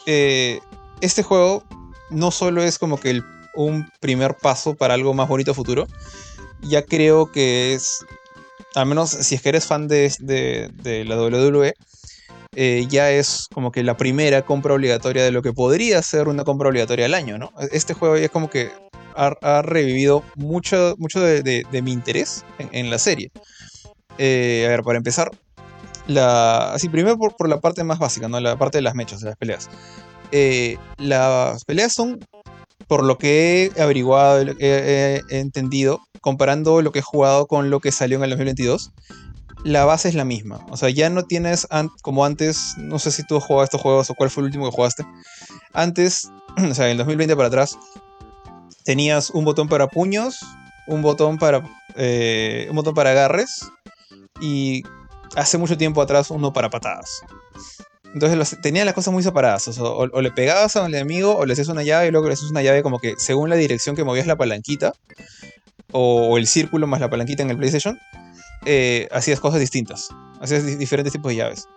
eh, 0.07 0.61
este 1.01 1.23
juego 1.23 1.65
no 2.11 2.31
solo 2.31 2.63
es 2.63 2.79
como 2.79 2.99
que 2.99 3.23
un 3.55 3.89
primer 4.01 4.37
paso 4.37 4.75
para 4.75 4.95
algo 4.95 5.15
más 5.15 5.29
bonito 5.29 5.55
futuro, 5.55 5.87
ya 6.63 6.83
creo 6.83 7.31
que 7.31 7.75
es, 7.75 8.05
al 8.75 8.87
menos 8.87 9.11
si 9.11 9.35
es 9.35 9.43
que 9.43 9.51
eres 9.51 9.67
fan 9.67 9.89
de, 9.89 10.13
de, 10.21 10.71
de 10.75 11.05
la 11.05 11.17
WWE, 11.17 11.75
eh, 12.55 12.86
ya 12.88 13.11
es 13.11 13.48
como 13.53 13.72
que 13.72 13.82
la 13.82 13.96
primera 13.96 14.42
compra 14.42 14.74
obligatoria 14.74 15.24
de 15.24 15.30
lo 15.30 15.40
que 15.40 15.55
podría 15.55 16.03
ser 16.03 16.28
una 16.28 16.44
compra 16.44 16.68
obligatoria 16.68 17.07
al 17.07 17.14
año, 17.14 17.38
¿no? 17.38 17.50
Este 17.72 17.94
juego 17.94 18.16
es 18.16 18.30
como 18.30 18.50
que 18.50 18.70
ha, 19.14 19.62
revivido 19.62 20.22
mucho, 20.36 20.94
mucho 20.98 21.20
de, 21.20 21.66
mi 21.82 21.92
interés 21.92 22.44
en, 22.59 22.90
la 22.90 22.98
serie. 22.98 23.30
Eh, 24.18 24.64
a 24.66 24.68
ver, 24.68 24.82
para 24.82 24.98
empezar, 24.98 25.30
la, 26.07 26.76
primero 26.90 27.16
por, 27.16 27.48
la 27.48 27.61
parte 27.61 27.84
más 27.84 27.98
básica, 27.98 28.28
¿no? 28.28 28.38
La 28.38 28.57
parte 28.57 28.78
de 28.78 28.82
las 28.82 28.94
mechas, 28.94 29.20
de 29.20 29.30
las 29.30 29.36
peleas. 29.36 29.70
Eh, 30.30 30.76
las 30.98 31.64
peleas 31.64 31.94
son, 31.94 32.20
por 32.86 33.03
lo 33.03 33.16
que 33.16 33.70
he 33.74 33.82
averiguado, 33.82 34.42
he, 34.42 34.55
he, 34.61 35.22
he, 35.30 35.40
entendido, 35.40 36.00
comparando 36.20 36.82
lo 36.82 36.92
que 36.92 36.98
he 36.98 37.03
jugado 37.03 37.46
con 37.46 37.70
lo 37.70 37.80
que 37.80 37.92
salió 37.92 38.18
en 38.18 38.24
el 38.24 38.30
2022, 38.30 38.92
la 39.65 39.85
base 39.85 40.09
es 40.09 40.15
la 40.15 40.25
misma. 40.25 40.65
O 40.71 40.77
sea, 40.77 40.91
ya 40.91 41.09
no 41.11 41.25
tienes 41.25 41.67
como 42.03 42.25
antes, 42.25 42.75
no 42.79 42.99
sé 42.99 43.11
si 43.11 43.25
tú 43.25 43.37
has 43.37 43.45
jugado 43.45 43.65
estos 43.65 43.81
juegos 43.81 44.11
o 44.11 44.15
cuál 44.15 44.31
fue 44.31 44.43
el 44.43 44.47
último 44.47 44.65
que 44.69 44.75
jugaste. 44.75 45.07
Antes, 45.73 46.31
o 46.71 46.75
sea, 46.75 46.87
en 46.87 46.93
el 46.93 46.99
2020 46.99 47.37
para 47.37 47.49
atrás, 47.49 47.79
tenías 48.85 49.31
un 49.31 49.45
botón 49.45 49.69
para 49.69 49.89
puños, 49.89 50.41
un 50.87 51.03
botón 51.03 51.39
para, 51.39 51.63
eh, 51.97 52.67
un 52.71 52.77
botón 52.77 52.95
para 52.95 53.11
agarres 53.11 53.71
y 54.41 54.83
hace 55.37 55.59
mucho 55.59 55.77
tiempo 55.77 56.03
atrás 56.03 56.31
uno 56.31 56.53
para 56.53 56.71
patadas. 56.71 57.23
Entonces 58.15 58.37
los, 58.37 58.61
tenían 58.61 58.85
las 58.85 58.95
cosas 58.95 59.13
muy 59.13 59.23
separadas. 59.23 59.69
O, 59.79 60.07
le 60.07 60.31
pegabas 60.33 60.77
a 60.77 60.83
un 60.83 60.95
enemigo 60.95 61.37
o 61.37 61.47
le 61.47 61.55
hacías 61.55 61.69
una 61.69 61.83
llave 61.83 62.09
y 62.09 62.11
luego 62.11 62.27
le 62.27 62.35
hacías 62.35 62.51
una 62.51 62.63
llave 62.63 62.83
como 62.83 62.99
que 62.99 63.15
según 63.17 63.49
la 63.49 63.57
dirección 63.57 63.97
que 63.97 64.05
movías 64.05 64.27
la 64.27 64.37
palanquita 64.37 64.93
o 65.93 66.37
el 66.37 66.47
círculo 66.47 66.87
más 66.87 67.01
la 67.01 67.09
palanquita 67.09 67.43
en 67.43 67.51
el 67.51 67.57
PlayStation, 67.57 67.99
eh, 68.65 69.09
hacías 69.11 69.41
cosas 69.41 69.61
distintas. 69.61 70.09
Hacías 70.41 70.65
di 70.65 70.77
diferentes 70.77 71.13
tipos 71.13 71.31
de 71.31 71.37
llaves. 71.37 71.69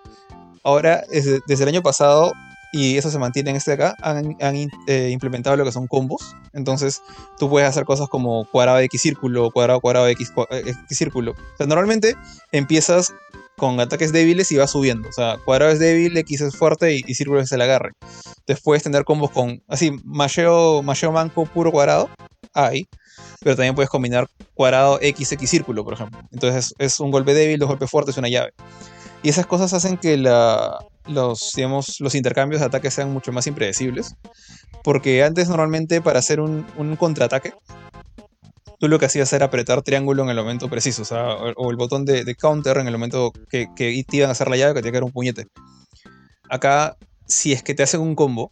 Ahora, 0.64 1.04
desde, 1.10 1.40
desde, 1.48 1.64
el 1.64 1.70
año 1.70 1.82
pasado, 1.84 2.34
y 2.72 2.98
eso 2.98 3.10
se 3.12 3.20
mantiene 3.20 3.52
en 3.52 3.56
este 3.56 3.72
de 3.72 3.84
acá, 3.84 3.96
han, 4.02 4.36
eh, 4.88 5.10
implementado 5.12 5.56
lo 5.56 5.64
que 5.64 5.72
son 5.72 5.88
combos. 5.88 6.36
Entonces, 6.54 7.02
tú 7.38 7.50
puedes 7.50 7.70
hacer 7.70 7.86
cosas 7.86 8.10
como 8.10 8.50
cuadrado 8.52 8.80
X 8.80 9.02
círculo, 9.02 9.52
cuadrado, 9.52 9.80
cuadrado 9.80 10.08
X, 10.08 10.34
X 10.50 10.78
círculo. 10.90 11.32
O 11.32 11.58
sea, 11.58 11.68
normalmente 11.68 12.16
empiezas 12.52 13.14
con 13.58 13.80
ataques 13.80 14.12
débiles 14.12 14.52
y 14.52 14.58
va 14.58 14.68
subiendo. 14.68 15.08
O 15.08 15.14
sea, 15.14 15.38
cuadrado 15.46 15.72
es 15.72 15.80
débil, 15.80 16.18
X 16.18 16.42
es 16.42 16.56
fuerte 16.56 16.96
y, 16.96 17.04
y 17.06 17.14
círculo 17.14 17.40
es 17.40 17.52
el 17.52 17.62
agarre. 17.62 17.92
Puedes 18.64 18.84
tener 18.84 19.06
combos 19.06 19.32
con, 19.32 19.62
así, 19.68 19.92
macheo, 20.04 20.84
macheo 20.84 21.12
manco 21.12 21.46
puro 21.46 21.72
cuadrado, 21.72 22.10
ahí. 22.54 22.88
Pero 23.46 23.56
también 23.56 23.76
puedes 23.76 23.92
combinar 23.92 24.28
cuadrado, 24.56 24.98
X, 25.00 25.32
X 25.34 25.48
círculo, 25.48 25.84
por 25.84 25.94
ejemplo. 25.94 26.20
Entonces 26.32 26.74
es, 26.80 27.00
un 27.00 27.12
golpe 27.12 27.36
débil, 27.36 27.60
dos 27.60 27.70
golpes 27.70 27.92
fuertes, 27.92 28.18
una 28.18 28.28
llave. 28.28 28.54
Y 29.22 29.30
esas 29.30 29.46
cosas 29.46 29.72
hacen 29.72 29.98
que 29.98 30.18
los, 30.18 32.16
intercambios 32.16 32.62
de 32.62 32.66
ataques 32.66 32.96
sean 32.96 33.14
mucho 33.14 33.32
más 33.32 33.46
impredecibles. 33.46 34.16
Porque 34.84 35.24
antes 35.24 35.48
normalmente 35.48 36.02
para 36.02 36.18
hacer 36.18 36.40
un, 36.40 36.66
contraataque 36.98 37.54
tú 38.80 38.88
lo 38.88 38.98
que 38.98 39.06
hacías 39.06 39.32
era 39.32 39.46
apretar 39.46 39.84
triángulo 39.84 40.24
en 40.24 40.30
el 40.30 40.38
momento 40.38 40.68
preciso, 40.68 41.04
o, 41.56 41.70
el 41.70 41.78
botón 41.78 42.04
de, 42.04 42.34
counter 42.34 42.78
en 42.78 42.88
el 42.88 42.94
momento 42.94 43.32
que, 43.52 43.68
que, 43.76 44.04
te 44.10 44.18
iban 44.18 44.30
a 44.30 44.32
hacer 44.32 44.50
la 44.50 44.58
llave, 44.58 44.74
que 44.74 44.82
te 44.82 44.88
iba 44.88 44.90
a 44.90 44.94
caer 44.94 45.04
un 45.04 45.12
puñete. 45.12 45.46
Acá, 46.50 46.98
si 47.28 47.54
es 47.54 47.62
que 47.62 47.76
te 47.76 47.84
hacen 47.84 48.02
un 48.02 48.16
combo, 48.16 48.50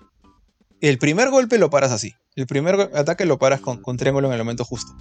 el 0.82 1.00
primer 1.00 1.32
golpe 1.32 1.58
lo 1.58 1.72
paras 1.72 1.92
así. 1.92 2.14
El 2.36 2.48
primer 2.48 2.92
ataque 2.96 3.26
lo 3.26 3.38
paras 3.38 3.62
con, 3.62 3.82
con, 3.82 3.98
triángulo 3.98 4.28
en 4.28 4.34
el 4.34 4.40
momento 4.40 4.66
justo. 4.66 4.94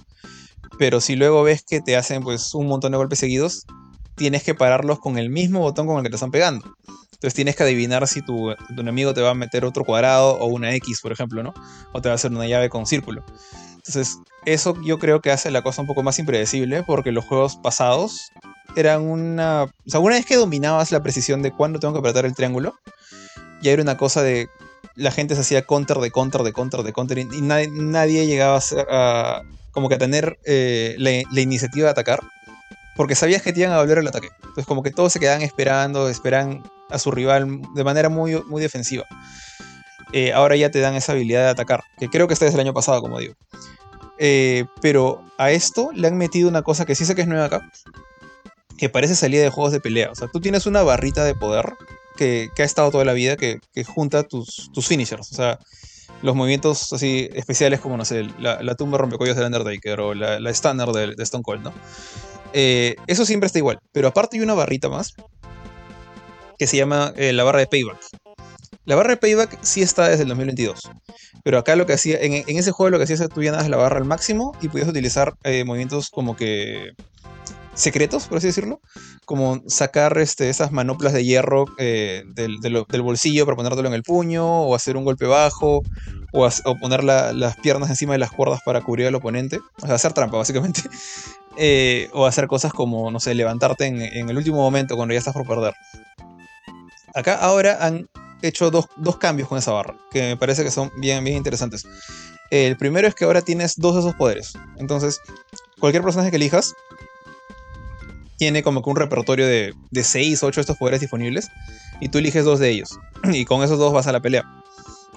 Pero 0.77 1.01
si 1.01 1.15
luego 1.15 1.43
ves 1.43 1.63
que 1.63 1.81
te 1.81 1.95
hacen 1.95 2.23
pues 2.23 2.53
un 2.53 2.67
montón 2.67 2.91
de 2.91 2.97
golpes 2.97 3.19
seguidos, 3.19 3.65
tienes 4.15 4.43
que 4.43 4.55
pararlos 4.55 4.99
con 4.99 5.17
el 5.17 5.29
mismo 5.29 5.59
botón 5.59 5.87
con 5.87 5.97
el 5.97 6.03
que 6.03 6.09
te 6.09 6.15
están 6.15 6.31
pegando. 6.31 6.75
Entonces 7.13 7.35
tienes 7.35 7.55
que 7.55 7.63
adivinar 7.63 8.07
si 8.07 8.21
tu, 8.21 8.53
tu 8.75 8.81
enemigo 8.81 9.13
te 9.13 9.21
va 9.21 9.29
a 9.29 9.33
meter 9.33 9.63
otro 9.65 9.85
cuadrado 9.85 10.37
o 10.39 10.47
una 10.47 10.75
X, 10.75 10.99
por 11.01 11.11
ejemplo, 11.11 11.41
¿no? 11.41 11.53
O 11.93 12.01
te 12.01 12.09
va 12.09 12.13
a 12.13 12.15
hacer 12.15 12.31
una 12.31 12.47
llave 12.47 12.69
con 12.69 12.85
círculo. 12.85 13.23
Entonces, 13.75 14.19
eso 14.45 14.75
yo 14.83 14.99
creo 14.99 15.21
que 15.21 15.31
hace 15.31 15.51
la 15.51 15.61
cosa 15.61 15.81
un 15.81 15.87
poco 15.87 16.03
más 16.03 16.19
impredecible, 16.19 16.83
porque 16.83 17.11
los 17.11 17.25
juegos 17.25 17.57
pasados 17.57 18.31
eran 18.75 19.01
una... 19.01 19.63
O 19.63 19.89
sea, 19.89 19.99
una 19.99 20.15
vez 20.15 20.25
que 20.25 20.35
dominabas 20.35 20.91
la 20.91 21.01
precisión 21.01 21.41
de 21.41 21.51
cuándo 21.51 21.79
tengo 21.79 21.93
que 21.93 21.99
apretar 21.99 22.25
el 22.25 22.35
triángulo, 22.35 22.75
ya 23.61 23.71
era 23.71 23.81
una 23.81 23.97
cosa 23.97 24.21
de... 24.21 24.47
La 24.95 25.11
gente 25.11 25.35
se 25.35 25.41
hacía 25.41 25.63
counter 25.63 25.97
de 25.97 26.11
counter 26.11 26.43
de 26.43 26.53
counter 26.53 26.83
de 26.83 26.93
counter 26.93 27.17
y 27.17 27.41
nadie, 27.41 28.27
llegaba 28.27 28.59
a, 28.89 29.41
como 29.71 29.89
que 29.89 29.95
a 29.95 29.97
tener 29.97 30.39
eh, 30.45 30.95
la, 30.97 31.41
iniciativa 31.41 31.85
de 31.85 31.91
atacar, 31.91 32.19
porque 32.95 33.15
sabías 33.15 33.41
que 33.41 33.53
te 33.53 33.61
iban 33.61 33.73
a 33.73 33.79
volver 33.79 33.97
el 33.97 34.07
ataque. 34.07 34.29
Entonces 34.37 34.65
como 34.65 34.83
que 34.83 34.91
todos 34.91 35.11
se 35.11 35.19
quedaban 35.19 35.41
esperando, 35.41 36.09
esperan 36.09 36.63
a 36.89 36.99
su 36.99 37.11
rival 37.11 37.61
de 37.73 37.83
manera 37.83 38.09
muy, 38.09 38.41
muy 38.43 38.61
defensiva 38.61 39.05
eh, 40.13 40.31
ahora 40.31 40.55
ya 40.55 40.69
te 40.69 40.79
dan 40.79 40.93
esa 40.93 41.11
habilidad 41.11 41.41
de 41.41 41.49
atacar, 41.49 41.83
que 41.97 42.07
creo 42.07 42.27
que 42.27 42.33
está 42.33 42.45
desde 42.45 42.57
el 42.57 42.67
año 42.67 42.73
pasado, 42.73 43.01
como 43.01 43.17
digo. 43.17 43.33
Eh, 44.19 44.65
pero 44.79 45.23
a 45.39 45.49
esto 45.51 45.89
le 45.93 46.07
han 46.07 46.17
metido 46.17 46.47
una 46.47 46.61
cosa 46.61 46.85
que 46.85 46.93
sí 46.93 47.03
sé 47.03 47.15
que 47.15 47.23
es 47.23 47.27
nueva 47.27 47.45
acá, 47.45 47.71
que 48.77 48.89
parece 48.89 49.15
salida 49.15 49.41
de 49.41 49.49
juegos 49.49 49.73
de 49.73 49.79
pelea. 49.79 50.11
O 50.11 50.15
sea, 50.15 50.27
tú 50.27 50.39
tienes 50.39 50.67
una 50.67 50.83
barrita 50.83 51.23
de 51.23 51.33
poder 51.33 51.73
que, 52.17 52.49
ha 52.57 52.63
estado 52.63 52.91
toda 52.91 53.05
la 53.05 53.13
vida, 53.13 53.37
que, 53.37 53.59
junta 53.85 54.23
tus, 54.23 54.69
finishers. 54.81 55.31
O 55.31 55.35
sea, 55.35 55.59
los 56.21 56.35
movimientos 56.35 56.93
así 56.93 57.29
especiales 57.33 57.79
como, 57.79 57.97
no 57.97 58.05
sé, 58.05 58.27
la, 58.39 58.61
la 58.61 58.75
tumba 58.75 58.97
rompecuellos 58.97 59.35
del 59.35 59.45
Undertaker 59.45 59.99
o 59.99 60.13
la, 60.13 60.39
la 60.39 60.53
Stunner 60.53 60.89
de, 60.89 61.15
Stone 61.23 61.43
Cold, 61.43 61.63
¿no? 61.63 61.73
Eh, 62.53 62.95
eso 63.07 63.25
siempre 63.25 63.47
está 63.47 63.59
igual. 63.59 63.79
Pero 63.91 64.07
aparte 64.07 64.37
hay 64.37 64.43
una 64.43 64.53
barrita 64.53 64.89
más 64.89 65.13
que 66.57 66.67
se 66.67 66.77
llama 66.77 67.13
eh, 67.17 67.33
la 67.33 67.43
barra 67.43 67.59
de 67.59 67.67
payback. 67.67 67.97
La 68.85 68.95
barra 68.95 69.11
de 69.11 69.17
payback 69.17 69.59
sí 69.61 69.81
está 69.81 70.09
desde 70.09 70.23
el 70.23 70.29
2022. 70.29 70.89
Pero 71.43 71.57
acá 71.57 71.75
lo 71.75 71.85
que 71.85 71.93
hacía, 71.93 72.19
en, 72.21 72.43
ese 72.47 72.71
juego 72.71 72.91
lo 72.91 72.97
que 72.97 73.05
hacía 73.05 73.15
es 73.15 73.21
que 73.21 73.27
tú 73.27 73.41
llenabas 73.41 73.69
la 73.69 73.77
barra 73.77 73.97
al 73.97 74.05
máximo 74.05 74.55
y 74.61 74.69
podías 74.69 74.87
utilizar 74.87 75.33
eh, 75.43 75.63
movimientos 75.63 76.09
como 76.09 76.35
que 76.35 76.91
secretos, 77.73 78.27
por 78.27 78.37
así 78.37 78.47
decirlo, 78.47 78.81
como 79.25 79.61
sacar 79.67 80.17
este, 80.17 80.49
esas 80.49 80.71
manoplas 80.71 81.13
de 81.13 81.23
hierro 81.23 81.65
eh, 81.77 82.23
del, 82.27 83.01
bolsillo 83.01 83.45
para 83.45 83.55
ponértelo 83.55 83.87
en 83.87 83.93
el 83.93 84.03
puño, 84.03 84.45
o 84.45 84.75
hacer 84.75 84.97
un 84.97 85.05
golpe 85.05 85.25
bajo, 85.25 85.81
o, 86.31 86.75
poner 86.79 87.03
la, 87.03 87.33
las 87.33 87.57
piernas 87.57 87.89
encima 87.89 88.13
de 88.13 88.19
las 88.19 88.31
cuerdas 88.31 88.61
para 88.65 88.81
cubrir 88.81 89.07
al 89.07 89.15
oponente, 89.15 89.59
o 89.81 89.85
sea, 89.85 89.95
hacer 89.95 90.13
trampa 90.13 90.37
básicamente, 90.37 90.81
eh, 91.57 92.09
o 92.13 92.25
hacer 92.25 92.47
cosas 92.47 92.73
como, 92.73 93.09
no 93.11 93.19
sé, 93.19 93.33
levantarte 93.33 93.85
en, 93.85 94.01
en, 94.01 94.29
el 94.29 94.37
último 94.37 94.57
momento 94.57 94.95
cuando 94.95 95.13
ya 95.13 95.19
estás 95.19 95.33
por 95.33 95.47
perder. 95.47 95.73
Acá 97.15 97.35
ahora 97.35 97.77
han 97.81 98.07
hecho 98.41 98.71
dos, 98.71 98.87
dos, 98.97 99.17
cambios 99.17 99.47
con 99.47 99.57
esa 99.57 99.71
barra, 99.71 99.95
que 100.11 100.21
me 100.21 100.37
parece 100.37 100.63
que 100.63 100.71
son 100.71 100.91
bien, 100.97 101.23
bien 101.23 101.37
interesantes. 101.37 101.85
El 102.49 102.77
primero 102.77 103.07
es 103.07 103.15
que 103.15 103.25
ahora 103.25 103.41
tienes 103.41 103.75
dos 103.77 103.95
de 103.95 104.01
esos 104.01 104.15
poderes. 104.15 104.53
Entonces, 104.77 105.19
cualquier 105.79 106.03
personaje 106.03 106.29
que 106.29 106.35
elijas 106.35 106.75
tiene 108.43 108.61
como 108.61 108.83
que 108.83 108.89
un 108.89 108.97
repertorio 108.97 109.47
de, 109.47 109.73
de 109.89 110.03
6 110.03 110.43
o 110.43 110.47
8 110.47 110.55
de 110.55 110.61
estos 110.63 110.77
poderes 110.77 110.99
disponibles 110.99 111.49
y 112.01 112.09
tú 112.09 112.17
eliges 112.17 112.43
dos 112.43 112.59
de 112.59 112.71
ellos 112.71 112.99
y 113.31 113.45
con 113.45 113.63
esos 113.63 113.79
dos 113.79 113.93
vas 113.93 114.05
a 114.07 114.11
la 114.11 114.19
pelea. 114.19 114.43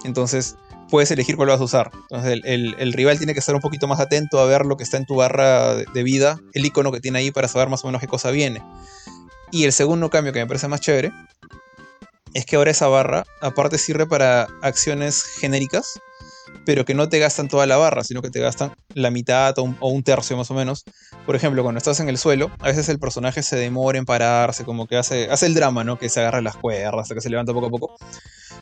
Entonces 0.05 0.55
puedes 0.89 1.11
elegir 1.11 1.35
cuál 1.35 1.49
vas 1.49 1.59
a 1.59 1.65
usar. 1.65 1.91
Entonces 2.09 2.39
el, 2.45 2.93
rival 2.93 3.17
tiene 3.17 3.33
que 3.33 3.41
estar 3.41 3.53
un 3.53 3.59
poquito 3.59 3.85
más 3.85 3.99
atento 3.99 4.39
a 4.39 4.45
ver 4.45 4.65
lo 4.65 4.77
que 4.77 4.83
está 4.83 4.95
en 4.95 5.05
tu 5.05 5.15
barra 5.15 5.75
de, 5.75 6.03
vida, 6.03 6.39
el 6.53 6.65
icono 6.65 6.93
que 6.93 7.01
tiene 7.01 7.19
ahí 7.19 7.31
para 7.31 7.49
saber 7.49 7.67
más 7.67 7.83
o 7.83 7.87
menos 7.87 7.99
qué 7.99 8.07
cosa 8.07 8.31
viene. 8.31 8.63
Y 9.51 9.65
el 9.65 9.73
segundo 9.73 10.09
cambio 10.09 10.31
que 10.31 10.39
me 10.39 10.47
parece 10.47 10.69
más 10.69 10.79
chévere 10.79 11.11
es 12.33 12.45
que 12.45 12.55
ahora 12.55 12.71
esa 12.71 12.87
barra 12.87 13.25
aparte 13.41 13.77
sirve 13.77 14.05
para 14.05 14.47
acciones 14.61 15.21
genéricas 15.21 15.99
pero 16.65 16.83
que 16.83 16.93
no 16.93 17.07
te 17.07 17.19
gastan 17.19 17.47
toda 17.47 17.65
la 17.65 17.77
barra, 17.77 18.03
sino 18.03 18.21
que 18.21 18.29
te 18.29 18.41
gastan 18.41 18.73
la 18.93 19.09
mitad 19.09 19.57
o 19.57 19.63
un, 19.63 20.03
tercio 20.03 20.35
más 20.35 20.51
o 20.51 20.53
menos. 20.53 20.83
Por 21.27 21.35
ejemplo, 21.35 21.61
cuando 21.61 21.77
estás 21.77 21.99
en 21.99 22.07
el 22.07 22.17
suelo, 22.17 22.49
a 22.61 22.67
veces 22.67 22.87
el 22.87 22.99
personaje 22.99 23.43
se 23.43 23.57
demora 23.57 23.97
en 23.97 24.05
pararse, 24.05 24.63
como 24.63 24.87
que 24.87 24.95
hace, 24.95 25.29
hace 25.29 25.45
el 25.45 25.55
drama, 25.55 25.83
¿no? 25.83 25.99
Que 25.99 26.07
se 26.07 26.21
agarra 26.21 26.39
las 26.39 26.55
cuerdas 26.55 27.01
hasta 27.01 27.15
que 27.15 27.19
se 27.19 27.29
levanta 27.29 27.51
poco 27.51 27.65
a 27.65 27.69
poco. 27.69 27.97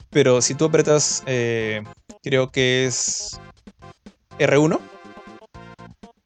Pero 0.09 0.41
si 0.41 0.55
tú 0.55 0.65
apretas, 0.65 1.21
eh, 1.27 1.83
creo 2.23 2.51
que 2.51 2.87
es 2.87 3.39
R1, 4.39 4.79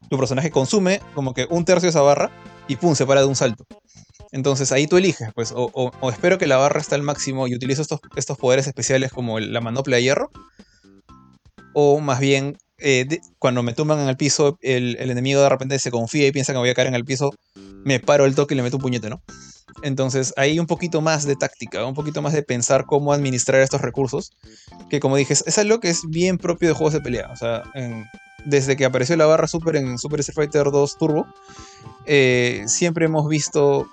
tu 0.09 0.17
personaje 0.17 0.49
consume 0.49 1.01
como 1.13 1.33
que 1.33 1.45
un 1.49 1.65
tercio 1.65 1.87
de 1.87 1.89
esa 1.89 2.01
barra 2.01 2.31
y 2.69 2.77
pum, 2.77 2.95
se 2.95 3.05
para 3.05 3.19
de 3.19 3.27
un 3.27 3.35
salto. 3.35 3.65
Entonces 4.31 4.71
ahí 4.71 4.87
tú 4.87 4.95
eliges, 4.95 5.31
pues, 5.35 5.53
o, 5.53 5.91
espero 6.09 6.37
que 6.37 6.47
la 6.47 6.55
barra 6.55 6.79
esté 6.79 6.95
al 6.95 7.03
máximo 7.03 7.49
y 7.49 7.55
utilizo 7.55 7.81
estos, 7.81 7.99
estos 8.15 8.37
poderes 8.37 8.65
especiales 8.65 9.11
como 9.11 9.41
la 9.41 9.59
manopla 9.59 9.97
de 9.97 10.03
hierro, 10.03 10.31
o 11.73 11.99
más 11.99 12.21
bien 12.21 12.55
eh, 12.81 13.19
cuando 13.37 13.63
me 13.63 13.73
tumban 13.73 13.99
en 13.99 14.09
el 14.09 14.17
piso, 14.17 14.57
el, 14.61 14.97
enemigo 14.97 15.41
de 15.41 15.49
repente 15.49 15.79
se 15.79 15.91
confía 15.91 16.27
y 16.27 16.31
piensa 16.31 16.53
que 16.53 16.57
me 16.57 16.61
voy 16.61 16.69
a 16.69 16.73
caer 16.73 16.87
en 16.87 16.95
el 16.95 17.05
piso, 17.05 17.33
me 17.83 17.99
paro 17.99 18.25
el 18.25 18.35
toque 18.35 18.53
y 18.53 18.57
le 18.57 18.63
meto 18.63 18.77
un 18.77 18.81
puñete, 18.81 19.09
¿no? 19.09 19.21
Entonces 19.81 20.33
hay 20.35 20.59
un 20.59 20.67
poquito 20.67 21.01
más 21.01 21.25
de 21.25 21.35
táctica, 21.35 21.85
un 21.85 21.93
poquito 21.93 22.21
más 22.21 22.33
de 22.33 22.43
pensar 22.43 22.85
cómo 22.85 23.13
administrar 23.13 23.61
estos 23.61 23.81
recursos, 23.81 24.31
que 24.89 24.99
como 24.99 25.15
dije, 25.15 25.33
es 25.33 25.57
algo 25.57 25.79
que 25.79 25.89
es 25.89 26.01
bien 26.09 26.37
propio 26.37 26.69
de 26.69 26.75
juegos 26.75 26.93
de 26.93 27.01
pelea. 27.01 27.29
O 27.31 27.35
sea, 27.35 27.63
desde 28.45 28.75
que 28.75 28.85
apareció 28.85 29.15
la 29.15 29.25
barra 29.25 29.47
super 29.47 29.75
en 29.75 29.97
Super 29.97 30.19
Street 30.21 30.35
Fighter 30.35 30.71
2 30.71 30.97
Turbo, 30.97 31.27
eh, 32.05 32.63
siempre 32.67 33.05
hemos 33.05 33.27
visto, 33.27 33.87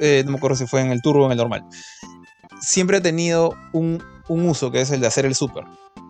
eh, 0.00 0.22
no 0.24 0.32
me 0.32 0.38
acuerdo 0.38 0.56
si 0.56 0.66
fue 0.66 0.80
en 0.80 0.90
el 0.90 1.02
Turbo 1.02 1.24
o 1.24 1.26
en 1.26 1.32
el 1.32 1.38
normal, 1.38 1.64
siempre 2.62 2.96
ha 2.96 3.02
tenido 3.02 3.54
un, 3.72 4.02
un 4.28 4.48
uso 4.48 4.70
que 4.70 4.80
es 4.80 4.90
el 4.90 5.00
de 5.00 5.06
hacer 5.08 5.26
el 5.26 5.34
super 5.34 5.64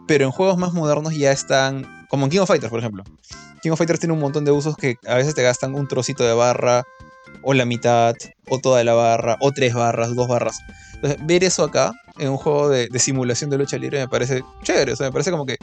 pero 0.07 0.25
en 0.25 0.31
juegos 0.31 0.59
más 0.59 0.73
modernos 0.73 1.15
ya 1.15 1.33
están, 1.33 2.07
como 2.09 2.25
en 2.25 2.31
King 2.31 2.41
of 2.41 2.49
Fighters, 2.49 2.71
por 2.71 2.81
ejemplo. 2.81 3.05
King 3.63 3.71
of 3.71 3.79
Fighters 3.79 4.01
tiene 4.01 4.13
un 4.13 4.21
montón 4.21 4.45
de 4.45 4.51
usos 4.51 4.77
que 4.77 4.97
a 5.07 5.15
veces 5.15 5.35
te 5.35 5.43
gastan 5.43 5.75
un 5.75 5.89
trocito 5.89 6.25
de 6.25 6.35
barra, 6.35 6.85
o 7.43 7.55
la 7.55 7.65
mitad, 7.65 8.15
o 8.49 8.59
toda 8.59 8.85
la 8.85 8.95
barra, 8.95 9.37
o 9.41 9.53
tres 9.53 9.75
barras, 9.75 10.15
dos 10.15 10.29
barras. 10.29 10.59
Entonces, 10.95 11.19
ver 11.27 11.45
eso 11.45 11.65
acá, 11.65 11.93
en 12.19 12.29
un 12.29 12.37
juego 12.37 12.69
de, 12.69 12.89
simulación 12.99 13.51
de 13.51 13.59
lucha 13.59 13.79
libre, 13.79 14.01
me 14.01 14.09
parece 14.09 14.43
chévere. 14.63 14.93
O 14.93 14.97
sea, 14.97 15.07
me 15.07 15.13
parece 15.13 15.31
como 15.31 15.47
que 15.47 15.57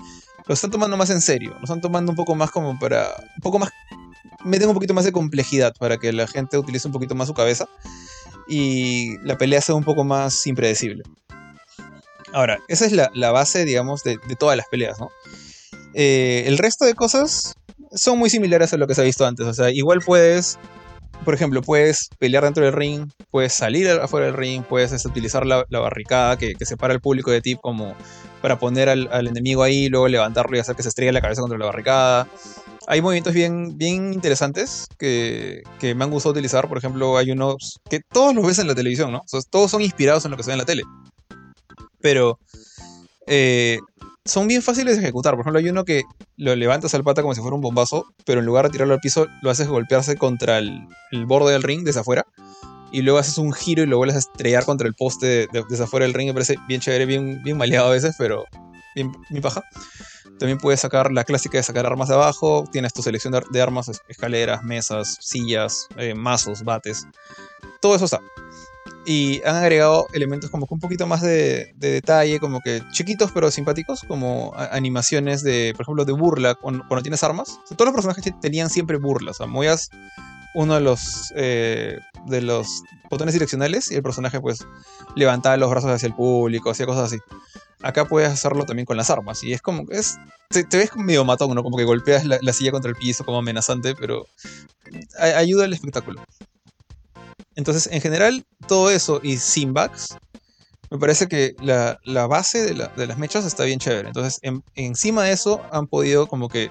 lo 0.48 0.54
están 0.54 0.72
tomando 0.72 0.98
más 0.98 1.10
en 1.10 1.22
serio. 1.22 1.52
Lo 1.58 1.64
están 1.64 1.82
tomando 1.82 2.12
un 2.12 2.16
poco 2.16 2.36
más 2.36 2.52
como 2.52 2.78
para. 2.80 3.08
Un 3.36 3.42
poco 3.42 3.60
más. 3.60 3.70
Meten 4.44 4.68
un 4.68 4.74
poquito 4.74 4.94
más 4.94 5.06
de 5.06 5.12
complejidad 5.12 5.74
para 5.78 5.98
que 5.98 6.12
la 6.12 6.28
gente 6.28 6.58
utilice 6.58 6.88
un 6.88 6.94
poquito 6.94 7.14
más 7.14 7.28
su 7.28 7.34
cabeza. 7.34 7.68
Y 8.50 9.18
la 9.20 9.38
pelea 9.38 9.62
sea 9.62 9.76
un 9.76 9.84
poco 9.84 10.04
más 10.04 10.46
impredecible. 10.48 11.04
Ahora, 12.34 12.60
esa 12.68 12.86
es 12.86 12.92
la, 12.92 13.32
base, 13.32 13.66
digamos, 13.66 14.04
de, 14.04 14.18
todas 14.38 14.58
las 14.58 14.68
peleas, 14.68 15.00
¿no? 15.00 15.10
Eh, 15.94 16.44
el 16.46 16.58
resto 16.58 16.86
de 16.86 16.94
cosas 16.94 17.56
son 17.92 18.20
muy 18.20 18.30
similares 18.30 18.74
a 18.74 18.78
lo 18.78 18.88
que 18.88 18.96
se 18.96 19.02
ha 19.02 19.04
visto 19.04 19.26
antes. 19.26 19.46
O 19.46 19.54
sea, 19.54 19.72
igual 19.72 20.00
puedes, 20.06 20.60
por 21.26 21.34
ejemplo, 21.34 21.62
puedes 21.62 22.10
pelear 22.20 22.44
dentro 22.44 22.64
del 22.64 22.74
ring, 22.74 23.10
puedes 23.32 23.54
salir 23.54 23.90
afuera 23.90 24.28
del 24.28 24.36
ring, 24.36 24.64
puedes 24.64 24.92
este, 24.92 25.08
utilizar 25.08 25.46
la, 25.46 25.66
barricada 25.70 26.38
que, 26.38 26.54
separa 26.62 26.94
al 26.94 27.02
público 27.02 27.32
de 27.32 27.42
ti 27.42 27.58
como 27.60 27.96
para 28.42 28.60
poner 28.60 28.90
al, 28.90 29.28
enemigo 29.28 29.64
ahí, 29.64 29.90
luego 29.90 30.08
levantarlo 30.08 30.56
y 30.56 30.60
hacer 30.60 30.76
que 30.76 30.84
se 30.84 30.90
estrelle 30.90 31.12
la 31.12 31.22
cabeza 31.22 31.42
contra 31.42 31.58
la 31.58 31.66
barricada. 31.66 32.28
Hay 32.90 33.02
movimientos 33.02 33.34
bien, 33.34 33.78
bien 33.78 34.14
interesantes 34.14 34.88
que, 34.98 35.62
que 35.80 35.96
me 35.96 36.04
han 36.04 36.12
gustado 36.12 36.34
utilizar. 36.34 36.68
Por 36.68 36.78
ejemplo, 36.78 37.18
hay 37.18 37.32
unos 37.32 37.80
que 37.90 38.02
todos 38.02 38.36
los 38.36 38.46
ves 38.46 38.60
en 38.60 38.68
la 38.68 38.76
televisión, 38.76 39.12
¿no? 39.12 39.22
Todos 39.50 39.72
son 39.72 39.82
inspirados 39.82 40.26
en 40.26 40.32
lo 40.32 40.38
que 40.38 40.44
se 40.44 40.50
ve 40.50 40.54
en 40.54 40.60
la 40.60 40.66
tele 40.66 40.84
pero 42.02 42.40
eh, 43.28 43.80
son 44.26 44.48
bien 44.48 44.62
fáciles 44.62 44.96
de 44.96 45.04
ejecutar. 45.04 45.34
Por 45.34 45.42
ejemplo, 45.42 45.60
hay 45.60 45.70
uno 45.70 45.86
que 45.86 46.04
lo 46.38 46.56
levantas 46.56 46.94
al 46.94 47.04
pata 47.04 47.22
como 47.22 47.34
si 47.34 47.42
fuera 47.42 47.56
un 47.56 47.62
bombazo, 47.62 48.06
pero 48.26 48.40
en 48.40 48.46
lugar 48.46 48.66
de 48.66 48.72
tirarlo 48.72 48.94
al 48.94 49.00
piso, 49.00 49.28
lo 49.42 49.50
haces 49.50 49.68
golpearse 49.68 50.18
contra 50.18 50.58
el, 50.60 50.88
borde 51.26 51.54
del 51.54 51.64
ring 51.64 51.84
desde 51.84 52.02
afuera. 52.02 52.26
Y 52.92 53.04
luego 53.04 53.20
haces 53.20 53.38
un 53.38 53.54
giro 53.54 53.84
y 53.84 53.86
lo 53.86 53.98
vuelves 53.98 54.16
a 54.16 54.20
estrellar 54.20 54.66
contra 54.66 54.88
el 54.88 54.96
poste 54.96 55.48
desde 55.52 55.84
afuera 55.84 56.06
del 56.06 56.16
ring. 56.16 56.28
Me 56.28 56.34
parece 56.34 56.56
bien 56.68 56.82
chévere, 56.82 57.06
bien, 57.06 57.44
bien 57.44 57.56
maleado 57.56 57.88
a 57.88 57.92
veces, 57.92 58.16
pero 58.18 58.46
bien, 58.96 59.12
paja. 59.42 59.64
También 60.40 60.58
puedes 60.58 60.80
sacar 60.80 61.12
la 61.12 61.26
clásica 61.26 61.58
de 61.58 61.64
sacar 61.64 61.86
armas 61.86 62.08
de 62.08 62.16
abajo. 62.16 62.64
Tienes 62.72 62.94
tu 62.94 63.02
selección 63.02 63.34
de, 63.52 63.62
armas, 63.62 64.02
escaleras, 64.08 64.64
mesas, 64.64 65.18
sillas, 65.20 65.88
eh, 65.98 66.14
mazos, 66.16 66.64
bates. 66.64 67.06
Todo 67.82 67.96
eso 67.96 68.06
está. 68.06 68.22
Y 69.06 69.42
han 69.44 69.56
agregado 69.56 70.08
elementos 70.14 70.50
como 70.50 70.68
que 70.68 70.74
un 70.74 70.80
poquito 70.80 71.08
más 71.08 71.22
de, 71.22 71.74
detalle, 71.76 72.40
como 72.40 72.62
que 72.62 72.84
chiquitos 72.92 73.32
pero 73.32 73.52
simpáticos, 73.52 74.04
como 74.08 74.54
animaciones 74.56 75.44
de, 75.44 75.74
por 75.76 75.84
ejemplo, 75.84 76.06
de 76.06 76.14
burla 76.14 76.56
cuando, 76.56 76.86
tienes 77.02 77.24
armas. 77.24 77.60
todos 77.70 77.86
los 77.86 77.94
personajes 77.94 78.34
tenían 78.40 78.70
siempre 78.70 78.98
burlas. 78.98 79.42
O 79.42 79.46
sea, 79.46 79.48
uno 80.56 80.76
de 80.76 80.82
los, 80.82 81.34
eh, 81.36 82.00
de 82.26 82.42
los 82.42 82.84
botones 83.10 83.34
direccionales 83.34 83.92
y 83.92 83.96
el 83.96 84.04
personaje 84.04 84.40
pues 84.40 84.66
levantaba 85.16 85.58
los 85.58 85.70
brazos 85.70 85.92
hacia 85.92 86.08
el 86.08 86.16
público, 86.16 86.70
hacía 86.70 86.86
cosas 86.86 87.12
así. 87.12 87.18
Acá 87.82 88.06
puedes 88.06 88.30
hacerlo 88.30 88.66
también 88.66 88.86
con 88.86 88.98
las 88.98 89.10
armas 89.10 89.44
y 89.44 89.54
es 89.54 89.62
como 89.62 89.86
que 89.86 89.98
es 89.98 90.18
te, 90.50 90.66
ves 90.78 90.96
medio 90.96 91.24
matón, 91.24 91.54
¿no? 91.54 91.64
Como 91.64 91.78
que 91.78 91.86
golpeas 91.86 92.26
la, 92.26 92.40
la, 92.42 92.54
silla 92.54 92.72
contra 92.72 92.90
el 92.90 92.98
piso 92.98 93.24
como 93.24 93.38
amenazante, 93.38 93.96
pero 93.96 94.26
ayuda 95.20 95.66
al 95.66 95.74
espectáculo. 95.74 96.24
Entonces, 97.56 97.90
en 97.92 98.02
general, 98.02 98.46
todo 98.68 98.90
eso 98.90 99.20
y 99.22 99.38
sin 99.38 99.74
bugs, 99.74 100.16
me 100.90 100.98
parece 100.98 101.28
que 101.28 101.56
la, 101.62 102.00
base 102.28 102.74
de, 102.74 102.74
las 103.08 103.18
mechas 103.18 103.46
está 103.46 103.64
bien 103.64 103.80
chévere. 103.80 104.08
Entonces, 104.08 104.40
encima 104.76 105.24
de 105.24 105.34
eso, 105.34 105.62
han 105.72 105.88
podido 105.88 106.28
como 106.28 106.50
que 106.50 106.70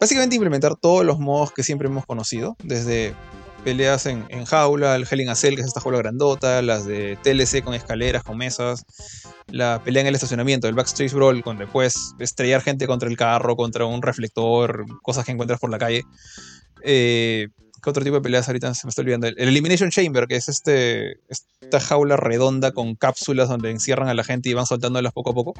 básicamente 0.00 0.34
implementar 0.34 0.76
todos 0.76 1.04
los 1.04 1.18
modos 1.18 1.52
que 1.52 1.62
siempre 1.62 1.88
hemos 1.88 2.06
conocido, 2.06 2.56
desde 2.64 3.14
peleas 3.62 4.06
en, 4.06 4.26
jaula, 4.46 4.96
el 4.96 5.06
Hell 5.08 5.20
in 5.20 5.28
a 5.28 5.34
Cell, 5.34 5.54
que 5.54 5.60
es 5.60 5.66
esta 5.66 5.82
jaula 5.82 5.98
grandota, 5.98 6.62
las 6.62 6.86
de 6.86 7.18
TLC 7.22 7.62
con 7.62 7.74
escaleras, 7.74 8.22
con 8.22 8.38
mesas, 8.38 8.84
la 9.48 9.82
pelea 9.84 10.00
en 10.00 10.06
el 10.06 10.14
estacionamiento, 10.14 10.66
el 10.66 10.74
Backstage 10.74 11.12
Brawl, 11.12 11.42
donde 11.42 11.66
puedes 11.66 12.14
estrellar 12.18 12.62
gente 12.62 12.86
contra 12.86 13.10
el 13.10 13.18
carro, 13.18 13.56
contra 13.56 13.84
un 13.84 14.00
reflector, 14.00 14.86
cosas 15.02 15.26
que 15.26 15.32
encuentras 15.32 15.60
por 15.60 15.70
la 15.70 15.78
calle. 15.78 16.04
Eh, 16.82 17.48
¿Qué 17.82 17.90
otro 17.90 18.02
tipo 18.02 18.16
de 18.16 18.22
peleas 18.22 18.48
ahorita 18.48 18.72
se 18.74 18.86
me 18.86 18.90
está 18.90 19.02
olvidando? 19.02 19.26
El 19.26 19.36
Elimination 19.38 19.90
Chamber, 19.90 20.26
que 20.26 20.36
es 20.36 20.48
este, 20.48 21.18
esta 21.28 21.80
jaula 21.80 22.16
redonda 22.16 22.72
con 22.72 22.94
cápsulas 22.94 23.48
donde 23.48 23.70
encierran 23.70 24.08
a 24.08 24.14
la 24.14 24.24
gente 24.24 24.48
y 24.48 24.54
van 24.54 24.66
soltándolas 24.66 25.12
poco 25.12 25.30
a 25.30 25.34
poco. 25.34 25.54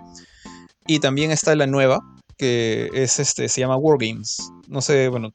Y 0.86 1.00
también 1.00 1.30
está 1.30 1.54
la 1.54 1.66
nueva, 1.66 2.00
que 2.40 2.88
es 2.94 3.18
este, 3.18 3.50
se 3.50 3.60
llama 3.60 3.76
Wargames. 3.76 4.50
No 4.66 4.80
sé, 4.80 5.08
bueno, 5.08 5.28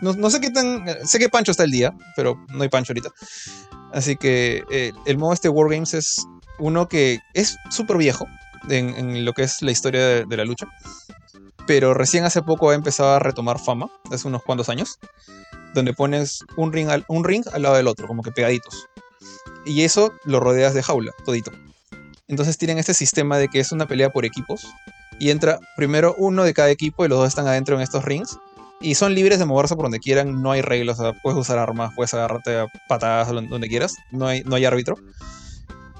no, 0.00 0.30
sé 0.30 0.40
qué 0.40 0.48
tan. 0.50 0.86
Sé 1.06 1.18
que 1.18 1.28
Pancho 1.28 1.50
está 1.50 1.64
el 1.64 1.70
día, 1.70 1.92
pero 2.16 2.42
no 2.48 2.62
hay 2.62 2.70
Pancho 2.70 2.92
ahorita. 2.92 3.10
Así 3.92 4.16
que 4.16 4.64
eh, 4.70 4.92
el 5.04 5.18
modo 5.18 5.34
este 5.34 5.50
Wargames 5.50 5.92
es 5.92 6.26
uno 6.58 6.88
que 6.88 7.18
es 7.34 7.58
súper 7.70 7.98
viejo 7.98 8.26
en, 8.70 9.26
lo 9.26 9.34
que 9.34 9.42
es 9.42 9.60
la 9.60 9.72
historia 9.72 10.00
de, 10.00 10.24
de, 10.24 10.36
la 10.38 10.46
lucha. 10.46 10.66
Pero 11.66 11.92
recién 11.92 12.24
hace 12.24 12.40
poco 12.40 12.70
ha 12.70 12.74
empezado 12.74 13.10
a 13.10 13.18
retomar 13.18 13.58
fama, 13.58 13.90
hace 14.10 14.26
unos 14.26 14.42
cuantos 14.42 14.70
años 14.70 14.98
donde 15.74 15.92
pones 15.94 16.40
un 16.56 16.72
ring, 16.72 16.88
al, 16.88 17.04
un 17.08 17.24
ring 17.24 17.44
al 17.52 17.62
lado 17.62 17.76
del 17.76 17.88
otro, 17.88 18.06
como 18.06 18.22
que 18.22 18.32
pegaditos. 18.32 18.86
Y 19.64 19.82
eso 19.82 20.12
lo 20.24 20.40
rodeas 20.40 20.74
de 20.74 20.82
jaula, 20.82 21.12
todito. 21.24 21.52
Entonces 22.28 22.58
tienen 22.58 22.78
este 22.78 22.94
sistema 22.94 23.38
de 23.38 23.48
que 23.48 23.60
es 23.60 23.72
una 23.72 23.86
pelea 23.86 24.10
por 24.10 24.24
equipos. 24.24 24.66
Y 25.18 25.30
entra 25.30 25.58
primero 25.76 26.14
uno 26.18 26.44
de 26.44 26.54
cada 26.54 26.70
equipo 26.70 27.04
y 27.04 27.08
los 27.08 27.18
dos 27.18 27.28
están 27.28 27.46
adentro 27.46 27.76
en 27.76 27.82
estos 27.82 28.04
rings. 28.04 28.38
Y 28.80 28.96
son 28.96 29.14
libres 29.14 29.38
de 29.38 29.44
moverse 29.44 29.76
por 29.76 29.84
donde 29.84 30.00
quieran, 30.00 30.42
no 30.42 30.50
hay 30.50 30.60
reglas, 30.60 30.98
puedes 31.22 31.38
usar 31.38 31.58
armas, 31.58 31.92
puedes 31.94 32.12
agarrarte 32.14 32.58
a 32.58 32.66
patadas 32.88 33.28
donde 33.28 33.68
quieras, 33.68 33.94
no 34.10 34.26
hay, 34.26 34.42
no 34.42 34.56
hay 34.56 34.64
árbitro. 34.64 34.96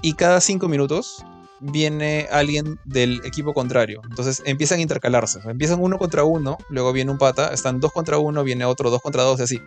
Y 0.01 0.13
cada 0.15 0.41
cinco 0.41 0.67
minutos 0.67 1.23
viene 1.61 2.27
alguien 2.29 2.77
del 2.83 3.21
equipo 3.23 3.53
contrario. 3.53 4.01
Entonces 4.09 4.43
empiezan 4.45 4.79
a 4.79 4.81
intercalarse. 4.81 5.39
empiezan 5.45 5.81
uno 5.81 5.97
contra 5.97 6.25
uno, 6.25 6.57
luego 6.69 6.91
viene 6.91 7.11
un 7.11 7.17
pata, 7.17 7.53
están 7.53 7.79
dos 7.79 7.93
contra 7.93 8.17
uno, 8.17 8.43
viene 8.43 8.65
otro 8.65 8.89
dos 8.89 9.01
contra 9.01 9.23
dos 9.23 9.39
y 9.39 9.43
así. 9.43 9.61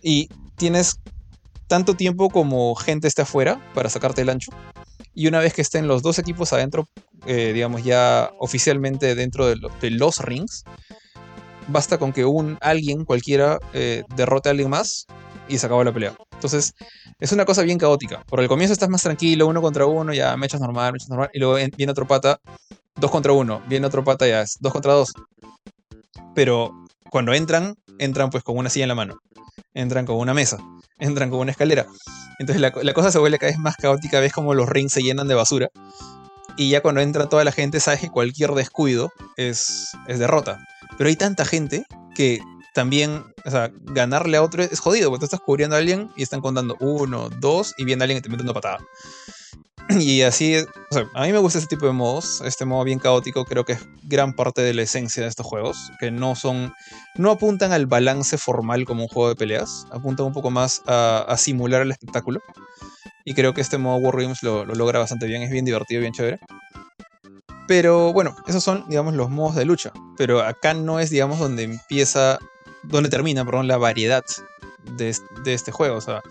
Y 0.00 0.28
tienes 0.56 1.00
tanto 1.66 1.94
tiempo 1.94 2.30
como 2.30 2.74
gente 2.76 3.08
esté 3.08 3.22
afuera 3.22 3.60
para 3.74 3.90
sacarte 3.90 4.22
el 4.22 4.30
ancho. 4.30 4.52
Y 5.18 5.26
una 5.26 5.40
vez 5.40 5.52
que 5.52 5.62
estén 5.62 5.88
los 5.88 6.00
dos 6.00 6.20
equipos 6.20 6.52
adentro, 6.52 6.88
eh, 7.26 7.52
digamos 7.52 7.82
ya 7.82 8.30
oficialmente 8.38 9.16
dentro 9.16 9.48
de, 9.48 9.90
los 9.90 10.18
rings, 10.18 10.62
basta 11.66 11.98
con 11.98 12.12
que 12.12 12.24
un 12.24 12.56
alguien, 12.60 13.04
cualquiera, 13.04 13.58
eh, 13.72 14.04
derrote 14.14 14.48
a 14.48 14.52
alguien 14.52 14.70
más 14.70 15.06
y 15.48 15.58
se 15.58 15.66
acabó 15.66 15.82
la 15.82 15.92
pelea. 15.92 16.14
Entonces, 16.34 16.72
es 17.18 17.32
una 17.32 17.44
cosa 17.44 17.62
bien 17.62 17.78
caótica. 17.78 18.22
Por 18.28 18.38
el 18.38 18.46
comienzo 18.46 18.72
estás 18.72 18.90
más 18.90 19.02
tranquilo, 19.02 19.48
uno 19.48 19.60
contra 19.60 19.86
uno, 19.86 20.14
ya 20.14 20.36
me 20.36 20.46
echas 20.46 20.60
normal, 20.60 20.92
me 20.92 20.98
echas 20.98 21.08
normal, 21.08 21.30
y 21.32 21.40
luego 21.40 21.54
viene 21.76 21.90
otro 21.90 22.06
pata, 22.06 22.38
dos 22.94 23.10
contra 23.10 23.32
uno, 23.32 23.60
viene 23.66 23.88
otro 23.88 24.04
pata, 24.04 24.24
ya 24.24 24.42
es 24.42 24.56
dos 24.60 24.72
contra 24.72 24.92
dos. 24.92 25.12
Pero 26.32 26.86
cuando 27.10 27.34
entran, 27.34 27.74
entran 27.98 28.30
pues 28.30 28.44
con 28.44 28.56
una 28.56 28.70
silla 28.70 28.84
en 28.84 28.90
la 28.90 28.94
mano, 28.94 29.18
entran 29.78 30.06
con 30.06 30.16
una 30.16 30.34
mesa, 30.34 30.58
entran 30.98 31.30
con 31.30 31.40
una 31.40 31.52
escalera. 31.52 31.86
Entonces 32.38 32.60
la, 32.60 32.72
la 32.82 32.92
cosa 32.92 33.10
se 33.10 33.18
vuelve 33.18 33.38
cada 33.38 33.50
vez 33.50 33.58
más 33.58 33.76
caótica, 33.76 34.20
ves 34.20 34.32
como 34.32 34.54
los 34.54 34.68
rings 34.68 34.92
se 34.92 35.02
llenan 35.02 35.28
de 35.28 35.34
basura. 35.34 35.70
Y 36.56 36.70
ya 36.70 36.80
cuando 36.80 37.00
entra 37.00 37.28
toda 37.28 37.44
la 37.44 37.52
gente, 37.52 37.78
sabes 37.78 38.00
que 38.00 38.10
cualquier 38.10 38.50
descuido 38.50 39.12
es, 39.36 39.96
es 40.08 40.18
derrota. 40.18 40.58
Pero 40.96 41.08
hay 41.08 41.14
tanta 41.14 41.44
gente 41.44 41.84
que 42.16 42.40
también, 42.74 43.24
o 43.44 43.50
sea, 43.50 43.70
ganarle 43.80 44.36
a 44.36 44.42
otro 44.42 44.62
es 44.62 44.80
jodido, 44.80 45.10
porque 45.10 45.20
tú 45.20 45.24
estás 45.26 45.40
cubriendo 45.40 45.76
a 45.76 45.78
alguien 45.78 46.10
y 46.16 46.22
están 46.22 46.40
contando 46.40 46.76
uno, 46.80 47.28
dos, 47.40 47.74
y 47.76 47.84
viene 47.84 48.04
alguien 48.04 48.18
y 48.18 48.22
te 48.22 48.28
mete 48.28 48.42
una 48.42 48.54
patada. 48.54 48.78
Y 50.00 50.20
así, 50.20 50.56
o 50.56 50.94
sea, 50.94 51.08
a 51.14 51.22
mí 51.22 51.32
me 51.32 51.38
gusta 51.38 51.58
este 51.58 51.74
tipo 51.74 51.86
de 51.86 51.92
modos, 51.92 52.42
este 52.42 52.66
modo 52.66 52.84
bien 52.84 52.98
caótico 52.98 53.46
creo 53.46 53.64
que 53.64 53.72
es 53.72 53.80
gran 54.02 54.34
parte 54.34 54.60
de 54.60 54.74
la 54.74 54.82
esencia 54.82 55.22
de 55.22 55.30
estos 55.30 55.46
juegos, 55.46 55.90
que 55.98 56.10
no 56.10 56.34
son, 56.34 56.74
no 57.16 57.30
apuntan 57.30 57.72
al 57.72 57.86
balance 57.86 58.36
formal 58.36 58.84
como 58.84 59.04
un 59.04 59.08
juego 59.08 59.30
de 59.30 59.36
peleas, 59.36 59.86
apuntan 59.90 60.26
un 60.26 60.34
poco 60.34 60.50
más 60.50 60.82
a, 60.86 61.34
simular 61.38 61.82
el 61.82 61.90
espectáculo. 61.90 62.40
Y 63.24 63.34
creo 63.34 63.54
que 63.54 63.62
este 63.62 63.78
modo 63.78 63.96
Wargames 63.96 64.42
lo, 64.42 64.64
lo 64.64 64.74
logra 64.74 64.98
bastante 64.98 65.26
bien, 65.26 65.42
es 65.42 65.50
bien 65.50 65.64
divertido, 65.64 66.00
bien 66.00 66.12
chévere. 66.12 66.38
Pero 67.68 68.14
bueno, 68.14 68.34
esos 68.46 68.64
son, 68.64 68.86
digamos, 68.88 69.14
los 69.14 69.28
modos 69.28 69.54
de 69.54 69.66
lucha. 69.66 69.92
Pero 70.16 70.40
acá 70.40 70.72
no 70.72 71.00
es, 71.00 71.10
digamos, 71.10 71.38
donde 71.38 71.64
empieza, 71.64 72.38
donde 72.82 73.08
termina, 73.08 73.44
perdón, 73.44 73.68
la 73.68 73.76
variedad 73.76 74.24
de, 74.96 75.14
este 75.46 75.72
juego. 75.72 75.96
O 75.96 76.00
sea, 76.00 76.22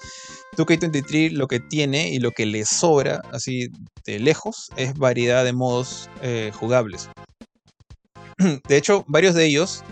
2K23 0.56 1.32
lo 1.32 1.48
que 1.48 1.60
tiene 1.60 2.10
y 2.10 2.20
lo 2.20 2.32
que 2.32 2.46
le 2.46 2.66
sobra, 2.66 3.22
así 3.32 3.70
de 4.06 4.20
lejos, 4.20 4.70
es 4.76 4.98
variedad 4.98 5.44
de 5.44 5.54
modos 5.54 6.10
eh, 6.22 6.52
jugables. 6.54 7.10
De 8.68 8.78
hecho, 8.78 9.04
varios 9.08 9.36
de 9.36 9.46
ellos 9.46 9.84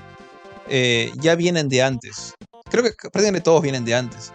eh, 0.69 1.11
ya 1.19 1.35
vienen 1.35 1.69
de 1.69 1.83
antes. 1.83 2.33
Creo 2.69 2.83
que 2.83 2.91
prácticamente 3.11 3.41
todos 3.41 3.61
vienen 3.61 3.85
de 3.85 3.95
antes 3.95 4.31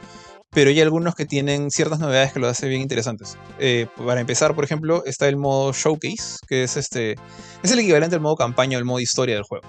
pero 0.52 0.70
hay 0.70 0.81
algunos 0.81 1.14
que 1.14 1.27
tienen 1.27 1.70
ciertas 1.70 1.98
novedades 1.98 2.32
que 2.32 2.40
lo 2.40 2.48
hacen 2.48 2.68
bien 2.68 2.82
interesantes. 2.82 3.39
Eh, 3.59 3.86
para 3.97 4.20
empezar, 4.20 4.55
por 4.55 4.64
ejemplo, 4.64 5.05
está 5.05 5.28
el 5.28 5.36
modo 5.36 5.72
Showcase, 5.72 6.39
que 6.48 6.64
es 6.64 6.77
este 6.77 7.16
es 7.62 7.70
el 7.70 7.78
equivalente 7.78 8.16
al 8.16 8.22
modo 8.22 8.36
campaña 8.36 8.77
o 8.77 8.81
el 8.81 8.85
modo 8.85 9.01
historia 9.01 9.35
del 9.35 9.44
juego. 9.44 9.66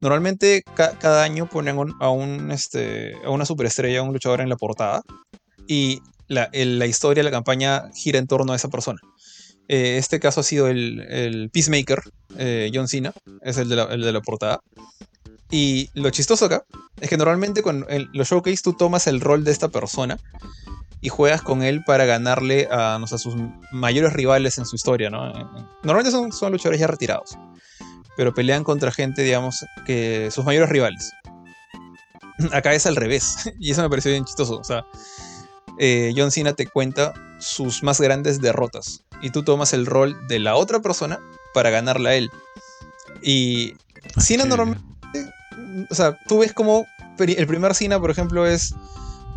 Normalmente 0.00 0.62
cada 0.74 1.22
año 1.22 1.48
ponen 1.48 1.76
a, 2.00 2.10
un, 2.10 2.50
este, 2.50 3.14
a 3.24 3.30
una 3.30 3.46
superestrella, 3.46 4.00
a 4.00 4.02
un 4.02 4.12
luchador 4.12 4.40
en 4.40 4.48
la 4.48 4.56
portada, 4.56 5.02
y 5.66 6.00
la, 6.28 6.48
la 6.52 6.86
historia, 6.86 7.22
la 7.22 7.30
campaña 7.30 7.90
gira 7.94 8.18
en 8.18 8.26
torno 8.26 8.52
a 8.52 8.56
esa 8.56 8.68
persona. 8.68 9.00
Eh, 9.68 9.96
este 9.98 10.20
caso 10.20 10.40
ha 10.40 10.44
sido 10.44 10.68
el, 10.68 11.50
Peacemaker, 11.52 12.00
eh, 12.38 12.70
John 12.72 12.88
Cena, 12.88 13.12
es 13.42 13.58
el 13.58 13.68
de, 13.68 13.76
la, 13.76 13.84
el 13.84 14.02
de 14.02 14.12
la 14.12 14.20
portada. 14.20 14.60
Y 15.50 15.90
lo 15.94 16.10
chistoso 16.10 16.46
acá 16.46 16.64
es 17.00 17.08
que 17.08 17.16
normalmente 17.16 17.62
con 17.62 17.86
los 18.12 18.28
showcase 18.28 18.62
tú 18.62 18.72
tomas 18.72 19.06
el 19.06 19.20
rol 19.20 19.44
de 19.44 19.52
esta 19.52 19.68
persona 19.68 20.18
y 21.00 21.08
juegas 21.08 21.42
con 21.42 21.62
él 21.62 21.84
para 21.84 22.04
ganarle 22.04 22.68
a, 22.70 22.98
no 22.98 23.06
sus 23.06 23.34
mayores 23.70 24.12
rivales 24.12 24.58
en 24.58 24.66
su 24.66 24.76
historia, 24.76 25.10
¿no? 25.10 25.32
Normalmente 25.82 26.10
son, 26.10 26.32
son 26.32 26.52
luchadores 26.52 26.80
ya 26.80 26.86
retirados, 26.86 27.38
pero 28.16 28.34
pelean 28.34 28.64
contra 28.64 28.90
gente, 28.90 29.22
digamos, 29.22 29.64
que 29.84 30.30
sus 30.32 30.44
mayores 30.44 30.68
rivales. 30.68 31.12
Acá 32.52 32.74
es 32.74 32.86
al 32.86 32.96
revés, 32.96 33.52
y 33.60 33.70
eso 33.70 33.82
me 33.82 33.90
pareció 33.90 34.10
bien 34.10 34.24
chistoso. 34.24 34.58
O 34.58 34.64
sea, 34.64 34.84
eh, 35.78 36.12
John 36.16 36.30
Cena 36.30 36.54
te 36.54 36.66
cuenta 36.66 37.14
sus 37.38 37.82
más 37.82 38.00
grandes 38.00 38.40
derrotas, 38.40 39.04
y 39.22 39.30
tú 39.30 39.44
tomas 39.44 39.74
el 39.74 39.86
rol 39.86 40.16
de 40.28 40.38
la 40.38 40.56
otra 40.56 40.80
persona 40.80 41.20
para 41.54 41.70
ganarle 41.70 42.08
a 42.08 42.14
él. 42.16 42.30
Y 43.22 43.74
Cena 44.18 44.44
normalmente 44.44 44.85
o 45.90 45.94
sea, 45.94 46.18
tú 46.26 46.38
ves 46.38 46.52
como 46.52 46.86
el 47.18 47.46
primer 47.46 47.74
Cena, 47.74 47.98
por 47.98 48.10
ejemplo, 48.10 48.46
es 48.46 48.74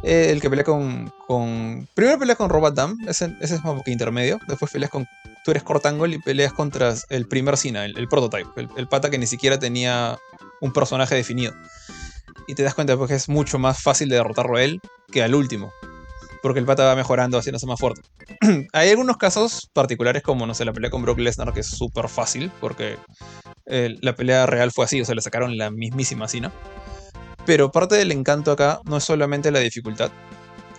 eh, 0.04 0.30
el 0.32 0.42
que 0.42 0.50
pelea 0.50 0.66
con, 0.66 1.12
con... 1.28 1.88
Primero 1.94 2.20
pelea 2.20 2.36
con 2.36 2.50
Robot 2.50 2.76
Dam, 2.76 2.98
ese, 3.08 3.36
es 3.42 3.60
como 3.62 3.84
que 3.84 3.92
intermedio. 3.92 4.40
Después 4.48 4.72
peleas 4.72 4.92
con... 4.92 5.08
Tú 5.44 5.52
eres 5.52 5.64
Cortangle 5.64 6.16
y 6.16 6.20
peleas 6.20 6.54
contra 6.54 6.94
el 7.10 7.28
primer 7.28 7.58
Cena, 7.58 7.86
el, 7.86 8.08
prototype. 8.08 8.50
El, 8.76 8.88
pata 8.88 9.10
que 9.10 9.18
ni 9.18 9.28
siquiera 9.28 9.58
tenía 9.58 10.18
un 10.62 10.74
personaje 10.74 11.16
definido. 11.16 11.54
Y 12.48 12.56
te 12.56 12.64
das 12.64 12.76
cuenta 12.76 12.98
pues, 12.98 13.10
que 13.10 13.16
es 13.16 13.30
mucho 13.30 13.60
más 13.60 13.82
fácil 13.82 14.10
de 14.10 14.16
derrotarlo 14.16 14.58
a 14.58 14.64
él 14.64 14.80
que 15.12 15.24
al 15.24 15.36
último. 15.36 15.72
Porque 16.42 16.60
el 16.60 16.66
pata 16.66 16.86
va 16.86 16.96
mejorando, 16.96 17.38
haciéndose 17.38 17.68
más 17.68 17.80
fuerte. 17.80 18.02
Hay 18.74 18.90
algunos 18.90 19.18
casos 19.18 19.70
particulares 19.74 20.24
como, 20.24 20.46
no 20.46 20.54
sé, 20.54 20.64
la 20.66 20.74
pelea 20.74 20.90
con 20.90 21.02
Brock 21.02 21.20
Lesnar, 21.20 21.54
que 21.54 21.60
es 21.60 21.68
súper 21.68 22.08
fácil, 22.08 22.52
porque 22.62 22.98
la 23.70 24.16
pelea 24.16 24.46
real 24.46 24.72
fue 24.72 24.86
así, 24.86 25.00
o 25.02 25.06
sea, 25.06 25.16
le 25.16 25.22
sacaron 25.22 25.58
la 25.58 25.70
mismísima 25.70 26.26
así, 26.26 26.42
¿no? 26.42 26.52
Pero 27.46 27.72
parte 27.72 27.96
del 27.96 28.12
encanto 28.12 28.52
acá 28.52 28.80
no 28.86 28.98
es 28.98 29.04
solamente 29.04 29.52
la 29.52 29.60
dificultad, 29.60 30.12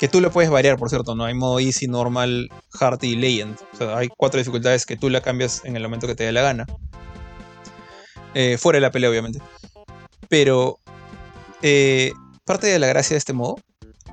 que 0.01 0.09
tú 0.09 0.23
le 0.23 0.31
puedes 0.31 0.51
variar, 0.51 0.79
por 0.79 0.89
cierto, 0.89 1.15
¿no? 1.15 1.27
Hay 1.27 1.35
modo 1.35 1.61
easy, 1.61 1.87
normal, 1.87 2.49
hard 2.81 3.03
y 3.03 3.17
legend. 3.17 3.59
O 3.75 3.77
sea, 3.77 3.99
hay 3.99 4.09
cuatro 4.09 4.39
dificultades 4.39 4.87
que 4.87 4.97
tú 4.97 5.11
la 5.11 5.21
cambias 5.21 5.62
en 5.67 5.77
el 5.77 5.83
momento 5.83 6.07
que 6.07 6.15
te 6.15 6.25
dé 6.25 6.33
la 6.33 6.41
gana. 6.41 6.65
Eh, 8.33 8.57
fuera 8.57 8.79
de 8.79 8.81
la 8.81 8.91
pelea, 8.91 9.11
obviamente. 9.11 9.41
Pero 10.31 10.79
eh, 11.61 12.12
parte 12.47 12.69
de 12.69 12.79
la 12.79 12.87
gracia 12.87 13.12
de 13.12 13.19
este 13.19 13.35
modo 13.35 13.57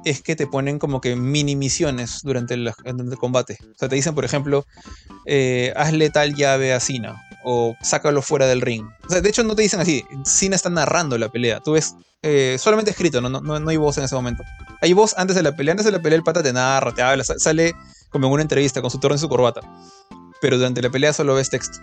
es 0.09 0.21
que 0.21 0.35
te 0.35 0.47
ponen 0.47 0.79
como 0.79 1.01
que 1.01 1.15
mini 1.15 1.55
misiones 1.55 2.21
durante 2.23 2.53
el, 2.53 2.73
combate. 3.19 3.57
O 3.61 3.77
sea, 3.77 3.89
te 3.89 3.95
dicen, 3.95 4.15
por 4.15 4.25
ejemplo, 4.25 4.65
eh, 5.25 5.73
hazle 5.75 6.09
tal 6.09 6.35
llave 6.35 6.73
a 6.73 6.79
Sina 6.79 7.21
o 7.43 7.75
sácalo 7.81 8.21
fuera 8.21 8.47
del 8.47 8.61
ring. 8.61 8.85
O 9.05 9.09
sea, 9.09 9.21
de 9.21 9.29
hecho 9.29 9.43
no 9.43 9.55
te 9.55 9.61
dicen 9.61 9.79
así, 9.79 10.03
Sina 10.25 10.55
está 10.55 10.69
narrando 10.69 11.17
la 11.17 11.29
pelea. 11.29 11.59
Tú 11.59 11.73
ves 11.73 11.95
eh, 12.21 12.57
solamente 12.59 12.91
escrito, 12.91 13.21
no, 13.21 13.29
no, 13.29 13.41
no, 13.41 13.69
hay 13.69 13.77
voz 13.77 13.97
en 13.97 14.03
ese 14.03 14.15
momento. 14.15 14.43
Hay 14.81 14.93
voz 14.93 15.13
antes 15.17 15.35
de 15.35 15.43
la 15.43 15.55
pelea, 15.55 15.71
antes 15.71 15.85
de 15.85 15.91
la 15.91 16.01
pelea 16.01 16.17
el 16.17 16.23
pata 16.23 16.43
te 16.43 16.51
narra, 16.51 16.93
te 16.93 17.01
habla, 17.01 17.23
sale 17.23 17.73
como 18.09 18.27
en 18.27 18.33
una 18.33 18.41
entrevista 18.41 18.81
con 18.81 18.91
su 18.91 18.99
torre 18.99 19.15
en 19.15 19.19
su 19.19 19.29
corbata. 19.29 19.61
Pero 20.41 20.57
durante 20.57 20.81
la 20.81 20.89
pelea 20.89 21.13
solo 21.13 21.35
ves 21.35 21.49
texto. 21.49 21.79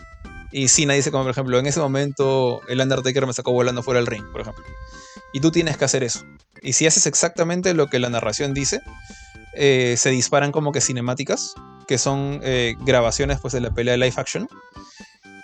Y 0.52 0.68
Sina 0.68 0.94
dice 0.94 1.10
como 1.10 1.24
por 1.24 1.30
ejemplo, 1.32 1.58
en 1.58 1.66
ese 1.66 1.80
momento 1.80 2.60
el 2.68 2.80
Undertaker 2.80 3.26
me 3.26 3.32
sacó 3.32 3.52
volando 3.52 3.82
fuera 3.82 3.98
del 3.98 4.06
ring, 4.06 4.24
por 4.30 4.42
ejemplo. 4.42 4.64
Y 5.32 5.40
tú 5.40 5.50
tienes 5.50 5.76
que 5.76 5.84
hacer 5.84 6.04
eso. 6.04 6.20
Y 6.64 6.72
si 6.72 6.86
haces 6.86 7.06
exactamente 7.06 7.74
lo 7.74 7.88
que 7.88 7.98
la 7.98 8.08
narración 8.08 8.54
dice, 8.54 8.80
eh, 9.52 9.94
se 9.98 10.10
disparan 10.10 10.50
como 10.50 10.72
que 10.72 10.80
cinemáticas, 10.80 11.54
que 11.86 11.98
son 11.98 12.40
eh, 12.42 12.74
grabaciones 12.80 13.38
pues, 13.40 13.52
de 13.52 13.60
la 13.60 13.70
pelea 13.70 13.92
de 13.92 13.98
live 13.98 14.14
action. 14.16 14.48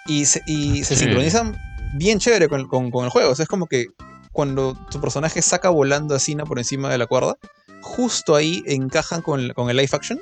Y 0.06 0.24
se, 0.24 0.42
sincronizan 0.82 1.56
bien 1.94 2.18
chévere 2.18 2.48
con, 2.48 2.90
el 3.04 3.10
juego. 3.10 3.30
O 3.30 3.34
sea, 3.34 3.42
es 3.42 3.48
como 3.48 3.66
que 3.66 3.86
cuando 4.32 4.74
tu 4.90 5.00
personaje 5.00 5.42
saca 5.42 5.68
volando 5.68 6.14
a 6.14 6.18
Cina 6.18 6.44
por 6.44 6.58
encima 6.58 6.88
de 6.90 6.96
la 6.96 7.06
cuerda, 7.06 7.36
justo 7.82 8.34
ahí 8.34 8.64
encajan 8.66 9.20
con, 9.20 9.50
con 9.50 9.68
el 9.68 9.76
live 9.76 9.90
action 9.92 10.20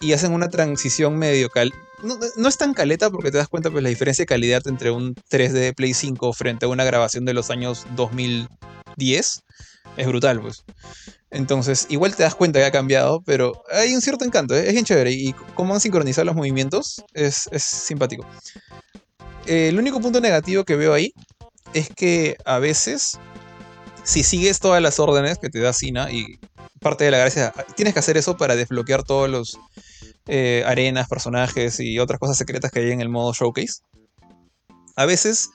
y 0.00 0.14
hacen 0.14 0.32
una 0.32 0.48
transición 0.48 1.18
medio 1.18 1.50
cal 1.50 1.72
no, 2.04 2.16
no, 2.36 2.48
es 2.48 2.56
tan 2.56 2.74
caleta 2.74 3.10
porque 3.10 3.32
te 3.32 3.38
das 3.38 3.48
cuenta 3.48 3.70
pues 3.70 3.82
la 3.82 3.88
diferencia 3.88 4.22
de 4.22 4.26
calidad 4.26 4.62
entre 4.66 4.92
un 4.92 5.16
3D 5.16 5.74
Play 5.74 5.94
5 5.94 6.32
frente 6.32 6.66
a 6.66 6.68
una 6.68 6.84
grabación 6.84 7.24
de 7.24 7.34
los 7.34 7.50
años 7.50 7.86
2010 7.96 9.42
es 9.98 10.06
brutal, 10.06 10.40
pues. 10.40 10.64
Entonces, 11.30 11.86
igual 11.90 12.14
te 12.14 12.22
das 12.22 12.34
cuenta 12.34 12.60
que 12.60 12.64
ha 12.64 12.70
cambiado, 12.70 13.20
pero 13.26 13.64
hay 13.70 13.94
un 13.94 14.00
cierto 14.00 14.24
encanto, 14.24 14.54
¿eh? 14.54 14.66
es 14.66 14.72
bien 14.72 14.84
chévere. 14.84 15.10
Y 15.12 15.34
cómo 15.54 15.74
han 15.74 15.80
sincronizado 15.80 16.24
los 16.24 16.36
movimientos 16.36 17.04
es, 17.12 17.48
simpático. 17.56 18.24
el 19.46 19.78
único 19.78 20.00
punto 20.00 20.20
negativo 20.20 20.64
que 20.64 20.76
veo 20.76 20.94
ahí 20.94 21.12
es 21.74 21.90
que 21.90 22.36
a 22.44 22.58
veces, 22.60 23.18
si 24.04 24.22
sigues 24.22 24.60
todas 24.60 24.80
las 24.80 25.00
órdenes 25.00 25.38
que 25.38 25.50
te 25.50 25.58
da 25.58 25.72
Sina, 25.72 26.10
y 26.12 26.38
parte 26.80 27.04
de 27.04 27.10
la 27.10 27.18
gracia, 27.18 27.52
tienes 27.74 27.92
que 27.92 28.00
hacer 28.00 28.16
eso 28.16 28.36
para 28.36 28.54
desbloquear 28.54 29.02
todos 29.02 29.28
los 29.28 29.58
eh, 30.26 30.62
arenas, 30.64 31.08
personajes 31.08 31.80
y 31.80 31.98
otras 31.98 32.20
cosas 32.20 32.38
secretas 32.38 32.70
que 32.70 32.80
hay 32.80 32.92
en 32.92 33.00
el 33.00 33.08
modo 33.08 33.32
showcase. 33.34 33.82
A 34.94 35.06
veces, 35.06 35.50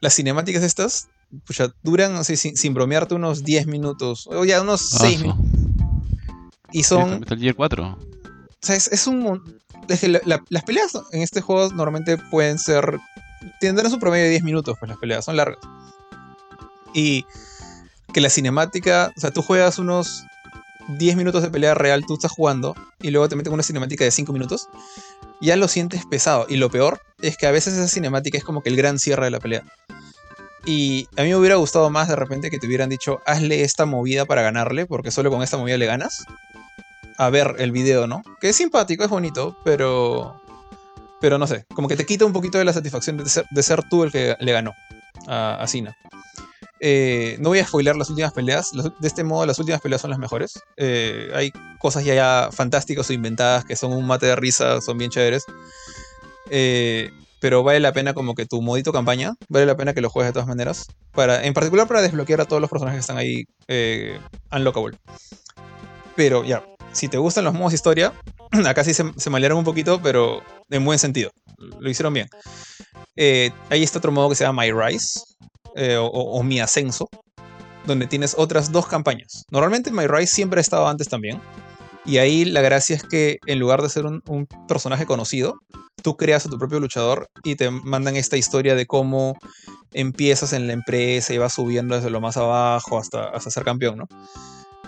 las 0.00 0.14
cinemáticas 0.14 0.64
estas 0.64 1.08
pucha, 1.46 1.72
duran, 1.82 2.24
sin, 2.24 2.74
bromearte, 2.74 3.14
unos 3.14 3.44
10 3.44 3.66
minutos, 3.66 4.26
o 4.26 4.44
ya 4.44 4.60
unos 4.60 4.80
6 4.90 5.20
minutos. 5.20 5.44
Y 6.72 6.82
son... 6.82 7.24
el 7.28 7.54
4. 7.54 7.86
O 7.86 7.98
sea, 8.60 8.76
es, 8.76 9.06
un... 9.06 9.60
las 10.24 10.64
peleas 10.64 10.92
en 11.12 11.22
este 11.22 11.40
juego 11.40 11.72
normalmente 11.72 12.18
pueden 12.18 12.58
ser... 12.58 12.98
Tendrán 13.60 13.90
su 13.90 13.98
promedio 13.98 14.24
de 14.24 14.30
10 14.30 14.42
minutos, 14.42 14.76
pues 14.78 14.88
las 14.88 14.98
peleas 14.98 15.24
son 15.24 15.36
largas. 15.36 15.58
Y 16.92 17.24
que 18.12 18.20
la 18.20 18.30
cinemática, 18.30 19.12
o 19.16 19.20
sea, 19.20 19.30
tú 19.30 19.42
juegas 19.42 19.78
unos 19.78 20.24
10 20.88 21.16
minutos 21.16 21.42
de 21.42 21.50
pelea 21.50 21.74
real, 21.74 22.04
tú 22.06 22.14
estás 22.14 22.32
jugando, 22.32 22.74
y 23.00 23.10
luego 23.10 23.28
te 23.28 23.36
meten 23.36 23.52
una 23.52 23.62
cinemática 23.62 24.04
de 24.04 24.10
5 24.10 24.32
minutos, 24.32 24.68
ya 25.40 25.56
lo 25.56 25.68
sientes 25.68 26.06
pesado. 26.06 26.46
Y 26.48 26.56
lo 26.56 26.70
peor 26.70 27.00
es 27.20 27.36
que 27.36 27.46
a 27.46 27.50
veces 27.50 27.74
esa 27.74 27.88
cinemática 27.88 28.38
es 28.38 28.44
como 28.44 28.62
que 28.62 28.70
el 28.70 28.76
gran 28.76 28.98
cierre 28.98 29.26
de 29.26 29.30
la 29.30 29.40
pelea. 29.40 29.64
Y 30.66 31.08
a 31.16 31.22
mí 31.22 31.28
me 31.28 31.36
hubiera 31.36 31.54
gustado 31.54 31.88
más 31.90 32.08
de 32.08 32.16
repente 32.16 32.50
que 32.50 32.58
te 32.58 32.66
hubieran 32.66 32.88
dicho, 32.88 33.20
hazle 33.24 33.62
esta 33.62 33.86
movida 33.86 34.24
para 34.24 34.42
ganarle, 34.42 34.84
porque 34.84 35.12
solo 35.12 35.30
con 35.30 35.42
esta 35.42 35.56
movida 35.56 35.76
le 35.76 35.86
ganas. 35.86 36.24
A 37.18 37.30
ver 37.30 37.54
el 37.58 37.70
video, 37.70 38.06
¿no? 38.06 38.22
Que 38.40 38.50
es 38.50 38.56
simpático, 38.56 39.04
es 39.04 39.10
bonito, 39.10 39.56
pero... 39.64 40.42
Pero 41.20 41.38
no 41.38 41.46
sé, 41.46 41.64
como 41.74 41.88
que 41.88 41.96
te 41.96 42.04
quita 42.04 42.26
un 42.26 42.32
poquito 42.32 42.58
de 42.58 42.64
la 42.64 42.74
satisfacción 42.74 43.16
de 43.16 43.28
ser, 43.28 43.46
de 43.50 43.62
ser 43.62 43.88
tú 43.88 44.04
el 44.04 44.12
que 44.12 44.36
le 44.38 44.52
ganó 44.52 44.74
a, 45.26 45.62
a. 45.62 45.66
Eh, 46.78 47.36
no 47.40 47.48
voy 47.48 47.58
a 47.58 47.66
spoiler 47.66 47.96
las 47.96 48.10
últimas 48.10 48.32
peleas. 48.32 48.70
De 48.72 49.08
este 49.08 49.24
modo, 49.24 49.46
las 49.46 49.58
últimas 49.58 49.80
peleas 49.80 50.02
son 50.02 50.10
las 50.10 50.18
mejores. 50.18 50.60
Eh, 50.76 51.30
hay 51.34 51.52
cosas 51.78 52.04
ya, 52.04 52.50
fantásticas 52.52 53.08
o 53.08 53.12
inventadas 53.12 53.64
que 53.64 53.76
son 53.76 53.92
un 53.92 54.06
mate 54.06 54.26
de 54.26 54.36
risa, 54.36 54.80
son 54.80 54.98
bien 54.98 55.10
chéveres. 55.10 55.44
Eh, 56.50 57.10
pero 57.40 57.62
vale 57.62 57.80
la 57.80 57.92
pena 57.92 58.14
como 58.14 58.34
que 58.34 58.46
tu 58.46 58.62
modito 58.62 58.92
campaña, 58.92 59.34
vale 59.48 59.66
la 59.66 59.76
pena 59.76 59.94
que 59.94 60.00
lo 60.00 60.10
juegues 60.10 60.30
de 60.30 60.32
todas 60.32 60.48
maneras. 60.48 60.86
Para, 61.12 61.44
en 61.44 61.54
particular 61.54 61.86
para 61.86 62.02
desbloquear 62.02 62.40
a 62.40 62.44
todos 62.44 62.60
los 62.60 62.70
personajes 62.70 62.98
que 62.98 63.00
están 63.00 63.18
ahí 63.18 63.44
unlockable. 64.50 64.98
Pero 66.14 66.44
ya, 66.44 66.64
si 66.92 67.08
te 67.08 67.18
gustan 67.18 67.44
los 67.44 67.54
modos 67.54 67.72
historia, 67.72 68.12
acá 68.66 68.84
sí 68.84 68.94
se, 68.94 69.04
se 69.16 69.30
malearon 69.30 69.58
un 69.58 69.64
poquito, 69.64 70.00
pero 70.02 70.42
en 70.70 70.84
buen 70.84 70.98
sentido. 70.98 71.30
Lo 71.58 71.88
hicieron 71.88 72.12
bien. 72.12 72.28
ahí 73.16 73.82
está 73.82 73.98
otro 73.98 74.12
modo 74.12 74.28
que 74.28 74.34
se 74.34 74.44
llama 74.44 74.62
My 74.62 74.72
Rise, 74.72 75.20
eh, 75.78 75.98
o, 76.00 76.42
Mi 76.42 76.58
Ascenso, 76.58 77.06
donde 77.84 78.06
tienes 78.06 78.34
otras 78.38 78.72
dos 78.72 78.86
campañas. 78.86 79.44
Normalmente 79.50 79.90
My 79.90 80.06
Rise 80.06 80.34
siempre 80.34 80.58
ha 80.58 80.62
estado 80.62 80.88
antes 80.88 81.06
también. 81.06 81.38
Y 82.06 82.18
ahí 82.18 82.44
la 82.44 82.60
gracia 82.60 82.96
es 82.96 83.02
que 83.02 83.38
en 83.46 83.58
lugar 83.58 83.82
de 83.82 83.88
ser 83.88 84.06
un, 84.06 84.22
personaje 84.68 85.06
conocido, 85.06 85.58
tú 86.02 86.16
creas 86.16 86.46
a 86.46 86.48
tu 86.48 86.58
propio 86.58 86.78
luchador 86.78 87.28
y 87.42 87.56
te 87.56 87.70
mandan 87.70 88.16
esta 88.16 88.36
historia 88.36 88.74
de 88.74 88.86
cómo 88.86 89.36
empiezas 89.92 90.52
en 90.52 90.66
la 90.66 90.72
empresa 90.72 91.34
y 91.34 91.38
vas 91.38 91.54
subiendo 91.54 91.96
desde 91.96 92.10
lo 92.10 92.20
más 92.20 92.36
abajo 92.36 92.98
hasta, 92.98 93.28
hasta 93.30 93.50
ser 93.50 93.64
campeón, 93.64 93.98
¿no? 93.98 94.08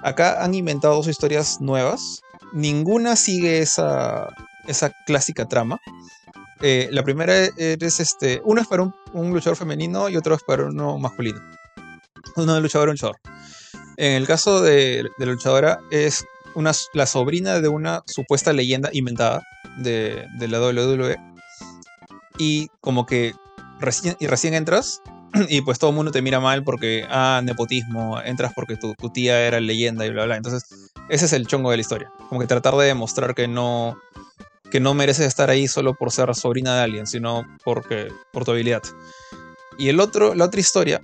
Acá 0.03 0.45
han 0.45 0.55
inventado 0.55 0.95
dos 0.95 1.09
historias 1.09 1.61
nuevas. 1.61 2.21
Ninguna 2.53 3.17
sigue 3.17 3.59
esa, 3.59 4.29
esa 4.69 4.93
clásica 5.07 5.47
trama. 5.47 5.81
Eh, 6.61 6.89
la 6.91 7.03
primera 7.03 7.35
es 7.37 8.01
este. 8.01 8.41
Uno 8.45 8.61
es 8.61 8.67
para 8.67 8.83
un, 9.13 9.33
luchador 9.33 9.57
femenino 9.57 10.09
y 10.09 10.17
otro 10.17 10.35
es 10.35 10.43
para 10.43 10.67
uno 10.67 10.99
masculino. 10.99 11.41
Uno 12.37 12.55
de 12.55 12.61
luchador 12.61 12.89
y 12.89 12.91
un 12.91 12.95
luchador. 12.95 13.17
En 13.97 14.13
el 14.13 14.27
caso 14.27 14.61
de, 14.63 15.05
la 15.19 15.27
luchadora, 15.27 15.81
es 15.91 16.25
una, 16.59 16.73
la 16.93 17.07
sobrina 17.07 17.61
de 17.61 17.69
una 17.69 18.03
supuesta 18.07 18.53
leyenda 18.53 18.91
inventada 18.93 19.47
de, 19.79 20.27
la 20.41 20.61
WWE. 20.61 21.17
Y 22.39 22.69
como 22.81 23.07
que 23.07 23.33
recién, 23.81 24.17
y 24.19 24.27
recién 24.27 24.55
entras 24.55 25.01
y 25.49 25.61
pues 25.61 25.79
todo 25.79 25.91
el 25.91 25.97
mundo 25.97 26.11
te 26.11 26.21
mira 26.21 26.41
mal 26.41 26.65
porque, 26.65 27.07
ah, 27.09 27.41
nepotismo, 27.45 28.21
entras 28.21 28.53
porque 28.55 28.77
tu, 28.77 28.95
tu, 28.95 29.11
tía 29.11 29.41
era 29.47 29.61
leyenda 29.61 30.05
y 30.05 30.11
bla, 30.11 30.25
bla. 30.25 30.37
Entonces, 30.37 30.65
ese 31.09 31.27
es 31.27 31.33
el 31.33 31.47
chongo 31.47 31.71
de 31.71 31.77
la 31.77 31.81
historia. 31.83 32.13
Como 32.29 32.41
que 32.41 32.49
tratar 32.49 32.75
de 32.75 32.87
demostrar 32.87 33.35
que 33.37 33.47
no, 33.47 33.97
que 34.71 34.81
no 34.81 34.95
mereces 34.95 35.27
estar 35.27 35.51
ahí 35.51 35.69
solo 35.69 35.95
por 35.95 36.11
ser 36.11 36.35
sobrina 36.35 36.75
de 36.75 36.83
alguien, 36.83 37.07
sino 37.07 37.45
porque, 37.65 38.09
por 38.33 38.45
tu 38.45 38.51
habilidad. 38.51 38.83
Y 39.79 39.91
el 39.91 40.01
otro, 40.01 40.35
la 40.35 40.47
otra 40.47 40.61
historia 40.61 41.01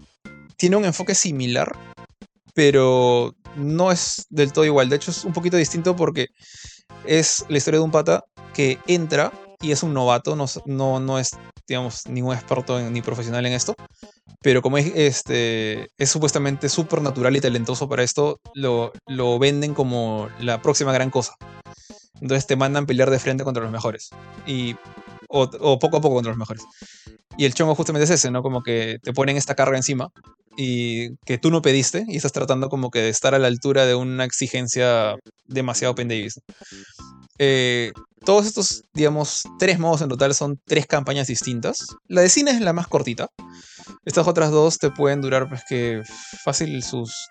tiene 0.56 0.76
un 0.76 0.84
enfoque 0.84 1.14
similar, 1.14 1.76
pero 2.54 3.34
no 3.56 3.92
es 3.92 4.26
del 4.30 4.52
todo 4.52 4.64
igual. 4.64 4.88
De 4.88 4.96
hecho, 4.96 5.10
es 5.10 5.24
un 5.24 5.32
poquito 5.32 5.56
distinto 5.56 5.96
porque 5.96 6.28
es 7.04 7.44
la 7.48 7.58
historia 7.58 7.78
de 7.78 7.84
un 7.84 7.90
pata 7.90 8.24
que 8.52 8.78
entra 8.86 9.32
y 9.60 9.72
es 9.72 9.82
un 9.82 9.94
novato, 9.94 10.36
no, 10.36 10.46
no, 10.66 11.00
no 11.00 11.18
es, 11.18 11.30
digamos, 11.66 12.06
ningún 12.06 12.34
experto 12.34 12.78
ni 12.90 13.02
profesional 13.02 13.46
en 13.46 13.52
esto. 13.52 13.74
Pero 14.42 14.60
como 14.60 14.76
es, 14.76 14.92
este, 14.94 15.88
es 15.96 16.10
supuestamente 16.10 16.68
súper 16.68 17.00
natural 17.00 17.34
y 17.34 17.40
talentoso 17.40 17.88
para 17.88 18.02
esto, 18.02 18.40
lo, 18.52 18.92
lo 19.06 19.38
venden 19.38 19.72
como 19.72 20.28
la 20.38 20.60
próxima 20.60 20.92
gran 20.92 21.10
cosa. 21.10 21.34
Entonces 22.20 22.46
te 22.46 22.56
mandan 22.56 22.86
pelear 22.86 23.10
de 23.10 23.18
frente 23.18 23.44
contra 23.44 23.62
los 23.62 23.72
mejores. 23.72 24.10
Y, 24.46 24.76
o, 25.28 25.78
poco 25.78 25.96
a 25.96 26.00
poco 26.00 26.14
contra 26.14 26.30
los 26.30 26.38
mejores. 26.38 26.64
Y 27.36 27.44
el 27.44 27.54
chongo 27.54 27.74
justamente 27.74 28.04
es 28.04 28.10
ese, 28.10 28.30
¿no? 28.30 28.42
Como 28.42 28.62
que 28.62 28.98
te 29.02 29.12
ponen 29.12 29.36
esta 29.36 29.54
carga 29.54 29.76
encima 29.76 30.10
y 30.56 31.16
que 31.24 31.38
tú 31.38 31.50
no 31.50 31.62
pediste 31.62 32.04
y 32.08 32.16
estás 32.16 32.32
tratando 32.32 32.68
como 32.68 32.90
que 32.90 33.00
de 33.00 33.08
estar 33.08 33.34
a 33.34 33.38
la 33.38 33.48
altura 33.48 33.86
de 33.86 33.94
una 33.94 34.24
exigencia 34.24 35.16
demasiado 35.46 35.94
pendavis. 35.94 36.40
Eh, 37.38 37.92
todos 38.24 38.46
estos, 38.46 38.84
digamos, 38.94 39.42
tres 39.58 39.78
modos 39.78 40.00
en 40.02 40.08
total 40.08 40.34
son 40.34 40.60
tres 40.64 40.86
campañas 40.86 41.26
distintas. 41.26 41.86
La 42.08 42.22
de 42.22 42.28
cine 42.28 42.52
es 42.52 42.60
la 42.60 42.72
más 42.72 42.86
cortita. 42.86 43.28
Estas 44.04 44.26
otras 44.26 44.50
dos 44.50 44.78
te 44.78 44.90
pueden 44.90 45.20
durar, 45.20 45.48
pues 45.48 45.62
que 45.68 46.02
fácil 46.42 46.82
sus 46.82 47.28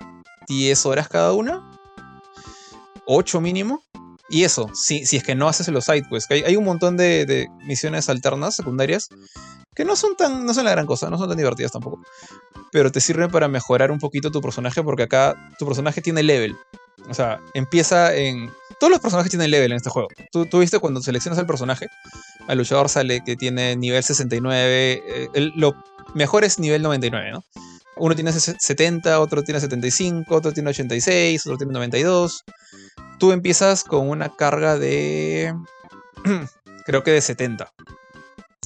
10 0.48 0.86
horas 0.86 1.08
cada 1.08 1.34
una. 1.34 1.80
8 3.06 3.42
mínimo. 3.42 3.84
Y 4.34 4.46
eso, 4.46 4.68
si, 4.74 5.06
si 5.06 5.18
es 5.18 5.24
que 5.24 5.36
no 5.36 5.48
haces 5.48 5.68
los 5.68 5.86
sidequests, 5.86 6.32
hay, 6.32 6.42
hay 6.42 6.56
un 6.56 6.64
montón 6.64 6.98
de, 6.98 7.48
misiones 7.68 8.10
alternas, 8.10 8.56
secundarias, 8.56 9.10
que 9.76 9.86
no 9.86 9.96
son 9.96 10.16
tan, 10.16 10.48
no 10.48 10.56
son 10.56 10.66
la 10.66 10.72
gran 10.72 10.88
cosa, 10.88 11.12
no 11.12 11.20
son 11.20 11.30
tan 11.30 11.38
divertidas 11.38 11.72
tampoco. 11.72 12.02
Pero 12.72 12.92
te 12.92 13.00
sirven 13.00 13.30
para 13.30 13.48
mejorar 13.48 13.92
un 13.92 14.00
poquito 14.00 14.32
tu 14.32 14.42
personaje, 14.42 14.82
porque 14.82 15.04
acá 15.04 15.36
tu 15.60 15.68
personaje 15.68 16.02
tiene 16.02 16.24
level. 16.24 16.56
O 17.08 17.14
sea, 17.14 17.42
empieza 17.54 18.16
en. 18.16 18.52
Todos 18.80 18.90
los 18.90 19.00
personajes 19.00 19.30
tienen 19.30 19.52
level 19.52 19.72
en 19.72 19.78
este 19.78 19.92
juego. 19.92 20.08
Tú, 20.32 20.48
tú 20.48 20.62
viste 20.62 20.80
cuando 20.80 21.00
seleccionas 21.04 21.38
al 21.38 21.46
personaje, 21.46 21.86
al 22.48 22.58
luchador 22.58 22.90
sale 22.90 23.24
que 23.24 23.36
tiene 23.36 23.76
nivel 23.76 24.04
69. 24.04 25.04
Eh, 25.06 25.52
lo 25.56 25.76
mejor 26.16 26.44
es 26.44 26.58
nivel 26.58 26.82
99, 26.82 27.34
¿no? 27.34 27.44
Uno 27.98 28.16
tiene 28.16 28.32
70, 28.32 29.20
otro 29.20 29.44
tiene 29.44 29.60
75, 29.60 30.36
otro 30.36 30.52
tiene 30.52 30.70
86, 30.70 31.46
otro 31.46 31.58
tiene 31.58 31.74
92 31.74 32.44
tú 33.24 33.32
empiezas 33.32 33.86
con 33.86 34.10
una 34.10 34.36
carga 34.36 34.78
de. 34.78 35.56
creo 36.86 37.04
que 37.04 37.12
de 37.12 37.22
70. 37.22 37.72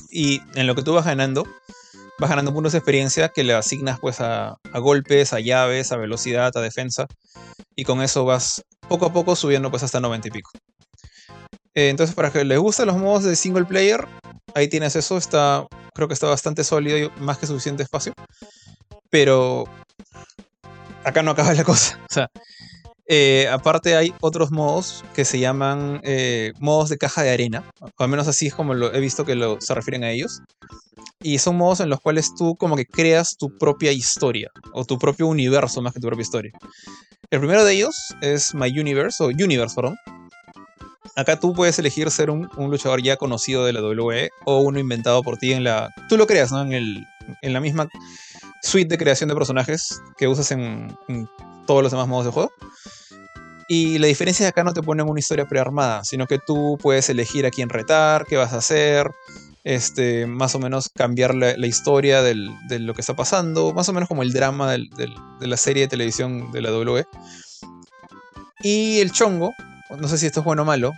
Y 0.09 0.41
en 0.55 0.65
lo 0.65 0.73
que 0.73 0.81
tú 0.81 0.93
vas 0.93 1.05
ganando, 1.05 1.45
vas 2.17 2.29
ganando 2.31 2.51
puntos 2.53 2.71
de 2.71 2.79
experiencia 2.79 3.29
que 3.29 3.43
le 3.43 3.53
asignas 3.53 3.99
pues 3.99 4.19
a, 4.19 4.57
golpes, 4.73 5.33
a 5.33 5.39
llaves, 5.39 5.91
a 5.91 5.97
velocidad, 5.97 6.51
a 6.55 6.61
defensa. 6.61 7.05
Y 7.75 7.83
con 7.83 8.01
eso 8.01 8.25
vas 8.25 8.63
poco 8.87 9.05
a 9.05 9.13
poco 9.13 9.35
subiendo 9.35 9.69
pues 9.69 9.83
hasta 9.83 9.99
90 9.99 10.27
y 10.27 10.31
pico. 10.31 10.49
Eh, 11.75 11.89
entonces, 11.89 12.15
para 12.15 12.31
que 12.31 12.43
les 12.43 12.57
gusten 12.57 12.87
los 12.87 12.97
modos 12.97 13.25
de 13.25 13.35
single 13.35 13.65
player, 13.65 14.07
ahí 14.55 14.67
tienes 14.67 14.95
eso. 14.95 15.17
Está, 15.17 15.67
creo 15.93 16.07
que 16.07 16.15
está 16.15 16.25
bastante 16.27 16.63
sólido 16.63 16.97
y 16.97 17.21
más 17.21 17.37
que 17.37 17.45
suficiente 17.45 17.83
espacio. 17.83 18.13
Pero 19.09 19.65
acá 21.03 21.23
no 21.23 21.31
acaba 21.31 21.53
la 21.53 21.63
cosa. 21.63 21.99
O 22.09 22.13
sea, 22.13 22.29
eh, 23.09 23.47
aparte 23.49 23.95
hay 23.95 24.13
otros 24.19 24.51
modos 24.51 25.05
que 25.15 25.23
se 25.23 25.39
llaman 25.39 26.01
eh, 26.03 26.51
modos 26.59 26.89
de 26.89 26.97
caja 26.97 27.23
de 27.23 27.31
arena, 27.31 27.63
o 27.79 28.03
al 28.03 28.09
menos 28.09 28.27
así 28.27 28.47
es 28.47 28.53
como 28.53 28.73
he 28.73 28.99
visto 28.99 29.25
que 29.25 29.57
se 29.59 29.73
refieren 29.73 30.03
a 30.03 30.11
ellos. 30.11 30.41
Y 31.21 31.39
son 31.39 31.55
modos 31.55 31.79
en 31.79 31.89
los 31.89 31.99
cuales 31.99 32.35
tú 32.35 32.55
como 32.57 32.75
que 32.75 32.85
creas 32.85 33.38
tu 33.38 33.57
propia 33.57 33.91
historia, 33.91 34.49
o 34.73 34.85
tu 34.85 34.99
propio 34.99 35.27
universo 35.27 35.81
más 35.81 35.93
que 35.93 35.99
tu 35.99 36.07
propia 36.07 36.21
historia. 36.21 36.51
El 37.29 37.39
primero 37.39 37.63
de 37.63 37.73
ellos 37.73 37.95
es 38.21 38.53
My 38.53 38.69
Universe, 38.69 39.23
o 39.23 39.27
Universe, 39.27 39.75
perdón. 39.75 39.97
Acá 41.15 41.39
tú 41.39 41.53
puedes 41.53 41.79
elegir 41.79 42.11
ser 42.11 42.29
un, 42.29 42.47
luchador 42.57 43.01
ya 43.01 43.17
conocido 43.17 43.65
de 43.65 43.73
la 43.73 43.81
WWE 43.81 44.29
o 44.45 44.59
uno 44.59 44.79
inventado 44.79 45.23
por 45.23 45.38
ti 45.38 45.53
en 45.53 45.63
la... 45.63 45.89
Tú 46.09 46.17
lo 46.17 46.27
creas, 46.27 46.51
¿no? 46.51 46.61
En, 46.61 46.73
el, 46.73 47.05
en 47.41 47.53
la 47.53 47.59
misma 47.59 47.89
suite 48.68 48.89
de 48.89 48.98
creación 48.98 49.30
de 49.30 49.35
personajes 49.35 50.02
que 50.18 50.27
usas 50.27 50.52
en, 50.52 50.98
todos 51.65 51.84
los 51.84 51.91
demás 51.91 52.07
modos 52.07 52.26
de 52.26 52.31
juego. 52.31 52.52
Y 53.69 53.98
la 53.98 54.07
diferencia 54.07 54.45
es 54.45 54.53
que 54.53 54.60
acá 54.60 54.64
no 54.64 54.73
te 54.73 54.81
ponen 54.81 55.10
una 55.10 55.19
historia 55.19 55.45
prearmada, 55.45 56.03
sino 56.03 56.27
que 56.27 56.39
tú 56.39 56.77
puedes 56.81 57.10
elegir 57.10 57.45
a 57.45 57.52
quién 57.52 57.68
retar, 57.68 58.26
qué 58.26 58.38
vas 58.38 58.53
a 58.53 58.57
hacer, 58.57 59.11
este, 59.65 60.26
más 60.26 60.56
o 60.56 60.60
menos 60.60 60.89
cambiar 60.89 61.35
la, 61.35 61.68
historia 61.68 62.22
de 62.22 62.35
lo 62.80 62.94
que 62.94 63.02
está 63.02 63.15
pasando, 63.15 63.73
más 63.73 63.89
o 63.89 63.94
menos 63.94 64.07
como 64.07 64.23
el 64.23 64.31
drama 64.31 64.72
de 64.72 64.88
la 65.41 65.57
serie 65.57 65.84
de 65.84 65.88
televisión 65.89 66.52
de 66.53 66.61
la 66.61 66.69
W. 66.69 67.06
Y 68.61 68.99
el 68.99 69.11
chongo, 69.11 69.53
no 69.99 70.07
sé 70.07 70.18
si 70.18 70.26
esto 70.26 70.39
es 70.39 70.45
bueno 70.45 70.61
o 70.61 70.65
malo, 70.65 70.94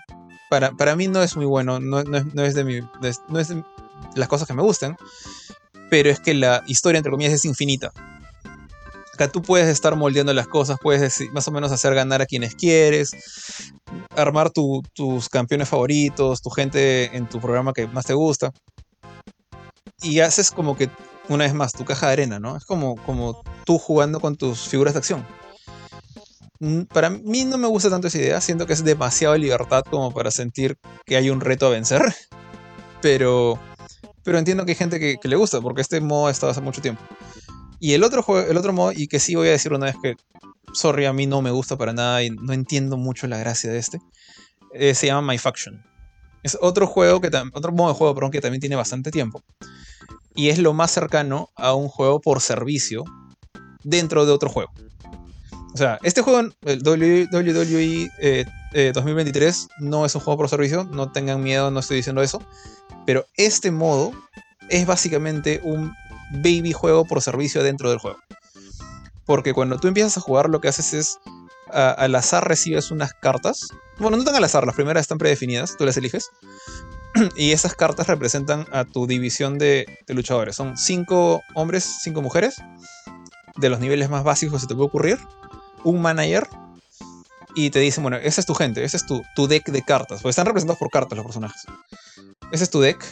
para, 0.49 0.71
para 0.71 0.95
mí 0.95 1.07
no 1.07 1.21
es 1.23 1.35
muy 1.35 1.45
bueno, 1.45 1.79
no, 1.79 1.99
es, 1.99 2.53
de 2.55 2.63
mi, 2.63 2.81
no 2.81 3.39
es 3.39 3.47
de 3.49 3.63
las 4.15 4.27
cosas 4.27 4.47
que 4.47 4.53
me 4.53 4.61
gustan, 4.63 4.97
pero 5.89 6.09
es 6.09 6.19
que 6.19 6.33
la 6.33 6.63
historia, 6.67 6.97
entre 6.97 7.11
comillas, 7.11 7.33
es 7.33 7.45
infinita 7.45 7.91
tú 9.27 9.41
puedes 9.41 9.67
estar 9.67 9.95
moldeando 9.95 10.33
las 10.33 10.47
cosas, 10.47 10.77
puedes 10.81 11.21
más 11.33 11.47
o 11.47 11.51
menos 11.51 11.71
hacer 11.71 11.93
ganar 11.93 12.21
a 12.21 12.25
quienes 12.25 12.55
quieres, 12.55 13.11
armar 14.15 14.51
tus 14.51 15.29
campeones 15.29 15.67
favoritos, 15.67 16.41
tu 16.41 16.49
gente 16.49 17.15
en 17.15 17.27
tu 17.27 17.41
programa 17.41 17.73
que 17.73 17.87
más 17.87 18.05
te 18.05 18.13
gusta. 18.13 18.51
Y 20.01 20.21
haces 20.21 20.51
como 20.51 20.77
que, 20.77 20.89
una 21.27 21.43
vez 21.43 21.53
más, 21.53 21.73
tu 21.73 21.83
caja 21.83 22.07
de 22.07 22.13
arena, 22.13 22.39
¿no? 22.39 22.55
Es 22.55 22.63
como, 22.63 22.95
como 23.05 23.43
tú 23.65 23.77
jugando 23.77 24.21
con 24.21 24.37
tus 24.37 24.61
figuras 24.69 24.93
de 24.93 24.99
acción. 24.99 25.27
Mm, 26.61 26.83
para 26.83 27.09
mí 27.09 27.43
no 27.43 27.57
me 27.57 27.67
gusta 27.67 27.89
tanto 27.89 28.07
esa 28.07 28.17
idea, 28.17 28.39
siento 28.39 28.65
que 28.65 28.73
es 28.73 28.83
demasiado 28.83 29.35
libertad 29.37 29.83
como 29.89 30.13
para 30.13 30.31
sentir 30.31 30.77
que 31.05 31.17
hay 31.17 31.29
un 31.29 31.41
reto 31.41 31.67
a 31.67 31.71
vencer. 31.71 32.01
Pero, 33.01 33.59
pero 34.23 34.37
entiendo 34.37 34.65
que 34.65 34.71
hay 34.71 34.75
gente 34.75 34.99
que, 34.99 35.27
le 35.27 35.35
gusta, 35.35 35.61
porque 35.61 35.81
este 35.81 36.01
modo 36.01 36.27
ha 36.27 36.31
estado 36.31 36.51
hace 36.51 36.61
mucho 36.61 36.81
tiempo. 36.81 37.01
Y 37.79 37.93
el 37.93 38.03
otro, 38.03 38.23
juego, 38.23 38.49
el 38.49 38.57
otro 38.57 38.73
modo, 38.73 38.91
y 38.91 39.07
que 39.07 39.19
sí 39.19 39.35
voy 39.35 39.47
a 39.47 39.51
decir 39.51 39.73
una 39.73 39.87
vez 39.87 39.95
que, 40.01 40.15
sorry, 40.73 41.05
a 41.05 41.13
mí 41.13 41.27
no 41.27 41.41
me 41.41 41.51
gusta 41.51 41.77
para 41.77 41.93
nada 41.93 42.23
y 42.23 42.29
no 42.29 42.53
entiendo 42.53 42.97
mucho 42.97 43.27
la 43.27 43.37
gracia 43.37 43.71
de 43.71 43.79
este, 43.79 43.99
eh, 44.73 44.93
se 44.93 45.07
llama 45.07 45.33
My 45.33 45.37
Faction. 45.37 45.83
Es 46.43 46.57
otro 46.61 46.87
juego 46.87 47.21
que 47.21 47.29
otro 47.53 47.71
modo 47.71 47.89
de 47.89 47.95
juego, 47.95 48.15
perdón, 48.15 48.31
que 48.31 48.41
también 48.41 48.61
tiene 48.61 48.75
bastante 48.75 49.11
tiempo. 49.11 49.43
Y 50.35 50.49
es 50.49 50.59
lo 50.59 50.73
más 50.73 50.91
cercano 50.91 51.49
a 51.55 51.73
un 51.73 51.89
juego 51.89 52.21
por 52.21 52.41
servicio 52.41 53.03
dentro 53.83 54.25
de 54.25 54.31
otro 54.31 54.49
juego. 54.49 54.71
O 55.73 55.77
sea, 55.77 55.99
este 56.03 56.21
juego, 56.21 56.49
el 56.65 56.81
WWE 56.83 58.09
2023, 58.93 59.57
eh, 59.57 59.67
eh, 59.69 59.73
no 59.79 60.05
es 60.05 60.15
un 60.15 60.21
juego 60.21 60.37
por 60.37 60.49
servicio, 60.49 60.83
no 60.85 61.11
tengan 61.11 61.43
miedo, 61.43 61.71
no 61.71 61.79
estoy 61.79 61.97
diciendo 61.97 62.21
eso. 62.21 62.41
Pero 63.09 63.25
este 63.37 63.71
modo 63.71 64.11
es 64.69 64.85
básicamente 64.85 65.61
un 65.63 65.95
baby 66.29 66.73
juego 66.73 67.05
por 67.05 67.23
servicio 67.23 67.63
dentro 67.63 67.89
del 67.89 67.97
juego. 67.97 68.19
Porque 69.25 69.51
cuando 69.51 69.79
tú 69.79 69.87
empiezas 69.87 70.15
a 70.19 70.21
jugar, 70.21 70.47
lo 70.47 70.61
que 70.61 70.67
haces 70.67 70.93
es 70.93 71.17
al 71.71 72.13
azar 72.13 72.47
recibes 72.47 72.91
unas 72.91 73.15
cartas. 73.15 73.69
Bueno, 73.97 74.15
no 74.15 74.23
tan 74.23 74.35
al 74.35 74.43
azar, 74.43 74.63
las 74.63 74.75
primeras 74.75 75.01
están 75.01 75.17
predefinidas, 75.17 75.75
tú 75.75 75.87
las 75.87 75.97
eliges. 75.97 76.29
y 77.35 77.51
esas 77.51 77.73
cartas 77.73 78.05
representan 78.05 78.67
a 78.71 78.85
tu 78.85 79.07
división 79.07 79.57
de, 79.57 79.87
de 80.05 80.13
luchadores. 80.13 80.55
Son 80.55 80.77
cinco 80.77 81.41
hombres, 81.55 81.91
cinco 82.03 82.21
mujeres, 82.21 82.57
de 83.57 83.69
los 83.71 83.79
niveles 83.79 84.11
más 84.11 84.23
básicos 84.23 84.53
que 84.53 84.59
se 84.59 84.67
te 84.67 84.75
puede 84.75 84.89
ocurrir 84.89 85.17
un 85.83 85.99
manager 85.99 86.47
y 87.55 87.69
te 87.69 87.79
dicen, 87.79 88.03
bueno, 88.03 88.17
esa 88.17 88.41
es 88.41 88.47
tu 88.47 88.53
gente, 88.53 88.83
ese 88.83 88.97
es 88.97 89.05
tu, 89.05 89.23
tu 89.35 89.47
deck 89.47 89.69
de 89.69 89.81
cartas, 89.81 90.21
porque 90.21 90.31
están 90.31 90.45
representados 90.45 90.79
por 90.79 90.89
cartas 90.89 91.17
los 91.17 91.25
personajes. 91.25 91.63
Ese 92.51 92.63
es 92.63 92.69
tu 92.69 92.79
deck. 92.79 93.03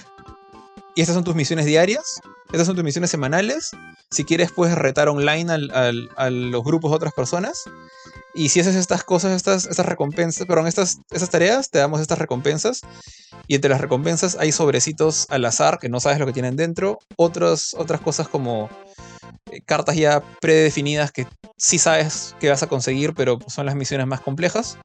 Y 0.96 1.02
estas 1.02 1.14
son 1.14 1.24
tus 1.24 1.36
misiones 1.36 1.66
diarias, 1.66 2.20
estas 2.52 2.66
son 2.66 2.76
tus 2.76 2.84
misiones 2.84 3.12
semanales. 3.12 3.72
Si 4.10 4.24
quieres, 4.24 4.52
puedes 4.52 4.76
retar 4.76 5.10
online 5.10 5.52
a 5.52 6.30
los 6.30 6.64
grupos 6.64 6.92
de 6.92 6.96
otras 6.96 7.14
personas. 7.14 7.64
Y 8.34 8.50
si 8.50 8.60
haces 8.60 8.76
estas 8.76 9.04
cosas, 9.04 9.34
estas, 9.34 9.66
estas 9.66 9.86
recompensas, 9.86 10.48
perdón, 10.48 10.68
estas, 10.68 10.98
estas 11.12 11.30
tareas, 11.30 11.70
te 11.70 11.80
damos 11.80 12.02
estas 12.02 12.18
recompensas. 12.18 12.82
Y 13.48 13.56
entre 13.56 13.70
las 13.70 13.82
recompensas 13.82 14.38
hay 14.40 14.52
sobrecitos 14.52 15.28
al 15.30 15.46
azar 15.46 15.78
que 15.80 15.90
no 15.90 16.00
sabes 16.00 16.20
lo 16.20 16.26
que 16.26 16.34
tienen 16.34 16.56
dentro. 16.56 17.00
otras 17.16 17.76
cosas 18.04 18.28
como 18.28 18.70
cartas 19.66 19.95
ya 19.95 20.22
predefinidas 20.41 21.12
que 21.12 21.28
sí 21.58 21.80
sabes 21.80 22.36
que 22.40 22.49
vas 22.49 22.64
a 22.64 22.68
conseguir, 22.68 23.14
pero 23.14 23.40
son 23.48 23.66
las 23.66 23.76
misiones 23.76 24.08
más 24.08 24.22
complejas. 24.22 24.78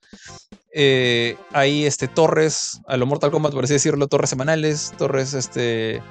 Eh, 0.75 1.37
hay 1.53 1.85
este, 1.85 2.09
torres, 2.09 2.81
a 2.87 2.97
lo 2.97 3.07
Mortal 3.07 3.31
Kombat, 3.31 3.53
por 3.53 3.65
así 3.65 3.75
decirlo, 3.75 4.07
torres 4.09 4.31
semanales, 4.31 4.93
torres, 4.97 5.35
este... 5.35 6.03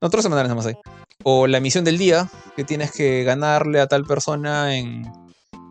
No, 0.00 0.10
torres 0.10 0.24
semanales 0.24 0.54
más 0.54 0.66
hay. 0.66 0.74
O 1.24 1.46
la 1.46 1.60
misión 1.60 1.84
del 1.84 1.98
día, 1.98 2.28
que 2.56 2.64
tienes 2.64 2.90
que 2.90 3.22
ganarle 3.22 3.80
a 3.80 3.86
tal 3.86 4.04
persona 4.04 4.76
en, 4.76 5.02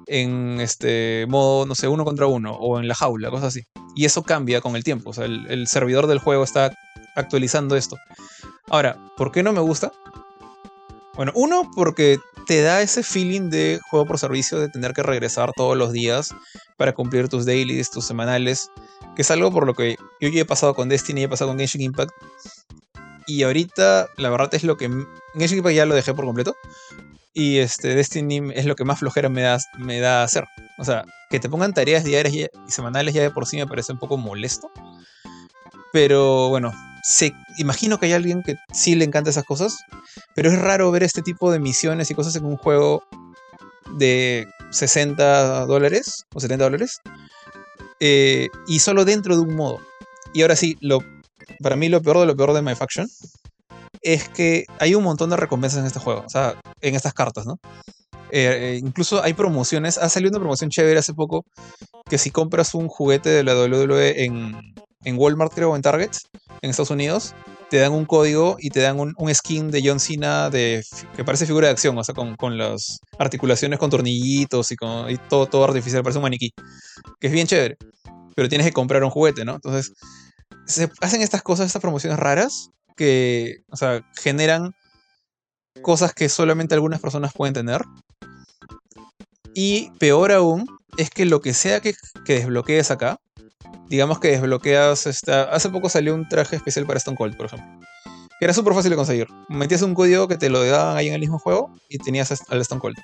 en 0.05 0.61
este 0.61 1.25
modo, 1.27 1.65
no 1.65 1.75
sé, 1.75 1.87
uno 1.87 2.05
contra 2.05 2.27
uno, 2.27 2.53
o 2.53 2.79
en 2.79 2.87
la 2.87 2.95
jaula, 2.95 3.29
cosas 3.29 3.47
así. 3.47 3.63
Y 3.95 4.05
eso 4.05 4.23
cambia 4.23 4.61
con 4.61 4.75
el 4.75 4.83
tiempo, 4.83 5.09
o 5.09 5.13
sea, 5.13 5.25
el, 5.25 5.47
el 5.49 5.67
servidor 5.67 6.07
del 6.07 6.19
juego 6.19 6.43
está 6.43 6.71
actualizando 7.15 7.75
esto. 7.75 7.97
Ahora, 8.69 8.97
¿por 9.17 9.31
qué 9.31 9.43
no 9.43 9.51
me 9.51 9.59
gusta? 9.59 9.91
Bueno, 11.21 11.33
uno, 11.35 11.69
porque 11.75 12.17
te 12.47 12.63
da 12.63 12.81
ese 12.81 13.03
feeling 13.03 13.51
de 13.51 13.79
juego 13.91 14.07
por 14.07 14.17
servicio, 14.17 14.57
de 14.57 14.69
tener 14.69 14.93
que 14.93 15.03
regresar 15.03 15.51
todos 15.55 15.77
los 15.77 15.91
días 15.91 16.33
para 16.77 16.95
cumplir 16.95 17.29
tus 17.29 17.45
dailies, 17.45 17.91
tus 17.91 18.05
semanales, 18.05 18.71
que 19.15 19.21
es 19.21 19.29
algo 19.29 19.51
por 19.51 19.67
lo 19.67 19.75
que 19.75 19.97
yo 20.19 20.29
ya 20.29 20.41
he 20.41 20.45
pasado 20.45 20.73
con 20.73 20.89
Destiny, 20.89 21.21
he 21.21 21.29
pasado 21.29 21.51
con 21.51 21.59
Genshin 21.59 21.81
Impact. 21.81 22.11
Y 23.27 23.43
ahorita, 23.43 24.07
la 24.17 24.29
verdad 24.31 24.49
es 24.55 24.63
lo 24.63 24.77
que. 24.77 24.89
Genshin 25.35 25.59
Impact 25.59 25.75
ya 25.75 25.85
lo 25.85 25.93
dejé 25.93 26.11
por 26.15 26.25
completo. 26.25 26.55
Y 27.35 27.59
este, 27.59 27.93
Destiny 27.93 28.51
es 28.55 28.65
lo 28.65 28.75
que 28.75 28.83
más 28.83 28.97
flojera 28.97 29.29
me 29.29 29.43
da, 29.43 29.59
me 29.77 29.99
da 29.99 30.23
hacer. 30.23 30.45
O 30.79 30.83
sea, 30.83 31.05
que 31.29 31.39
te 31.39 31.49
pongan 31.49 31.75
tareas 31.75 32.03
diarias 32.03 32.33
y 32.33 32.71
semanales 32.71 33.13
ya 33.13 33.21
de 33.21 33.29
por 33.29 33.45
sí 33.45 33.57
me 33.57 33.67
parece 33.67 33.93
un 33.93 33.99
poco 33.99 34.17
molesto. 34.17 34.71
Pero 35.93 36.49
bueno, 36.49 36.73
se, 37.03 37.33
imagino 37.57 37.99
que 37.99 38.07
hay 38.07 38.13
alguien 38.13 38.43
que 38.43 38.55
sí 38.71 38.95
le 38.95 39.05
encanta 39.05 39.29
esas 39.29 39.43
cosas, 39.43 39.77
pero 40.35 40.49
es 40.51 40.59
raro 40.59 40.91
ver 40.91 41.03
este 41.03 41.21
tipo 41.21 41.51
de 41.51 41.59
misiones 41.59 42.11
y 42.11 42.15
cosas 42.15 42.35
en 42.35 42.45
un 42.45 42.57
juego 42.57 43.03
de 43.97 44.47
60 44.71 45.65
dólares 45.65 46.25
o 46.33 46.39
70 46.39 46.63
dólares 46.63 47.01
eh, 47.99 48.49
y 48.67 48.79
solo 48.79 49.05
dentro 49.05 49.35
de 49.35 49.41
un 49.41 49.55
modo. 49.55 49.79
Y 50.33 50.41
ahora 50.41 50.55
sí, 50.55 50.77
lo, 50.81 50.99
para 51.61 51.75
mí 51.75 51.89
lo 51.89 52.01
peor 52.01 52.19
de 52.19 52.25
lo 52.25 52.35
peor 52.35 52.53
de 52.53 52.61
My 52.61 52.75
Faction 52.75 53.07
es 54.01 54.29
que 54.29 54.65
hay 54.79 54.95
un 54.95 55.03
montón 55.03 55.29
de 55.29 55.37
recompensas 55.37 55.79
en 55.79 55.85
este 55.85 55.99
juego, 55.99 56.23
o 56.25 56.29
sea, 56.29 56.55
en 56.81 56.95
estas 56.95 57.13
cartas, 57.13 57.45
¿no? 57.45 57.59
Eh, 58.31 58.75
eh, 58.75 58.79
incluso 58.81 59.21
hay 59.21 59.33
promociones, 59.33 59.97
ha 59.97 60.07
salido 60.07 60.31
una 60.31 60.39
promoción 60.39 60.69
chévere 60.69 60.99
hace 60.99 61.13
poco 61.13 61.45
que 62.09 62.17
si 62.17 62.31
compras 62.31 62.73
un 62.73 62.87
juguete 62.87 63.29
de 63.29 63.43
la 63.43 63.53
WWE 63.55 64.23
en, 64.23 64.55
en 65.03 65.17
Walmart, 65.17 65.53
creo, 65.53 65.75
en 65.75 65.81
Target, 65.81 66.11
en 66.61 66.69
Estados 66.69 66.91
Unidos, 66.91 67.33
te 67.69 67.77
dan 67.77 67.93
un 67.93 68.05
código 68.05 68.57
y 68.59 68.69
te 68.69 68.81
dan 68.81 68.99
un, 68.99 69.33
skin 69.33 69.71
de 69.71 69.81
John 69.83 69.99
Cena 69.99 70.49
de, 70.49 70.83
que 71.15 71.23
parece 71.23 71.45
figura 71.45 71.67
de 71.67 71.71
acción, 71.71 71.97
o 71.97 72.03
sea, 72.03 72.13
con, 72.13 72.57
las 72.57 72.99
articulaciones 73.17 73.79
con 73.79 73.89
tornillitos 73.89 74.71
y, 74.71 74.75
con, 74.75 75.07
todo, 75.29 75.47
todo 75.47 75.63
artificial, 75.63 76.03
parece 76.03 76.19
un 76.19 76.23
maniquí, 76.23 76.51
que 77.19 77.27
es 77.27 77.33
bien 77.33 77.47
chévere, 77.47 77.77
pero 78.35 78.49
tienes 78.49 78.67
que 78.67 78.73
comprar 78.73 79.03
un 79.03 79.09
juguete, 79.09 79.45
¿no? 79.45 79.55
Entonces, 79.55 79.93
se 80.65 80.89
hacen 80.99 81.21
estas 81.21 81.41
cosas, 81.41 81.67
estas 81.67 81.81
promociones 81.81 82.19
raras, 82.19 82.71
que, 82.97 83.63
o 83.69 83.77
sea, 83.77 84.01
generan 84.19 84.75
cosas 85.81 86.13
que 86.13 86.29
solamente 86.29 86.75
algunas 86.75 86.99
personas 86.99 87.33
pueden 87.33 87.53
tener. 87.53 87.81
Y 89.53 89.91
peor 89.97 90.31
aún, 90.31 90.65
es 90.97 91.09
que 91.09 91.25
lo 91.25 91.41
que 91.41 91.53
sea 91.53 91.79
que, 91.79 91.93
que 92.25 92.33
desbloquees 92.33 92.91
acá, 92.91 93.17
digamos 93.89 94.19
que 94.19 94.29
desbloqueas 94.29 95.07
esta... 95.07 95.43
Hace 95.43 95.69
poco 95.69 95.89
salió 95.89 96.15
un 96.15 96.27
traje 96.27 96.55
especial 96.55 96.85
para 96.85 96.97
Stone 96.97 97.17
Cold, 97.17 97.35
por 97.35 97.47
ejemplo. 97.47 97.67
Que 98.39 98.45
era 98.45 98.53
súper 98.53 98.73
fácil 98.73 98.89
de 98.91 98.95
conseguir. 98.95 99.27
Metías 99.49 99.81
un 99.81 99.93
código 99.93 100.27
que 100.27 100.37
te 100.37 100.49
lo 100.49 100.63
daban 100.65 100.97
ahí 100.97 101.07
en 101.07 101.13
el 101.13 101.19
mismo 101.19 101.39
juego 101.39 101.73
y 101.89 101.97
tenías 101.97 102.31
al 102.49 102.61
Stone 102.61 102.81
Cold. 102.81 102.97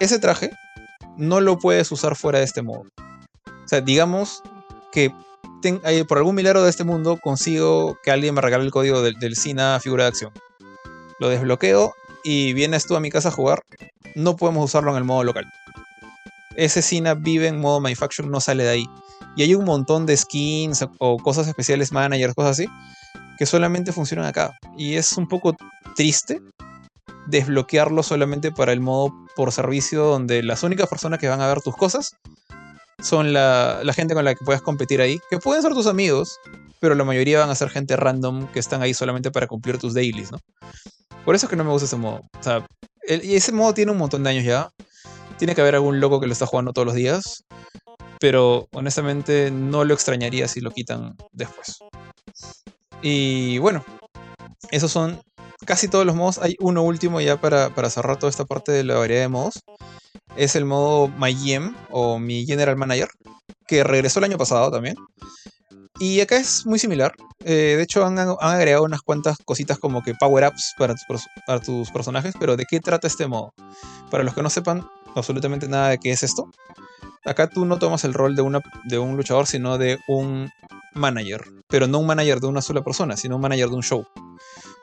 Ese 0.00 0.18
traje 0.18 0.50
no 1.16 1.40
lo 1.40 1.58
puedes 1.58 1.90
usar 1.90 2.14
fuera 2.14 2.38
de 2.38 2.44
este 2.44 2.62
modo. 2.62 2.84
O 3.46 3.68
sea, 3.68 3.80
digamos 3.80 4.42
que 4.92 5.12
por 6.06 6.18
algún 6.18 6.36
milagro 6.36 6.62
de 6.62 6.70
este 6.70 6.84
mundo 6.84 7.18
consigo 7.20 7.98
que 8.04 8.10
alguien 8.12 8.34
me 8.34 8.40
regale 8.40 8.64
el 8.64 8.70
código 8.70 9.02
del, 9.02 9.14
del 9.14 9.34
Cina 9.34 9.80
figura 9.80 10.04
de 10.04 10.08
acción. 10.08 10.32
Lo 11.18 11.28
desbloqueo 11.28 11.94
y 12.22 12.52
vienes 12.52 12.86
tú 12.86 12.94
a 12.94 13.00
mi 13.00 13.10
casa 13.10 13.28
a 13.30 13.32
jugar. 13.32 13.62
No 14.14 14.36
podemos 14.36 14.64
usarlo 14.64 14.92
en 14.92 14.98
el 14.98 15.04
modo 15.04 15.24
local. 15.24 15.50
Ese 16.58 16.82
Cina 16.82 17.14
vive 17.14 17.46
en 17.46 17.60
modo 17.60 17.80
Manufacture, 17.80 18.28
no 18.28 18.40
sale 18.40 18.64
de 18.64 18.70
ahí. 18.70 18.90
Y 19.36 19.44
hay 19.44 19.54
un 19.54 19.64
montón 19.64 20.06
de 20.06 20.16
skins 20.16 20.84
o 20.98 21.16
cosas 21.18 21.46
especiales, 21.46 21.92
managers, 21.92 22.34
cosas 22.34 22.58
así, 22.58 22.68
que 23.38 23.46
solamente 23.46 23.92
funcionan 23.92 24.26
acá. 24.26 24.58
Y 24.76 24.96
es 24.96 25.12
un 25.12 25.28
poco 25.28 25.56
triste 25.94 26.40
desbloquearlo 27.28 28.02
solamente 28.02 28.50
para 28.50 28.72
el 28.72 28.80
modo 28.80 29.14
por 29.36 29.52
servicio, 29.52 30.04
donde 30.04 30.42
las 30.42 30.64
únicas 30.64 30.88
personas 30.88 31.20
que 31.20 31.28
van 31.28 31.40
a 31.40 31.46
ver 31.46 31.60
tus 31.60 31.76
cosas 31.76 32.16
son 33.00 33.32
la, 33.32 33.80
gente 33.94 34.14
con 34.14 34.24
la 34.24 34.34
que 34.34 34.44
puedes 34.44 34.60
competir 34.60 35.00
ahí, 35.00 35.20
que 35.30 35.38
pueden 35.38 35.62
ser 35.62 35.74
tus 35.74 35.86
amigos, 35.86 36.40
pero 36.80 36.96
la 36.96 37.04
mayoría 37.04 37.38
van 37.38 37.50
a 37.50 37.54
ser 37.54 37.70
gente 37.70 37.94
random 37.94 38.48
que 38.48 38.58
están 38.58 38.82
ahí 38.82 38.94
solamente 38.94 39.30
para 39.30 39.46
cumplir 39.46 39.78
tus 39.78 39.94
dailies, 39.94 40.32
¿no? 40.32 40.38
Por 41.24 41.36
eso 41.36 41.46
es 41.46 41.50
que 41.50 41.56
no 41.56 41.62
me 41.62 41.70
gusta 41.70 41.86
ese 41.86 41.96
modo. 41.96 42.22
O 42.36 42.42
sea, 42.42 42.66
y 43.06 43.36
ese 43.36 43.52
modo 43.52 43.74
tiene 43.74 43.92
un 43.92 43.98
montón 43.98 44.24
de 44.24 44.30
años 44.30 44.44
ya. 44.44 44.70
Tiene 45.38 45.54
que 45.54 45.60
haber 45.60 45.76
algún 45.76 46.00
loco 46.00 46.20
que 46.20 46.26
lo 46.26 46.32
está 46.32 46.46
jugando 46.46 46.72
todos 46.72 46.86
los 46.86 46.94
días 46.94 47.44
pero 48.18 48.68
honestamente 48.72 49.50
no 49.50 49.84
lo 49.84 49.94
extrañaría 49.94 50.48
si 50.48 50.60
lo 50.60 50.70
quitan 50.70 51.16
después. 51.32 51.78
Y 53.02 53.58
bueno, 53.58 53.84
esos 54.70 54.90
son 54.90 55.20
casi 55.64 55.88
todos 55.88 56.04
los 56.04 56.16
modos. 56.16 56.38
Hay 56.38 56.56
uno 56.60 56.82
último 56.82 57.20
ya 57.20 57.40
para, 57.40 57.70
cerrar 57.90 58.18
toda 58.18 58.30
esta 58.30 58.44
parte 58.44 58.72
de 58.72 58.84
la 58.84 58.96
variedad 58.96 59.22
de 59.22 59.28
modos. 59.28 59.60
Es 60.36 60.56
el 60.56 60.64
modo 60.64 61.08
My 61.08 61.32
GM 61.32 61.74
o 61.90 62.18
mi 62.18 62.44
General 62.44 62.76
Manager, 62.76 63.08
que 63.66 63.84
regresó 63.84 64.18
el 64.18 64.26
año 64.26 64.38
pasado 64.38 64.70
también. 64.70 64.96
Y 66.00 66.20
acá 66.20 66.36
es 66.36 66.64
muy 66.64 66.78
similar. 66.78 67.12
Eh, 67.44 67.74
de 67.76 67.82
hecho, 67.82 68.04
han, 68.04 68.18
agregado 68.18 68.84
unas 68.84 69.02
cuantas 69.02 69.36
cositas 69.44 69.78
como 69.78 70.02
que 70.02 70.14
power-ups 70.14 70.74
para, 70.78 70.94
para 71.44 71.60
tus 71.60 71.90
personajes. 71.90 72.34
Pero 72.38 72.56
¿de 72.56 72.66
qué 72.66 72.78
trata 72.78 73.08
este 73.08 73.26
modo? 73.26 73.52
Para 74.10 74.22
los 74.22 74.34
que 74.34 74.42
no 74.42 74.50
sepan 74.50 74.88
absolutamente 75.14 75.68
nada 75.68 75.90
de 75.90 75.98
qué 75.98 76.10
es 76.10 76.22
esto, 76.22 76.50
acá 77.24 77.48
tú 77.48 77.64
no 77.64 77.78
tomas 77.78 78.04
el 78.04 78.14
rol 78.14 78.36
de, 78.36 78.42
una, 78.42 78.60
de 78.84 78.98
un 78.98 79.16
luchador, 79.16 79.46
sino 79.46 79.78
de 79.78 79.98
un 80.08 80.50
manager. 80.94 81.44
Pero 81.68 81.86
no 81.86 81.98
un 81.98 82.06
manager 82.06 82.40
de 82.40 82.46
una 82.46 82.62
sola 82.62 82.82
persona, 82.82 83.16
sino 83.16 83.36
un 83.36 83.42
manager 83.42 83.68
de 83.68 83.74
un 83.76 83.82
show. 83.82 84.06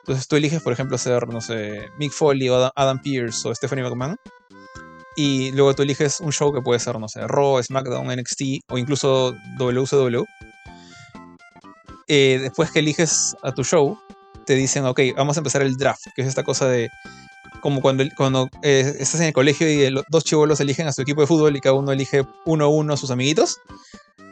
Entonces 0.00 0.28
tú 0.28 0.36
eliges, 0.36 0.62
por 0.62 0.72
ejemplo, 0.72 0.96
ser, 0.98 1.28
no 1.28 1.40
sé, 1.40 1.88
Mick 1.98 2.12
Foley 2.12 2.48
o 2.48 2.70
Adam 2.74 3.00
Pierce 3.02 3.48
o 3.48 3.54
Stephanie 3.54 3.84
McMahon. 3.84 4.16
Y 5.16 5.50
luego 5.52 5.74
tú 5.74 5.82
eliges 5.82 6.20
un 6.20 6.30
show 6.30 6.52
que 6.52 6.60
puede 6.60 6.78
ser, 6.78 7.00
no 7.00 7.08
sé, 7.08 7.26
Raw, 7.26 7.60
SmackDown, 7.62 8.14
NXT 8.14 8.42
o 8.68 8.78
incluso 8.78 9.34
WCW. 9.58 10.24
Eh, 12.08 12.38
después 12.40 12.70
que 12.70 12.78
eliges 12.78 13.34
a 13.42 13.52
tu 13.52 13.64
show, 13.64 13.98
te 14.44 14.54
dicen, 14.54 14.84
ok, 14.84 15.00
vamos 15.16 15.36
a 15.36 15.40
empezar 15.40 15.62
el 15.62 15.76
draft, 15.76 16.06
que 16.14 16.22
es 16.22 16.28
esta 16.28 16.44
cosa 16.44 16.68
de 16.68 16.88
como 17.60 17.80
cuando, 17.80 18.04
cuando 18.16 18.48
eh, 18.62 18.94
estás 18.98 19.20
en 19.20 19.26
el 19.26 19.32
colegio 19.32 19.68
y 19.68 19.90
los 19.90 20.04
dos 20.08 20.24
chivolos 20.24 20.60
eligen 20.60 20.86
a 20.86 20.92
su 20.92 21.02
equipo 21.02 21.20
de 21.20 21.26
fútbol 21.26 21.56
y 21.56 21.60
cada 21.60 21.74
uno 21.74 21.92
elige 21.92 22.24
uno 22.44 22.64
a 22.64 22.68
uno 22.68 22.94
a 22.94 22.96
sus 22.96 23.10
amiguitos. 23.10 23.58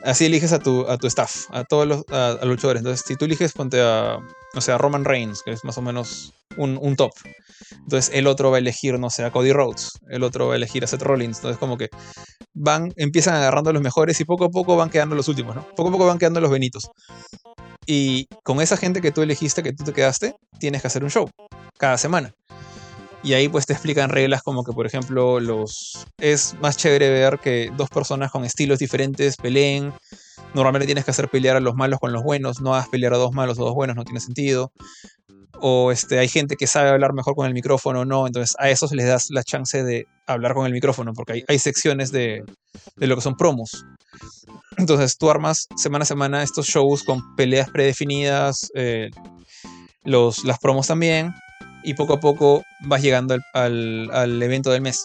Así 0.05 0.27
eliges 0.27 0.53
a 0.53 0.59
tu, 0.59 0.87
a 0.87 0.99
tu 0.99 1.07
staff, 1.07 1.47
a 1.51 1.65
todos 1.65 1.87
los 1.87 2.05
a, 2.11 2.45
luchadores. 2.45 2.81
Entonces, 2.81 3.05
si 3.07 3.17
tú 3.17 3.25
eliges, 3.25 3.53
ponte 3.53 3.81
a, 3.81 4.19
o 4.55 4.61
sea, 4.61 4.77
Roman 4.77 5.05
Reigns, 5.05 5.43
que 5.43 5.53
es 5.53 5.65
más 5.65 5.79
o 5.79 5.83
menos 5.83 6.35
un, 6.59 6.79
un, 6.81 6.95
top. 6.95 7.13
Entonces, 7.71 8.15
el 8.15 8.27
otro 8.27 8.51
va 8.51 8.57
a 8.57 8.61
elegir, 8.61 8.99
no 8.99 9.09
sé, 9.09 9.25
a 9.25 9.31
Cody 9.31 9.53
Rhodes. 9.53 9.93
El 10.11 10.23
otro 10.23 10.49
va 10.49 10.55
a 10.55 10.57
elegir 10.57 10.85
a 10.85 10.87
Seth 10.87 11.01
Rollins. 11.01 11.39
Entonces, 11.39 11.59
como 11.59 11.79
que 11.79 11.89
van, 12.53 12.93
empiezan 12.97 13.35
agarrando 13.35 13.71
a 13.71 13.73
los 13.73 13.83
mejores 13.83 14.21
y 14.21 14.27
poco 14.27 14.45
a 14.45 14.51
poco 14.51 14.77
van 14.77 14.91
quedando 14.91 15.17
los 15.17 15.29
últimos, 15.29 15.57
¿no? 15.57 15.67
Poco 15.75 15.89
a 15.89 15.93
poco 15.93 16.07
van 16.07 16.19
quedando 16.19 16.41
los 16.41 16.51
benitos. 16.51 16.91
Y 17.87 18.27
con 18.43 18.61
esa 18.61 18.77
gente 18.77 19.01
que 19.01 19.11
tú 19.11 19.23
elegiste, 19.23 19.63
que 19.63 19.73
tú 19.73 19.85
te 19.85 19.93
quedaste, 19.93 20.35
tienes 20.59 20.81
que 20.81 20.89
hacer 20.89 21.05
un 21.05 21.11
show 21.11 21.29
cada 21.79 21.99
semana. 21.99 22.35
Y 23.25 23.33
ahí 23.33 23.49
pues 23.49 23.65
te 23.65 23.73
explican 23.73 24.11
reglas 24.11 24.43
como 24.43 24.65
que, 24.65 24.73
por 24.73 24.87
ejemplo, 24.87 25.41
los 25.41 26.07
es 26.19 26.55
más 26.61 26.77
chévere 26.77 27.09
ver 27.09 27.39
que 27.39 27.73
dos 27.75 27.89
personas 27.89 28.31
con 28.31 28.45
estilos 28.45 28.79
diferentes 28.79 29.39
peleen. 29.39 29.95
Normalmente 30.53 30.85
tienes 30.85 31.07
que 31.07 31.11
hacer 31.11 31.31
pelear 31.31 31.57
a 31.57 31.61
los 31.61 31.75
malos 31.75 31.99
con 32.01 32.13
los 32.13 32.23
buenos, 32.23 32.61
no 32.61 32.75
hagas 32.75 32.91
pelear 32.91 33.15
a 33.15 33.17
dos 33.17 33.33
malos 33.33 33.59
o 33.59 33.65
dos 33.65 33.75
buenos, 33.75 33.97
no 33.97 34.05
tiene 34.05 34.21
sentido. 34.21 34.73
O 35.61 35.91
este, 35.91 36.19
hay 36.19 36.29
gente 36.29 36.57
que 36.57 36.67
sabe 36.67 36.91
hablar 36.91 37.15
mejor 37.15 37.35
con 37.35 37.47
el 37.47 37.55
micrófono, 37.55 38.05
no, 38.05 38.27
entonces 38.27 38.55
a 38.59 38.69
esos 38.69 38.93
les 38.93 39.07
das 39.07 39.31
la 39.31 39.43
chance 39.43 39.83
de 39.83 40.07
hablar 40.27 40.53
con 40.53 40.67
el 40.67 40.73
micrófono, 40.73 41.15
porque 41.15 41.33
hay, 41.33 41.45
hay 41.49 41.59
secciones 41.59 42.13
de, 42.13 42.45
de 42.97 43.07
lo 43.07 43.17
que 43.17 43.23
son 43.23 43.37
promos. 43.37 43.87
Entonces 44.77 45.17
tú 45.17 45.31
armas 45.31 45.67
semana 45.77 46.03
a 46.03 46.07
semana 46.07 46.43
estos 46.43 46.67
shows 46.67 47.05
con 47.05 47.35
peleas 47.37 47.71
predefinidas, 47.71 48.71
eh, 48.75 49.11
los, 50.03 50.45
las 50.45 50.59
promos 50.59 50.89
también, 50.89 51.33
y 51.85 51.95
poco 51.95 52.15
a 52.15 52.21
poco 52.21 52.65
vas 52.81 53.03
llegando 53.03 53.37
al, 53.53 54.43
evento 54.43 54.71
del 54.71 54.81
mes. 54.81 55.05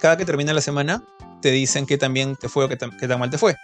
Cada 0.00 0.16
que 0.16 0.24
termina 0.24 0.52
la 0.52 0.60
semana, 0.60 1.02
te 1.40 1.50
dicen 1.50 1.86
que 1.86 1.96
también 1.98 2.36
te 2.36 2.48
fue 2.48 2.64
o 2.64 2.68
que, 2.68 2.76
tan 2.76 2.92
mal 3.18 3.30
te 3.30 3.38
fue. 3.38 3.56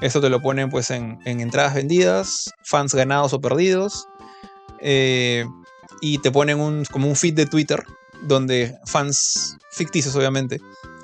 Eso 0.00 0.20
te 0.20 0.28
lo 0.28 0.40
ponen 0.40 0.70
pues 0.70 0.90
en, 0.90 1.18
entradas 1.24 1.74
vendidas, 1.74 2.52
fans 2.62 2.94
ganados 2.94 3.32
o 3.32 3.40
perdidos. 3.40 4.06
Eh, 4.80 5.44
y 6.00 6.18
te 6.18 6.30
ponen 6.30 6.60
un, 6.60 6.84
como 6.84 7.08
un 7.08 7.16
feed 7.16 7.34
de 7.34 7.46
Twitter 7.46 7.82
donde 8.22 8.76
fans 8.84 9.56
ficticios 9.72 10.14
obviamente 10.14 10.60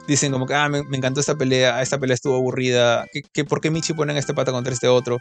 dicen 0.07 0.33
como 0.33 0.47
que 0.47 0.55
ah, 0.55 0.69
me, 0.69 0.79
encantó 0.93 1.21
esta 1.21 1.35
pelea, 1.35 1.81
esta 1.83 1.99
pelea 1.99 2.15
estuvo 2.15 2.37
aburrida, 2.37 3.07
¿Qué, 3.33 3.45
por 3.45 3.61
qué 3.61 3.71
Michi 3.71 3.95
ponen 3.95 4.17
este 4.17 4.35
pata 4.35 4.53
contra 4.53 4.73
este 4.73 4.89
otro? 4.89 5.19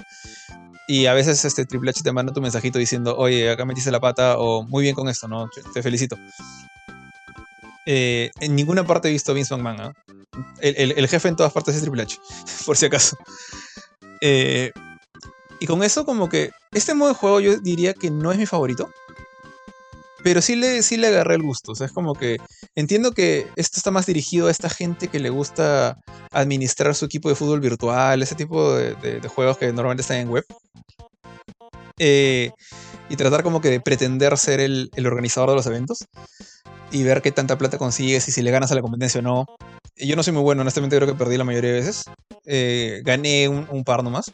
Y 0.88 1.06
a 1.06 1.14
veces 1.14 1.44
este 1.46 1.66
Triple 1.66 1.92
H 1.92 2.04
te 2.04 2.12
manda 2.12 2.34
tu 2.34 2.42
mensajito 2.42 2.78
diciendo, 2.78 3.16
oye, 3.18 3.50
acá 3.50 3.66
metiste 3.66 3.92
la 3.92 4.00
pata 4.00 4.38
o 4.38 4.64
muy 4.64 4.84
bien 4.84 4.96
con 4.96 5.08
esto, 5.08 5.28
¿no? 5.28 5.50
Te 5.74 5.82
felicito. 5.82 6.18
Eh, 7.86 8.32
en 8.40 8.56
ninguna 8.56 8.86
parte 8.86 9.10
he 9.10 9.12
visto 9.12 9.34
Vince 9.34 9.56
McMahon, 9.56 9.82
¿ah? 9.82 9.94
el, 10.62 11.08
jefe 11.08 11.28
en 11.28 11.36
todas 11.36 11.52
partes 11.52 11.76
es 11.76 11.82
Triple 11.82 12.04
H, 12.04 12.18
por 12.66 12.78
si 12.78 12.86
acaso. 12.86 13.18
Eh, 14.22 14.72
y 15.60 15.66
con 15.66 15.84
eso 15.84 16.06
como 16.06 16.30
que 16.30 16.52
este 16.72 16.94
modo 16.94 17.10
de 17.10 17.16
juego 17.16 17.40
yo 17.40 17.58
diría 17.58 17.94
que 17.94 18.10
no 18.10 18.32
es 18.32 18.38
mi 18.38 18.46
favorito. 18.46 18.90
Pero 20.24 20.42
sí 20.42 20.56
le, 20.56 20.82
sí 20.84 20.98
le 20.98 21.08
agarré 21.08 21.36
el 21.36 21.44
gusto. 21.44 21.74
Es 21.74 21.92
como 21.92 22.14
que 22.14 22.38
entiendo 22.76 23.12
que 23.12 23.48
esto 23.56 23.78
está 23.78 23.92
más 23.92 24.06
dirigido 24.06 24.48
a 24.48 24.52
esta 24.52 24.70
gente 24.70 25.10
que 25.10 25.20
le 25.20 25.30
gusta 25.30 26.00
administrar 26.32 26.96
su 26.96 27.06
equipo 27.06 27.30
de 27.30 27.36
fútbol 27.36 27.60
virtual, 27.60 28.22
ese 28.22 28.36
tipo 28.36 28.74
de, 28.76 29.20
juegos 29.28 29.58
que 29.58 29.68
normalmente 29.68 30.02
están 30.02 30.18
en 30.18 30.30
web. 30.30 30.46
Eh, 32.00 32.52
y 33.10 33.16
tratar 33.16 33.44
como 33.44 33.62
que 33.62 33.70
de 33.70 33.80
pretender 33.82 34.38
ser 34.38 34.60
el, 34.60 34.90
organizador 35.06 35.50
de 35.50 35.56
los 35.56 35.68
eventos 35.68 36.06
y 36.92 37.04
ver 37.04 37.22
qué 37.22 37.32
tanta 37.32 37.58
plata 37.58 37.78
consigues 37.78 38.28
y 38.28 38.32
si 38.32 38.42
le 38.42 38.52
ganas 38.52 38.72
a 38.72 38.76
la 38.76 38.82
competencia 38.82 39.20
o 39.20 39.24
no. 39.24 39.46
Yo 39.96 40.16
no 40.16 40.24
soy 40.24 40.34
muy 40.34 40.42
bueno, 40.42 40.62
honestamente 40.62 40.96
creo 40.96 41.08
que 41.08 41.16
perdí 41.16 41.38
la 41.38 41.44
mayoría 41.44 41.72
de 41.72 41.80
veces. 41.80 42.06
Eh, 42.46 43.02
gané 43.04 43.48
un, 43.50 43.68
un, 43.70 43.84
par 43.84 44.04
nomás. 44.04 44.34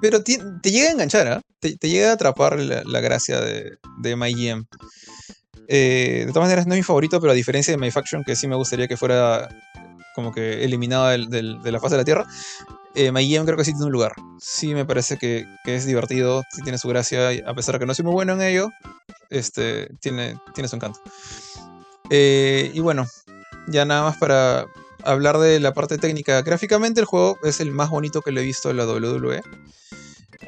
Pero 0.00 0.22
te, 0.22 0.38
llega 0.64 0.88
a 0.88 0.92
enganchar, 0.92 1.28
¿ah? 1.28 1.40
te, 1.60 1.76
llega 1.88 2.10
a 2.10 2.12
atrapar 2.14 2.58
la, 2.58 3.00
gracia 3.00 3.40
de, 3.40 3.78
de 3.98 4.16
MyGM. 4.16 4.66
Eh, 5.68 6.24
de 6.26 6.32
todas 6.32 6.46
maneras, 6.46 6.66
no 6.66 6.74
es 6.74 6.78
mi 6.78 6.82
favorito, 6.82 7.20
pero 7.20 7.32
a 7.32 7.34
diferencia 7.34 7.72
de 7.72 7.78
MyFaction, 7.78 8.24
que 8.24 8.36
sí 8.36 8.48
me 8.48 8.56
gustaría 8.56 8.88
que 8.88 8.96
fuera 8.96 9.48
como 10.14 10.32
que 10.32 10.64
eliminado 10.64 11.06
de 11.08 11.72
la 11.72 11.80
faz 11.80 11.92
de 11.92 11.96
la 11.96 12.04
Tierra, 12.04 12.26
eh, 12.94 13.12
MyGM 13.12 13.44
creo 13.44 13.56
que 13.56 13.64
sí 13.64 13.72
tiene 13.72 13.86
un 13.86 13.92
lugar. 13.92 14.14
Sí 14.40 14.74
me 14.74 14.84
parece 14.84 15.18
que, 15.18 15.46
es 15.66 15.86
divertido, 15.86 16.42
sí 16.50 16.62
tiene 16.62 16.78
su 16.78 16.88
gracia, 16.88 17.30
a 17.46 17.54
pesar 17.54 17.74
de 17.74 17.80
que 17.80 17.86
no 17.86 17.94
soy 17.94 18.04
muy 18.04 18.14
bueno 18.14 18.32
en 18.32 18.42
ello, 18.42 18.70
este, 19.30 19.88
tiene, 20.00 20.36
tiene 20.54 20.68
su 20.68 20.76
encanto. 20.76 21.00
Eh, 22.10 22.70
y 22.72 22.80
bueno, 22.80 23.06
ya 23.68 23.84
nada 23.84 24.02
más 24.02 24.16
para 24.16 24.66
hablar 25.04 25.38
de 25.38 25.60
la 25.60 25.74
parte 25.74 25.98
técnica. 25.98 26.42
Gráficamente 26.42 27.00
el 27.00 27.06
juego 27.06 27.38
es 27.44 27.60
el 27.60 27.70
más 27.70 27.90
bonito 27.90 28.22
que 28.22 28.32
le 28.32 28.40
he 28.40 28.44
visto 28.44 28.70
en 28.70 28.78
la 28.78 28.86
WWE 28.86 29.42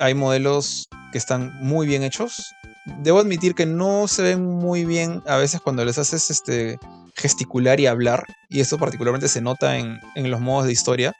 hay 0.00 0.14
modelos 0.14 0.88
que 1.12 1.18
están 1.18 1.54
muy 1.60 1.86
bien 1.86 2.02
hechos. 2.02 2.54
Debo 3.02 3.18
admitir 3.18 3.54
que 3.54 3.66
no 3.66 4.08
se 4.08 4.22
ven 4.22 4.42
muy 4.42 4.84
bien 4.84 5.22
a 5.26 5.36
veces 5.36 5.60
cuando 5.60 5.84
les 5.84 5.98
haces 5.98 6.30
este, 6.30 6.78
gesticular 7.14 7.78
y 7.78 7.86
hablar. 7.86 8.24
Y 8.48 8.60
esto 8.60 8.78
particularmente 8.78 9.28
se 9.28 9.40
nota 9.40 9.78
en, 9.78 10.00
los 10.16 10.40
modos 10.40 10.66
de 10.66 10.72
historia, 10.72 11.14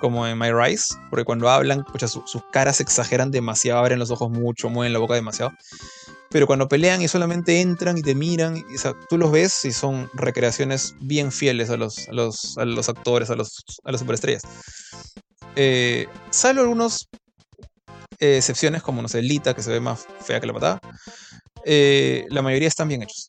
como 0.00 0.26
en 0.26 0.38
My 0.38 0.50
Rise, 0.50 0.94
porque 1.10 1.24
cuando 1.24 1.48
hablan, 1.48 1.84
sus 2.06 2.42
caras 2.52 2.80
exageran 2.80 3.30
demasiado, 3.30 3.80
abren 3.80 3.98
los 3.98 4.10
ojos 4.10 4.30
mucho, 4.30 4.68
mueven 4.68 4.92
la 4.92 4.98
boca 4.98 5.14
demasiado. 5.14 5.52
Pero 6.30 6.46
cuando 6.46 6.68
pelean 6.68 7.00
y 7.00 7.08
solamente 7.08 7.62
entran 7.62 7.96
y 7.96 8.02
te 8.02 8.14
miran, 8.14 8.62
tú 9.08 9.16
los 9.16 9.32
ves 9.32 9.64
y 9.64 9.72
son 9.72 10.10
recreaciones 10.12 10.94
bien 11.00 11.32
fieles 11.32 11.70
a 11.70 11.78
los, 11.78 12.06
los, 12.10 12.88
actores, 12.88 13.30
a, 13.30 13.34
los, 13.34 13.64
a 13.84 13.92
las 13.92 14.00
superestrellas. 14.00 14.42
Eh, 15.56 16.06
salvo 16.30 16.60
algunos 16.60 17.08
excepciones 18.18 18.82
como, 18.82 19.02
no 19.02 19.08
sé, 19.08 19.22
Lita, 19.22 19.54
que 19.54 19.62
se 19.62 19.70
ve 19.70 19.80
más 19.80 20.06
fea 20.20 20.40
que 20.40 20.46
la 20.46 20.52
patada. 20.52 20.80
Eh, 21.64 22.26
la 22.30 22.42
mayoría 22.42 22.68
están 22.68 22.88
bien 22.88 23.02
hechos. 23.02 23.26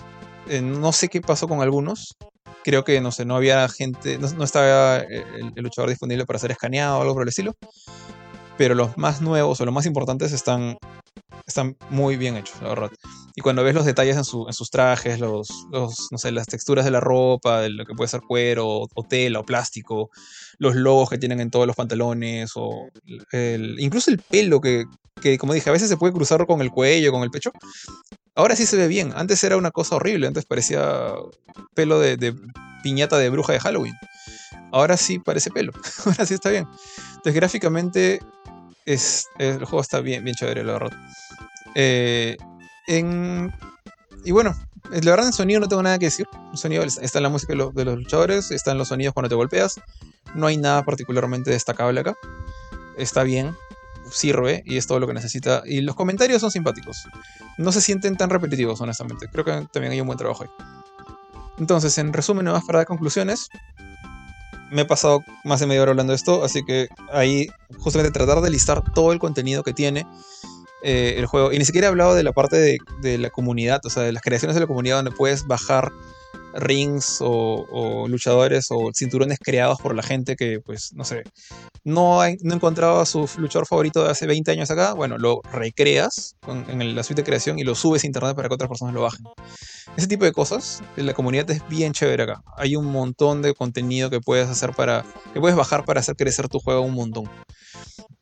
Eh, 0.48 0.62
no 0.62 0.91
sé 0.91 1.10
qué 1.10 1.22
pasó 1.22 1.48
con 1.48 1.62
algunos. 1.62 2.16
Creo 2.64 2.84
que, 2.84 3.00
no 3.02 3.12
sé, 3.12 3.26
no 3.26 3.36
había 3.36 3.68
gente, 3.70 4.18
no, 4.18 4.44
estaba 4.44 5.00
eh, 5.00 5.24
el, 5.56 5.64
luchador 5.64 5.90
disponible 5.90 6.26
para 6.26 6.40
ser 6.40 6.52
escaneado 6.52 6.98
o 6.98 7.02
algo 7.02 7.14
por 7.14 7.24
el 7.24 7.30
estilo. 7.30 7.56
Pero 8.58 8.76
los 8.76 8.98
más 8.98 9.22
nuevos 9.22 9.62
o 9.62 9.66
los 9.66 9.74
más 9.74 9.86
importantes 9.86 10.34
están, 10.34 10.78
están 11.50 11.76
muy 11.90 12.16
bien 12.16 12.38
hechos, 12.38 12.62
la 12.62 12.70
verdad. 12.70 12.92
Y 13.36 13.42
cuando 13.42 13.64
ves 13.64 13.76
los 13.76 13.86
detalles 13.86 14.16
en, 14.16 14.24
sus 14.24 14.70
trajes, 14.70 15.20
los, 15.20 15.50
no 15.72 16.18
sé, 16.18 16.32
las 16.32 16.48
texturas 16.48 16.86
de 16.86 16.92
la 16.92 17.00
ropa, 17.00 17.62
de 17.62 17.70
lo 17.70 17.86
que 17.86 17.94
puede 17.94 18.08
ser 18.08 18.22
cuero, 18.22 18.88
o 18.94 19.04
tela, 19.08 19.40
o 19.40 19.46
plástico, 19.46 20.10
los 20.58 20.76
logos 20.76 21.10
que 21.10 21.18
tienen 21.18 21.40
en 21.40 21.50
todos 21.50 21.66
los 21.66 21.76
pantalones, 21.76 22.52
o 22.56 22.90
incluso 23.78 24.12
el 24.12 24.20
pelo 24.20 24.62
que, 24.62 24.86
como 25.38 25.54
dije, 25.54 25.70
a 25.70 25.74
veces 25.74 25.90
se 25.90 25.98
puede 25.98 26.14
cruzar 26.14 26.46
con 26.46 26.62
el 26.62 26.70
cuello, 26.70 27.12
con 27.12 27.24
el 27.24 27.32
pecho. 27.32 27.52
Ahora 28.36 28.56
sí 28.56 28.66
se 28.66 28.78
ve 28.78 28.88
bien. 28.88 29.12
Antes 29.16 29.44
era 29.44 29.58
una 29.58 29.72
cosa 29.72 29.96
horrible. 29.96 30.28
Antes 30.28 30.46
parecía 30.46 31.14
pelo 31.74 32.00
de, 32.00 32.36
piñata 32.84 33.18
de 33.18 33.30
bruja 33.30 33.54
de 33.54 33.60
Halloween. 33.60 33.96
Ahora 34.72 34.98
sí 34.98 35.20
parece 35.20 35.50
pelo. 35.50 35.74
Ahora 36.06 36.26
sí 36.26 36.36
está 36.36 36.50
bien. 36.50 36.66
Entonces, 37.10 37.34
gráficamente, 37.34 38.20
es, 38.90 39.28
el 39.38 39.64
juego 39.66 39.82
está 39.82 40.02
bien, 40.02 40.24
bien 40.24 40.36
chévere, 40.36 40.64
la 40.64 40.74
verdad. 40.74 40.98
Eh, 41.76 42.38
y 42.88 44.32
bueno, 44.32 44.56
la 44.90 45.11
verdad 45.11 45.28
en 45.28 45.34
sonido 45.34 45.60
no 45.60 45.68
tengo 45.68 45.84
nada 45.84 45.99
que 45.99 46.06
decir. 46.06 46.28
Sonido 46.56 46.84
está 46.84 47.20
en 47.20 47.24
la 47.24 47.30
música 47.30 47.53
de 47.53 47.57
los, 47.57 47.74
de 47.76 47.86
los 47.86 47.98
luchadores, 47.98 48.49
está 48.49 48.72
en 48.72 48.80
los 48.80 48.88
sonidos 48.88 49.14
cuando 49.14 49.30
te 49.30 49.36
golpeas. 49.36 49.80
No 50.34 50.48
hay 50.48 50.57
nada 50.57 50.84
particularmente 50.84 51.52
destacable 51.52 51.99
acá. 51.99 52.16
Está 52.98 53.24
bien, 53.24 53.56
sirve 54.11 54.64
y 54.66 54.78
es 54.78 54.88
todo 54.88 54.99
lo 54.99 55.06
que 55.06 55.14
necesita. 55.14 55.61
Y 55.66 55.82
los 55.82 55.95
comentarios 55.95 56.41
son 56.41 56.49
simpáticos. 56.49 57.06
No 57.60 57.72
se 57.72 57.82
sienten 57.82 58.18
tan 58.18 58.32
repetitivos, 58.32 58.82
honestamente. 58.82 59.28
Creo 59.32 59.45
que 59.45 59.68
también 59.72 59.94
hay 59.94 60.02
un 60.02 60.07
buen 60.07 60.18
trabajo 60.18 60.44
ahí. 60.44 60.49
Entonces, 61.60 61.95
en 61.99 62.11
resumen, 62.11 62.45
más 62.45 62.64
para 62.64 62.80
dar 62.80 62.88
conclusiones. 62.88 63.49
Me 64.72 64.84
he 64.84 64.86
pasado 64.86 65.24
más 65.44 65.60
de 65.60 65.68
media 65.68 65.82
hora 65.82 65.91
hablando 65.91 66.12
de 66.12 66.18
esto, 66.18 66.44
así 66.44 66.64
que 66.64 66.88
ahí 67.12 67.48
justamente 67.78 68.12
tratar 68.12 68.41
de 68.41 68.50
listar 68.50 68.84
todo 68.94 69.12
el 69.12 69.20
contenido 69.20 69.64
que 69.64 69.74
tiene 69.74 70.06
eh, 70.84 71.16
el 71.18 71.26
juego. 71.26 71.52
Y 71.52 71.60
ni 71.60 71.66
siquiera 71.66 71.88
he 71.88 71.90
hablado 71.90 72.16
de 72.16 72.24
la 72.24 72.32
parte 72.32 72.58
de, 72.58 72.78
de 73.02 73.18
la 73.18 73.30
comunidad, 73.30 73.82
o 73.86 73.90
sea, 73.90 74.04
de 74.04 74.12
las 74.12 74.22
creaciones 74.22 74.56
de 74.56 74.62
la 74.62 74.68
comunidad 74.68 74.98
donde 74.98 75.12
puedes 75.12 75.48
bajar 75.48 75.91
rings 76.54 77.18
o, 77.22 78.08
luchadores 78.08 78.68
o 78.70 78.92
cinturones 78.94 79.40
creados 79.40 79.80
por 79.82 79.96
la 79.96 80.04
gente 80.04 80.36
que, 80.36 80.60
pues, 80.60 80.94
no 80.94 81.04
sé, 81.04 81.24
no, 81.84 82.20
no 82.42 82.54
encontraba 82.54 83.06
su 83.06 83.30
luchador 83.38 83.68
favorito 83.68 84.04
de 84.04 84.12
hace 84.12 84.28
20 84.28 84.52
años 84.52 84.72
acá, 84.72 84.94
bueno, 84.94 85.18
lo 85.18 85.42
recreas 85.52 86.36
en 86.48 86.96
la 86.96 87.04
suite 87.04 87.22
de 87.22 87.26
creación 87.26 87.60
y 87.60 87.64
lo 87.64 87.76
subes 87.76 88.04
a 88.04 88.08
internet 88.08 88.36
para 88.36 88.48
que 88.48 88.56
otras 88.56 88.70
personas 88.70 88.94
lo 88.94 89.02
bajen. 89.02 89.26
Ese 89.96 90.08
tipo 90.08 90.26
de 90.26 90.32
cosas, 90.32 90.82
la 90.96 91.14
comunidad 91.14 91.50
es 91.52 91.68
bien 91.68 91.94
chévere 91.94 92.24
acá. 92.24 92.42
Hay 92.58 92.76
un 92.76 92.86
montón 92.86 93.42
de 93.42 93.54
contenido 93.54 94.10
que 94.10 94.22
puedes 94.22 94.48
hacer 94.50 94.72
para, 94.72 95.04
que 95.34 95.40
puedes 95.40 95.58
bajar 95.58 95.84
para 95.86 96.00
hacer 96.00 96.16
crecer 96.16 96.48
tu 96.48 96.60
juego 96.60 96.82
un 96.82 96.94
montón. 96.94 97.30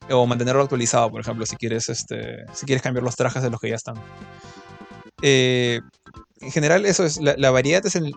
O 0.09 0.25
mantenerlo 0.25 0.61
actualizado, 0.61 1.11
por 1.11 1.21
ejemplo, 1.21 1.45
si 1.45 1.57
quieres, 1.57 1.89
este, 1.89 2.45
si 2.53 2.65
quieres 2.65 2.81
cambiar 2.81 3.03
los 3.03 3.15
trajes 3.15 3.43
de 3.43 3.49
los 3.49 3.59
que 3.59 3.69
ya 3.69 3.75
están. 3.75 3.95
Eh, 5.21 5.81
en 6.41 6.51
general, 6.51 6.85
eso 6.85 7.03
es. 7.03 7.19
La, 7.19 7.51
variedad 7.51 7.85
es 7.85 7.95
el, 7.95 8.13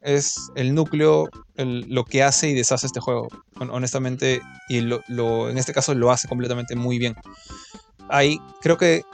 es 0.00 0.50
el 0.56 0.74
núcleo, 0.74 1.28
lo 1.56 2.04
que 2.04 2.22
hace 2.22 2.48
y 2.48 2.54
deshace 2.54 2.86
este 2.86 3.00
juego. 3.00 3.28
Honestamente, 3.58 4.42
y 4.68 4.78
en 4.78 5.58
este 5.58 5.72
caso 5.72 5.94
lo 5.94 6.10
hace 6.10 6.28
completamente 6.28 6.74
muy 6.74 6.98
bien. 6.98 7.14
Hay, 8.08 8.38
creo 8.60 8.76
que 8.76 9.04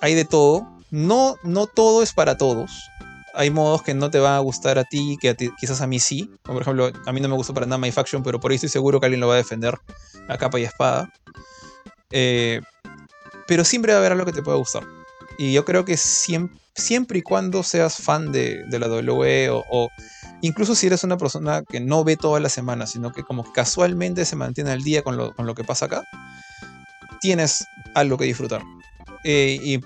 hay 0.00 0.14
de 0.14 0.24
todo. 0.24 0.68
No, 0.90 1.36
no 1.42 1.66
todo 1.66 2.02
es 2.02 2.12
para 2.12 2.36
todos. 2.36 2.70
Hay 3.34 3.50
modos 3.50 3.82
que 3.82 3.94
no 3.94 4.10
te 4.10 4.18
van 4.18 4.34
a 4.34 4.38
gustar 4.38 4.78
a 4.78 4.84
ti, 4.84 5.18
que 5.20 5.34
quizás 5.58 5.80
a 5.80 5.86
mí 5.86 5.98
sí. 5.98 6.30
por 6.42 6.60
ejemplo, 6.60 6.90
a 7.06 7.12
mí 7.12 7.20
no 7.20 7.28
me 7.28 7.34
gusta 7.34 7.52
para 7.52 7.66
nada 7.66 7.78
My 7.78 7.92
Faction, 7.92 8.22
pero 8.22 8.40
por 8.40 8.50
ahí 8.50 8.56
estoy 8.56 8.70
seguro 8.70 9.00
que 9.00 9.06
alguien 9.06 9.20
lo 9.20 9.28
va 9.28 9.34
a 9.34 9.38
defender 9.38 9.74
a 10.28 10.38
capa 10.38 10.58
y 10.58 10.64
espada. 10.64 11.12
Eh, 12.10 12.60
pero 13.46 13.64
siempre 13.64 13.92
va 13.92 13.98
a 13.98 14.00
haber 14.00 14.12
algo 14.12 14.26
que 14.26 14.32
te 14.32 14.42
pueda 14.42 14.56
gustar. 14.56 14.84
Y 15.38 15.52
yo 15.52 15.64
creo 15.64 15.84
que 15.84 15.96
siempre, 15.96 16.58
siempre 16.76 17.18
y 17.18 17.22
cuando 17.22 17.62
seas 17.62 17.96
fan 17.96 18.32
de, 18.32 18.64
la 18.70 18.88
WWE 18.88 19.48
o, 19.50 19.88
incluso 20.42 20.74
si 20.74 20.86
eres 20.86 21.02
una 21.04 21.16
persona 21.16 21.62
que 21.62 21.80
no 21.80 22.04
ve 22.04 22.16
toda 22.16 22.38
la 22.38 22.48
semana, 22.48 22.86
sino 22.86 23.12
que 23.12 23.22
como 23.22 23.50
casualmente 23.52 24.24
se 24.24 24.36
mantiene 24.36 24.70
al 24.70 24.82
día 24.82 25.02
con 25.02 25.16
lo, 25.16 25.54
que 25.54 25.64
pasa 25.64 25.86
acá, 25.86 26.04
tienes 27.20 27.66
algo 27.94 28.18
que 28.18 28.26
disfrutar. 28.26 28.62
Eh, 29.24 29.58
y 29.60 29.80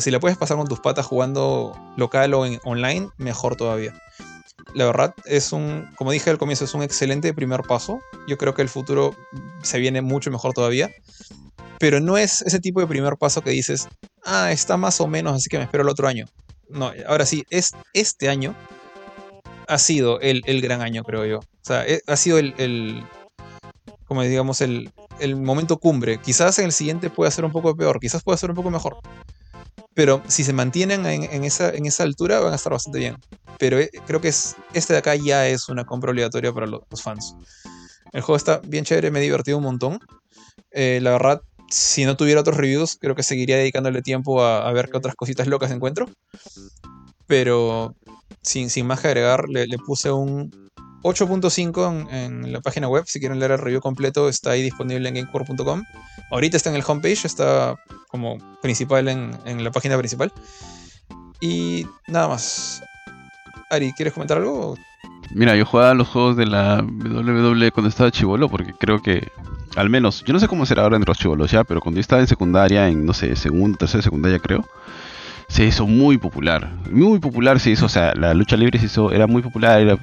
si 0.00 0.10
la 0.10 0.20
puedes 0.20 0.38
pasar 0.38 0.56
con 0.56 0.68
tus 0.68 0.80
patas 0.80 1.04
jugando 1.04 1.76
local 1.96 2.32
o 2.34 2.46
en, 2.46 2.60
online, 2.64 3.08
mejor 3.18 3.56
todavía. 3.56 3.92
La 4.74 4.84
verdad 4.84 5.14
es 5.24 5.52
un, 5.52 5.90
como 5.96 6.12
dije 6.12 6.30
al 6.30 6.38
comienzo, 6.38 6.64
es 6.64 6.74
un 6.74 6.82
excelente 6.82 7.32
primer 7.34 7.62
paso. 7.62 8.00
Yo 8.28 8.36
creo 8.36 8.54
que 8.54 8.62
el 8.62 8.68
futuro 8.68 9.14
se 9.62 9.78
viene 9.78 10.00
mucho 10.00 10.30
mejor 10.30 10.52
todavía. 10.54 10.90
Pero 11.78 12.00
no 12.00 12.16
es 12.16 12.42
ese 12.42 12.58
tipo 12.58 12.80
de 12.80 12.86
primer 12.86 13.16
paso 13.16 13.42
que 13.42 13.50
dices, 13.50 13.88
ah, 14.26 14.52
está 14.52 14.76
más 14.76 15.00
o 15.00 15.06
menos, 15.06 15.34
así 15.34 15.48
que 15.48 15.58
me 15.58 15.64
espero 15.64 15.82
el 15.82 15.88
otro 15.88 16.06
año. 16.08 16.26
No, 16.68 16.92
ahora 17.08 17.24
sí, 17.24 17.44
es, 17.50 17.72
este 17.92 18.28
año 18.28 18.54
ha 19.68 19.78
sido 19.78 20.20
el, 20.20 20.42
gran 20.60 20.82
año, 20.82 21.02
creo 21.02 21.24
yo. 21.24 21.38
O 21.38 21.62
sea, 21.62 21.86
e, 21.86 22.02
ha 22.06 22.16
sido 22.16 22.38
el, 22.38 23.04
como 24.06 24.22
digamos, 24.22 24.60
el, 24.60 24.92
momento 25.36 25.78
cumbre. 25.78 26.18
Quizás 26.18 26.58
en 26.58 26.66
el 26.66 26.72
siguiente 26.72 27.10
pueda 27.10 27.30
ser 27.30 27.44
un 27.44 27.52
poco 27.52 27.76
peor, 27.76 28.00
quizás 28.00 28.22
pueda 28.22 28.36
ser 28.36 28.50
un 28.50 28.56
poco 28.56 28.70
mejor. 28.70 28.98
Pero 29.94 30.22
si 30.28 30.44
se 30.44 30.52
mantienen 30.52 31.06
en, 31.06 31.44
esa, 31.44 31.70
en 31.70 31.86
esa 31.86 32.02
altura, 32.02 32.40
van 32.40 32.52
a 32.52 32.56
estar 32.56 32.72
bastante 32.72 32.98
bien. 32.98 33.16
Pero 33.58 33.78
eh, 33.78 33.90
creo 34.06 34.20
que 34.20 34.28
es, 34.28 34.54
este 34.74 34.92
de 34.92 34.98
acá 34.98 35.14
ya 35.14 35.48
es 35.48 35.70
una 35.70 35.84
compra 35.84 36.10
obligatoria 36.10 36.52
para 36.52 36.66
los, 36.66 36.82
fans. 37.02 37.34
El 38.12 38.20
juego 38.20 38.36
está 38.36 38.60
bien 38.64 38.84
chévere, 38.84 39.10
me 39.10 39.20
he 39.20 39.22
divertido 39.22 39.56
un 39.56 39.64
montón. 39.64 39.98
Eh, 40.70 41.00
la 41.00 41.12
verdad, 41.12 41.42
si 41.70 42.04
no 42.04 42.16
tuviera 42.16 42.40
otros 42.40 42.56
reviews, 42.56 42.96
creo 43.00 43.14
que 43.14 43.22
seguiría 43.22 43.56
dedicándole 43.56 44.02
tiempo 44.02 44.42
a, 44.42 44.70
ver 44.72 44.88
qué 44.90 44.96
otras 44.96 45.14
cositas 45.14 45.46
locas 45.46 45.70
encuentro. 45.70 46.08
Pero 47.26 47.94
sin, 48.42 48.70
sin 48.70 48.86
más 48.86 49.00
que 49.00 49.08
agregar, 49.08 49.48
le, 49.48 49.66
puse 49.78 50.10
un 50.10 50.50
8.5 51.02 52.08
en, 52.10 52.52
la 52.52 52.60
página 52.60 52.88
web. 52.88 53.04
Si 53.06 53.18
quieren 53.18 53.38
leer 53.38 53.52
el 53.52 53.58
review 53.58 53.80
completo, 53.80 54.28
está 54.28 54.50
ahí 54.50 54.62
disponible 54.62 55.08
en 55.08 55.14
gamecore.com. 55.16 55.82
Ahorita 56.30 56.56
está 56.56 56.70
en 56.70 56.76
el 56.76 56.84
homepage, 56.86 57.24
está 57.24 57.76
como 58.08 58.38
principal 58.62 59.08
en, 59.08 59.36
en 59.44 59.64
la 59.64 59.70
página 59.70 59.98
principal. 59.98 60.32
Y 61.40 61.86
nada 62.06 62.28
más. 62.28 62.82
Ari, 63.70 63.92
¿quieres 63.92 64.14
comentar 64.14 64.38
algo? 64.38 64.76
Mira, 65.34 65.56
yo 65.56 65.66
jugaba 65.66 65.94
los 65.94 66.08
juegos 66.08 66.36
de 66.36 66.46
la 66.46 66.82
WWE 66.82 67.72
cuando 67.72 67.88
estaba 67.88 68.10
chivolo 68.10 68.48
porque 68.48 68.72
creo 68.78 69.02
que 69.02 69.26
al 69.76 69.90
menos, 69.90 70.24
yo 70.24 70.32
no 70.32 70.40
sé 70.40 70.48
cómo 70.48 70.66
será 70.66 70.82
ahora 70.82 70.96
en 70.96 71.04
los 71.06 71.18
chivolos 71.18 71.50
ya, 71.50 71.62
pero 71.62 71.80
cuando 71.80 71.98
yo 71.98 72.00
estaba 72.00 72.22
en 72.22 72.26
secundaria, 72.26 72.88
en 72.88 73.04
no 73.04 73.12
sé, 73.12 73.36
segundo, 73.36 73.78
tercera 73.78 74.02
secundaria 74.02 74.38
creo, 74.38 74.66
se 75.48 75.64
hizo 75.64 75.86
muy 75.86 76.18
popular. 76.18 76.70
Muy 76.90 77.18
popular 77.18 77.60
se 77.60 77.70
hizo, 77.70 77.86
o 77.86 77.88
sea, 77.88 78.14
la 78.14 78.34
lucha 78.34 78.56
libre 78.56 78.78
se 78.78 78.86
hizo, 78.86 79.12
era 79.12 79.26
muy 79.26 79.42
popular, 79.42 79.80
era, 79.80 79.98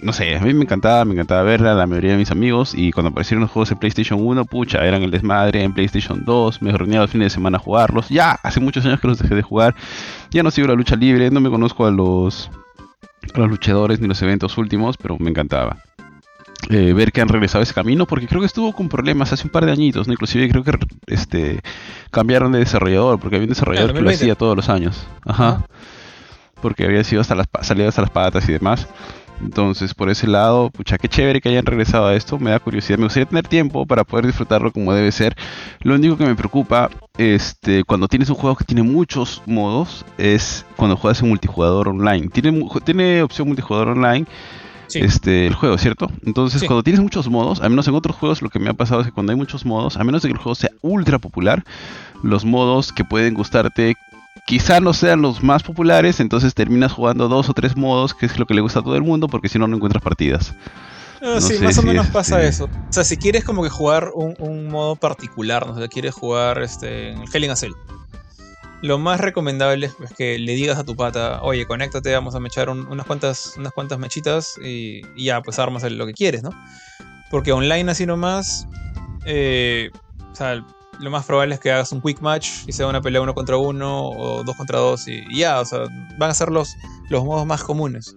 no 0.00 0.12
sé, 0.12 0.36
a 0.36 0.40
mí 0.40 0.52
me 0.54 0.64
encantaba, 0.64 1.04
me 1.04 1.14
encantaba 1.14 1.42
verla, 1.44 1.74
la 1.74 1.86
mayoría 1.86 2.12
de 2.12 2.18
mis 2.18 2.30
amigos, 2.30 2.74
y 2.74 2.90
cuando 2.90 3.10
aparecieron 3.10 3.42
los 3.42 3.50
juegos 3.50 3.70
en 3.70 3.78
PlayStation 3.78 4.20
1, 4.20 4.44
pucha, 4.44 4.84
eran 4.84 5.02
el 5.02 5.10
desmadre, 5.10 5.62
en 5.62 5.72
PlayStation 5.72 6.24
2, 6.24 6.60
me 6.60 6.72
reunía 6.72 7.00
los 7.00 7.10
fines 7.10 7.26
de 7.26 7.30
semana 7.30 7.58
a 7.58 7.60
jugarlos, 7.60 8.08
ya, 8.08 8.32
hace 8.42 8.60
muchos 8.60 8.84
años 8.84 9.00
que 9.00 9.08
los 9.08 9.18
dejé 9.18 9.34
de 9.34 9.42
jugar, 9.42 9.74
ya 10.30 10.42
no 10.42 10.50
sigo 10.50 10.66
la 10.66 10.74
lucha 10.74 10.96
libre, 10.96 11.30
no 11.30 11.40
me 11.40 11.48
conozco 11.48 11.86
a 11.86 11.90
los, 11.90 12.50
a 13.34 13.38
los 13.38 13.48
luchadores 13.48 14.00
ni 14.00 14.08
los 14.08 14.20
eventos 14.20 14.58
últimos, 14.58 14.96
pero 14.96 15.16
me 15.18 15.30
encantaba. 15.30 15.76
Eh, 16.70 16.92
ver 16.92 17.12
que 17.12 17.20
han 17.20 17.28
regresado 17.28 17.62
ese 17.62 17.74
camino, 17.74 18.06
porque 18.06 18.26
creo 18.26 18.40
que 18.40 18.46
estuvo 18.46 18.72
con 18.72 18.88
problemas 18.88 19.32
hace 19.32 19.44
un 19.44 19.50
par 19.50 19.66
de 19.66 19.72
añitos, 19.72 20.06
¿no? 20.06 20.12
Inclusive 20.12 20.48
creo 20.48 20.62
que 20.62 20.72
este 21.06 21.60
cambiaron 22.10 22.52
de 22.52 22.60
desarrollador, 22.60 23.18
porque 23.18 23.36
había 23.36 23.46
un 23.46 23.50
desarrollador 23.50 23.92
que 23.92 24.00
lo 24.00 24.10
hacía 24.10 24.34
todos 24.34 24.56
los 24.56 24.68
años. 24.68 25.06
Ajá. 25.24 25.66
Porque 26.60 26.84
había 26.84 27.02
sido 27.02 27.20
hasta 27.20 27.34
las 27.34 27.48
salido 27.62 27.88
hasta 27.88 28.02
las 28.02 28.10
patas 28.10 28.48
y 28.48 28.52
demás. 28.52 28.86
Entonces, 29.42 29.92
por 29.92 30.08
ese 30.08 30.28
lado, 30.28 30.70
pucha, 30.70 30.98
qué 30.98 31.08
chévere 31.08 31.40
que 31.40 31.48
hayan 31.48 31.66
regresado 31.66 32.06
a 32.06 32.14
esto. 32.14 32.38
Me 32.38 32.50
da 32.50 32.60
curiosidad. 32.60 32.98
Me 32.98 33.04
gustaría 33.04 33.26
tener 33.26 33.48
tiempo 33.48 33.84
para 33.86 34.04
poder 34.04 34.26
disfrutarlo 34.26 34.70
como 34.70 34.94
debe 34.94 35.10
ser. 35.10 35.34
Lo 35.80 35.96
único 35.96 36.16
que 36.16 36.24
me 36.24 36.36
preocupa, 36.36 36.90
este, 37.18 37.82
cuando 37.82 38.06
tienes 38.06 38.30
un 38.30 38.36
juego 38.36 38.54
que 38.54 38.64
tiene 38.64 38.84
muchos 38.84 39.42
modos, 39.46 40.04
es 40.16 40.64
cuando 40.76 40.96
juegas 40.96 41.22
en 41.22 41.28
multijugador 41.28 41.88
online. 41.88 42.28
Tiene, 42.28 42.64
tiene 42.84 43.22
opción 43.22 43.48
multijugador 43.48 43.88
online 43.88 44.26
este, 44.94 45.46
el 45.46 45.54
juego, 45.54 45.78
¿cierto? 45.78 46.10
Entonces, 46.24 46.62
cuando 46.64 46.82
tienes 46.82 47.00
muchos 47.00 47.28
modos, 47.28 47.60
al 47.60 47.70
menos 47.70 47.88
en 47.88 47.94
otros 47.94 48.16
juegos 48.16 48.42
lo 48.42 48.50
que 48.50 48.58
me 48.58 48.70
ha 48.70 48.74
pasado 48.74 49.00
es 49.00 49.06
que 49.06 49.12
cuando 49.12 49.32
hay 49.32 49.38
muchos 49.38 49.64
modos, 49.64 49.96
a 49.96 50.04
menos 50.04 50.22
de 50.22 50.28
que 50.28 50.32
el 50.32 50.38
juego 50.38 50.54
sea 50.54 50.70
ultra 50.80 51.18
popular, 51.18 51.64
los 52.22 52.44
modos 52.44 52.92
que 52.92 53.04
pueden 53.04 53.34
gustarte 53.34 53.94
quizá 54.46 54.80
no 54.80 54.92
sean 54.92 55.22
los 55.22 55.42
más 55.42 55.62
populares, 55.62 56.20
entonces 56.20 56.54
terminas 56.54 56.92
jugando 56.92 57.28
dos 57.28 57.48
o 57.48 57.54
tres 57.54 57.76
modos, 57.76 58.14
que 58.14 58.26
es 58.26 58.38
lo 58.38 58.46
que 58.46 58.54
le 58.54 58.60
gusta 58.60 58.80
a 58.80 58.82
todo 58.82 58.96
el 58.96 59.02
mundo, 59.02 59.28
porque 59.28 59.48
si 59.48 59.58
no, 59.58 59.66
no 59.66 59.76
encuentras 59.76 60.02
partidas. 60.02 60.54
Ah, 61.20 61.40
sí, 61.40 61.58
más 61.62 61.78
o 61.78 61.82
menos 61.82 62.08
pasa 62.08 62.42
eso. 62.42 62.64
O 62.64 62.92
sea, 62.92 63.04
si 63.04 63.16
quieres 63.16 63.44
como 63.44 63.62
que 63.62 63.68
jugar 63.68 64.10
un, 64.14 64.68
modo 64.68 64.96
particular, 64.96 65.66
no 65.66 65.78
sé, 65.78 65.88
quieres 65.88 66.14
jugar 66.14 66.60
este, 66.62 67.12
el 67.12 67.24
Hell 67.32 67.44
in 67.44 67.50
a 67.50 67.56
Cell 67.56 67.72
lo 68.82 68.98
más 68.98 69.20
recomendable 69.20 69.86
es 69.86 70.12
que 70.12 70.38
le 70.38 70.54
digas 70.54 70.76
a 70.76 70.84
tu 70.84 70.96
pata, 70.96 71.40
oye, 71.42 71.66
conéctate, 71.66 72.12
vamos 72.12 72.34
a 72.34 72.40
mechar 72.40 72.68
unas, 72.68 73.06
cuantas, 73.06 73.54
unas 73.56 73.72
cuantas 73.72 73.98
mechitas 73.98 74.58
y, 74.60 75.02
ya, 75.16 75.40
pues 75.40 75.60
armas 75.60 75.84
lo 75.84 76.04
que 76.04 76.12
quieres, 76.12 76.42
¿no? 76.42 76.50
Porque 77.30 77.52
online 77.52 77.92
así 77.92 78.06
nomás, 78.06 78.66
eh, 79.24 79.90
o 80.32 80.34
sea, 80.34 80.66
lo 80.98 81.10
más 81.10 81.24
probable 81.24 81.54
es 81.54 81.60
que 81.60 81.70
hagas 81.70 81.92
un 81.92 82.02
quick 82.02 82.20
match 82.20 82.50
y 82.66 82.72
sea 82.72 82.88
una 82.88 83.00
pelea 83.00 83.20
uno 83.20 83.34
contra 83.34 83.56
uno 83.56 84.08
o 84.10 84.42
dos 84.42 84.56
contra 84.56 84.80
dos 84.80 85.06
y, 85.06 85.22
ya, 85.34 85.60
o 85.60 85.64
sea, 85.64 85.86
van 86.18 86.30
a 86.30 86.34
ser 86.34 86.50
los, 86.50 86.74
los 87.08 87.24
modos 87.24 87.46
más 87.46 87.62
comunes. 87.62 88.16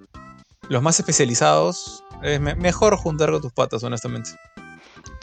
Los 0.67 0.81
más 0.81 0.99
especializados, 0.99 2.03
es 2.23 2.41
mejor 2.41 2.97
juntar 2.97 3.29
con 3.29 3.39
tus 3.39 3.53
patas, 3.53 3.83
honestamente. 3.83 4.31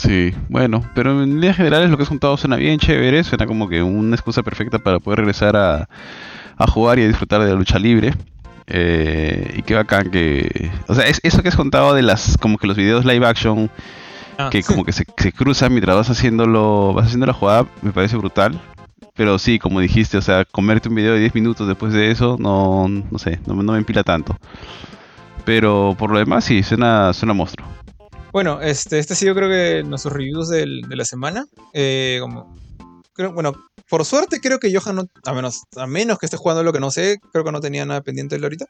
Sí, 0.03 0.35
bueno, 0.49 0.83
pero 0.97 1.23
en 1.23 1.35
líneas 1.35 1.57
generales 1.57 1.89
lo 1.89 1.97
que 1.97 2.03
has 2.03 2.09
contado 2.09 2.37
suena 2.37 2.57
bien 2.57 2.81
chévere, 2.81 3.23
suena 3.23 3.47
como 3.47 3.69
que 3.69 3.85
una 3.85 4.17
excusa 4.17 4.43
perfecta 4.43 4.81
para 4.81 4.99
poder 4.99 5.21
regresar 5.21 5.55
a, 5.57 5.89
jugar 6.67 6.99
y 6.99 7.03
a 7.03 7.07
disfrutar 7.07 7.41
de 7.41 7.51
la 7.51 7.55
lucha 7.55 7.79
libre. 7.79 8.13
Eh, 8.67 9.55
y 9.59 9.63
qué 9.63 9.77
bacán 9.77 10.11
que... 10.11 10.73
O 10.89 10.95
sea, 10.97 11.07
es, 11.07 11.21
eso 11.23 11.41
que 11.43 11.51
has 11.51 11.57
contado 11.57 11.95
de 11.95 12.03
las 12.03 12.37
como 12.37 12.59
que 12.59 12.67
los 12.67 12.77
videos 12.77 13.05
live 13.05 13.25
action, 13.25 13.71
ah, 14.39 14.49
que 14.51 14.65
como 14.65 14.85
que 14.85 14.91
se, 14.91 15.05
se, 15.17 15.33
cruzan 15.33 15.71
mientras 15.73 15.97
vas 15.97 16.11
haciéndolo, 16.11 16.95
vas 16.95 17.07
haciendo 17.07 17.27
la 17.27 17.33
jugada, 17.33 17.67
me 17.81 17.93
parece 17.93 18.17
brutal. 18.17 18.61
Pero 19.15 19.39
sí, 19.39 19.61
como 19.61 19.79
dijiste, 19.79 20.19
o 20.19 20.23
sea, 20.23 20.45
comerte 20.45 20.89
un 20.89 20.97
video 20.97 21.13
de 21.13 21.21
10 21.21 21.35
minutos 21.37 21.69
después 21.69 21.93
de 21.93 22.11
eso, 22.11 22.37
no, 22.41 22.89
no 22.89 23.19
sé, 23.21 23.39
no, 23.47 23.55
no 23.55 23.73
me 23.73 23.79
empila 23.79 24.03
tanto. 24.03 24.37
Pero 25.45 25.95
por 25.97 26.11
lo 26.11 26.19
demás 26.19 26.45
sí, 26.45 26.65
suena, 26.65 27.13
suena 27.13 27.35
monstruo. 27.35 27.69
Bueno, 28.33 28.63
este, 28.63 28.99
este 28.99 29.13
ha 29.13 29.17
sido 29.17 29.35
creo 29.35 29.51
que 29.51 29.87
nuestros 29.87 30.15
reviews 30.15 30.49
de 30.49 30.67
la 30.67 31.05
semana. 31.05 31.47
Eh, 31.75 32.21
bueno, 33.35 33.53
por 33.91 34.07
suerte 34.07 34.41
creo 34.41 34.59
que 34.59 34.75
Johan, 34.75 35.07
a, 35.27 35.87
menos, 35.87 36.19
que 36.19 36.27
esté 36.27 36.39
jugando 36.39 36.63
lo 36.63 36.73
que 36.73 36.81
no 36.81 36.91
sé, 36.91 37.21
creo 37.31 37.45
que 37.45 37.53
no 37.53 37.61
tenía 37.61 37.85
nada 37.85 38.01
pendiente 38.01 38.35
de 38.35 38.39
él 38.39 38.45
ahorita. 38.45 38.67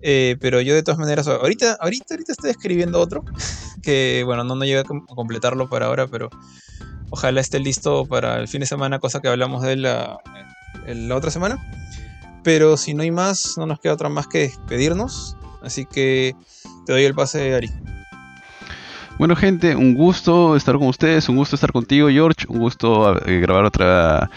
Eh, 0.00 0.36
pero 0.40 0.62
yo 0.62 0.74
de 0.74 0.82
todas 0.82 0.98
maneras, 0.98 1.28
ahorita, 1.28 1.76
ahorita, 1.80 2.14
ahorita 2.14 2.32
estoy 2.32 2.50
escribiendo 2.50 2.98
otro, 2.98 3.24
que 3.82 4.22
bueno, 4.24 4.42
no, 4.42 4.54
no 4.56 4.64
llegué 4.64 4.80
a 4.80 4.84
completarlo 4.84 5.68
para 5.68 5.86
ahora, 5.86 6.06
pero 6.06 6.30
ojalá 7.10 7.42
esté 7.42 7.60
listo 7.60 8.06
para 8.06 8.40
el 8.40 8.48
fin 8.48 8.60
de 8.60 8.66
semana, 8.66 8.98
cosa 9.00 9.20
que 9.20 9.28
hablamos 9.28 9.62
de 9.62 9.76
la, 9.76 10.16
la 10.86 11.14
otra 11.14 11.30
semana. 11.30 11.62
Pero 12.42 12.78
si 12.78 12.94
no 12.94 13.02
hay 13.02 13.10
más, 13.10 13.58
no 13.58 13.66
nos 13.66 13.80
queda 13.80 13.92
otra 13.92 14.08
más 14.08 14.26
que 14.28 14.38
despedirnos. 14.38 15.36
Así 15.62 15.84
que 15.84 16.34
te 16.86 16.92
doy 16.92 17.04
el 17.04 17.14
pase, 17.14 17.54
Ari. 17.54 17.70
Bueno, 19.22 19.36
gente, 19.36 19.76
un 19.76 19.94
gusto 19.94 20.56
estar 20.56 20.76
con 20.78 20.88
ustedes, 20.88 21.28
un 21.28 21.36
gusto 21.36 21.54
estar 21.54 21.70
contigo, 21.70 22.08
George, 22.08 22.44
un 22.48 22.58
gusto 22.58 23.24
eh, 23.24 23.38
grabar 23.38 23.64
otra 23.64 24.28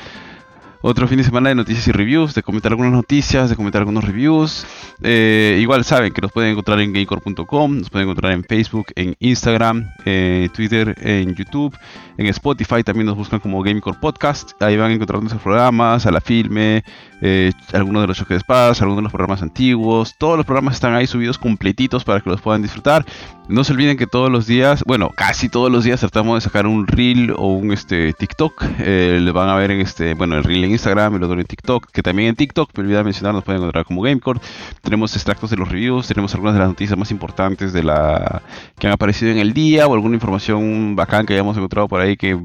otro 0.88 1.08
fin 1.08 1.18
de 1.18 1.24
semana 1.24 1.50
de 1.50 1.56
noticias 1.56 1.88
y 1.88 1.92
reviews, 1.92 2.36
de 2.36 2.44
comentar 2.44 2.72
algunas 2.72 2.94
noticias, 2.94 3.50
de 3.50 3.56
comentar 3.56 3.82
algunos 3.82 4.04
reviews. 4.04 4.68
Eh, 5.02 5.58
igual 5.60 5.84
saben 5.84 6.14
que 6.14 6.22
nos 6.22 6.32
pueden 6.32 6.52
encontrar 6.52 6.80
en 6.80 6.94
gamecore.com, 6.94 7.80
nos 7.80 7.90
pueden 7.90 8.08
encontrar 8.08 8.34
en 8.34 8.44
Facebook, 8.44 8.86
en 8.96 9.16
Instagram, 9.18 9.90
en 10.06 10.48
Twitter, 10.50 10.96
en 11.02 11.34
YouTube, 11.34 11.76
en 12.18 12.28
Spotify 12.28 12.84
también 12.84 13.08
nos 13.08 13.18
buscan 13.18 13.40
como 13.40 13.64
Gamecore 13.64 13.98
Podcast. 14.00 14.62
Ahí 14.62 14.78
van 14.78 14.92
a 14.92 14.94
encontrar 14.94 15.20
nuestros 15.22 15.42
programas, 15.42 16.06
a 16.06 16.12
la 16.12 16.22
filme, 16.22 16.84
eh, 17.22 17.52
algunos 17.74 18.04
de 18.04 18.08
los 18.08 18.18
choques 18.18 18.36
de 18.36 18.38
espadas, 18.38 18.82
algunos 18.82 19.00
de 19.00 19.04
los 19.04 19.12
programas 19.12 19.42
antiguos. 19.42 20.16
Todos 20.18 20.38
los 20.38 20.46
programas 20.46 20.76
están 20.76 20.94
ahí 20.94 21.08
subidos 21.08 21.38
completitos 21.38 22.04
para 22.04 22.22
que 22.22 22.30
los 22.30 22.42
puedan 22.42 22.62
disfrutar. 22.62 23.06
No 23.48 23.64
se 23.64 23.74
olviden 23.74 23.98
que 23.98 24.08
todos 24.08 24.32
los 24.32 24.48
días, 24.48 24.84
bueno, 24.86 25.10
casi 25.10 25.50
todos 25.50 25.72
los 25.72 25.84
días 25.84 26.00
tratamos 26.00 26.36
de 26.36 26.42
sacar 26.42 26.68
un 26.68 26.88
reel 26.88 27.32
o 27.36 27.48
un 27.48 27.74
este 27.74 28.14
TikTok. 28.14 28.64
Eh, 28.80 29.20
le 29.22 29.32
van 29.32 29.50
a 29.50 29.56
ver 29.56 29.72
en 29.72 29.82
este, 29.82 30.14
bueno, 30.14 30.38
el 30.38 30.44
reel 30.44 30.64
en 30.64 30.75
Instagram, 30.76 31.16
el 31.16 31.24
otro 31.24 31.40
en 31.40 31.46
TikTok, 31.46 31.92
que 31.92 32.02
también 32.02 32.30
en 32.30 32.36
TikTok, 32.36 32.70
me 32.78 32.84
olvidé 32.84 33.04
mencionar, 33.04 33.34
nos 33.34 33.44
pueden 33.44 33.62
encontrar 33.62 33.86
como 33.86 34.02
Gamecore. 34.02 34.40
Tenemos 34.82 35.16
extractos 35.16 35.50
de 35.50 35.58
los 35.58 35.70
reviews, 35.70 36.08
tenemos 36.08 36.34
algunas 36.34 36.54
de 36.54 36.60
las 36.60 36.70
noticias 36.70 36.98
más 36.98 37.12
importantes 37.12 37.74
de 37.74 37.84
la 37.84 38.42
que 38.78 38.88
han 38.88 38.94
aparecido 38.94 39.32
en 39.32 39.40
el 39.40 39.54
día 39.54 39.88
o 39.88 39.94
alguna 39.94 40.16
información 40.16 40.96
bacán 40.96 41.26
que 41.26 41.34
hayamos 41.34 41.58
encontrado 41.58 41.88
por 41.88 42.02
ahí 42.02 42.18
que 42.18 42.38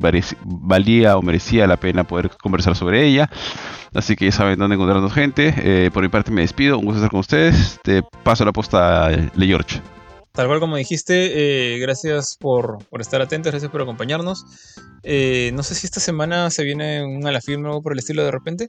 valía 0.44 1.16
o 1.16 1.22
merecía 1.22 1.66
la 1.66 1.76
pena 1.76 2.04
poder 2.04 2.30
conversar 2.40 2.76
sobre 2.76 3.06
ella. 3.06 3.30
Así 3.94 4.16
que 4.16 4.26
ya 4.26 4.32
saben 4.32 4.58
dónde 4.58 4.74
encontrarnos 4.76 5.12
gente. 5.12 5.54
Eh, 5.56 5.90
por 5.92 6.02
mi 6.02 6.08
parte 6.08 6.30
me 6.30 6.42
despido, 6.42 6.78
un 6.78 6.84
gusto 6.84 6.98
estar 6.98 7.10
con 7.10 7.20
ustedes. 7.20 7.78
Te 7.82 8.02
paso 8.22 8.44
la 8.44 8.52
posta 8.52 9.06
a 9.06 9.10
Le 9.10 9.46
George. 9.46 9.80
Tal 10.32 10.46
cual 10.46 10.60
como 10.60 10.76
dijiste, 10.76 11.74
eh, 11.74 11.78
gracias 11.80 12.36
por, 12.38 12.78
estar 13.00 13.20
atentos, 13.20 13.50
gracias 13.50 13.70
por 13.70 13.82
acompañarnos. 13.82 14.44
Eh, 15.02 15.50
no 15.54 15.64
sé 15.64 15.74
si 15.74 15.86
esta 15.86 15.98
semana 15.98 16.50
se 16.50 16.62
viene 16.62 17.04
un 17.04 17.26
a 17.26 17.32
la 17.32 17.40
firma 17.40 17.68
o 17.68 17.72
algo 17.72 17.82
por 17.82 17.92
el 17.92 17.98
estilo 17.98 18.22
de 18.22 18.30
repente, 18.30 18.68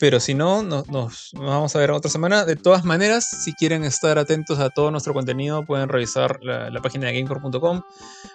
pero 0.00 0.18
si 0.18 0.34
no, 0.34 0.62
nos, 0.64 1.30
vamos 1.34 1.76
a 1.76 1.78
ver 1.78 1.92
otra 1.92 2.10
semana. 2.10 2.44
De 2.44 2.56
todas 2.56 2.84
maneras, 2.84 3.28
si 3.44 3.52
quieren 3.52 3.84
estar 3.84 4.18
atentos 4.18 4.58
a 4.58 4.70
todo 4.70 4.90
nuestro 4.90 5.14
contenido, 5.14 5.64
pueden 5.64 5.88
revisar 5.88 6.40
la, 6.42 6.80
página 6.82 7.06
de 7.06 7.14
gamecore.com, 7.14 7.82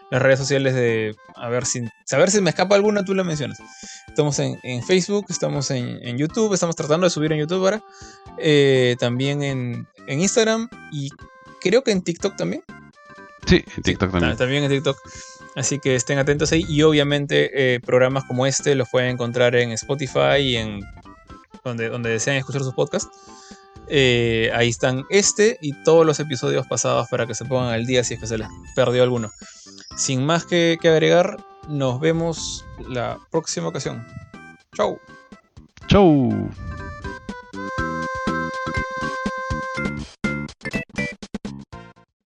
las 0.09 0.21
redes 0.21 0.39
sociales 0.39 0.73
de. 0.73 1.15
A 1.35 1.49
ver 1.49 1.65
si, 1.65 1.81
saber 2.05 2.31
si 2.31 2.39
me 2.39 2.51
escapa 2.51 2.75
alguna, 2.75 3.03
tú 3.03 3.13
la 3.13 3.25
mencionas. 3.25 3.59
Estamos 4.07 4.39
en, 4.39 4.83
Facebook, 4.83 5.25
estamos 5.29 5.69
en, 5.69 6.17
YouTube, 6.17 6.53
estamos 6.53 6.77
tratando 6.77 7.07
de 7.07 7.09
subir 7.09 7.33
en 7.33 7.39
YouTube 7.39 7.63
ahora. 7.63 7.83
Eh, 8.37 8.95
también 8.99 9.43
en, 9.43 9.87
en 10.07 10.21
Instagram 10.21 10.69
y 10.91 11.09
creo 11.63 11.83
que 11.83 11.91
en 11.91 12.01
TikTok 12.01 12.35
también. 12.35 12.63
Sí, 13.45 13.63
en 13.75 13.83
TikTok 13.83 14.11
también. 14.11 14.37
También 14.37 14.63
en 14.63 14.69
TikTok. 14.69 14.97
Así 15.55 15.79
que 15.79 15.95
estén 15.95 16.19
atentos 16.19 16.51
ahí. 16.51 16.65
Y 16.67 16.83
obviamente 16.83 17.75
eh, 17.75 17.79
programas 17.79 18.25
como 18.25 18.45
este 18.45 18.75
los 18.75 18.89
pueden 18.89 19.11
encontrar 19.11 19.55
en 19.55 19.71
Spotify 19.71 20.39
y 20.39 20.55
en 20.57 20.81
donde, 21.63 21.89
donde 21.89 22.09
desean 22.09 22.37
escuchar 22.37 22.61
sus 22.61 22.73
podcasts. 22.73 23.09
Eh, 23.87 24.49
ahí 24.53 24.69
están 24.69 25.03
este 25.09 25.57
y 25.61 25.73
todos 25.83 26.05
los 26.05 26.19
episodios 26.19 26.65
pasados 26.67 27.07
para 27.09 27.27
que 27.27 27.35
se 27.35 27.43
pongan 27.43 27.73
al 27.73 27.85
día 27.85 28.03
si 28.03 28.13
es 28.13 28.19
que 28.19 28.27
se 28.27 28.37
les 28.37 28.47
perdió 28.75 29.03
alguno. 29.03 29.31
Sin 29.97 30.25
más 30.25 30.45
que, 30.45 30.77
que 30.81 30.89
agregar, 30.89 31.37
nos 31.67 31.99
vemos 31.99 32.65
la 32.87 33.19
próxima 33.31 33.67
ocasión. 33.67 34.05
Chau. 34.75 34.99
Chau. 35.87 36.49